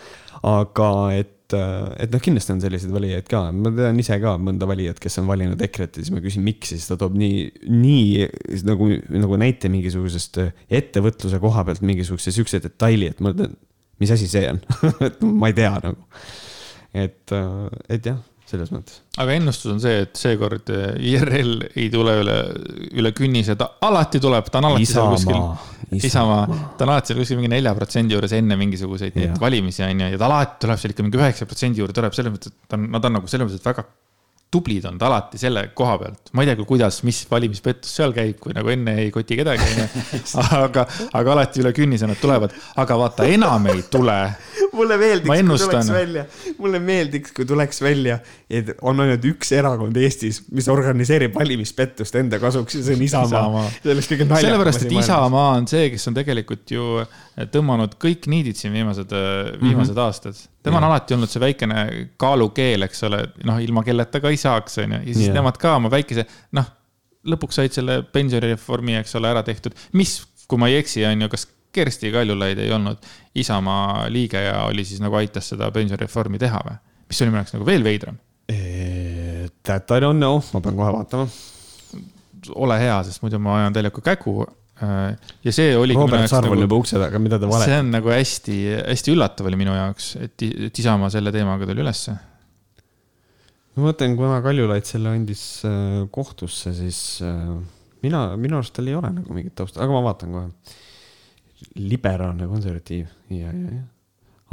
aga 0.45 0.91
et, 1.17 1.34
äh, 1.55 1.91
et 2.05 2.13
noh, 2.15 2.23
kindlasti 2.23 2.55
on 2.55 2.63
selliseid 2.63 2.93
valijaid 2.95 3.29
ka, 3.31 3.45
ma 3.55 3.73
tean 3.75 4.01
ise 4.03 4.19
ka 4.23 4.35
mõnda 4.43 4.69
valijat, 4.69 5.01
kes 5.03 5.21
on 5.23 5.29
valinud 5.31 5.63
EKRE-t 5.65 6.01
ja 6.01 6.07
siis 6.07 6.15
ma 6.15 6.23
küsin, 6.25 6.45
miks? 6.47 6.73
Siis 6.75 6.89
ta 6.91 6.99
toob 7.01 7.17
nii, 7.21 7.45
nii 7.71 8.63
nagu, 8.69 8.91
nagu 9.15 9.39
näite 9.41 9.71
mingisugusest 9.73 10.41
ettevõtluse 10.69 11.41
koha 11.43 11.65
pealt 11.69 11.85
mingisuguse 11.87 12.35
siukse 12.35 12.61
detaili, 12.65 13.13
et 13.15 13.23
ma 13.25 13.35
ütlen, 13.35 13.57
mis 14.03 14.13
asi 14.15 14.29
see 14.31 14.49
on. 14.51 14.61
Et 15.07 15.23
ma 15.25 15.51
ei 15.51 15.57
tea 15.57 15.73
nagu. 15.85 16.09
Et, 16.95 17.35
äh, 17.35 17.79
et 17.97 18.07
jah, 18.07 18.21
selles 18.55 18.73
mõttes. 18.75 19.03
aga 19.21 19.37
ennustus 19.37 19.73
on 19.75 19.83
see, 19.83 20.05
et 20.07 20.15
seekord 20.19 20.73
äh, 20.75 20.95
IRL 21.13 21.67
ei 21.75 21.89
tule 21.93 22.17
üle, 22.23 22.39
üle 22.95 23.13
künnise, 23.17 23.59
ta 23.61 23.75
alati 23.85 24.23
tuleb, 24.23 24.49
ta 24.51 24.63
on 24.63 24.71
alati 24.71 24.89
Isamaa, 24.89 25.19
seal 25.21 25.43
kuskil. 25.43 26.01
Isamaa, 26.09 26.47
ta 26.79 26.87
on 26.87 26.95
alati 26.95 27.13
seal 27.13 27.21
kuskil 27.23 27.41
mingi 27.41 27.53
nelja 27.57 27.75
protsendi 27.77 28.17
juures 28.17 28.35
enne 28.39 28.59
mingisuguseid 28.61 29.21
valimisi 29.43 29.85
on 29.87 30.07
ju, 30.07 30.15
ja 30.15 30.21
ta 30.21 30.31
alati 30.31 30.65
tuleb 30.65 30.81
seal 30.81 30.97
ikka 30.97 31.07
mingi 31.07 31.23
üheksa 31.23 31.51
protsendi 31.51 31.85
juurde, 31.85 31.97
tuleb 31.99 32.17
selles 32.17 32.35
mõttes, 32.35 32.55
et 32.55 32.71
ta 32.71 32.81
on, 32.81 32.89
nad 32.95 33.11
on 33.11 33.19
nagu 33.21 33.31
selles 33.31 33.51
mõttes 33.51 33.67
väga 33.67 33.87
tublid 34.55 34.87
olnud 34.89 35.03
alati 35.05 35.41
selle 35.41 35.67
koha 35.77 35.97
pealt. 36.01 36.31
ma 36.33 36.45
ei 36.45 36.51
tea 36.51 36.59
küll, 36.59 36.69
kuidas, 36.69 37.01
mis 37.07 37.23
valimispettus 37.31 37.95
seal 37.99 38.15
käib, 38.17 38.39
kui 38.43 38.55
nagu 38.57 38.71
enne 38.73 38.97
ei 39.03 39.11
koti 39.15 39.39
kedagi, 39.41 39.67
onju. 39.75 40.23
aga, 40.65 40.87
aga 41.21 41.35
alati 41.35 41.63
üle 41.65 41.75
künnise 41.77 42.09
nad 42.11 42.21
tulevad. 42.21 42.55
aga 42.81 42.99
vaata, 43.01 43.27
enam 43.31 43.69
ei 43.73 43.85
tule. 43.91 44.17
mulle 44.79 44.99
meeldiks, 45.01 45.29
kui 45.31 45.59
tuleks 45.65 45.91
välja, 45.95 46.25
mulle 46.59 46.81
meeldiks, 46.83 47.35
kui 47.37 47.49
tuleks 47.49 47.83
välja, 47.85 48.19
et 48.51 48.75
on 48.83 49.05
ainult 49.05 49.29
üks 49.35 49.53
erakond 49.57 49.99
Eestis, 50.01 50.43
mis 50.55 50.69
organiseerib 50.73 51.35
valimispettust 51.37 52.19
enda 52.21 52.41
kasuks 52.43 52.79
ja 52.79 52.87
see 52.87 52.99
on 52.99 53.05
Isamaa, 53.07 53.29
Isamaa.. 53.29 53.69
see 53.83 53.95
oleks 53.95 54.11
kõige 54.11 54.29
naljakam. 54.29 54.49
sellepärast, 54.49 54.87
et 54.87 54.99
Isamaa 55.03 55.53
on 55.59 55.71
see, 55.71 55.89
kes 55.95 56.11
on 56.11 56.19
tegelikult 56.19 56.75
ju 56.75 56.89
tõmmanud 57.35 57.97
kõik 58.01 58.29
niidid 58.31 58.59
siin 58.59 58.75
viimased, 58.75 59.11
viimased 59.11 59.95
mm 59.95 59.97
-hmm. 59.97 60.03
aastad. 60.05 60.39
tema 60.63 60.79
on 60.79 60.85
alati 60.85 61.15
olnud 61.15 61.31
see 61.31 61.43
väikene 61.43 62.09
kaalukeel, 62.17 62.87
eks 62.87 63.03
ole, 63.09 63.25
noh, 63.45 63.59
ilma 63.63 63.83
kelleta 63.83 64.21
ka 64.21 64.31
ei 64.31 64.37
saaks, 64.37 64.79
on 64.79 64.93
ju, 64.93 65.01
ja 65.01 65.15
siis 65.15 65.27
yeah. 65.27 65.35
nemad 65.35 65.59
ka 65.59 65.77
oma 65.77 65.91
väikese, 65.91 66.27
noh, 66.53 66.71
lõpuks 67.25 67.59
said 67.61 67.73
selle 67.73 68.03
pensionireformi, 68.03 68.97
eks 69.01 69.15
ole, 69.19 69.31
ära 69.31 69.43
tehtud, 69.43 69.75
mis, 69.93 70.23
kui 70.49 70.59
ma 70.59 70.69
ei 70.69 70.79
eksi, 70.83 71.05
on 71.09 71.27
ju, 71.27 71.29
kas 71.29 71.49
Kersti 71.75 72.13
Kaljulaid 72.15 72.59
ei 72.63 72.71
olnud 72.73 73.07
Isamaa 73.35 74.07
liige 74.09 74.39
ja 74.39 74.63
oli 74.69 74.85
siis 74.87 75.01
nagu 75.03 75.17
aitas 75.19 75.49
seda 75.51 75.71
pensionireformi 75.75 76.39
teha 76.39 76.61
või? 76.63 76.77
mis 77.09 77.23
oli 77.23 77.33
minu 77.33 77.41
jaoks 77.43 77.55
nagu 77.57 77.67
veel 77.67 77.85
veidram. 77.85 78.19
That 79.65 79.91
I 79.91 80.01
don't 80.01 80.21
know, 80.21 80.41
ma 80.53 80.61
pean 80.61 80.77
kohe 80.77 80.93
vaatama. 80.93 81.27
ole 82.55 82.79
hea, 82.79 82.97
sest 83.05 83.23
muidu 83.25 83.41
ma 83.43 83.59
ajan 83.59 83.77
teile 83.77 83.91
kui 83.91 84.05
kägu 84.05 84.45
ja 84.81 85.53
see 85.55 85.75
oli. 85.79 85.95
Robert 85.95 86.27
Sarv 86.31 86.51
on 86.51 86.59
nagu, 86.59 86.67
juba 86.67 86.79
ukse 86.83 86.99
taga, 86.99 87.21
mida 87.23 87.39
ta 87.39 87.47
valetab? 87.47 87.71
see 87.71 87.81
on 87.85 87.91
nagu 87.95 88.11
hästi, 88.11 88.61
hästi 88.91 89.15
üllatav 89.15 89.51
oli 89.51 89.59
minu 89.61 89.77
jaoks, 89.77 90.15
et, 90.25 90.47
et 90.69 90.81
Isamaa 90.83 91.13
selle 91.15 91.33
teemaga 91.35 91.69
tuli 91.71 91.85
ülesse 91.85 92.17
ma 93.75 93.89
mõtlen, 93.89 94.15
kuna 94.19 94.41
Kaljulaid 94.45 94.87
selle 94.89 95.13
andis 95.15 95.45
äh, 95.67 96.05
kohtusse, 96.15 96.73
siis 96.77 97.01
äh, 97.27 97.49
mina, 98.05 98.27
minu 98.41 98.61
arust 98.61 98.75
tal 98.77 98.91
ei 98.91 98.97
ole 98.99 99.11
nagu 99.17 99.37
mingit 99.37 99.57
tausta, 99.59 99.83
aga 99.83 99.95
ma 99.95 100.03
vaatan 100.07 100.35
kohe. 100.35 100.77
liberaalne 101.81 102.47
konservatiiv 102.51 103.09
ja, 103.33 103.51
ja, 103.51 103.79
ja. 103.79 103.85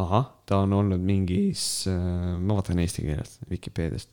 ahah, 0.02 0.30
ta 0.48 0.64
on 0.66 0.74
olnud 0.80 1.02
mingis, 1.06 1.66
äh, 1.92 2.38
ma 2.40 2.58
vaatan 2.60 2.82
eesti 2.82 3.06
keeles, 3.06 3.38
Vikipeediast. 3.52 4.10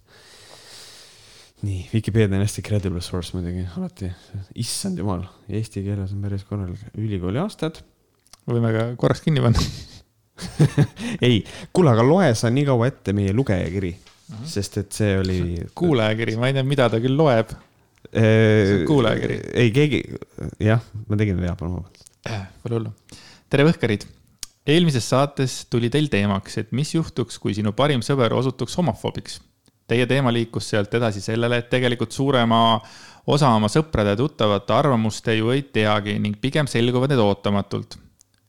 Nii, 1.62 1.88
Vikipeedia 1.92 2.38
on 2.38 2.44
hästi 2.44 2.62
credible 2.66 3.00
source 3.04 3.36
muidugi, 3.36 3.64
alati, 3.76 4.10
issand 4.62 5.00
jumal, 5.02 5.24
eesti 5.48 5.82
keeles 5.86 6.12
on 6.14 6.26
päris 6.26 6.44
korralik, 6.48 6.82
ülikooli 6.96 7.40
aastad. 7.42 7.82
võime 8.48 8.72
ka 8.74 8.84
korraks 9.00 9.24
kinni 9.24 9.42
panna 9.44 9.64
ei, 11.26 11.42
kuule, 11.74 11.90
aga 11.92 12.04
loe 12.06 12.28
sa 12.38 12.50
nii 12.52 12.64
kaua 12.68 12.86
ette 12.92 13.12
meie 13.12 13.32
lugejakiri 13.34 13.90
-hmm. 14.28 14.44
sest 14.48 14.78
et 14.82 14.92
see 15.00 15.16
oli. 15.18 15.38
kuulajakiri, 15.78 16.36
ma 16.40 16.50
ei 16.50 16.56
tea, 16.56 16.66
mida 16.66 16.88
ta 16.92 17.00
küll 17.02 17.16
loeb. 17.18 17.54
kuulajakiri. 18.88 19.40
ei, 19.54 19.72
keegi, 19.74 20.02
jah, 20.62 20.84
ma 21.08 21.18
tegin 21.20 21.40
vea, 21.40 21.56
palun 21.58 21.78
vabandust. 21.78 22.06
Äh, 22.28 22.46
pole 22.62 22.78
hullu. 22.78 22.94
tere, 23.50 23.66
Võhkarid. 23.68 24.06
eelmises 24.68 25.08
saates 25.08 25.60
tuli 25.72 25.90
teil 25.92 26.10
teemaks, 26.12 26.58
et 26.60 26.72
mis 26.76 26.94
juhtuks, 26.94 27.38
kui 27.42 27.56
sinu 27.56 27.72
parim 27.76 28.04
sõber 28.04 28.34
osutuks 28.36 28.76
homofoobiks. 28.80 29.40
Teie 29.88 30.04
teema 30.06 30.32
liikus 30.32 30.66
sealt 30.68 30.92
edasi 30.94 31.22
sellele, 31.24 31.62
et 31.62 31.70
tegelikult 31.72 32.12
suurema 32.12 32.58
osa 33.32 33.54
oma 33.56 33.70
sõprade 33.72 34.12
ja 34.12 34.18
tuttavate 34.18 34.74
arvamust 34.76 35.24
te 35.24 35.38
ju 35.38 35.48
ei 35.54 35.62
teagi 35.72 36.18
ning 36.20 36.36
pigem 36.40 36.68
selguvad 36.68 37.12
need 37.12 37.22
ootamatult. 37.24 37.96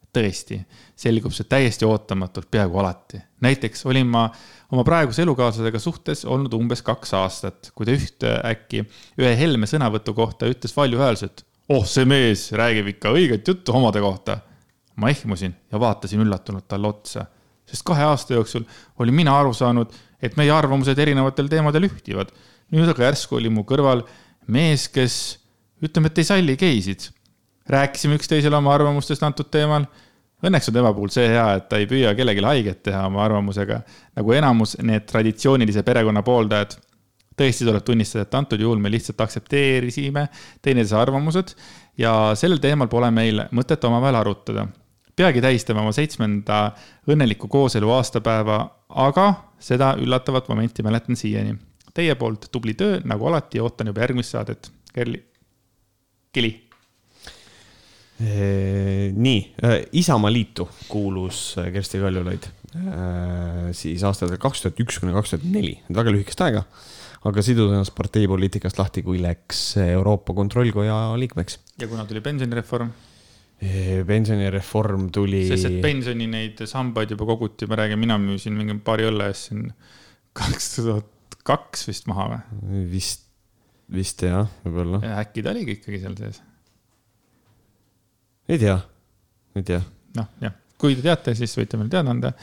tõesti, 0.09 0.55
selgub 0.97 1.29
see 1.37 1.45
täiesti 1.45 1.85
ootamatult 1.85 2.49
peaaegu 2.51 2.79
alati. 2.81 3.21
näiteks 3.41 3.85
olin 3.85 4.07
ma 4.07 4.23
oma 4.71 4.83
praeguse 4.83 5.21
elukaaslasega 5.21 5.79
suhtes 5.79 6.25
olnud 6.25 6.53
umbes 6.53 6.81
kaks 6.81 7.13
aastat, 7.13 7.71
kui 7.75 7.85
ta 7.85 7.93
ühtäkki 7.93 8.83
ühe 9.21 9.35
Helme 9.37 9.69
sõnavõtu 9.69 10.13
kohta 10.17 10.49
ütles 10.49 10.75
valjuhäälselt. 10.75 11.45
oh, 11.69 11.85
see 11.85 12.05
mees 12.05 12.49
räägib 12.51 12.95
ikka 12.95 13.13
õiget 13.15 13.47
juttu 13.47 13.71
homode 13.71 14.01
kohta. 14.01 14.39
ma 14.95 15.09
ehmusin 15.09 15.55
ja 15.71 15.79
vaatasin 15.79 16.19
üllatunult 16.19 16.67
talle 16.67 16.87
otsa, 16.87 17.25
sest 17.65 17.83
kahe 17.85 18.03
aasta 18.03 18.33
jooksul 18.33 18.65
olin 18.99 19.13
mina 19.13 19.39
aru 19.39 19.53
saanud, 19.53 19.93
et 20.21 20.35
meie 20.39 20.51
arvamused 20.53 20.99
erinevatel 20.99 21.49
teemadel 21.51 21.87
ühtivad. 21.89 22.33
nüüd 22.69 22.89
aga 22.91 23.09
järsku 23.09 23.39
oli 23.39 23.49
mu 23.49 23.63
kõrval 23.65 24.03
mees, 24.47 24.87
kes 24.91 25.39
ütleme, 25.83 26.11
et 26.11 26.21
ei 26.21 26.27
salli 26.27 26.57
geisid. 26.59 27.09
rääkisime 27.69 28.17
üksteisele 28.17 28.57
oma 28.57 28.73
arvamustest 28.73 29.23
antud 29.23 29.49
teemal. 29.53 29.85
Õnneks 30.41 30.69
on 30.71 30.73
tema 30.73 30.89
puhul 30.95 31.11
see 31.13 31.27
hea, 31.29 31.45
et 31.59 31.67
ta 31.69 31.77
ei 31.77 31.85
püüa 31.85 32.15
kellelegi 32.15 32.41
haiget 32.41 32.79
teha 32.87 33.03
oma 33.05 33.21
arvamusega, 33.25 33.81
nagu 34.15 34.33
enamus 34.33 34.77
need 34.81 35.05
traditsioonilise 35.09 35.83
perekonna 35.83 36.23
pooldajad. 36.23 36.77
tõesti 37.39 37.63
tuleb 37.63 37.83
tunnistada, 37.87 38.25
et 38.25 38.33
antud 38.35 38.59
juhul 38.59 38.79
me 38.83 38.89
lihtsalt 38.91 39.21
aktsepteerisime 39.23 40.25
teineteise 40.61 40.95
arvamused 40.99 41.53
ja 41.97 42.33
sellel 42.35 42.59
teemal 42.59 42.89
pole 42.91 43.11
meil 43.11 43.45
mõtet 43.55 43.83
omavahel 43.87 44.15
arutada. 44.19 44.67
Peagi 45.19 45.43
tähistame 45.43 45.83
oma 45.83 45.91
seitsmenda 45.95 46.69
õnneliku 47.11 47.49
kooselu 47.51 47.91
aastapäeva, 47.91 48.61
aga 48.89 49.33
seda 49.59 49.93
üllatavat 49.99 50.47
momenti 50.51 50.85
mäletan 50.85 51.19
siiani 51.19 51.57
Teie 51.93 52.13
poolt 52.15 52.45
tubli 52.53 52.75
töö, 52.77 52.99
nagu 53.09 53.25
alati, 53.27 53.59
ootan 53.59 53.89
juba 53.89 54.03
järgmist 54.03 54.35
saadet. 54.35 54.69
Kerli, 54.93 55.17
Kili. 56.31 56.51
nii, 59.15 59.39
Isamaa 59.99 60.31
liitu 60.31 60.67
kuulus 60.87 61.55
Kersti 61.73 62.01
Kaljulaid 62.03 62.47
siis 63.71 64.03
aastatel 64.05 64.37
kaks 64.41 64.63
tuhat 64.63 64.81
üks 64.83 64.99
kuni 65.01 65.13
kaks 65.15 65.33
tuhat 65.33 65.45
neli, 65.49 65.77
väga 65.95 66.11
lühikest 66.13 66.41
aega, 66.45 66.65
aga 67.25 67.43
sidus 67.45 67.71
ennast 67.71 67.95
parteipoliitikast 67.97 68.81
lahti, 68.81 69.03
kui 69.05 69.21
läks 69.23 69.63
Euroopa 69.85 70.35
Kontrollkoja 70.37 70.99
liikmeks. 71.21 71.59
ja 71.81 71.87
kuna 71.87 72.05
tuli 72.05 72.21
pensionireform? 72.21 72.91
Pensionireform 73.59 75.09
tuli. 75.11 75.43
sest 75.49 75.67
et 75.67 75.79
pensioni 75.83 76.29
neid 76.31 76.61
sambaid 76.69 77.11
juba 77.11 77.27
koguti, 77.27 77.67
ma 77.67 77.79
räägin, 77.81 77.99
mina 77.99 78.15
müüsin 78.21 78.55
mingi 78.55 78.77
paari 78.83 79.09
õlle 79.09 79.31
eest 79.33 79.49
siin 79.49 79.65
kaks 80.37 80.75
tuhat 80.77 81.39
kaks 81.47 81.87
vist 81.89 82.07
maha 82.09 82.27
või? 82.31 82.83
vist, 82.93 83.25
vist 83.91 84.23
jah, 84.25 84.47
võib-olla. 84.65 85.01
äkki 85.21 85.43
ta 85.45 85.53
oligi 85.53 85.77
ikkagi 85.79 86.01
seal 86.03 86.17
sees? 86.19 86.41
ei 88.49 88.61
tea, 88.61 88.77
ei 89.57 89.65
tea. 89.67 89.81
noh, 90.17 90.29
jah, 90.43 90.55
kui 90.79 90.97
te 90.97 91.05
teate, 91.05 91.35
siis 91.37 91.55
võite 91.59 91.79
meile 91.79 91.91
teada 91.93 92.13
anda. 92.15 92.33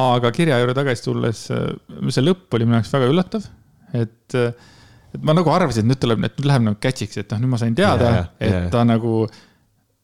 aga 0.00 0.32
kirja 0.34 0.60
juurde 0.60 0.76
tagasi 0.78 1.06
tulles, 1.06 1.46
see 1.48 2.26
lõpp 2.26 2.58
oli 2.58 2.68
minu 2.68 2.80
jaoks 2.80 2.92
väga 2.96 3.10
üllatav, 3.10 3.46
et, 3.96 4.36
et 4.36 5.22
ma 5.24 5.34
nagu 5.36 5.52
arvasin, 5.52 5.86
et 5.86 5.94
nüüd 5.94 6.02
tuleb, 6.04 6.26
et 6.28 6.36
nüüd 6.38 6.50
läheb 6.52 6.66
nagu 6.68 6.82
catch'iks, 6.82 7.22
et 7.22 7.32
noh, 7.34 7.44
nüüd 7.44 7.54
ma 7.54 7.62
sain 7.62 7.78
teada, 7.78 8.12
et 8.38 8.50
yeah. 8.52 8.68
ta 8.72 8.84
nagu 8.86 9.24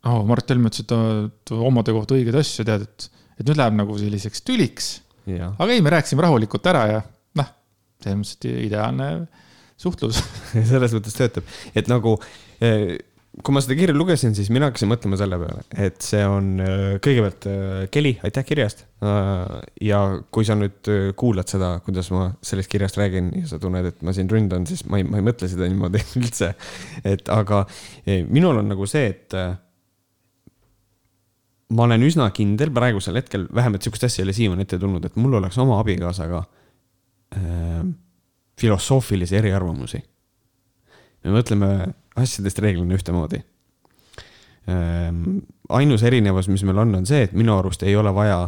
oh,, 0.07 0.23
Mart 0.29 0.49
Helme 0.51 0.71
ütles, 0.71 0.87
et 0.87 0.91
ta, 0.91 1.59
omade 1.59 1.95
kohta 1.97 2.17
õigeid 2.17 2.39
asju 2.39 2.67
tead, 2.69 2.87
et, 2.87 3.11
et 3.37 3.45
nüüd 3.45 3.59
läheb 3.59 3.77
nagu 3.83 3.99
selliseks 4.01 4.47
tüliks. 4.47 4.95
aga 5.27 5.71
ei, 5.73 5.83
me 5.83 5.93
rääkisime 5.95 6.23
rahulikult 6.25 6.67
ära 6.71 6.87
ja 6.93 7.05
selles 8.03 8.23
mõttes, 8.23 8.39
et 8.39 8.49
ideaalne 8.69 9.11
suhtlus 9.81 10.23
selles 10.71 10.97
mõttes 10.97 11.17
töötab, 11.17 11.53
et 11.77 11.91
nagu 11.91 12.17
eh, 12.65 12.97
kui 13.45 13.53
ma 13.53 13.61
seda 13.61 13.77
kirja 13.77 13.93
lugesin, 13.93 14.33
siis 14.37 14.49
mina 14.49 14.71
hakkasin 14.71 14.89
mõtlema 14.89 15.19
selle 15.21 15.37
peale, 15.43 15.65
et 15.89 15.99
see 16.05 16.23
on 16.25 16.55
eh, 16.65 16.95
kõigepealt 17.05 17.49
eh, 17.51 17.83
Keli, 17.93 18.15
aitäh 18.25 18.47
kirja 18.49 18.69
eest. 18.69 18.87
ja 19.85 19.99
kui 20.33 20.47
sa 20.49 20.57
nüüd 20.57 20.89
kuulad 21.21 21.51
seda, 21.53 21.75
kuidas 21.85 22.09
ma 22.15 22.31
sellest 22.41 22.71
kirjast 22.73 22.97
räägin 22.97 23.29
ja 23.43 23.51
sa 23.51 23.61
tunned, 23.61 23.91
et 23.91 24.01
ma 24.07 24.15
sind 24.17 24.33
ründan, 24.33 24.65
siis 24.69 24.87
ma 24.89 25.03
ei, 25.03 25.05
ma 25.05 25.21
ei 25.21 25.27
mõtle 25.27 25.51
seda 25.53 25.69
niimoodi 25.69 26.01
üldse. 26.23 26.55
et 27.05 27.29
aga 27.33 27.67
minul 28.07 28.63
on 28.63 28.73
nagu 28.73 28.89
see, 28.89 29.13
et 29.13 29.37
ma 31.75 31.87
olen 31.87 32.05
üsna 32.07 32.29
kindel 32.35 32.71
praegusel 32.75 33.19
hetkel, 33.19 33.47
vähemalt 33.55 33.83
sihukest 33.83 34.07
asja 34.07 34.23
ei 34.23 34.29
ole 34.29 34.35
siiamaani 34.37 34.67
ette 34.67 34.79
tulnud, 34.79 35.05
et 35.07 35.17
mul 35.19 35.39
oleks 35.41 35.59
oma 35.59 35.81
abikaasaga 35.83 36.43
äh, 37.35 37.83
filosoofilisi 38.61 39.37
eriarvamusi. 39.41 40.03
me 41.25 41.35
mõtleme 41.35 41.71
asjadest 42.17 42.59
reeglina 42.63 42.95
ühtemoodi 42.95 43.43
äh,. 44.71 45.11
ainus 45.69 46.03
erinevus, 46.07 46.49
mis 46.49 46.63
meil 46.65 46.79
on, 46.85 46.95
on 47.01 47.07
see, 47.07 47.27
et 47.27 47.35
minu 47.35 47.59
arust 47.59 47.83
ei 47.83 47.97
ole 47.97 48.15
vaja 48.15 48.45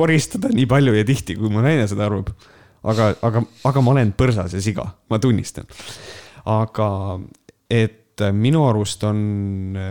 koristada 0.00 0.50
nii 0.54 0.66
palju 0.70 0.94
ja 0.94 1.04
tihti, 1.06 1.36
kui 1.38 1.50
mu 1.52 1.62
naine 1.62 1.86
seda 1.90 2.06
arvab. 2.08 2.32
aga, 2.82 3.12
aga, 3.22 3.42
aga 3.70 3.82
ma 3.82 3.94
olen 3.94 4.12
põrsas 4.18 4.54
ja 4.54 4.62
siga, 4.62 4.86
ma 5.10 5.18
tunnistan. 5.22 5.66
aga 6.44 6.90
et 7.70 7.97
minu 8.34 8.64
arust 8.68 9.04
on, 9.08 9.20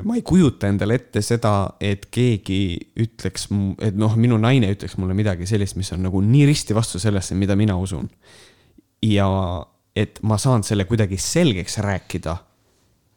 ma 0.03 0.17
ei 0.17 0.23
kujuta 0.25 0.69
endale 0.69 0.97
ette 0.99 1.21
seda, 1.25 1.53
et 1.79 2.07
keegi 2.13 2.59
ütleks, 3.03 3.47
et 3.83 3.97
noh, 3.97 4.17
minu 4.19 4.39
naine 4.41 4.69
ütleks 4.73 4.97
mulle 4.99 5.15
midagi 5.17 5.47
sellist, 5.49 5.77
mis 5.79 5.91
on 5.95 6.03
nagu 6.07 6.21
nii 6.23 6.45
risti 6.49 6.75
vastu 6.77 7.01
sellesse, 7.01 7.37
mida 7.39 7.55
mina 7.59 7.77
usun. 7.79 8.09
ja 9.05 9.27
et 9.97 10.19
ma 10.25 10.37
saan 10.41 10.65
selle 10.65 10.85
kuidagi 10.89 11.17
selgeks 11.21 11.77
rääkida 11.85 12.35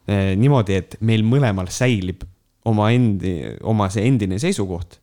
eh, 0.07 0.31
niimoodi, 0.37 0.77
et 0.77 0.97
meil 1.01 1.25
mõlemal 1.25 1.69
säilib 1.73 2.23
oma 2.65 2.91
endi, 2.93 3.35
oma 3.67 3.89
see 3.89 4.05
endine 4.07 4.39
seisukoht. 4.41 5.00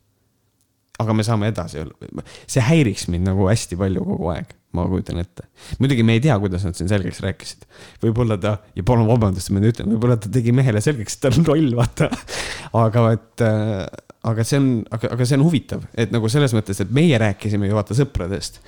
Aga 0.99 1.15
me 1.15 1.27
saame 1.27 1.51
edasi, 1.53 1.85
see 2.47 2.65
häiriks 2.65 3.07
mind 3.13 3.29
nagu 3.31 3.47
hästi 3.51 3.79
palju 3.79 4.05
kogu 4.07 4.33
aeg 4.35 4.57
ma 4.77 4.85
kujutan 4.89 5.21
ette. 5.23 5.47
muidugi 5.81 6.05
me 6.05 6.19
ei 6.19 6.23
tea, 6.25 6.37
kuidas 6.41 6.65
nad 6.67 6.77
siin 6.77 6.91
selgeks 6.91 7.23
rääkisid. 7.25 7.65
võib-olla 8.03 8.37
ta, 8.41 8.59
ja 8.77 8.85
palun 8.87 9.09
vabandust, 9.09 9.53
ma 9.55 9.63
nüüd 9.63 9.73
ütlen, 9.73 9.89
võib-olla 9.95 10.19
ta 10.21 10.31
tegi 10.33 10.53
mehele 10.57 10.83
selgeks, 10.85 11.17
et 11.17 11.25
ta 11.25 11.33
on 11.33 11.49
loll, 11.49 11.71
vaata. 11.79 12.11
aga 12.83 13.07
et, 13.17 13.45
äh, 13.47 13.87
aga 14.29 14.45
see 14.45 14.61
on, 14.61 14.69
aga, 14.93 15.15
aga 15.17 15.29
see 15.29 15.39
on 15.41 15.47
huvitav, 15.47 15.89
et 15.97 16.13
nagu 16.13 16.29
selles 16.33 16.53
mõttes, 16.57 16.83
et 16.85 16.93
meie 16.95 17.21
rääkisime 17.23 17.71
ju 17.71 17.79
vaata 17.79 17.97
sõpradest. 17.97 18.61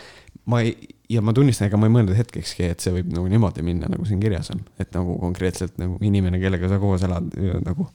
ma 0.48 0.62
ei, 0.64 0.72
ja 1.12 1.20
ma 1.22 1.34
tunnistan, 1.36 1.68
ega 1.68 1.78
ma 1.80 1.90
ei 1.90 1.96
mõelnud 1.98 2.16
hetkekski, 2.16 2.70
et 2.72 2.80
see 2.80 2.94
võib 2.94 3.12
nagu 3.12 3.28
niimoodi 3.28 3.64
minna, 3.66 3.90
nagu 3.92 4.08
siin 4.08 4.22
kirjas 4.22 4.54
on. 4.54 4.64
et 4.80 4.94
nagu 4.96 5.18
konkreetselt 5.20 5.76
nagu 5.82 6.00
inimene, 6.00 6.40
kellega 6.40 6.70
sa 6.70 6.80
koos 6.80 7.04
elad, 7.04 7.28
nagu 7.66 7.90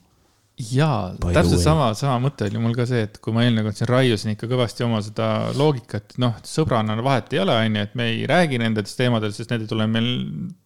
jaa, 0.56 1.10
täpselt 1.20 1.60
sama, 1.60 1.90
sama 1.98 2.16
mõte 2.24 2.46
oli 2.48 2.60
mul 2.60 2.72
ka 2.76 2.86
see, 2.88 3.02
et 3.04 3.18
kui 3.20 3.34
ma 3.36 3.42
eelmine 3.44 3.60
kord 3.66 3.76
siin 3.76 3.90
raiusin 3.90 4.32
ikka 4.32 4.48
kõvasti 4.48 4.86
oma 4.86 5.02
seda 5.04 5.26
loogikat, 5.56 6.14
noh, 6.22 6.38
sõbrana 6.48 6.96
vahet 7.04 7.34
ei 7.36 7.42
ole, 7.42 7.56
on 7.60 7.76
ju, 7.76 7.82
et 7.84 7.96
me 7.98 8.06
ei 8.14 8.22
räägi 8.30 8.60
nendest 8.62 8.96
teemadest, 8.96 9.36
sest 9.36 9.52
need 9.52 9.66
ei 9.66 9.68
tule 9.68 9.84
meil 9.90 10.08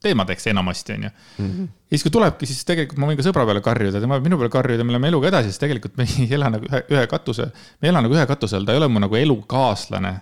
teemadeks 0.04 0.46
enamasti, 0.52 0.94
on 0.94 1.08
ju. 1.08 1.12
Mhm. 1.42 1.66
ja 1.90 1.96
siis, 1.96 2.04
kui 2.06 2.14
tulebki, 2.14 2.46
siis 2.46 2.62
tegelikult 2.68 3.02
ma 3.02 3.10
võin 3.10 3.18
ka 3.18 3.26
sõbra 3.26 3.46
peale 3.48 3.64
karjuda, 3.66 4.02
tema 4.04 4.18
võib 4.20 4.28
minu 4.30 4.38
peale 4.38 4.54
karjuda, 4.54 4.86
me 4.86 4.94
läheme 4.94 5.10
eluga 5.10 5.32
edasi, 5.32 5.50
sest 5.50 5.64
tegelikult 5.64 5.98
me 5.98 6.06
ei 6.06 6.28
ela 6.38 6.52
nagu 6.54 6.70
ühe, 6.70 6.82
ühe 6.94 7.04
katuse, 7.10 7.48
me 7.50 7.90
ei 7.90 7.94
ela 7.94 8.04
nagu 8.06 8.14
ühe 8.14 8.26
katuse 8.30 8.60
all, 8.60 8.68
ta 8.68 8.76
ei 8.76 8.82
ole 8.82 8.90
mu 8.92 9.02
nagu 9.02 9.18
elukaaslane. 9.18 10.14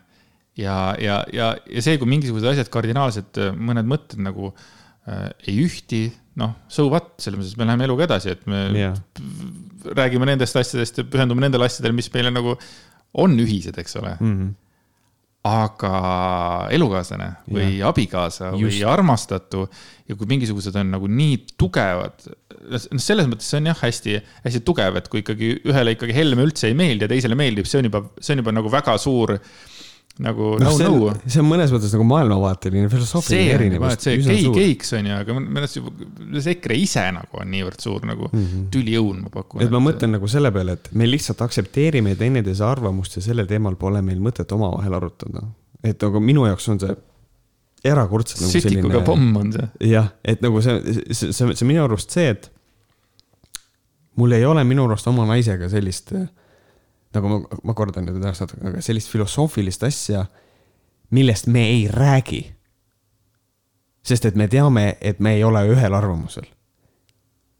ja, 0.58 0.78
ja, 0.98 1.20
ja, 1.32 1.52
ja 1.68 1.84
see, 1.84 2.00
kui 2.00 2.08
mingisugused 2.08 2.54
asjad 2.54 2.72
kardinaalselt, 2.72 3.36
mõned 3.60 3.86
mõtted 3.86 4.24
nagu 4.24 4.54
äh, 4.54 5.28
ei 5.44 5.60
ühti 5.66 6.06
noh, 6.39 6.55
so 6.70 6.86
what, 6.93 7.12
selles 7.23 7.40
mõttes 7.40 7.59
me 7.59 7.66
läheme 7.69 7.89
eluga 7.89 8.06
edasi, 8.09 8.36
et 8.36 8.47
me 8.51 8.62
yeah. 8.77 8.94
räägime 9.98 10.28
nendest 10.28 10.56
asjadest 10.59 11.02
ja 11.02 11.09
pühendume 11.09 11.44
nendele 11.44 11.69
asjadele, 11.69 11.97
mis 11.98 12.10
meile 12.15 12.32
nagu 12.35 12.56
on 13.19 13.36
ühised, 13.43 13.77
eks 13.81 13.97
ole 14.01 14.15
mm. 14.20 14.32
-hmm. 14.32 14.51
aga 15.48 15.93
elukaaslane 16.77 17.31
või 17.48 17.78
yeah. 17.78 17.89
abikaasa 17.90 18.52
Just. 18.52 18.62
või 18.65 18.82
armastatu 18.93 19.66
ja 20.09 20.19
kui 20.19 20.28
mingisugused 20.31 20.77
on 20.78 20.93
nagu 20.94 21.10
nii 21.10 21.40
tugevad, 21.59 22.28
noh, 22.69 22.86
selles 23.02 23.31
mõttes 23.31 23.48
see 23.51 23.62
on 23.62 23.73
jah, 23.73 23.81
hästi, 23.82 24.20
hästi 24.44 24.62
tugev, 24.66 25.01
et 25.01 25.09
kui 25.09 25.24
ikkagi 25.24 25.56
ühele 25.65 25.97
ikkagi 25.97 26.16
Helme 26.16 26.47
üldse 26.47 26.70
ei 26.70 26.78
meeldi 26.78 27.09
ja 27.09 27.10
teisele 27.10 27.39
meeldib, 27.39 27.66
see 27.66 27.82
on 27.82 27.90
juba, 27.90 28.05
see 28.20 28.36
on 28.36 28.44
juba 28.44 28.55
nagu 28.55 28.73
väga 28.73 28.98
suur 29.01 29.39
äh, 29.39 29.51
nagu 30.18 30.56
no, 30.58 30.70
no, 30.78 30.88
no. 30.98 31.12
see 31.30 31.40
on 31.42 31.46
mõnes 31.46 31.70
mõttes 31.70 31.92
nagu 31.94 32.04
maailmavaateline 32.10 32.88
filosoofiline 32.90 33.54
erinevus. 33.54 33.98
see 34.02 34.16
kei-, 34.24 34.48
keiks 34.54 34.90
on 34.98 35.06
ju, 35.06 35.18
aga 35.22 35.36
minu 35.38 35.62
arust 35.62 35.78
see 35.78 36.54
EKRE 36.56 36.78
ise 36.82 37.04
nagu 37.14 37.38
on 37.38 37.52
niivõrd 37.52 37.84
suur 37.84 38.06
nagu 38.08 38.26
mm 38.26 38.40
-hmm. 38.40 38.64
tüliõun, 38.74 39.20
ma 39.26 39.32
pakun. 39.34 39.62
et 39.62 39.70
ma 39.70 39.82
mõtlen 39.84 40.16
nagu 40.16 40.30
selle 40.30 40.50
peale, 40.54 40.74
et 40.78 40.90
me 40.92 41.06
lihtsalt 41.06 41.44
aktsepteerime 41.46 42.16
teineteise 42.18 42.66
arvamust 42.66 43.16
ja 43.16 43.22
sellel 43.28 43.46
teemal 43.46 43.78
pole 43.78 44.02
meil 44.02 44.18
mõtet 44.18 44.50
omavahel 44.58 44.98
arutada. 44.98 45.46
et 45.84 46.02
nagu 46.02 46.20
minu 46.20 46.46
jaoks 46.50 46.68
on 46.68 46.82
see 46.82 46.96
erakordselt 47.84 48.42
nagu 48.42 48.52
selline. 48.52 48.82
sütikuga 48.82 49.04
pomm 49.06 49.36
on 49.36 49.52
see. 49.54 49.68
jah, 49.92 50.10
et 50.24 50.42
nagu 50.42 50.62
see, 50.62 50.80
see, 51.12 51.32
see, 51.32 51.54
see 51.54 51.68
minu 51.68 51.84
arust 51.86 52.10
see, 52.10 52.34
et 52.34 52.50
mul 54.18 54.34
ei 54.34 54.44
ole 54.44 54.64
minu 54.66 54.88
arust 54.90 55.06
oma 55.06 55.26
naisega 55.30 55.70
sellist 55.70 56.10
äh, 56.12 56.26
nagu 57.16 57.30
ma, 57.32 57.59
ma 57.64 57.74
kordan 57.76 58.06
nüüd 58.09 58.20
natuke, 58.22 58.60
aga 58.68 58.82
sellist 58.85 59.10
filosoofilist 59.12 59.85
asja, 59.89 60.26
millest 61.14 61.48
me 61.48 61.64
ei 61.70 61.89
räägi. 61.93 62.44
sest 64.09 64.24
et 64.24 64.36
me 64.40 64.47
teame, 64.48 64.97
et 65.01 65.18
me 65.20 65.35
ei 65.36 65.44
ole 65.44 65.66
ühel 65.68 65.94
arvamusel. 65.94 66.47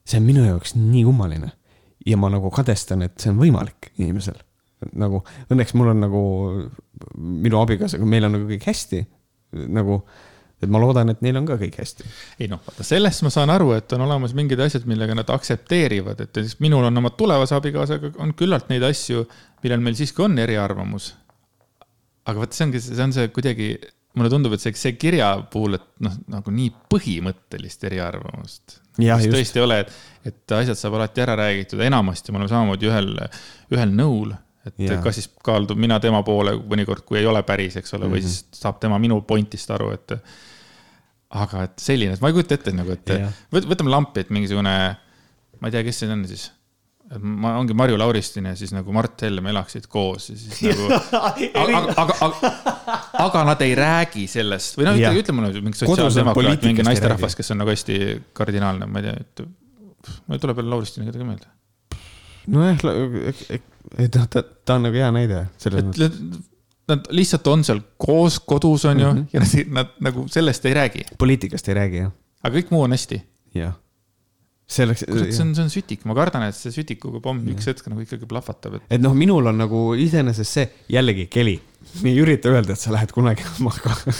see 0.05 0.20
on 0.20 0.27
minu 0.27 0.45
jaoks 0.45 0.75
nii 0.75 1.05
kummaline 1.05 1.53
ja 2.07 2.16
ma 2.16 2.31
nagu 2.33 2.51
kadestan, 2.51 3.03
et 3.03 3.20
see 3.20 3.31
on 3.33 3.41
võimalik 3.41 3.93
inimesel. 3.99 4.39
nagu 4.93 5.23
õnneks 5.51 5.75
mul 5.75 5.93
on 5.93 6.01
nagu 6.01 6.23
minu 7.16 7.61
abikaasaga, 7.61 8.07
meil 8.07 8.29
on 8.29 8.37
nagu 8.37 8.49
kõik 8.49 8.69
hästi 8.69 9.05
nagu 9.53 10.03
et 10.62 10.70
ma 10.70 10.80
loodan, 10.82 11.12
et 11.12 11.20
neil 11.22 11.39
on 11.39 11.47
ka 11.47 11.59
kõik 11.60 11.76
hästi. 11.78 12.06
ei 12.43 12.48
noh, 12.51 12.60
vaata 12.64 12.86
sellest 12.86 13.22
ma 13.26 13.30
saan 13.35 13.52
aru, 13.55 13.72
et 13.76 13.93
on 13.94 14.02
olemas 14.06 14.35
mingid 14.39 14.60
asjad, 14.64 14.86
millega 14.90 15.14
nad 15.18 15.30
aktsepteerivad, 15.35 16.24
et 16.24 16.32
näiteks 16.32 16.59
minul 16.64 16.89
on 16.89 17.02
oma 17.02 17.12
tulevase 17.14 17.55
abikaasaga 17.59 18.12
on 18.22 18.35
küllalt 18.39 18.72
neid 18.72 18.86
asju, 18.89 19.26
millel 19.62 19.85
meil 19.85 19.98
siiski 19.98 20.24
on 20.26 20.39
eriarvamus. 20.39 21.12
aga 22.28 22.43
vot 22.43 22.52
see 22.52 22.66
ongi, 22.66 22.82
see 22.85 23.05
on 23.05 23.14
see 23.16 23.30
kuidagi, 23.32 23.70
mulle 24.18 24.32
tundub, 24.32 24.52
et 24.52 24.60
see, 24.64 24.74
see 24.76 24.98
kirja 25.01 25.30
puhul, 25.52 25.78
et 25.78 25.86
noh, 26.05 26.18
nagu 26.35 26.52
nii 26.52 26.74
põhimõttelist 26.93 27.86
eriarvamust. 27.89 28.80
tõesti 29.30 29.62
ei 29.62 29.64
ole, 29.64 29.78
et, 29.85 29.94
et 30.32 30.59
asjad 30.59 30.80
saab 30.80 30.98
alati 30.98 31.22
ära 31.22 31.39
räägitud, 31.39 31.80
enamasti 31.86 32.35
me 32.35 32.43
oleme 32.43 32.51
samamoodi 32.51 32.90
ühel, 32.90 33.14
ühel 33.72 33.94
nõul 33.94 34.35
et 34.68 34.85
ja. 34.85 34.98
kas 35.02 35.18
siis 35.18 35.30
kaldub 35.44 35.78
mina 35.80 35.97
tema 36.02 36.20
poole 36.26 36.52
mõnikord, 36.59 37.05
kui 37.06 37.20
ei 37.20 37.26
ole 37.28 37.43
päris, 37.47 37.78
eks 37.78 37.94
ole 37.94 38.05
mm, 38.05 38.10
-hmm. 38.10 38.14
või 38.14 38.20
mhm. 38.20 38.28
siis 38.28 38.62
saab 38.62 38.80
tema 38.82 38.98
minu 39.01 39.20
pointist 39.22 39.70
aru, 39.70 39.93
et 39.94 40.16
aga 41.29 41.65
et 41.67 41.83
selline, 41.83 42.17
ma 42.23 42.31
ei 42.31 42.37
kujuta 42.37 42.57
ette 42.57 42.73
nagu, 42.73 42.95
et 42.95 43.11
yeah. 43.13 43.43
võtame 43.53 43.93
lampi, 43.93 44.25
et 44.25 44.31
mingisugune, 44.33 44.77
ma 45.59 45.69
ei 45.69 45.75
tea, 45.75 45.83
kes 45.85 46.01
see 46.01 46.15
on 46.15 46.23
siis. 46.29 46.47
et 47.13 47.21
ma, 47.21 47.55
ongi 47.61 47.77
Marju 47.77 47.99
Lauristin 48.01 48.49
ja 48.49 48.55
siis 48.57 48.73
nagu 48.77 48.93
Mart 48.97 49.25
Helm 49.25 49.49
elaksid 49.53 49.89
koos 49.93 50.31
ja 50.33 50.39
siis 50.41 50.63
nagu 50.65 50.89
aga, 51.65 51.95
aga, 52.05 52.17
aga, 52.27 52.53
aga 53.27 53.45
nad 53.51 53.65
ei 53.65 53.77
räägi 53.77 54.27
sellest 54.31 54.81
või 54.81 54.89
noh, 54.89 55.01
ütle, 55.21 55.37
mulle 55.37 55.53
mingi 55.61 55.83
sotsiaaldemokraat, 55.83 56.69
mingi 56.69 56.87
naisterahvas, 56.89 57.37
kes 57.37 57.53
on 57.55 57.63
nagu 57.65 57.73
hästi 57.75 58.01
kardinaalne, 58.37 58.89
ma 58.89 59.03
ei 59.03 59.09
tea, 59.09 59.17
et 59.25 59.45
mul 60.25 60.39
ei 60.39 60.45
tule 60.45 60.57
peale 60.57 60.73
Lauristini 60.73 61.11
kedagi 61.11 61.29
meelde. 61.29 61.53
nojah, 62.49 62.87
et 63.53 64.17
noh, 64.17 64.31
ta, 64.33 64.45
ta 64.45 64.81
on 64.81 64.89
nagu 64.89 64.97
hea 64.97 65.13
näide 65.13 65.45
selles 65.61 65.91
mõttes 65.91 66.47
nad 66.89 67.10
lihtsalt 67.15 67.47
on 67.52 67.65
seal 67.66 67.82
koos 68.01 68.39
kodus, 68.40 68.85
on 68.89 69.01
ju 69.01 69.10
mm, 69.10 69.19
-hmm. 69.19 69.27
ja 69.32 69.40
nad, 69.40 69.74
nad 69.81 70.01
nagu 70.09 70.24
sellest 70.28 70.65
ei 70.66 70.74
räägi. 70.74 71.05
poliitikast 71.19 71.69
ei 71.69 71.74
räägi, 71.74 71.97
jah. 71.97 72.12
aga 72.43 72.59
kõik 72.59 72.70
muu 72.70 72.82
on 72.82 72.97
hästi. 72.97 73.23
jah. 73.55 73.74
see 74.66 74.85
oleks. 74.85 75.05
see 75.09 75.43
on, 75.43 75.55
see 75.55 75.65
on 75.65 75.70
sütik, 75.70 76.05
ma 76.05 76.15
kardan, 76.15 76.48
et 76.48 76.56
see 76.56 76.73
sütikuga 76.73 77.20
pomm 77.24 77.47
ja. 77.47 77.55
üks 77.55 77.66
hetk 77.70 77.89
nagu 77.89 78.05
ikkagi 78.05 78.28
plahvatab 78.28 78.78
et.... 78.78 78.86
et 78.90 79.02
noh, 79.02 79.15
minul 79.15 79.47
on 79.47 79.59
nagu 79.59 79.82
iseenesest 79.94 80.60
see, 80.60 80.69
jällegi 80.89 81.27
keli. 81.27 81.59
ma 82.02 82.09
ei 82.09 82.23
ürita 82.23 82.52
öelda, 82.52 82.73
et 82.73 82.81
sa 82.81 82.93
lähed 82.93 83.12
kunagi 83.12 83.44
oma 83.60 83.74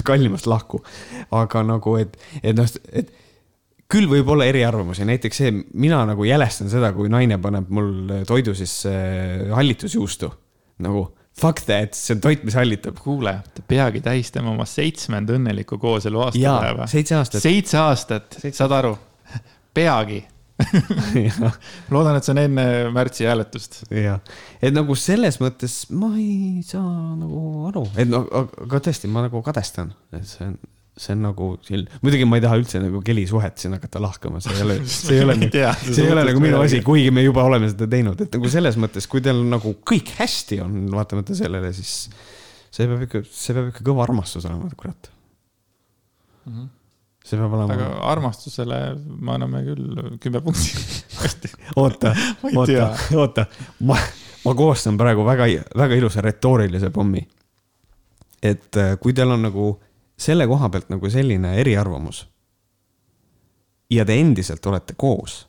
kallimast 0.05 0.47
lahku. 0.47 0.83
aga 1.31 1.63
nagu, 1.63 1.97
et, 1.97 2.17
et 2.43 2.57
noh, 2.57 2.69
et 2.93 3.13
küll 3.89 4.09
võib 4.09 4.29
olla 4.29 4.45
eriarvamusi, 4.45 5.07
näiteks 5.09 5.39
see, 5.41 5.53
mina 5.73 6.03
nagu 6.05 6.25
jälestan 6.25 6.69
seda, 6.69 6.93
kui 6.93 7.09
naine 7.09 7.39
paneb 7.41 7.71
mul 7.73 8.25
toidu 8.29 8.53
sisse 8.55 8.93
hallitusjuustu 9.55 10.29
nagu 10.85 11.07
fuck 11.39 11.63
that, 11.67 11.95
see 11.95 12.17
on 12.17 12.23
toit, 12.25 12.43
mis 12.47 12.57
hallitab. 12.59 12.99
kuule, 13.03 13.39
te 13.55 13.63
peagi 13.69 14.03
tähistama 14.05 14.53
oma 14.55 14.67
seitsmenda 14.69 15.37
õnneliku 15.39 15.79
kooselu 15.81 16.25
aastapäeva. 16.27 16.89
seitse 16.91 17.19
aastat. 17.19 17.45
seitse 17.45 17.79
aastat, 17.83 18.41
saad 18.49 18.75
aru? 18.81 18.97
peagi 19.75 20.25
loodan, 21.95 22.17
et 22.19 22.27
see 22.27 22.33
on 22.35 22.41
enne 22.43 22.65
märtsi 22.95 23.29
hääletust. 23.29 23.85
jah, 23.95 24.19
et 24.63 24.75
nagu 24.75 24.97
selles 24.99 25.39
mõttes 25.43 25.85
ma 25.95 26.11
ei 26.19 26.65
saa 26.67 27.15
nagu 27.15 27.69
aru, 27.69 27.85
et 27.95 28.11
no 28.11 28.25
aga 28.35 28.83
tõesti, 28.89 29.11
ma 29.13 29.29
nagu 29.29 29.43
kadestan, 29.47 29.95
et 30.11 30.27
see 30.27 30.49
on 30.49 30.59
see 30.99 31.15
on 31.15 31.23
nagu 31.29 31.49
siin, 31.67 31.85
muidugi 32.03 32.27
ma 32.29 32.39
ei 32.39 32.43
taha 32.45 32.59
üldse 32.59 32.81
nagu 32.83 33.01
kelisuhet 33.05 33.61
siin 33.63 33.77
hakata 33.77 34.01
lahkama, 34.03 34.41
see 34.43 34.57
ei 34.57 34.65
ole, 34.65 34.79
see 34.95 35.19
ei 35.19 35.27
ole, 35.27 35.37
see 35.51 36.05
ei 36.05 36.15
ole 36.15 36.25
nagu 36.27 36.43
minu 36.43 36.63
asi, 36.65 36.81
kuigi 36.87 37.13
me 37.15 37.23
juba 37.23 37.45
oleme 37.47 37.71
seda 37.71 37.87
teinud, 37.91 38.19
et 38.25 38.35
nagu 38.35 38.51
selles 38.53 38.79
mõttes, 38.81 39.07
kui 39.11 39.23
teil 39.25 39.45
nagu 39.49 39.77
kõik 39.89 40.11
hästi 40.19 40.61
on, 40.65 40.81
vaatamata 40.95 41.37
sellele, 41.39 41.71
siis 41.77 42.09
see 42.75 42.89
peab 42.91 43.07
ikka, 43.07 43.23
see 43.31 43.57
peab 43.57 43.71
ikka 43.73 43.87
kõva 43.87 44.05
armastus 44.09 44.47
olema, 44.49 44.69
kurat 44.79 45.11
mm. 46.49 46.53
-hmm. 46.53 46.69
see 47.25 47.41
peab 47.41 47.57
olema. 47.59 47.79
aga 47.79 47.89
armastusele 48.13 48.83
me 49.07 49.35
anname 49.39 49.65
küll 49.71 50.05
kümme 50.23 50.43
punkti 50.45 50.75
oota, 51.83 52.15
oota, 52.59 52.93
oota, 53.17 53.47
ma, 53.81 53.99
ma 54.45 54.55
koostan 54.55 54.99
praegu 55.01 55.27
väga, 55.27 55.51
väga 55.79 56.01
ilusa 56.01 56.25
retoorilise 56.25 56.91
pommi. 56.91 57.23
et 58.43 58.77
äh, 58.77 58.97
kui 58.99 59.13
teil 59.13 59.31
on 59.31 59.47
nagu 59.47 59.77
selle 60.19 60.47
koha 60.51 60.69
pealt 60.69 60.91
nagu 60.93 61.11
selline 61.11 61.55
eriarvamus. 61.61 62.27
ja 63.91 64.05
te 64.05 64.19
endiselt 64.21 64.67
olete 64.67 64.95
koos, 64.97 65.47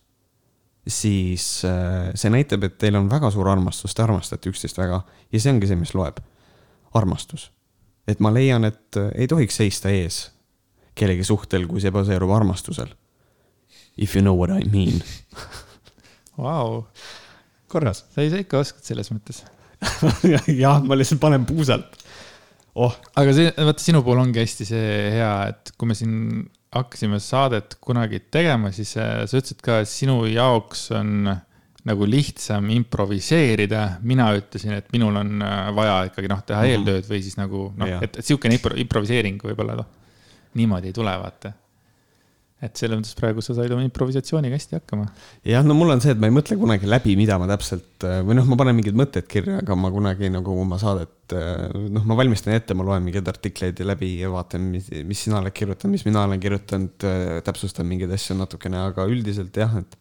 siis 0.88 1.66
äh, 1.66 2.12
see 2.16 2.32
näitab, 2.32 2.64
et 2.64 2.78
teil 2.80 2.96
on 2.96 3.10
väga 3.12 3.32
suur 3.32 3.50
armastus, 3.52 3.96
te 3.96 4.04
armastate 4.04 4.50
üksteist 4.50 4.78
väga 4.80 5.02
ja 5.32 5.40
see 5.40 5.52
ongi 5.52 5.68
see, 5.68 5.80
mis 5.80 5.94
loeb. 5.94 6.22
armastus. 6.94 7.52
et 8.08 8.20
ma 8.20 8.34
leian, 8.34 8.66
et 8.66 8.98
äh, 8.98 9.12
ei 9.16 9.28
tohiks 9.28 9.60
seista 9.60 9.90
ees 9.90 10.30
kellegi 11.00 11.24
suhtel, 11.24 11.68
kui 11.68 11.80
see 11.80 11.92
baseerub 11.96 12.32
armastusel. 12.36 12.90
If 13.98 14.16
you 14.16 14.22
know 14.24 14.36
what 14.36 14.52
I 14.52 14.68
mean 14.70 15.02
Vau. 16.38 16.86
korras. 17.68 18.06
sa 18.16 18.24
ise 18.24 18.40
ikka 18.44 18.62
oskad 18.64 18.84
selles 18.84 19.12
mõttes 19.12 19.44
jah, 20.64 20.80
ma 20.84 20.98
lihtsalt 20.98 21.22
panen 21.22 21.46
puusalt 21.48 21.99
oh.. 22.76 22.96
aga 23.16 23.36
see, 23.36 23.52
vaata 23.58 23.84
sinu 23.84 24.04
puhul 24.06 24.22
ongi 24.24 24.42
hästi 24.44 24.68
see 24.68 24.96
hea, 25.16 25.34
et 25.54 25.74
kui 25.78 25.90
me 25.90 25.98
siin 25.98 26.16
hakkasime 26.76 27.20
saadet 27.24 27.78
kunagi 27.82 28.22
tegema, 28.32 28.74
siis 28.76 28.96
äh, 29.02 29.24
sa 29.26 29.40
ütlesid 29.40 29.64
ka, 29.66 29.80
et 29.84 29.90
sinu 29.90 30.22
jaoks 30.30 30.90
on 30.98 31.32
nagu 31.90 32.06
lihtsam 32.06 32.68
improviseerida. 32.76 33.86
mina 34.06 34.28
ütlesin, 34.38 34.76
et 34.78 34.92
minul 34.94 35.16
on 35.22 35.42
äh, 35.42 35.70
vaja 35.76 36.02
ikkagi 36.12 36.30
noh, 36.30 36.44
teha 36.46 36.60
mm 36.60 36.68
-hmm. 36.68 36.76
eeltööd 36.76 37.10
või 37.10 37.24
siis 37.24 37.40
nagu 37.40 37.70
noh, 37.78 37.96
et, 38.04 38.20
et 38.20 38.26
sihukene 38.26 38.60
impro 38.60 38.78
improviseering 38.78 39.42
võib-olla 39.50 39.80
noh, 39.80 39.90
niimoodi 40.60 40.92
ei 40.92 40.94
tule, 40.94 41.16
vaata 41.24 41.54
et 42.60 42.76
selles 42.76 43.00
mõttes 43.00 43.16
praegu 43.16 43.44
sa 43.44 43.54
said 43.56 43.72
oma 43.72 43.86
improvisatsiooniga 43.86 44.58
hästi 44.58 44.78
hakkama. 44.80 45.06
jah, 45.48 45.64
no 45.64 45.76
mul 45.78 45.94
on 45.94 46.02
see, 46.04 46.12
et 46.12 46.20
ma 46.20 46.28
ei 46.28 46.36
mõtle 46.36 46.58
kunagi 46.60 46.90
läbi, 46.90 47.16
mida 47.20 47.38
ma 47.40 47.48
täpselt 47.50 48.04
või 48.28 48.36
noh, 48.36 48.50
ma 48.50 48.58
panen 48.60 48.76
mingid 48.80 48.98
mõtted 49.00 49.30
kirja, 49.32 49.62
aga 49.64 49.78
ma 49.80 49.92
kunagi 49.94 50.32
nagu 50.34 50.58
oma 50.60 50.80
saadet, 50.82 51.36
noh, 51.96 52.04
ma 52.10 52.18
valmistan 52.20 52.58
ette, 52.58 52.76
ma 52.76 52.88
loen 52.88 53.06
mingeid 53.06 53.32
artikleid 53.32 53.80
läbi 53.86 54.18
ja 54.20 54.32
vaatan, 54.34 54.68
mis, 54.76 54.92
mis 55.08 55.24
sina 55.28 55.40
oled 55.40 55.56
kirjutanud, 55.56 55.96
mis 55.96 56.04
mina 56.08 56.26
olen 56.28 56.44
kirjutanud, 56.44 57.08
täpsustan 57.48 57.88
mingeid 57.88 58.12
asju 58.18 58.36
natukene, 58.40 58.84
aga 58.92 59.08
üldiselt 59.10 59.56
jah, 59.64 59.80
et 59.80 60.00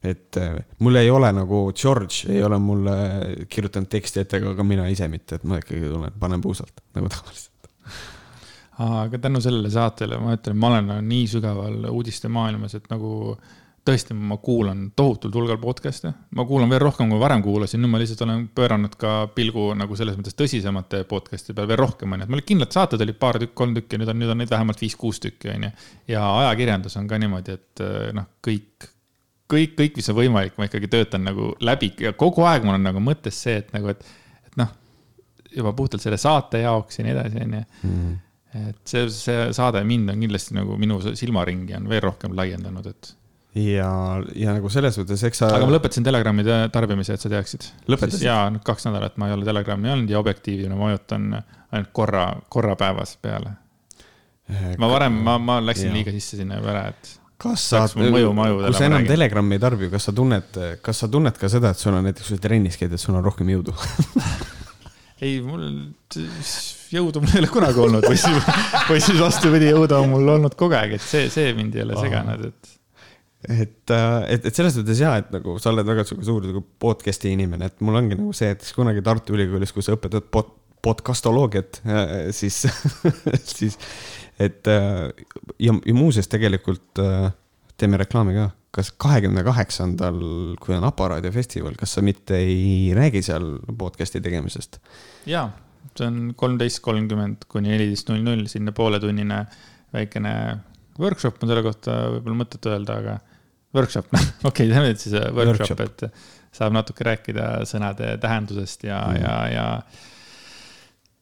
et 0.00 0.38
mul 0.80 0.96
ei 0.96 1.10
ole 1.12 1.28
nagu 1.36 1.58
George 1.76 2.32
ei 2.32 2.40
ole 2.40 2.56
mulle 2.56 2.94
kirjutanud 3.52 3.90
teksti 3.92 4.22
ette, 4.22 4.40
aga 4.40 4.64
mina 4.64 4.88
ise 4.88 5.04
mitte, 5.12 5.36
et 5.36 5.44
ma 5.44 5.60
ikkagi 5.60 5.92
tulen, 5.92 6.16
panen 6.18 6.40
puusalt 6.40 6.80
nagu 6.96 7.12
tavaliselt 7.12 7.49
aga 8.80 9.18
tänu 9.18 9.40
sellele 9.44 9.70
saatele 9.72 10.18
ma 10.20 10.36
ütlen, 10.36 10.56
ma 10.56 10.70
olen 10.72 10.92
nii 11.08 11.26
sügaval 11.28 11.90
uudistemaailmas, 11.90 12.76
et 12.78 12.86
nagu 12.92 13.10
tõesti, 13.86 14.14
ma 14.14 14.36
kuulan 14.40 14.90
tohutult 14.96 15.34
hulgal 15.36 15.58
podcast'e, 15.60 16.12
ma 16.36 16.44
kuulan 16.48 16.70
veel 16.70 16.82
rohkem, 16.82 17.08
kui 17.10 17.20
varem 17.20 17.42
kuulasin, 17.44 17.80
nüüd 17.80 17.92
ma 17.92 18.00
lihtsalt 18.00 18.22
olen 18.26 18.44
pööranud 18.56 18.94
ka 19.00 19.14
pilgu 19.34 19.70
nagu 19.78 19.96
selles 19.98 20.18
mõttes 20.18 20.36
tõsisemate 20.36 21.02
podcast'ide 21.08 21.56
peale 21.56 21.72
veel 21.72 21.80
rohkem, 21.80 22.12
onju, 22.14 22.28
et 22.28 22.34
mul 22.34 22.44
kindlad 22.46 22.76
saated 22.76 23.04
olid 23.04 23.18
paar 23.20 23.40
tükki, 23.40 23.56
kolm 23.62 23.74
tükki, 23.78 24.00
nüüd 24.00 24.12
on, 24.12 24.20
nüüd 24.20 24.34
on 24.34 24.40
neid 24.42 24.52
vähemalt 24.52 24.84
viis-kuus 24.84 25.20
tükki, 25.24 25.52
onju. 25.54 25.72
ja 26.12 26.24
ajakirjandus 26.44 26.96
on 27.00 27.08
ka 27.10 27.20
niimoodi, 27.20 27.56
et 27.56 27.84
noh, 28.16 28.28
kõik, 28.46 28.88
kõik, 29.50 29.76
kõik, 29.80 30.00
mis 30.00 30.12
on 30.12 30.20
võimalik, 30.20 30.56
ma 30.60 30.68
ikkagi 30.68 30.92
töötan 30.92 31.24
nagu 31.26 31.54
läbi. 31.64 31.94
Ja 32.04 32.12
kogu 32.12 32.44
aeg 32.46 32.68
mul 32.68 32.76
on 32.76 32.84
nagu 32.86 33.02
mõttes 33.02 33.40
see, 33.48 33.58
et 33.64 33.72
nagu, 33.76 33.92
et, 33.92 34.04
et 34.46 34.60
noh, 34.60 34.76
juba 35.56 35.72
puhtalt 35.76 36.04
selle 36.04 36.20
saate 36.20 36.62
jaoks 36.62 37.00
ja 37.00 37.08
nii 37.08 37.16
edasi, 37.16 37.46
onju 37.48 37.64
mm 37.64 38.18
et 38.56 38.80
see, 38.88 39.06
see 39.14 39.46
saade 39.54 39.82
mind 39.86 40.10
on 40.10 40.22
kindlasti 40.24 40.56
nagu 40.56 40.76
minu 40.80 40.98
silmaringi 41.06 41.76
on 41.78 41.88
veel 41.90 42.02
rohkem 42.08 42.34
laiendanud, 42.36 42.88
et. 42.90 43.12
ja, 43.54 43.90
ja 44.34 44.56
nagu 44.56 44.72
selles 44.72 44.98
mõttes, 45.00 45.22
eks 45.28 45.42
sa. 45.44 45.52
aga 45.54 45.68
ma 45.68 45.76
lõpetasin 45.76 46.06
Telegrami 46.06 46.46
tarbimise, 46.74 47.14
et 47.14 47.22
sa 47.22 47.30
teaksid. 47.32 47.70
jaa, 48.24 48.42
kaks 48.66 48.88
nädalat 48.88 49.18
ma 49.22 49.30
ei 49.30 49.36
ole 49.38 49.46
Telegrami 49.48 49.94
olnud 49.94 50.10
ja 50.10 50.18
Objektiivi 50.22 50.68
ma 50.72 50.80
vajutan 50.88 51.32
ainult 51.38 51.94
korra, 51.94 52.26
korra 52.50 52.76
päevas 52.78 53.16
peale. 53.22 53.54
Ma 54.50 54.88
varem, 54.90 55.14
ma, 55.22 55.36
ma 55.38 55.60
läksin 55.62 55.92
ja. 55.92 55.94
liiga 55.94 56.10
sisse 56.10 56.40
sinna 56.40 56.58
juba 56.58 56.72
ära, 56.72 56.88
et 56.90 57.12
kas 57.40 57.68
sa, 57.70 57.84
kui 57.94 58.74
sa 58.74 58.88
enam 58.88 59.06
Telegrami 59.06 59.56
ei 59.56 59.62
tarbi, 59.62 59.88
kas 59.92 60.10
sa 60.10 60.14
tunned, 60.16 60.58
kas 60.84 61.04
sa 61.04 61.08
tunned 61.12 61.38
ka 61.40 61.48
seda, 61.52 61.70
et 61.72 61.80
sul 61.80 61.94
on 61.94 62.04
näiteks, 62.08 62.26
kui 62.26 62.40
sa 62.40 62.44
trennis 62.48 62.76
käid, 62.80 62.92
et 62.96 63.00
sul 63.00 63.14
on 63.14 63.24
rohkem 63.24 63.48
jõudu 63.54 63.72
ei, 65.24 65.38
mul 65.44 65.64
jõudu 66.94 67.22
mul 67.22 67.32
ei 67.34 67.42
ole 67.42 67.50
kunagi 67.52 67.82
olnud 67.84 68.06
või 68.06 68.18
siis, 68.20 68.50
või 68.88 69.00
siis 69.02 69.18
vastupidi, 69.20 69.70
jõudu 69.70 69.96
on 69.98 70.12
mul 70.12 70.34
olnud 70.36 70.56
kogu 70.58 70.76
aeg, 70.78 70.96
et 70.98 71.04
see, 71.04 71.28
see 71.32 71.54
mind 71.56 71.76
ei 71.78 71.84
ole 71.86 71.98
seganud, 71.98 72.46
et. 72.50 72.72
et, 73.48 73.94
äh, 73.96 74.16
et, 74.36 74.48
et 74.50 74.56
selles 74.56 74.78
mõttes 74.80 75.02
ja, 75.02 75.16
et 75.22 75.30
nagu 75.34 75.56
sa 75.62 75.72
oled 75.72 75.88
väga 75.88 76.06
sihuke 76.08 76.26
suur 76.26 76.46
nagu 76.48 76.64
podcast'i 76.82 77.34
inimene, 77.36 77.70
et 77.70 77.84
mul 77.86 78.00
ongi 78.02 78.18
nagu 78.18 78.34
see, 78.36 78.52
et 78.54 78.64
siis 78.64 78.76
kunagi 78.76 79.04
Tartu 79.06 79.36
Ülikoolis, 79.36 79.74
kui 79.76 79.86
sa 79.86 79.96
õpetad 79.96 80.30
pod, 80.34 80.54
podcastoloogiat, 80.84 81.82
äh, 81.86 82.16
siis 82.36 82.64
siis 83.56 83.78
et 84.40 84.70
äh, 84.70 85.10
ja, 85.60 85.76
ja 85.76 85.94
muuseas 85.96 86.30
tegelikult 86.32 87.02
teeme 87.80 87.96
reklaami 88.00 88.36
ka, 88.36 88.50
kas 88.76 88.92
kahekümne 89.00 89.42
kaheksandal, 89.46 90.20
kui 90.62 90.76
on 90.76 90.84
Aparaadio 90.86 91.32
festival, 91.34 91.74
kas 91.78 91.96
sa 91.96 92.04
mitte 92.04 92.38
ei 92.38 92.92
räägi 92.96 93.22
seal 93.30 93.56
podcast'i 93.78 94.22
tegemisest? 94.24 94.78
jaa, 95.28 95.48
see 96.00 96.08
on 96.10 96.20
kolmteist 96.38 96.82
kolmkümmend 96.84 97.46
kuni 97.50 97.72
neliteist 97.74 98.10
null 98.10 98.24
null, 98.26 98.46
sinna 98.50 98.74
pooletunnine 98.76 99.44
väikene 99.94 100.34
workshop 101.00 101.40
on 101.42 101.50
selle 101.50 101.64
kohta 101.66 101.96
võib-olla 102.16 102.42
mõttetu 102.42 102.72
öelda, 102.72 102.96
aga 103.00 103.18
workshop, 103.76 104.10
noh, 104.14 104.28
okei 104.50 104.66
okay,, 104.66 104.72
teeme 104.72 104.90
nüüd 104.90 105.02
siis 105.02 105.16
äh, 105.18 105.28
workshop, 105.34 105.78
workshop., 105.80 106.08
et 106.10 106.56
saab 106.56 106.74
natuke 106.74 107.06
rääkida 107.06 107.50
sõnade 107.68 108.16
tähendusest 108.22 108.88
ja 108.88 109.02
mm., 109.06 109.20
ja, 109.22 109.36
ja 109.54 109.66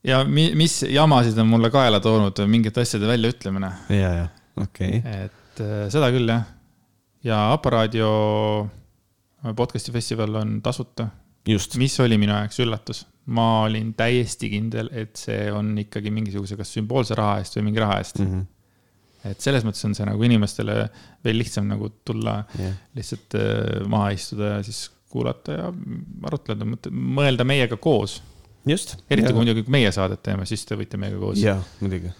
ja 0.09 0.22
mi, 0.24 0.48
mis 0.56 0.80
jamasid 0.88 1.36
on 1.42 1.50
mulle 1.50 1.70
kaela 1.74 2.00
toonud 2.00 2.38
mingite 2.48 2.84
asjade 2.84 3.09
väljaütlemine. 3.10 3.72
ja, 3.92 4.12
ja, 4.22 4.26
okei 4.56 5.02
okay.. 5.02 5.28
et 5.28 5.62
äh, 5.64 5.84
seda 5.92 6.10
küll, 6.14 6.30
jah. 6.32 6.46
ja 7.26 7.42
Aparaadio 7.52 8.09
podcast'i 9.56 9.92
festival 9.94 10.40
on 10.40 10.59
tasuta. 10.62 11.09
mis 11.78 12.00
oli 12.00 12.18
minu 12.18 12.34
jaoks 12.34 12.59
üllatus. 12.60 13.06
Ma 13.28 13.48
olin 13.66 13.92
täiesti 13.96 14.48
kindel, 14.52 14.88
et 14.96 15.18
see 15.20 15.48
on 15.52 15.74
ikkagi 15.82 16.12
mingisuguse 16.14 16.56
kas 16.56 16.70
sümboolse 16.76 17.16
raha 17.18 17.42
eest 17.42 17.59
või 17.59 17.68
mingi 17.68 17.84
raha 17.84 17.98
eest 18.02 18.22
mm. 18.22 18.30
-hmm 18.30 18.46
et 19.26 19.42
selles 19.42 19.64
mõttes 19.66 19.82
on 19.86 19.96
see 19.98 20.06
nagu 20.06 20.22
inimestele 20.24 20.74
veel 21.26 21.40
lihtsam 21.40 21.66
nagu 21.68 21.90
tulla 22.06 22.36
yeah., 22.59 22.76
lihtsalt 22.94 23.34
äh, 23.34 23.82
maha 23.90 24.12
istuda 24.14 24.52
ja 24.52 24.60
siis 24.62 24.84
kuulata 25.10 25.56
ja 25.56 25.68
arutleda, 26.28 26.66
mõelda 26.92 27.46
meiega 27.48 27.78
koos 27.80 28.20
just. 28.68 28.96
eriti 29.10 29.32
kui 29.32 29.42
muidugi 29.42 29.64
meie 29.72 29.90
saadet 29.94 30.22
teeme, 30.24 30.46
siis 30.48 30.64
te 30.68 30.78
võite 30.78 31.00
meiega 31.00 31.20
koos. 31.20 31.40
jaa, 31.42 31.59
muidugi. 31.82 32.12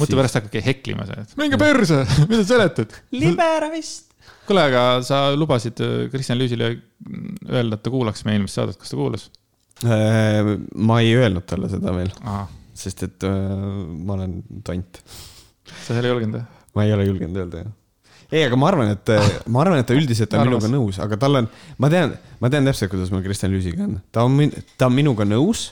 mõtle 0.00 0.20
pärast 0.20 0.38
hakkabki 0.40 0.62
heklima 0.64 1.06
see, 1.08 1.24
et 1.24 1.34
minge 1.40 1.60
perse, 1.60 2.04
mida 2.30 2.42
sa 2.42 2.48
seletad 2.54 2.96
liberalist. 3.14 4.10
kuule, 4.48 4.64
aga 4.72 4.84
sa 5.06 5.28
lubasid 5.36 5.82
äh, 5.84 5.98
Kristjan 6.12 6.40
Lüüsile 6.40 6.72
öelda, 7.46 7.76
et 7.76 7.84
ta 7.84 7.92
kuulaks 7.92 8.26
meie 8.26 8.40
eelmist 8.40 8.58
saadet, 8.58 8.80
kas 8.80 8.92
ta 8.92 8.98
kuulas? 9.00 9.28
Äh, 9.80 10.54
ma 10.76 11.00
ei 11.00 11.14
öelnud 11.16 11.46
talle 11.48 11.70
seda 11.72 11.94
veel, 11.96 12.10
sest 12.76 13.04
et 13.06 13.28
äh, 13.28 13.34
ma 14.04 14.18
olen 14.18 14.40
tont. 14.66 15.02
sa 15.86 15.94
ei 15.94 16.02
ole 16.02 16.14
julgenud, 16.14 16.40
jah? 16.42 16.64
ma 16.76 16.84
ei 16.84 16.92
ole 16.96 17.06
julgenud 17.08 17.38
öelda, 17.40 17.64
jah 17.64 17.76
ei, 18.30 18.44
aga 18.46 18.54
ma 18.60 18.68
arvan, 18.70 18.92
et, 18.94 19.10
ma 19.50 19.64
arvan, 19.64 19.80
et 19.82 19.88
ta 19.88 19.96
üldiselt 19.96 20.34
on 20.38 20.46
minuga 20.46 20.68
nõus, 20.70 21.00
aga 21.02 21.16
tal 21.18 21.40
on, 21.40 21.48
ma 21.82 21.88
tean, 21.90 22.12
ma 22.38 22.50
tean 22.52 22.68
täpselt, 22.68 22.92
kuidas 22.92 23.10
mul 23.10 23.24
Kristjan 23.24 23.50
Lüüsiga 23.50 23.82
on. 23.88 23.96
ta 24.14 24.22
on, 24.22 24.52
ta 24.78 24.86
on 24.86 24.94
minuga 24.94 25.26
nõus 25.26 25.70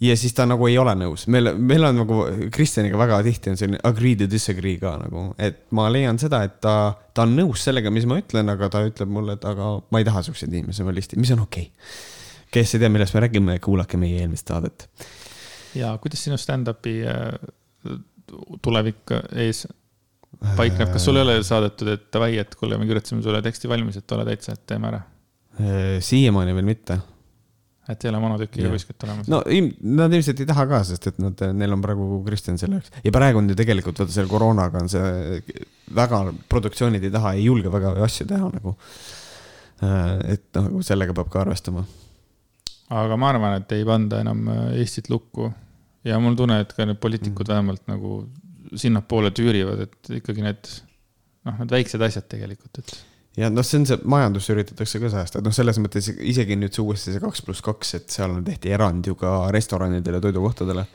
ja 0.00 0.16
siis 0.16 0.34
ta 0.36 0.46
nagu 0.48 0.66
ei 0.68 0.78
ole 0.80 0.94
nõus, 0.98 1.26
meil, 1.32 1.52
meil 1.60 1.84
on 1.84 2.00
nagu 2.02 2.20
Kristjaniga 2.52 2.98
väga 3.00 3.20
tihti 3.26 3.52
on 3.52 3.58
selline 3.60 3.80
agree 3.86 4.16
to 4.18 4.28
disagree 4.30 4.78
ka 4.80 4.94
nagu, 5.02 5.26
et 5.40 5.66
ma 5.76 5.88
leian 5.92 6.18
seda, 6.20 6.42
et 6.46 6.56
ta, 6.64 6.76
ta 7.14 7.26
on 7.26 7.34
nõus 7.36 7.64
sellega, 7.66 7.92
mis 7.92 8.08
ma 8.08 8.20
ütlen, 8.22 8.48
aga 8.52 8.70
ta 8.72 8.82
ütleb 8.86 9.12
mulle, 9.12 9.36
et 9.36 9.44
aga 9.48 9.74
ma 9.92 10.00
ei 10.00 10.08
taha 10.08 10.24
siukseid 10.26 10.52
inimesi 10.52 10.84
oma 10.84 10.94
listi, 10.96 11.20
mis 11.20 11.32
on 11.36 11.44
okei. 11.44 11.68
Okay.. 11.68 12.48
kes 12.50 12.74
ei 12.74 12.82
tea, 12.82 12.92
millest 12.92 13.14
me 13.14 13.24
räägime, 13.26 13.58
kuulake 13.62 14.00
meie 14.00 14.22
eelmist 14.22 14.48
saadet. 14.48 14.88
ja 15.76 15.92
kuidas 16.02 16.24
sinu 16.24 16.40
stand-up'i 16.40 16.96
äh, 17.06 18.00
tulevik 18.64 19.12
ees 19.36 19.66
paikneb, 20.56 20.94
kas 20.94 21.04
sul 21.04 21.20
ei 21.20 21.26
ole 21.26 21.38
saadetud, 21.44 21.92
et 21.92 22.08
davai, 22.14 22.38
et 22.40 22.56
kuule, 22.56 22.78
me 22.80 22.88
kirjutasime 22.88 23.22
sulle 23.22 23.42
teksti 23.44 23.68
valmis, 23.68 24.00
et 24.00 24.16
ole 24.16 24.24
täitsa, 24.32 24.56
et 24.56 24.64
teeme 24.72 24.88
ära? 24.94 25.04
Äh, 25.60 25.98
siiamaani 26.00 26.56
veel 26.56 26.70
mitte 26.72 27.02
et 27.90 28.04
ei 28.04 28.10
ole 28.12 28.20
monotükiga 28.22 28.70
kuskilt 28.72 29.06
olemas. 29.06 29.30
no 29.30 29.42
nad 30.00 30.16
ilmselt 30.16 30.42
ei 30.42 30.48
taha 30.48 30.66
ka, 30.70 30.82
sest 30.88 31.10
et 31.10 31.22
nad, 31.22 31.44
neil 31.56 31.76
on 31.76 31.84
praegu 31.84 32.22
Kristjan 32.26 32.58
selle 32.60 32.80
jaoks 32.80 33.04
ja 33.04 33.14
praegu 33.14 33.42
on 33.42 33.50
ju 33.50 33.58
tegelikult 33.58 34.02
vaata 34.02 34.14
selle 34.14 34.30
koroonaga 34.30 34.84
on 34.84 34.92
see 34.92 35.40
väga, 35.94 36.20
produktsioonid 36.50 37.04
ei 37.06 37.14
taha, 37.14 37.34
ei 37.38 37.46
julge 37.46 37.72
väga 37.72 37.94
asju 38.06 38.26
teha 38.30 38.50
nagu. 38.52 38.76
Äh, 39.80 40.36
et 40.36 40.46
nagu 40.58 40.82
sellega 40.86 41.16
peab 41.16 41.30
ka 41.32 41.42
arvestama. 41.44 41.86
aga 42.90 43.16
ma 43.16 43.30
arvan, 43.32 43.56
et 43.60 43.72
ei 43.76 43.84
panda 43.86 44.20
enam 44.24 44.48
äh, 44.50 44.62
Eestit 44.82 45.10
lukku 45.10 45.50
ja 46.04 46.18
mul 46.22 46.36
tunne, 46.38 46.60
et 46.64 46.72
ka 46.76 46.86
need 46.88 47.00
poliitikud 47.02 47.46
mm. 47.46 47.52
vähemalt 47.52 47.86
nagu 47.90 48.14
sinnapoole 48.78 49.30
tüürivad, 49.34 49.86
et 49.86 50.10
ikkagi 50.20 50.44
need 50.44 50.72
noh, 51.46 51.56
need 51.62 51.72
väiksed 51.72 52.02
asjad 52.04 52.28
tegelikult, 52.30 52.82
et 52.82 52.92
ja 53.38 53.50
noh, 53.52 53.64
see 53.66 53.78
on 53.80 53.86
see, 53.86 53.98
majandus 54.10 54.48
üritatakse 54.50 55.00
ka 55.02 55.10
säästa, 55.12 55.40
et 55.40 55.46
noh, 55.46 55.54
selles 55.54 55.78
mõttes 55.82 56.08
isegi 56.10 56.56
nüüd 56.58 56.74
see 56.74 56.82
uuesti 56.82 57.14
see 57.14 57.22
kaks 57.22 57.44
pluss 57.46 57.64
kaks, 57.64 57.94
et 58.00 58.14
seal 58.14 58.38
tehti 58.46 58.72
erand 58.74 59.06
ju 59.06 59.16
ka 59.18 59.34
restoranidele, 59.54 60.22
toidukohtadele, 60.24 60.86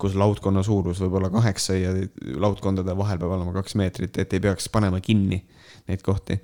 kus 0.00 0.16
laudkonna 0.18 0.64
suurus 0.66 1.02
võib 1.04 1.20
olla 1.20 1.30
kaheksa 1.34 1.78
ja 1.78 1.94
laudkondade 2.42 2.96
vahel 2.98 3.20
peab 3.22 3.36
olema 3.36 3.54
kaks 3.60 3.78
meetrit, 3.78 4.18
et 4.18 4.34
ei 4.34 4.42
peaks 4.42 4.68
panema 4.74 4.98
kinni 5.04 5.44
neid 5.88 6.02
kohti. 6.02 6.40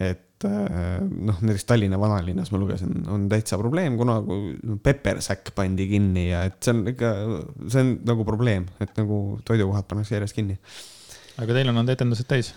et 0.00 0.44
äh, 0.44 1.00
noh, 1.00 1.40
näiteks 1.40 1.64
Tallinna 1.68 2.00
vanalinnas 2.00 2.52
ma 2.52 2.60
lugesin, 2.60 3.04
on 3.08 3.28
täitsa 3.30 3.58
probleem, 3.60 3.96
kuna 4.00 4.18
Peppersäkk 4.82 5.54
pandi 5.56 5.88
kinni 5.88 6.28
ja 6.28 6.44
et 6.48 6.60
see 6.60 6.76
on 6.76 6.88
ikka, 6.92 7.12
see 7.68 7.84
on 7.86 7.94
nagu 8.08 8.26
probleem, 8.28 8.68
et 8.84 8.92
nagu 9.00 9.38
toidukohad 9.48 9.88
pannakse 9.88 10.18
järjest 10.18 10.36
kinni. 10.36 10.58
aga 11.40 11.54
teil 11.56 11.70
on 11.70 11.78
olnud 11.78 11.94
etendused 11.96 12.28
täis 12.28 12.52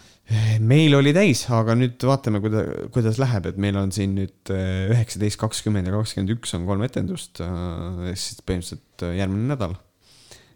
meil 0.64 0.96
oli 0.96 1.12
täis, 1.16 1.44
aga 1.52 1.76
nüüd 1.78 2.04
vaatame, 2.08 2.40
kuidas, 2.44 2.70
kuidas 2.96 3.20
läheb, 3.22 3.48
et 3.50 3.58
meil 3.62 3.78
on 3.80 3.92
siin 3.96 4.16
nüüd 4.18 4.52
äh, 4.54 4.92
üheksateist, 4.94 5.40
kakskümmend 5.42 5.90
ja 5.90 5.96
kakskümmend 5.96 6.36
üks 6.38 6.56
on 6.58 6.68
kolm 6.70 6.84
etendust, 6.86 7.42
äh, 7.44 8.14
siis 8.16 8.40
põhimõtteliselt 8.46 9.06
äh, 9.08 9.18
järgmine 9.20 9.50
nädal. 9.52 9.76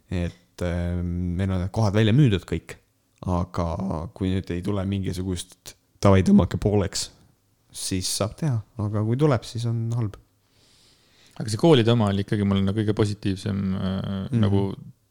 et 0.07 0.63
meil 1.03 1.51
on 1.51 1.65
kohad 1.69 1.93
välja 1.93 2.13
müüdud 2.15 2.45
kõik, 2.47 2.77
aga 3.27 3.65
kui 4.15 4.31
nüüd 4.31 4.47
ei 4.55 4.63
tule 4.65 4.85
mingisugust 4.87 5.75
davai, 6.01 6.23
tõmmake 6.25 6.57
pooleks, 6.63 7.09
siis 7.75 8.07
saab 8.07 8.37
teha, 8.39 8.61
aga 8.81 9.03
kui 9.05 9.19
tuleb, 9.19 9.43
siis 9.45 9.67
on 9.69 9.83
halb. 9.99 10.15
aga 11.37 11.51
see 11.51 11.59
koolide 11.61 11.91
oma 11.91 12.07
oli 12.13 12.23
ikkagi 12.23 12.47
mul 12.47 12.63
nagu 12.63 12.79
kõige 12.79 12.95
positiivsem 12.97 13.57
mm 13.57 13.75
-hmm. 13.83 14.39
nagu 14.41 14.63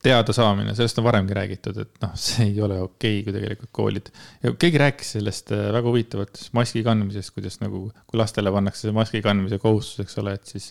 teadasaamine, 0.04 0.74
sellest 0.76 1.00
on 1.00 1.06
varemgi 1.06 1.34
räägitud, 1.36 1.78
et 1.82 2.02
noh, 2.02 2.12
see 2.20 2.50
ei 2.50 2.60
ole 2.62 2.78
okei 2.82 3.20
okay,, 3.20 3.24
kui 3.24 3.34
tegelikult 3.34 3.72
koolid. 3.74 4.12
ja 4.42 4.52
keegi 4.58 4.82
rääkis 4.82 5.16
sellest 5.16 5.50
äh, 5.56 5.70
väga 5.74 5.88
huvitavatest 5.88 6.52
maski 6.56 6.84
kandmisest, 6.86 7.34
kuidas 7.34 7.58
nagu, 7.62 7.88
kui 8.06 8.20
lastele 8.20 8.52
pannakse 8.54 8.86
see 8.86 8.96
maski 8.96 9.24
kandmise 9.24 9.58
kohustus, 9.62 10.04
eks 10.04 10.20
ole, 10.22 10.36
et 10.36 10.54
siis 10.54 10.70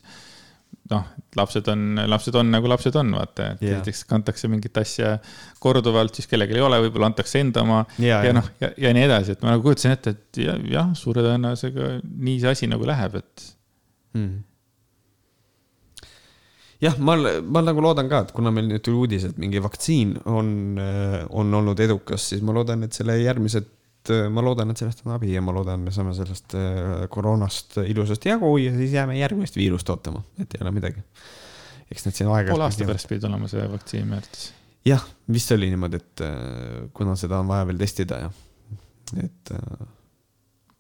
noh, 0.92 1.06
lapsed 1.40 1.68
on, 1.74 1.86
lapsed 2.06 2.38
on 2.38 2.52
nagu 2.54 2.70
lapsed 2.70 2.96
on, 3.02 3.12
vaata, 3.18 3.52
et 3.56 3.66
yeah. 3.66 3.80
näiteks 3.80 4.06
kantakse 4.10 4.50
mingit 4.52 4.78
asja 4.78 5.16
korduvalt, 5.64 6.16
siis 6.16 6.30
kellelgi 6.32 6.60
ei 6.60 6.66
ole, 6.66 6.80
võib-olla 6.86 7.10
antakse 7.12 7.42
enda 7.42 7.66
oma 7.66 7.84
yeah, 7.98 8.26
ja 8.28 8.34
noh, 8.36 8.50
ja, 8.62 8.72
ja 8.88 8.96
nii 8.96 9.08
edasi, 9.10 9.36
et 9.36 9.46
ma 9.46 9.56
nagu 9.56 9.66
kujutasin 9.66 9.96
ette, 9.98 10.16
et 10.16 10.44
jah 10.46 10.60
ja,, 10.70 10.90
suure 10.98 11.26
tõenäosusega 11.26 11.96
nii 12.04 12.42
see 12.44 12.54
asi 12.54 12.70
nagu 12.72 12.88
läheb, 12.88 13.24
et 13.24 13.50
mm 14.16 14.44
jah, 16.84 16.98
ma, 17.00 17.16
ma 17.42 17.64
nagu 17.64 17.84
loodan 17.84 18.10
ka, 18.12 18.26
et 18.26 18.34
kuna 18.36 18.52
meil 18.54 18.68
nüüd 18.70 18.84
tuli 18.86 19.00
uudis, 19.04 19.30
et 19.30 19.40
mingi 19.42 19.62
vaktsiin 19.64 20.16
on, 20.32 20.50
äh, 20.82 21.22
on 21.30 21.54
olnud 21.60 21.80
edukas, 21.86 22.30
siis 22.32 22.44
ma 22.46 22.56
loodan, 22.56 22.86
et 22.88 22.98
selle 22.98 23.18
järgmised, 23.22 23.70
äh, 24.12 24.28
ma 24.34 24.44
loodan, 24.46 24.74
et 24.74 24.82
sellest 24.82 25.06
on 25.06 25.16
abi 25.16 25.34
ja 25.34 25.44
ma 25.46 25.56
loodan, 25.56 25.86
me 25.88 25.96
saame 25.96 26.16
sellest 26.18 26.58
äh, 26.60 27.08
koroonast 27.14 27.80
ilusasti 27.86 28.34
jagu 28.34 28.52
ja 28.62 28.76
siis 28.76 28.96
jääme 28.98 29.18
järgmist 29.20 29.58
viirust 29.60 29.90
ootama, 29.94 30.24
et 30.42 30.56
ei 30.58 30.66
ole 30.66 30.76
midagi. 30.76 31.04
eks 31.92 32.08
need 32.08 32.18
siin 32.18 32.30
aeg-ajalt. 32.30 32.56
poole 32.56 32.68
aasta 32.68 32.88
pärast 32.90 33.12
pidi 33.12 33.22
tulema 33.28 33.50
see 33.52 33.66
vaktsiin 33.72 34.14
arvates. 34.18 34.48
jah, 34.90 35.04
vist 35.32 35.52
oli 35.56 35.70
niimoodi, 35.74 36.02
et 36.02 36.26
kuna 36.98 37.16
seda 37.20 37.40
on 37.44 37.52
vaja 37.52 37.68
veel 37.70 37.78
testida 37.82 38.26
ja, 38.26 38.32
et. 39.24 39.54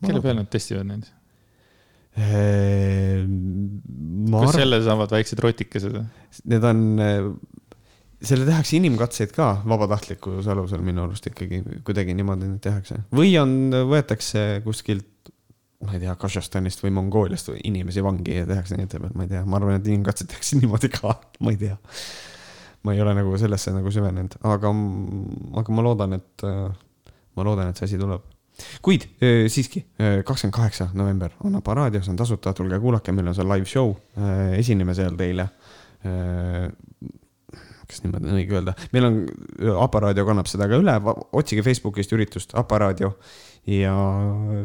kelle 0.06 0.22
peal 0.22 0.42
nad 0.42 0.50
testivad 0.52 0.90
neid? 0.90 1.15
Ehm, 2.16 3.82
kas 4.32 4.54
arv... 4.54 4.60
selle 4.62 4.80
saavad 4.86 5.12
väiksed 5.12 5.42
rotikesed 5.44 5.98
või? 5.98 6.06
Need 6.52 6.68
on, 6.68 6.84
eh, 7.04 7.28
selle 8.26 8.48
tehakse 8.48 8.78
inimkatseid 8.80 9.34
ka 9.36 9.50
vabatahtlikkuse 9.68 10.54
alusel 10.54 10.84
minu 10.86 11.04
arust 11.06 11.28
ikkagi 11.30 11.62
kuidagi 11.88 12.16
niimoodi 12.16 12.48
neid 12.48 12.62
tehakse. 12.64 13.02
või 13.16 13.34
on, 13.42 13.58
võetakse 13.92 14.46
kuskilt, 14.66 15.34
ma 15.84 15.98
ei 15.98 16.06
tea, 16.06 16.16
Kasahstanist 16.20 16.84
või 16.86 16.94
Mongooliast 16.96 17.52
või 17.52 17.60
inimesi 17.68 18.04
vangi 18.06 18.40
ja 18.40 18.48
tehakse 18.48 18.80
nende 18.80 19.02
peal, 19.02 19.12
ma 19.14 19.28
ei 19.28 19.34
tea, 19.34 19.44
ma 19.44 19.60
arvan, 19.60 19.82
et 19.82 19.92
inimkatseid 19.92 20.32
tehakse 20.32 20.58
niimoodi 20.62 20.92
ka, 20.96 21.18
ma 21.44 21.52
ei 21.54 21.60
tea. 21.66 21.76
ma 22.86 22.94
ei 22.94 23.02
ole 23.02 23.16
nagu 23.18 23.34
sellesse 23.42 23.74
nagu 23.74 23.92
süvenenud, 23.92 24.38
aga, 24.46 24.72
aga 25.60 25.74
ma 25.76 25.84
loodan, 25.84 26.16
et, 26.20 26.48
ma 27.36 27.46
loodan, 27.48 27.72
et 27.74 27.82
see 27.82 27.90
asi 27.90 28.00
tuleb 28.00 28.24
kuid 28.82 29.08
äh, 29.20 29.46
siiski, 29.52 29.86
äh, 30.00 30.24
kakskümmend 30.26 30.56
kaheksa 30.56 30.90
november 30.94 31.34
on 31.44 31.56
Aparaadios, 31.56 32.10
on 32.10 32.16
tasuta, 32.16 32.54
tulge 32.54 32.80
kuulake, 32.80 33.12
meil 33.16 33.28
on 33.32 33.36
seal 33.36 33.50
live 33.50 33.70
show, 33.70 33.94
äh, 34.18 34.58
esineme 34.60 34.96
seal 34.98 35.18
teile. 35.20 35.50
kas 37.86 38.02
niimoodi 38.04 38.30
on 38.30 38.38
õige 38.38 38.54
öelda, 38.54 38.74
meil 38.94 39.08
on, 39.08 39.16
Aparaadio 39.82 40.26
kannab 40.28 40.46
seda 40.50 40.68
ka 40.70 40.78
üle, 40.78 40.94
otsige 41.34 41.64
Facebookist 41.66 42.12
üritust 42.14 42.54
Aparaadio 42.58 43.16
ja 43.70 43.94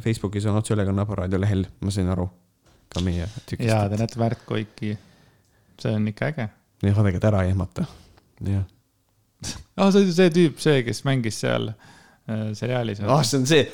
Facebookis 0.04 0.44
on 0.50 0.58
otseülekanne 0.60 1.00
Aparaadio 1.06 1.40
lehel, 1.40 1.64
ma 1.80 1.94
sain 1.94 2.10
aru, 2.12 2.26
ka 2.92 3.00
meie 3.04 3.28
tükist. 3.46 3.70
ja 3.70 3.86
te 3.88 3.96
näete 4.00 4.20
Märt 4.20 4.44
Koiki, 4.48 4.92
see 5.80 5.94
on 5.96 6.10
ikka 6.12 6.28
äge. 6.28 6.50
jah, 6.84 7.00
et 7.14 7.28
ära 7.30 7.46
ei 7.46 7.54
ehmata, 7.54 7.86
jah. 8.44 8.68
Ah, 9.80 9.88
see 9.88 10.12
see 10.12 10.28
tüüp, 10.36 10.60
see, 10.60 10.82
kes 10.84 11.00
mängis 11.08 11.40
seal. 11.40 11.70
äh, 11.72 11.99
seriaalis. 12.58 13.02
ah, 13.06 13.22
see 13.26 13.38
on 13.40 13.46
see. 13.50 13.68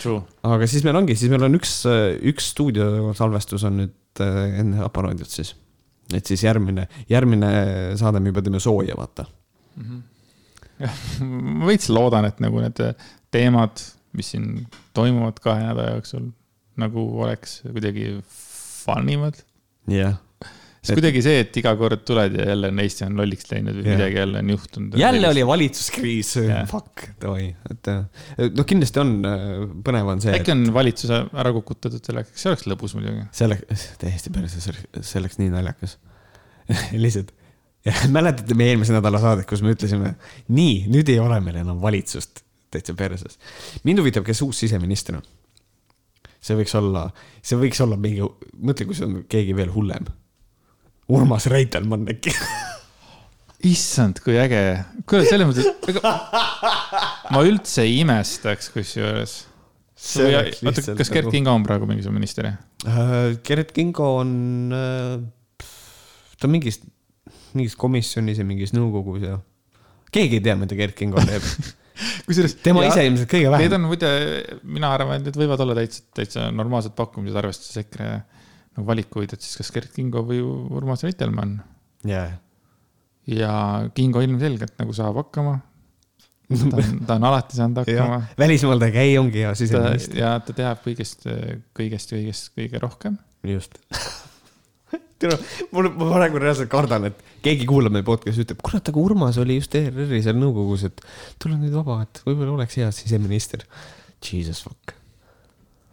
True. 0.00 0.22
aga 0.48 0.66
siis 0.70 0.84
meil 0.86 0.96
ongi, 0.96 1.16
siis 1.18 1.30
meil 1.32 1.44
on 1.44 1.56
üks, 1.58 1.72
üks 2.30 2.52
stuudiosalvestus 2.54 3.66
on 3.68 3.82
nüüd 3.82 4.22
äh, 4.24 4.60
enne 4.62 4.80
aparaadiot 4.86 5.32
siis. 5.32 5.52
et 6.14 6.24
siis 6.28 6.44
järgmine, 6.46 6.86
järgmine 7.10 7.50
saade 8.00 8.22
me 8.22 8.32
juba 8.32 8.44
teeme 8.44 8.62
sooja, 8.64 8.96
vaata. 8.98 9.26
ma 10.78 11.68
veits 11.68 11.90
loodan, 11.92 12.28
et 12.30 12.40
nagu 12.44 12.62
need 12.64 12.80
teemad, 13.34 13.82
mis 14.16 14.32
siin 14.32 14.46
toimuvad 14.96 15.42
kahe 15.44 15.66
nädala 15.66 15.98
jooksul, 15.98 16.30
nagu 16.80 17.04
oleks 17.26 17.60
kuidagi 17.66 18.14
fun 18.24 19.12
imad. 19.12 19.44
jah. 19.92 20.16
Sest 20.78 20.94
kuidagi 20.98 21.22
see, 21.24 21.42
et 21.44 21.56
iga 21.60 21.74
kord 21.80 22.04
tuled 22.08 22.36
ja 22.38 22.48
jälle 22.52 22.72
on 22.72 22.82
Eesti 22.84 23.06
on 23.08 23.22
lolliks 23.22 23.48
läinud 23.52 23.80
või 23.80 23.86
Jah. 23.86 23.98
midagi 23.98 24.20
jälle 24.20 24.42
on 24.42 24.52
juhtunud. 24.54 24.98
jälle 25.02 25.30
oli 25.32 25.46
valitsuskriis 25.52 26.34
Jah., 26.42 26.68
fuck, 26.70 27.08
davai, 27.22 27.48
et 27.70 27.90
äh, 27.92 28.04
noh, 28.48 28.68
kindlasti 28.68 29.02
on, 29.02 29.16
põnev 29.86 30.12
on 30.14 30.22
see. 30.24 30.36
äkki 30.38 30.54
on 30.54 30.68
valitsuse 30.74 31.24
ära 31.32 31.54
kukutatud 31.56 32.04
selleks, 32.12 32.36
see 32.38 32.52
oleks 32.52 32.68
lõbus 32.70 32.94
muidugi. 32.98 33.26
selle, 33.36 33.60
täiesti 34.02 34.34
perse, 34.34 34.62
see 34.62 35.20
oleks 35.22 35.40
nii 35.42 35.52
naljakas. 35.56 35.98
lihtsalt, 37.04 37.32
mäletate 38.16 38.56
meie 38.58 38.74
eelmise 38.74 38.94
nädala 38.96 39.20
saadet, 39.22 39.46
kus 39.48 39.62
me 39.64 39.72
ütlesime, 39.74 40.14
nii, 40.54 40.86
nüüd 40.92 41.10
ei 41.12 41.18
ole 41.22 41.40
meil 41.44 41.60
enam 41.62 41.80
valitsust, 41.82 42.42
täitsa 42.72 42.94
perses. 42.98 43.38
mind 43.84 44.02
huvitab, 44.02 44.26
kes 44.26 44.42
uus 44.46 44.64
siseminister 44.64 45.18
on. 45.20 45.26
see 46.38 46.54
võiks 46.58 46.74
olla, 46.78 47.08
see 47.42 47.58
võiks 47.58 47.80
olla 47.82 47.96
mingi, 47.98 48.22
mõtle, 48.62 48.86
kui 48.88 48.96
see 48.96 49.06
on 49.08 49.20
keegi 49.30 49.56
veel 49.58 49.72
hullem. 49.74 50.06
Urmas 51.08 51.46
Reitelmann 51.48 52.08
äkki. 52.12 52.34
issand, 53.68 54.20
kui 54.22 54.36
äge. 54.38 54.60
kuule, 55.08 55.24
selles 55.26 55.48
mõttes, 55.48 55.68
ega 55.90 56.12
ma 57.34 57.42
üldse 57.46 57.84
ei 57.86 58.02
imestaks 58.02 58.70
kusjuures. 58.74 59.38
oota, 60.20 60.84
kas 61.00 61.10
Gerd? 61.14 61.32
Kingo 61.34 61.56
on 61.56 61.64
praegu 61.66 61.88
mingisugune 61.88 62.20
minister? 62.20 62.52
Äh, 62.86 63.38
Gerd 63.46 63.72
Kingo 63.74 64.12
on, 64.20 64.30
ta 66.38 66.46
on 66.46 66.54
mingis, 66.54 66.82
mingis 67.56 67.74
komisjonis 67.78 68.38
ja 68.38 68.46
mingis 68.46 68.76
nõukogus 68.76 69.26
ja 69.26 69.40
keegi 70.14 70.38
ei 70.38 70.44
tea, 70.44 70.56
mida 70.60 70.78
Gerd 70.78 70.96
Kingo 70.98 71.24
teeb. 71.24 71.42
kusjuures 72.28 72.54
tema 72.62 72.84
ise 72.86 73.02
ilmselt 73.08 73.30
kõige 73.32 73.48
Need 73.48 73.56
vähem. 73.56 73.78
on 73.80 73.88
muide, 73.90 74.10
mina 74.62 74.92
arvan, 74.94 75.18
et 75.18 75.26
need 75.26 75.40
võivad 75.40 75.64
olla 75.64 75.74
täitsa, 75.80 76.04
täitsa 76.14 76.50
normaalsed 76.54 76.94
pakkumised, 76.98 77.40
arvestades 77.40 77.80
EKRE 77.82 78.12
nagu 78.78 78.86
valikuid, 78.86 79.34
et 79.34 79.44
siis 79.44 79.58
kas 79.58 79.72
Gerd 79.74 79.90
Kingo 79.94 80.22
või 80.26 80.38
Urmas 80.44 81.02
Reitelmann. 81.06 81.58
jaa, 82.06 82.28
ja 83.28 83.52
Kingo 83.94 84.22
ilmselgelt 84.24 84.78
nagu 84.78 84.94
saab 84.96 85.18
hakkama. 85.24 85.58
ta 86.48 86.78
on, 86.78 87.00
ta 87.04 87.18
on 87.18 87.26
alati 87.28 87.58
saanud 87.58 87.80
hakkama. 87.82 88.22
välismaal 88.38 88.80
ta 88.80 88.88
ei 88.88 88.94
käi, 88.94 89.10
ongi 89.20 89.42
hea 89.44 89.52
siseminister. 89.58 90.22
ja 90.22 90.36
ta 90.44 90.54
teab 90.56 90.80
kõigest, 90.86 91.26
kõigest 91.76 92.14
kõigest 92.14 92.54
kõige 92.54 92.82
rohkem. 92.84 93.18
just. 93.50 93.80
tere, 95.18 95.34
mul, 95.74 95.90
ma 95.98 96.12
praegu 96.14 96.40
reaalselt 96.42 96.70
kardan, 96.72 97.10
et 97.10 97.26
keegi 97.42 97.66
kuulab 97.68 97.92
meie 97.94 98.06
podcast'i, 98.06 98.46
ütleb, 98.46 98.62
kurat, 98.64 98.88
aga 98.88 99.02
Urmas 99.02 99.42
oli 99.42 99.58
just 99.58 99.74
ERR-i 99.74 100.22
seal 100.22 100.38
nõukogus, 100.38 100.86
et 100.88 101.02
tule 101.42 101.58
nüüd 101.58 101.74
vaba, 101.74 102.04
et 102.06 102.22
võib-olla 102.24 102.54
oleks 102.60 102.78
hea 102.78 102.88
siseminister. 102.94 103.66
Jesus 104.22 104.62
fuck. 104.64 104.94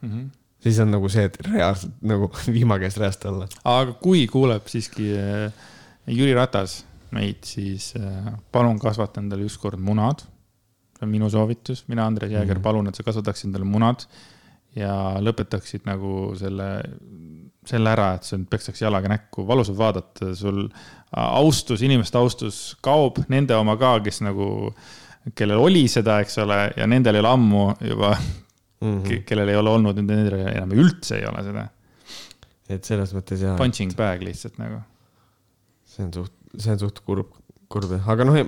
Mm 0.01 0.09
-hmm. 0.11 0.29
Siis 0.65 0.79
on 0.81 0.89
nagu 0.95 1.09
see, 1.13 1.27
et 1.29 1.37
reaalselt 1.45 1.93
nagu 2.01 2.31
vihma 2.57 2.79
käest 2.81 2.97
räästa 3.01 3.29
alla. 3.31 3.47
aga 3.63 3.93
kui 4.01 4.25
kuuleb 4.31 4.65
siiski 4.71 5.11
äh, 5.13 5.65
Jüri 6.09 6.33
Ratas 6.37 6.79
meid, 7.15 7.43
siis 7.47 7.91
äh, 7.99 8.31
palun 8.51 8.79
kasvata 8.81 9.21
endale 9.21 9.45
ükskord 9.45 9.79
munad. 9.79 10.25
see 10.95 11.05
on 11.05 11.11
minu 11.11 11.29
soovitus, 11.29 11.83
mina, 11.91 12.05
Andres 12.07 12.31
Jääger, 12.31 12.55
Mhm. 12.57 12.63
palun, 12.63 12.87
et 12.87 12.95
sa 12.95 13.03
kasvataksid 13.03 13.49
endale 13.49 13.65
munad 13.67 14.05
ja 14.75 15.15
lõpetaksid 15.23 15.83
nagu 15.87 16.33
selle, 16.39 16.67
selle 17.65 17.89
ära, 17.91 18.13
et 18.15 18.23
sul 18.27 18.45
pekstakse 18.49 18.83
jalaga 18.85 19.07
näkku, 19.11 19.45
valus 19.47 19.69
on 19.71 19.77
vaadata, 19.77 20.33
sul 20.35 20.65
austus, 21.15 21.81
inimeste 21.81 22.17
austus 22.19 22.57
kaob, 22.83 23.21
nende 23.31 23.55
oma 23.55 23.77
ka, 23.79 23.93
kes 24.03 24.19
nagu, 24.25 24.73
kellel 25.35 25.61
oli 25.63 25.85
seda, 25.91 26.19
eks 26.23 26.37
ole, 26.43 26.57
ja 26.75 26.87
nendel 26.87 27.15
ei 27.15 27.23
ole 27.23 27.31
ammu 27.31 27.63
juba, 27.87 28.11
Mhm. 28.85 29.23
kellel 29.29 29.49
ei 29.53 29.59
ole 29.59 29.75
olnud, 29.79 30.01
nendel 30.01 30.39
enam 30.47 30.75
üldse 30.75 31.19
ei 31.19 31.25
ole 31.29 31.43
seda. 31.45 31.69
et 32.69 32.83
selles 32.85 33.11
mõttes 33.13 33.41
jaa. 33.45 33.57
Punching 33.59 33.93
bag 33.97 34.23
lihtsalt 34.25 34.57
nagu 34.61 34.81
see 35.95 36.05
on 36.05 36.13
suht, 36.13 36.33
see 36.57 36.73
on 36.73 36.81
suht 36.81 37.01
kurb, 37.07 37.33
kurb 37.71 37.91
jah, 37.95 38.07
aga 38.13 38.25
noh, 38.27 38.39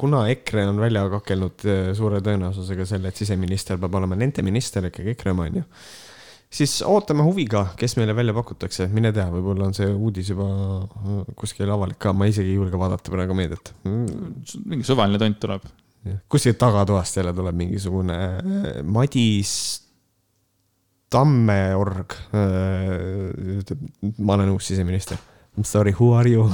kuna 0.00 0.24
EKRE 0.32 0.66
on 0.70 0.80
välja 0.82 1.04
kakelnud 1.12 1.66
eh, 1.70 1.92
suure 1.96 2.20
tõenäosusega 2.24 2.86
selle, 2.88 3.10
et 3.10 3.20
siseminister 3.20 3.80
peab 3.80 4.00
olema 4.00 4.18
nende 4.18 4.44
minister 4.46 4.84
ikkagi 4.90 5.14
EKRE 5.14 5.34
oma 5.34 5.46
onju, 5.48 5.64
siis 6.54 6.76
ootame 6.86 7.24
huviga, 7.26 7.66
kes 7.80 7.96
meile 7.98 8.16
välja 8.16 8.34
pakutakse, 8.36 8.88
mine 8.94 9.12
tea, 9.16 9.26
võib-olla 9.32 9.70
on 9.70 9.76
see 9.76 9.88
uudis 9.90 10.32
juba 10.34 10.48
äh, 10.50 11.22
kuskil 11.38 11.70
avalik 11.74 11.98
ka, 12.04 12.14
ma 12.16 12.28
isegi 12.30 12.52
ei 12.52 12.60
julge 12.60 12.80
vaadata 12.80 13.14
praegu 13.14 13.36
meediat. 13.38 13.74
mingi 13.86 14.86
suvaline 14.86 15.20
tont 15.22 15.40
tuleb. 15.46 15.72
Kuskilt 16.28 16.58
tagatoast 16.60 17.16
jälle 17.16 17.32
tuleb 17.36 17.56
mingisugune 17.56 18.18
äh, 18.36 18.82
Madis 18.84 19.54
Tammeorg, 21.14 22.10
ütleb, 23.60 23.82
ma 24.18 24.34
olen 24.34 24.50
uus 24.50 24.66
siseminister. 24.66 25.20
I 25.54 25.62
m 25.62 25.66
sorry, 25.68 25.92
who 25.94 26.10
are 26.18 26.30
you? 26.30 26.48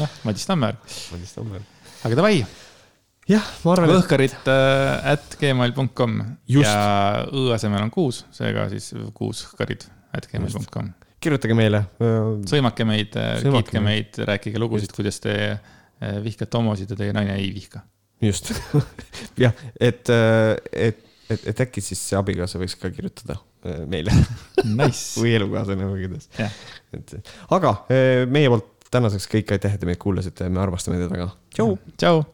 noh, 0.00 0.10
Madis 0.26 0.44
Tammer. 0.46 0.76
Madis 1.12 1.32
Tammeorg. 1.32 1.64
aga 2.04 2.18
davai, 2.18 2.42
jah, 3.30 3.46
ma 3.64 3.74
arvan, 3.74 3.94
lõhkarit 3.94 4.50
äh, 4.52 5.12
at 5.14 5.38
gmail.com 5.40 6.18
ja 6.52 6.74
õ 7.32 7.46
asemel 7.56 7.86
on 7.86 7.92
kuus, 7.94 8.24
seega 8.36 8.66
siis 8.72 8.90
kuus 9.16 9.46
hõhkarid 9.48 9.86
at 10.16 10.28
gmail.com. 10.28 10.92
kirjutage 11.20 11.56
meile. 11.56 11.84
sõimake 12.50 12.86
meid, 12.88 13.16
kiitke 13.46 13.82
meid, 13.84 14.20
rääkige 14.28 14.60
lugusid, 14.60 14.92
kuidas 14.96 15.22
te 15.24 15.36
äh, 15.54 16.20
vihkate 16.24 16.60
homosid 16.60 16.92
ja 16.92 17.00
teie 17.00 17.16
naine 17.16 17.38
ei 17.40 17.48
vihka. 17.56 17.86
Just, 18.22 18.52
jah, 19.44 19.54
et, 19.80 20.10
et, 20.10 21.06
et, 21.30 21.46
et 21.52 21.62
äkki 21.66 21.82
siis 21.84 22.02
see 22.10 22.18
abikaasa 22.18 22.60
võiks 22.60 22.76
ka 22.80 22.90
kirjutada 22.94 23.38
äh, 23.64 23.84
meile 23.90 24.14
Nice. 24.64 25.14
või 25.22 25.36
elukaaslane 25.38 25.88
või 25.88 26.04
kuidas 26.06 26.28
Jah.. 26.38 26.60
et, 26.96 27.16
aga 27.56 27.76
äh, 27.92 28.26
meie 28.30 28.52
poolt 28.52 28.68
tänaseks 28.90 29.28
kõik, 29.30 29.54
aitäh, 29.54 29.74
et 29.74 29.82
te 29.82 29.86
meid 29.86 30.00
kuulasite, 30.02 30.48
me 30.50 30.62
armastame 30.62 30.98
teid 30.98 31.12
väga. 31.12 31.30
tšau. 31.54 31.76
tšau. 32.00 32.24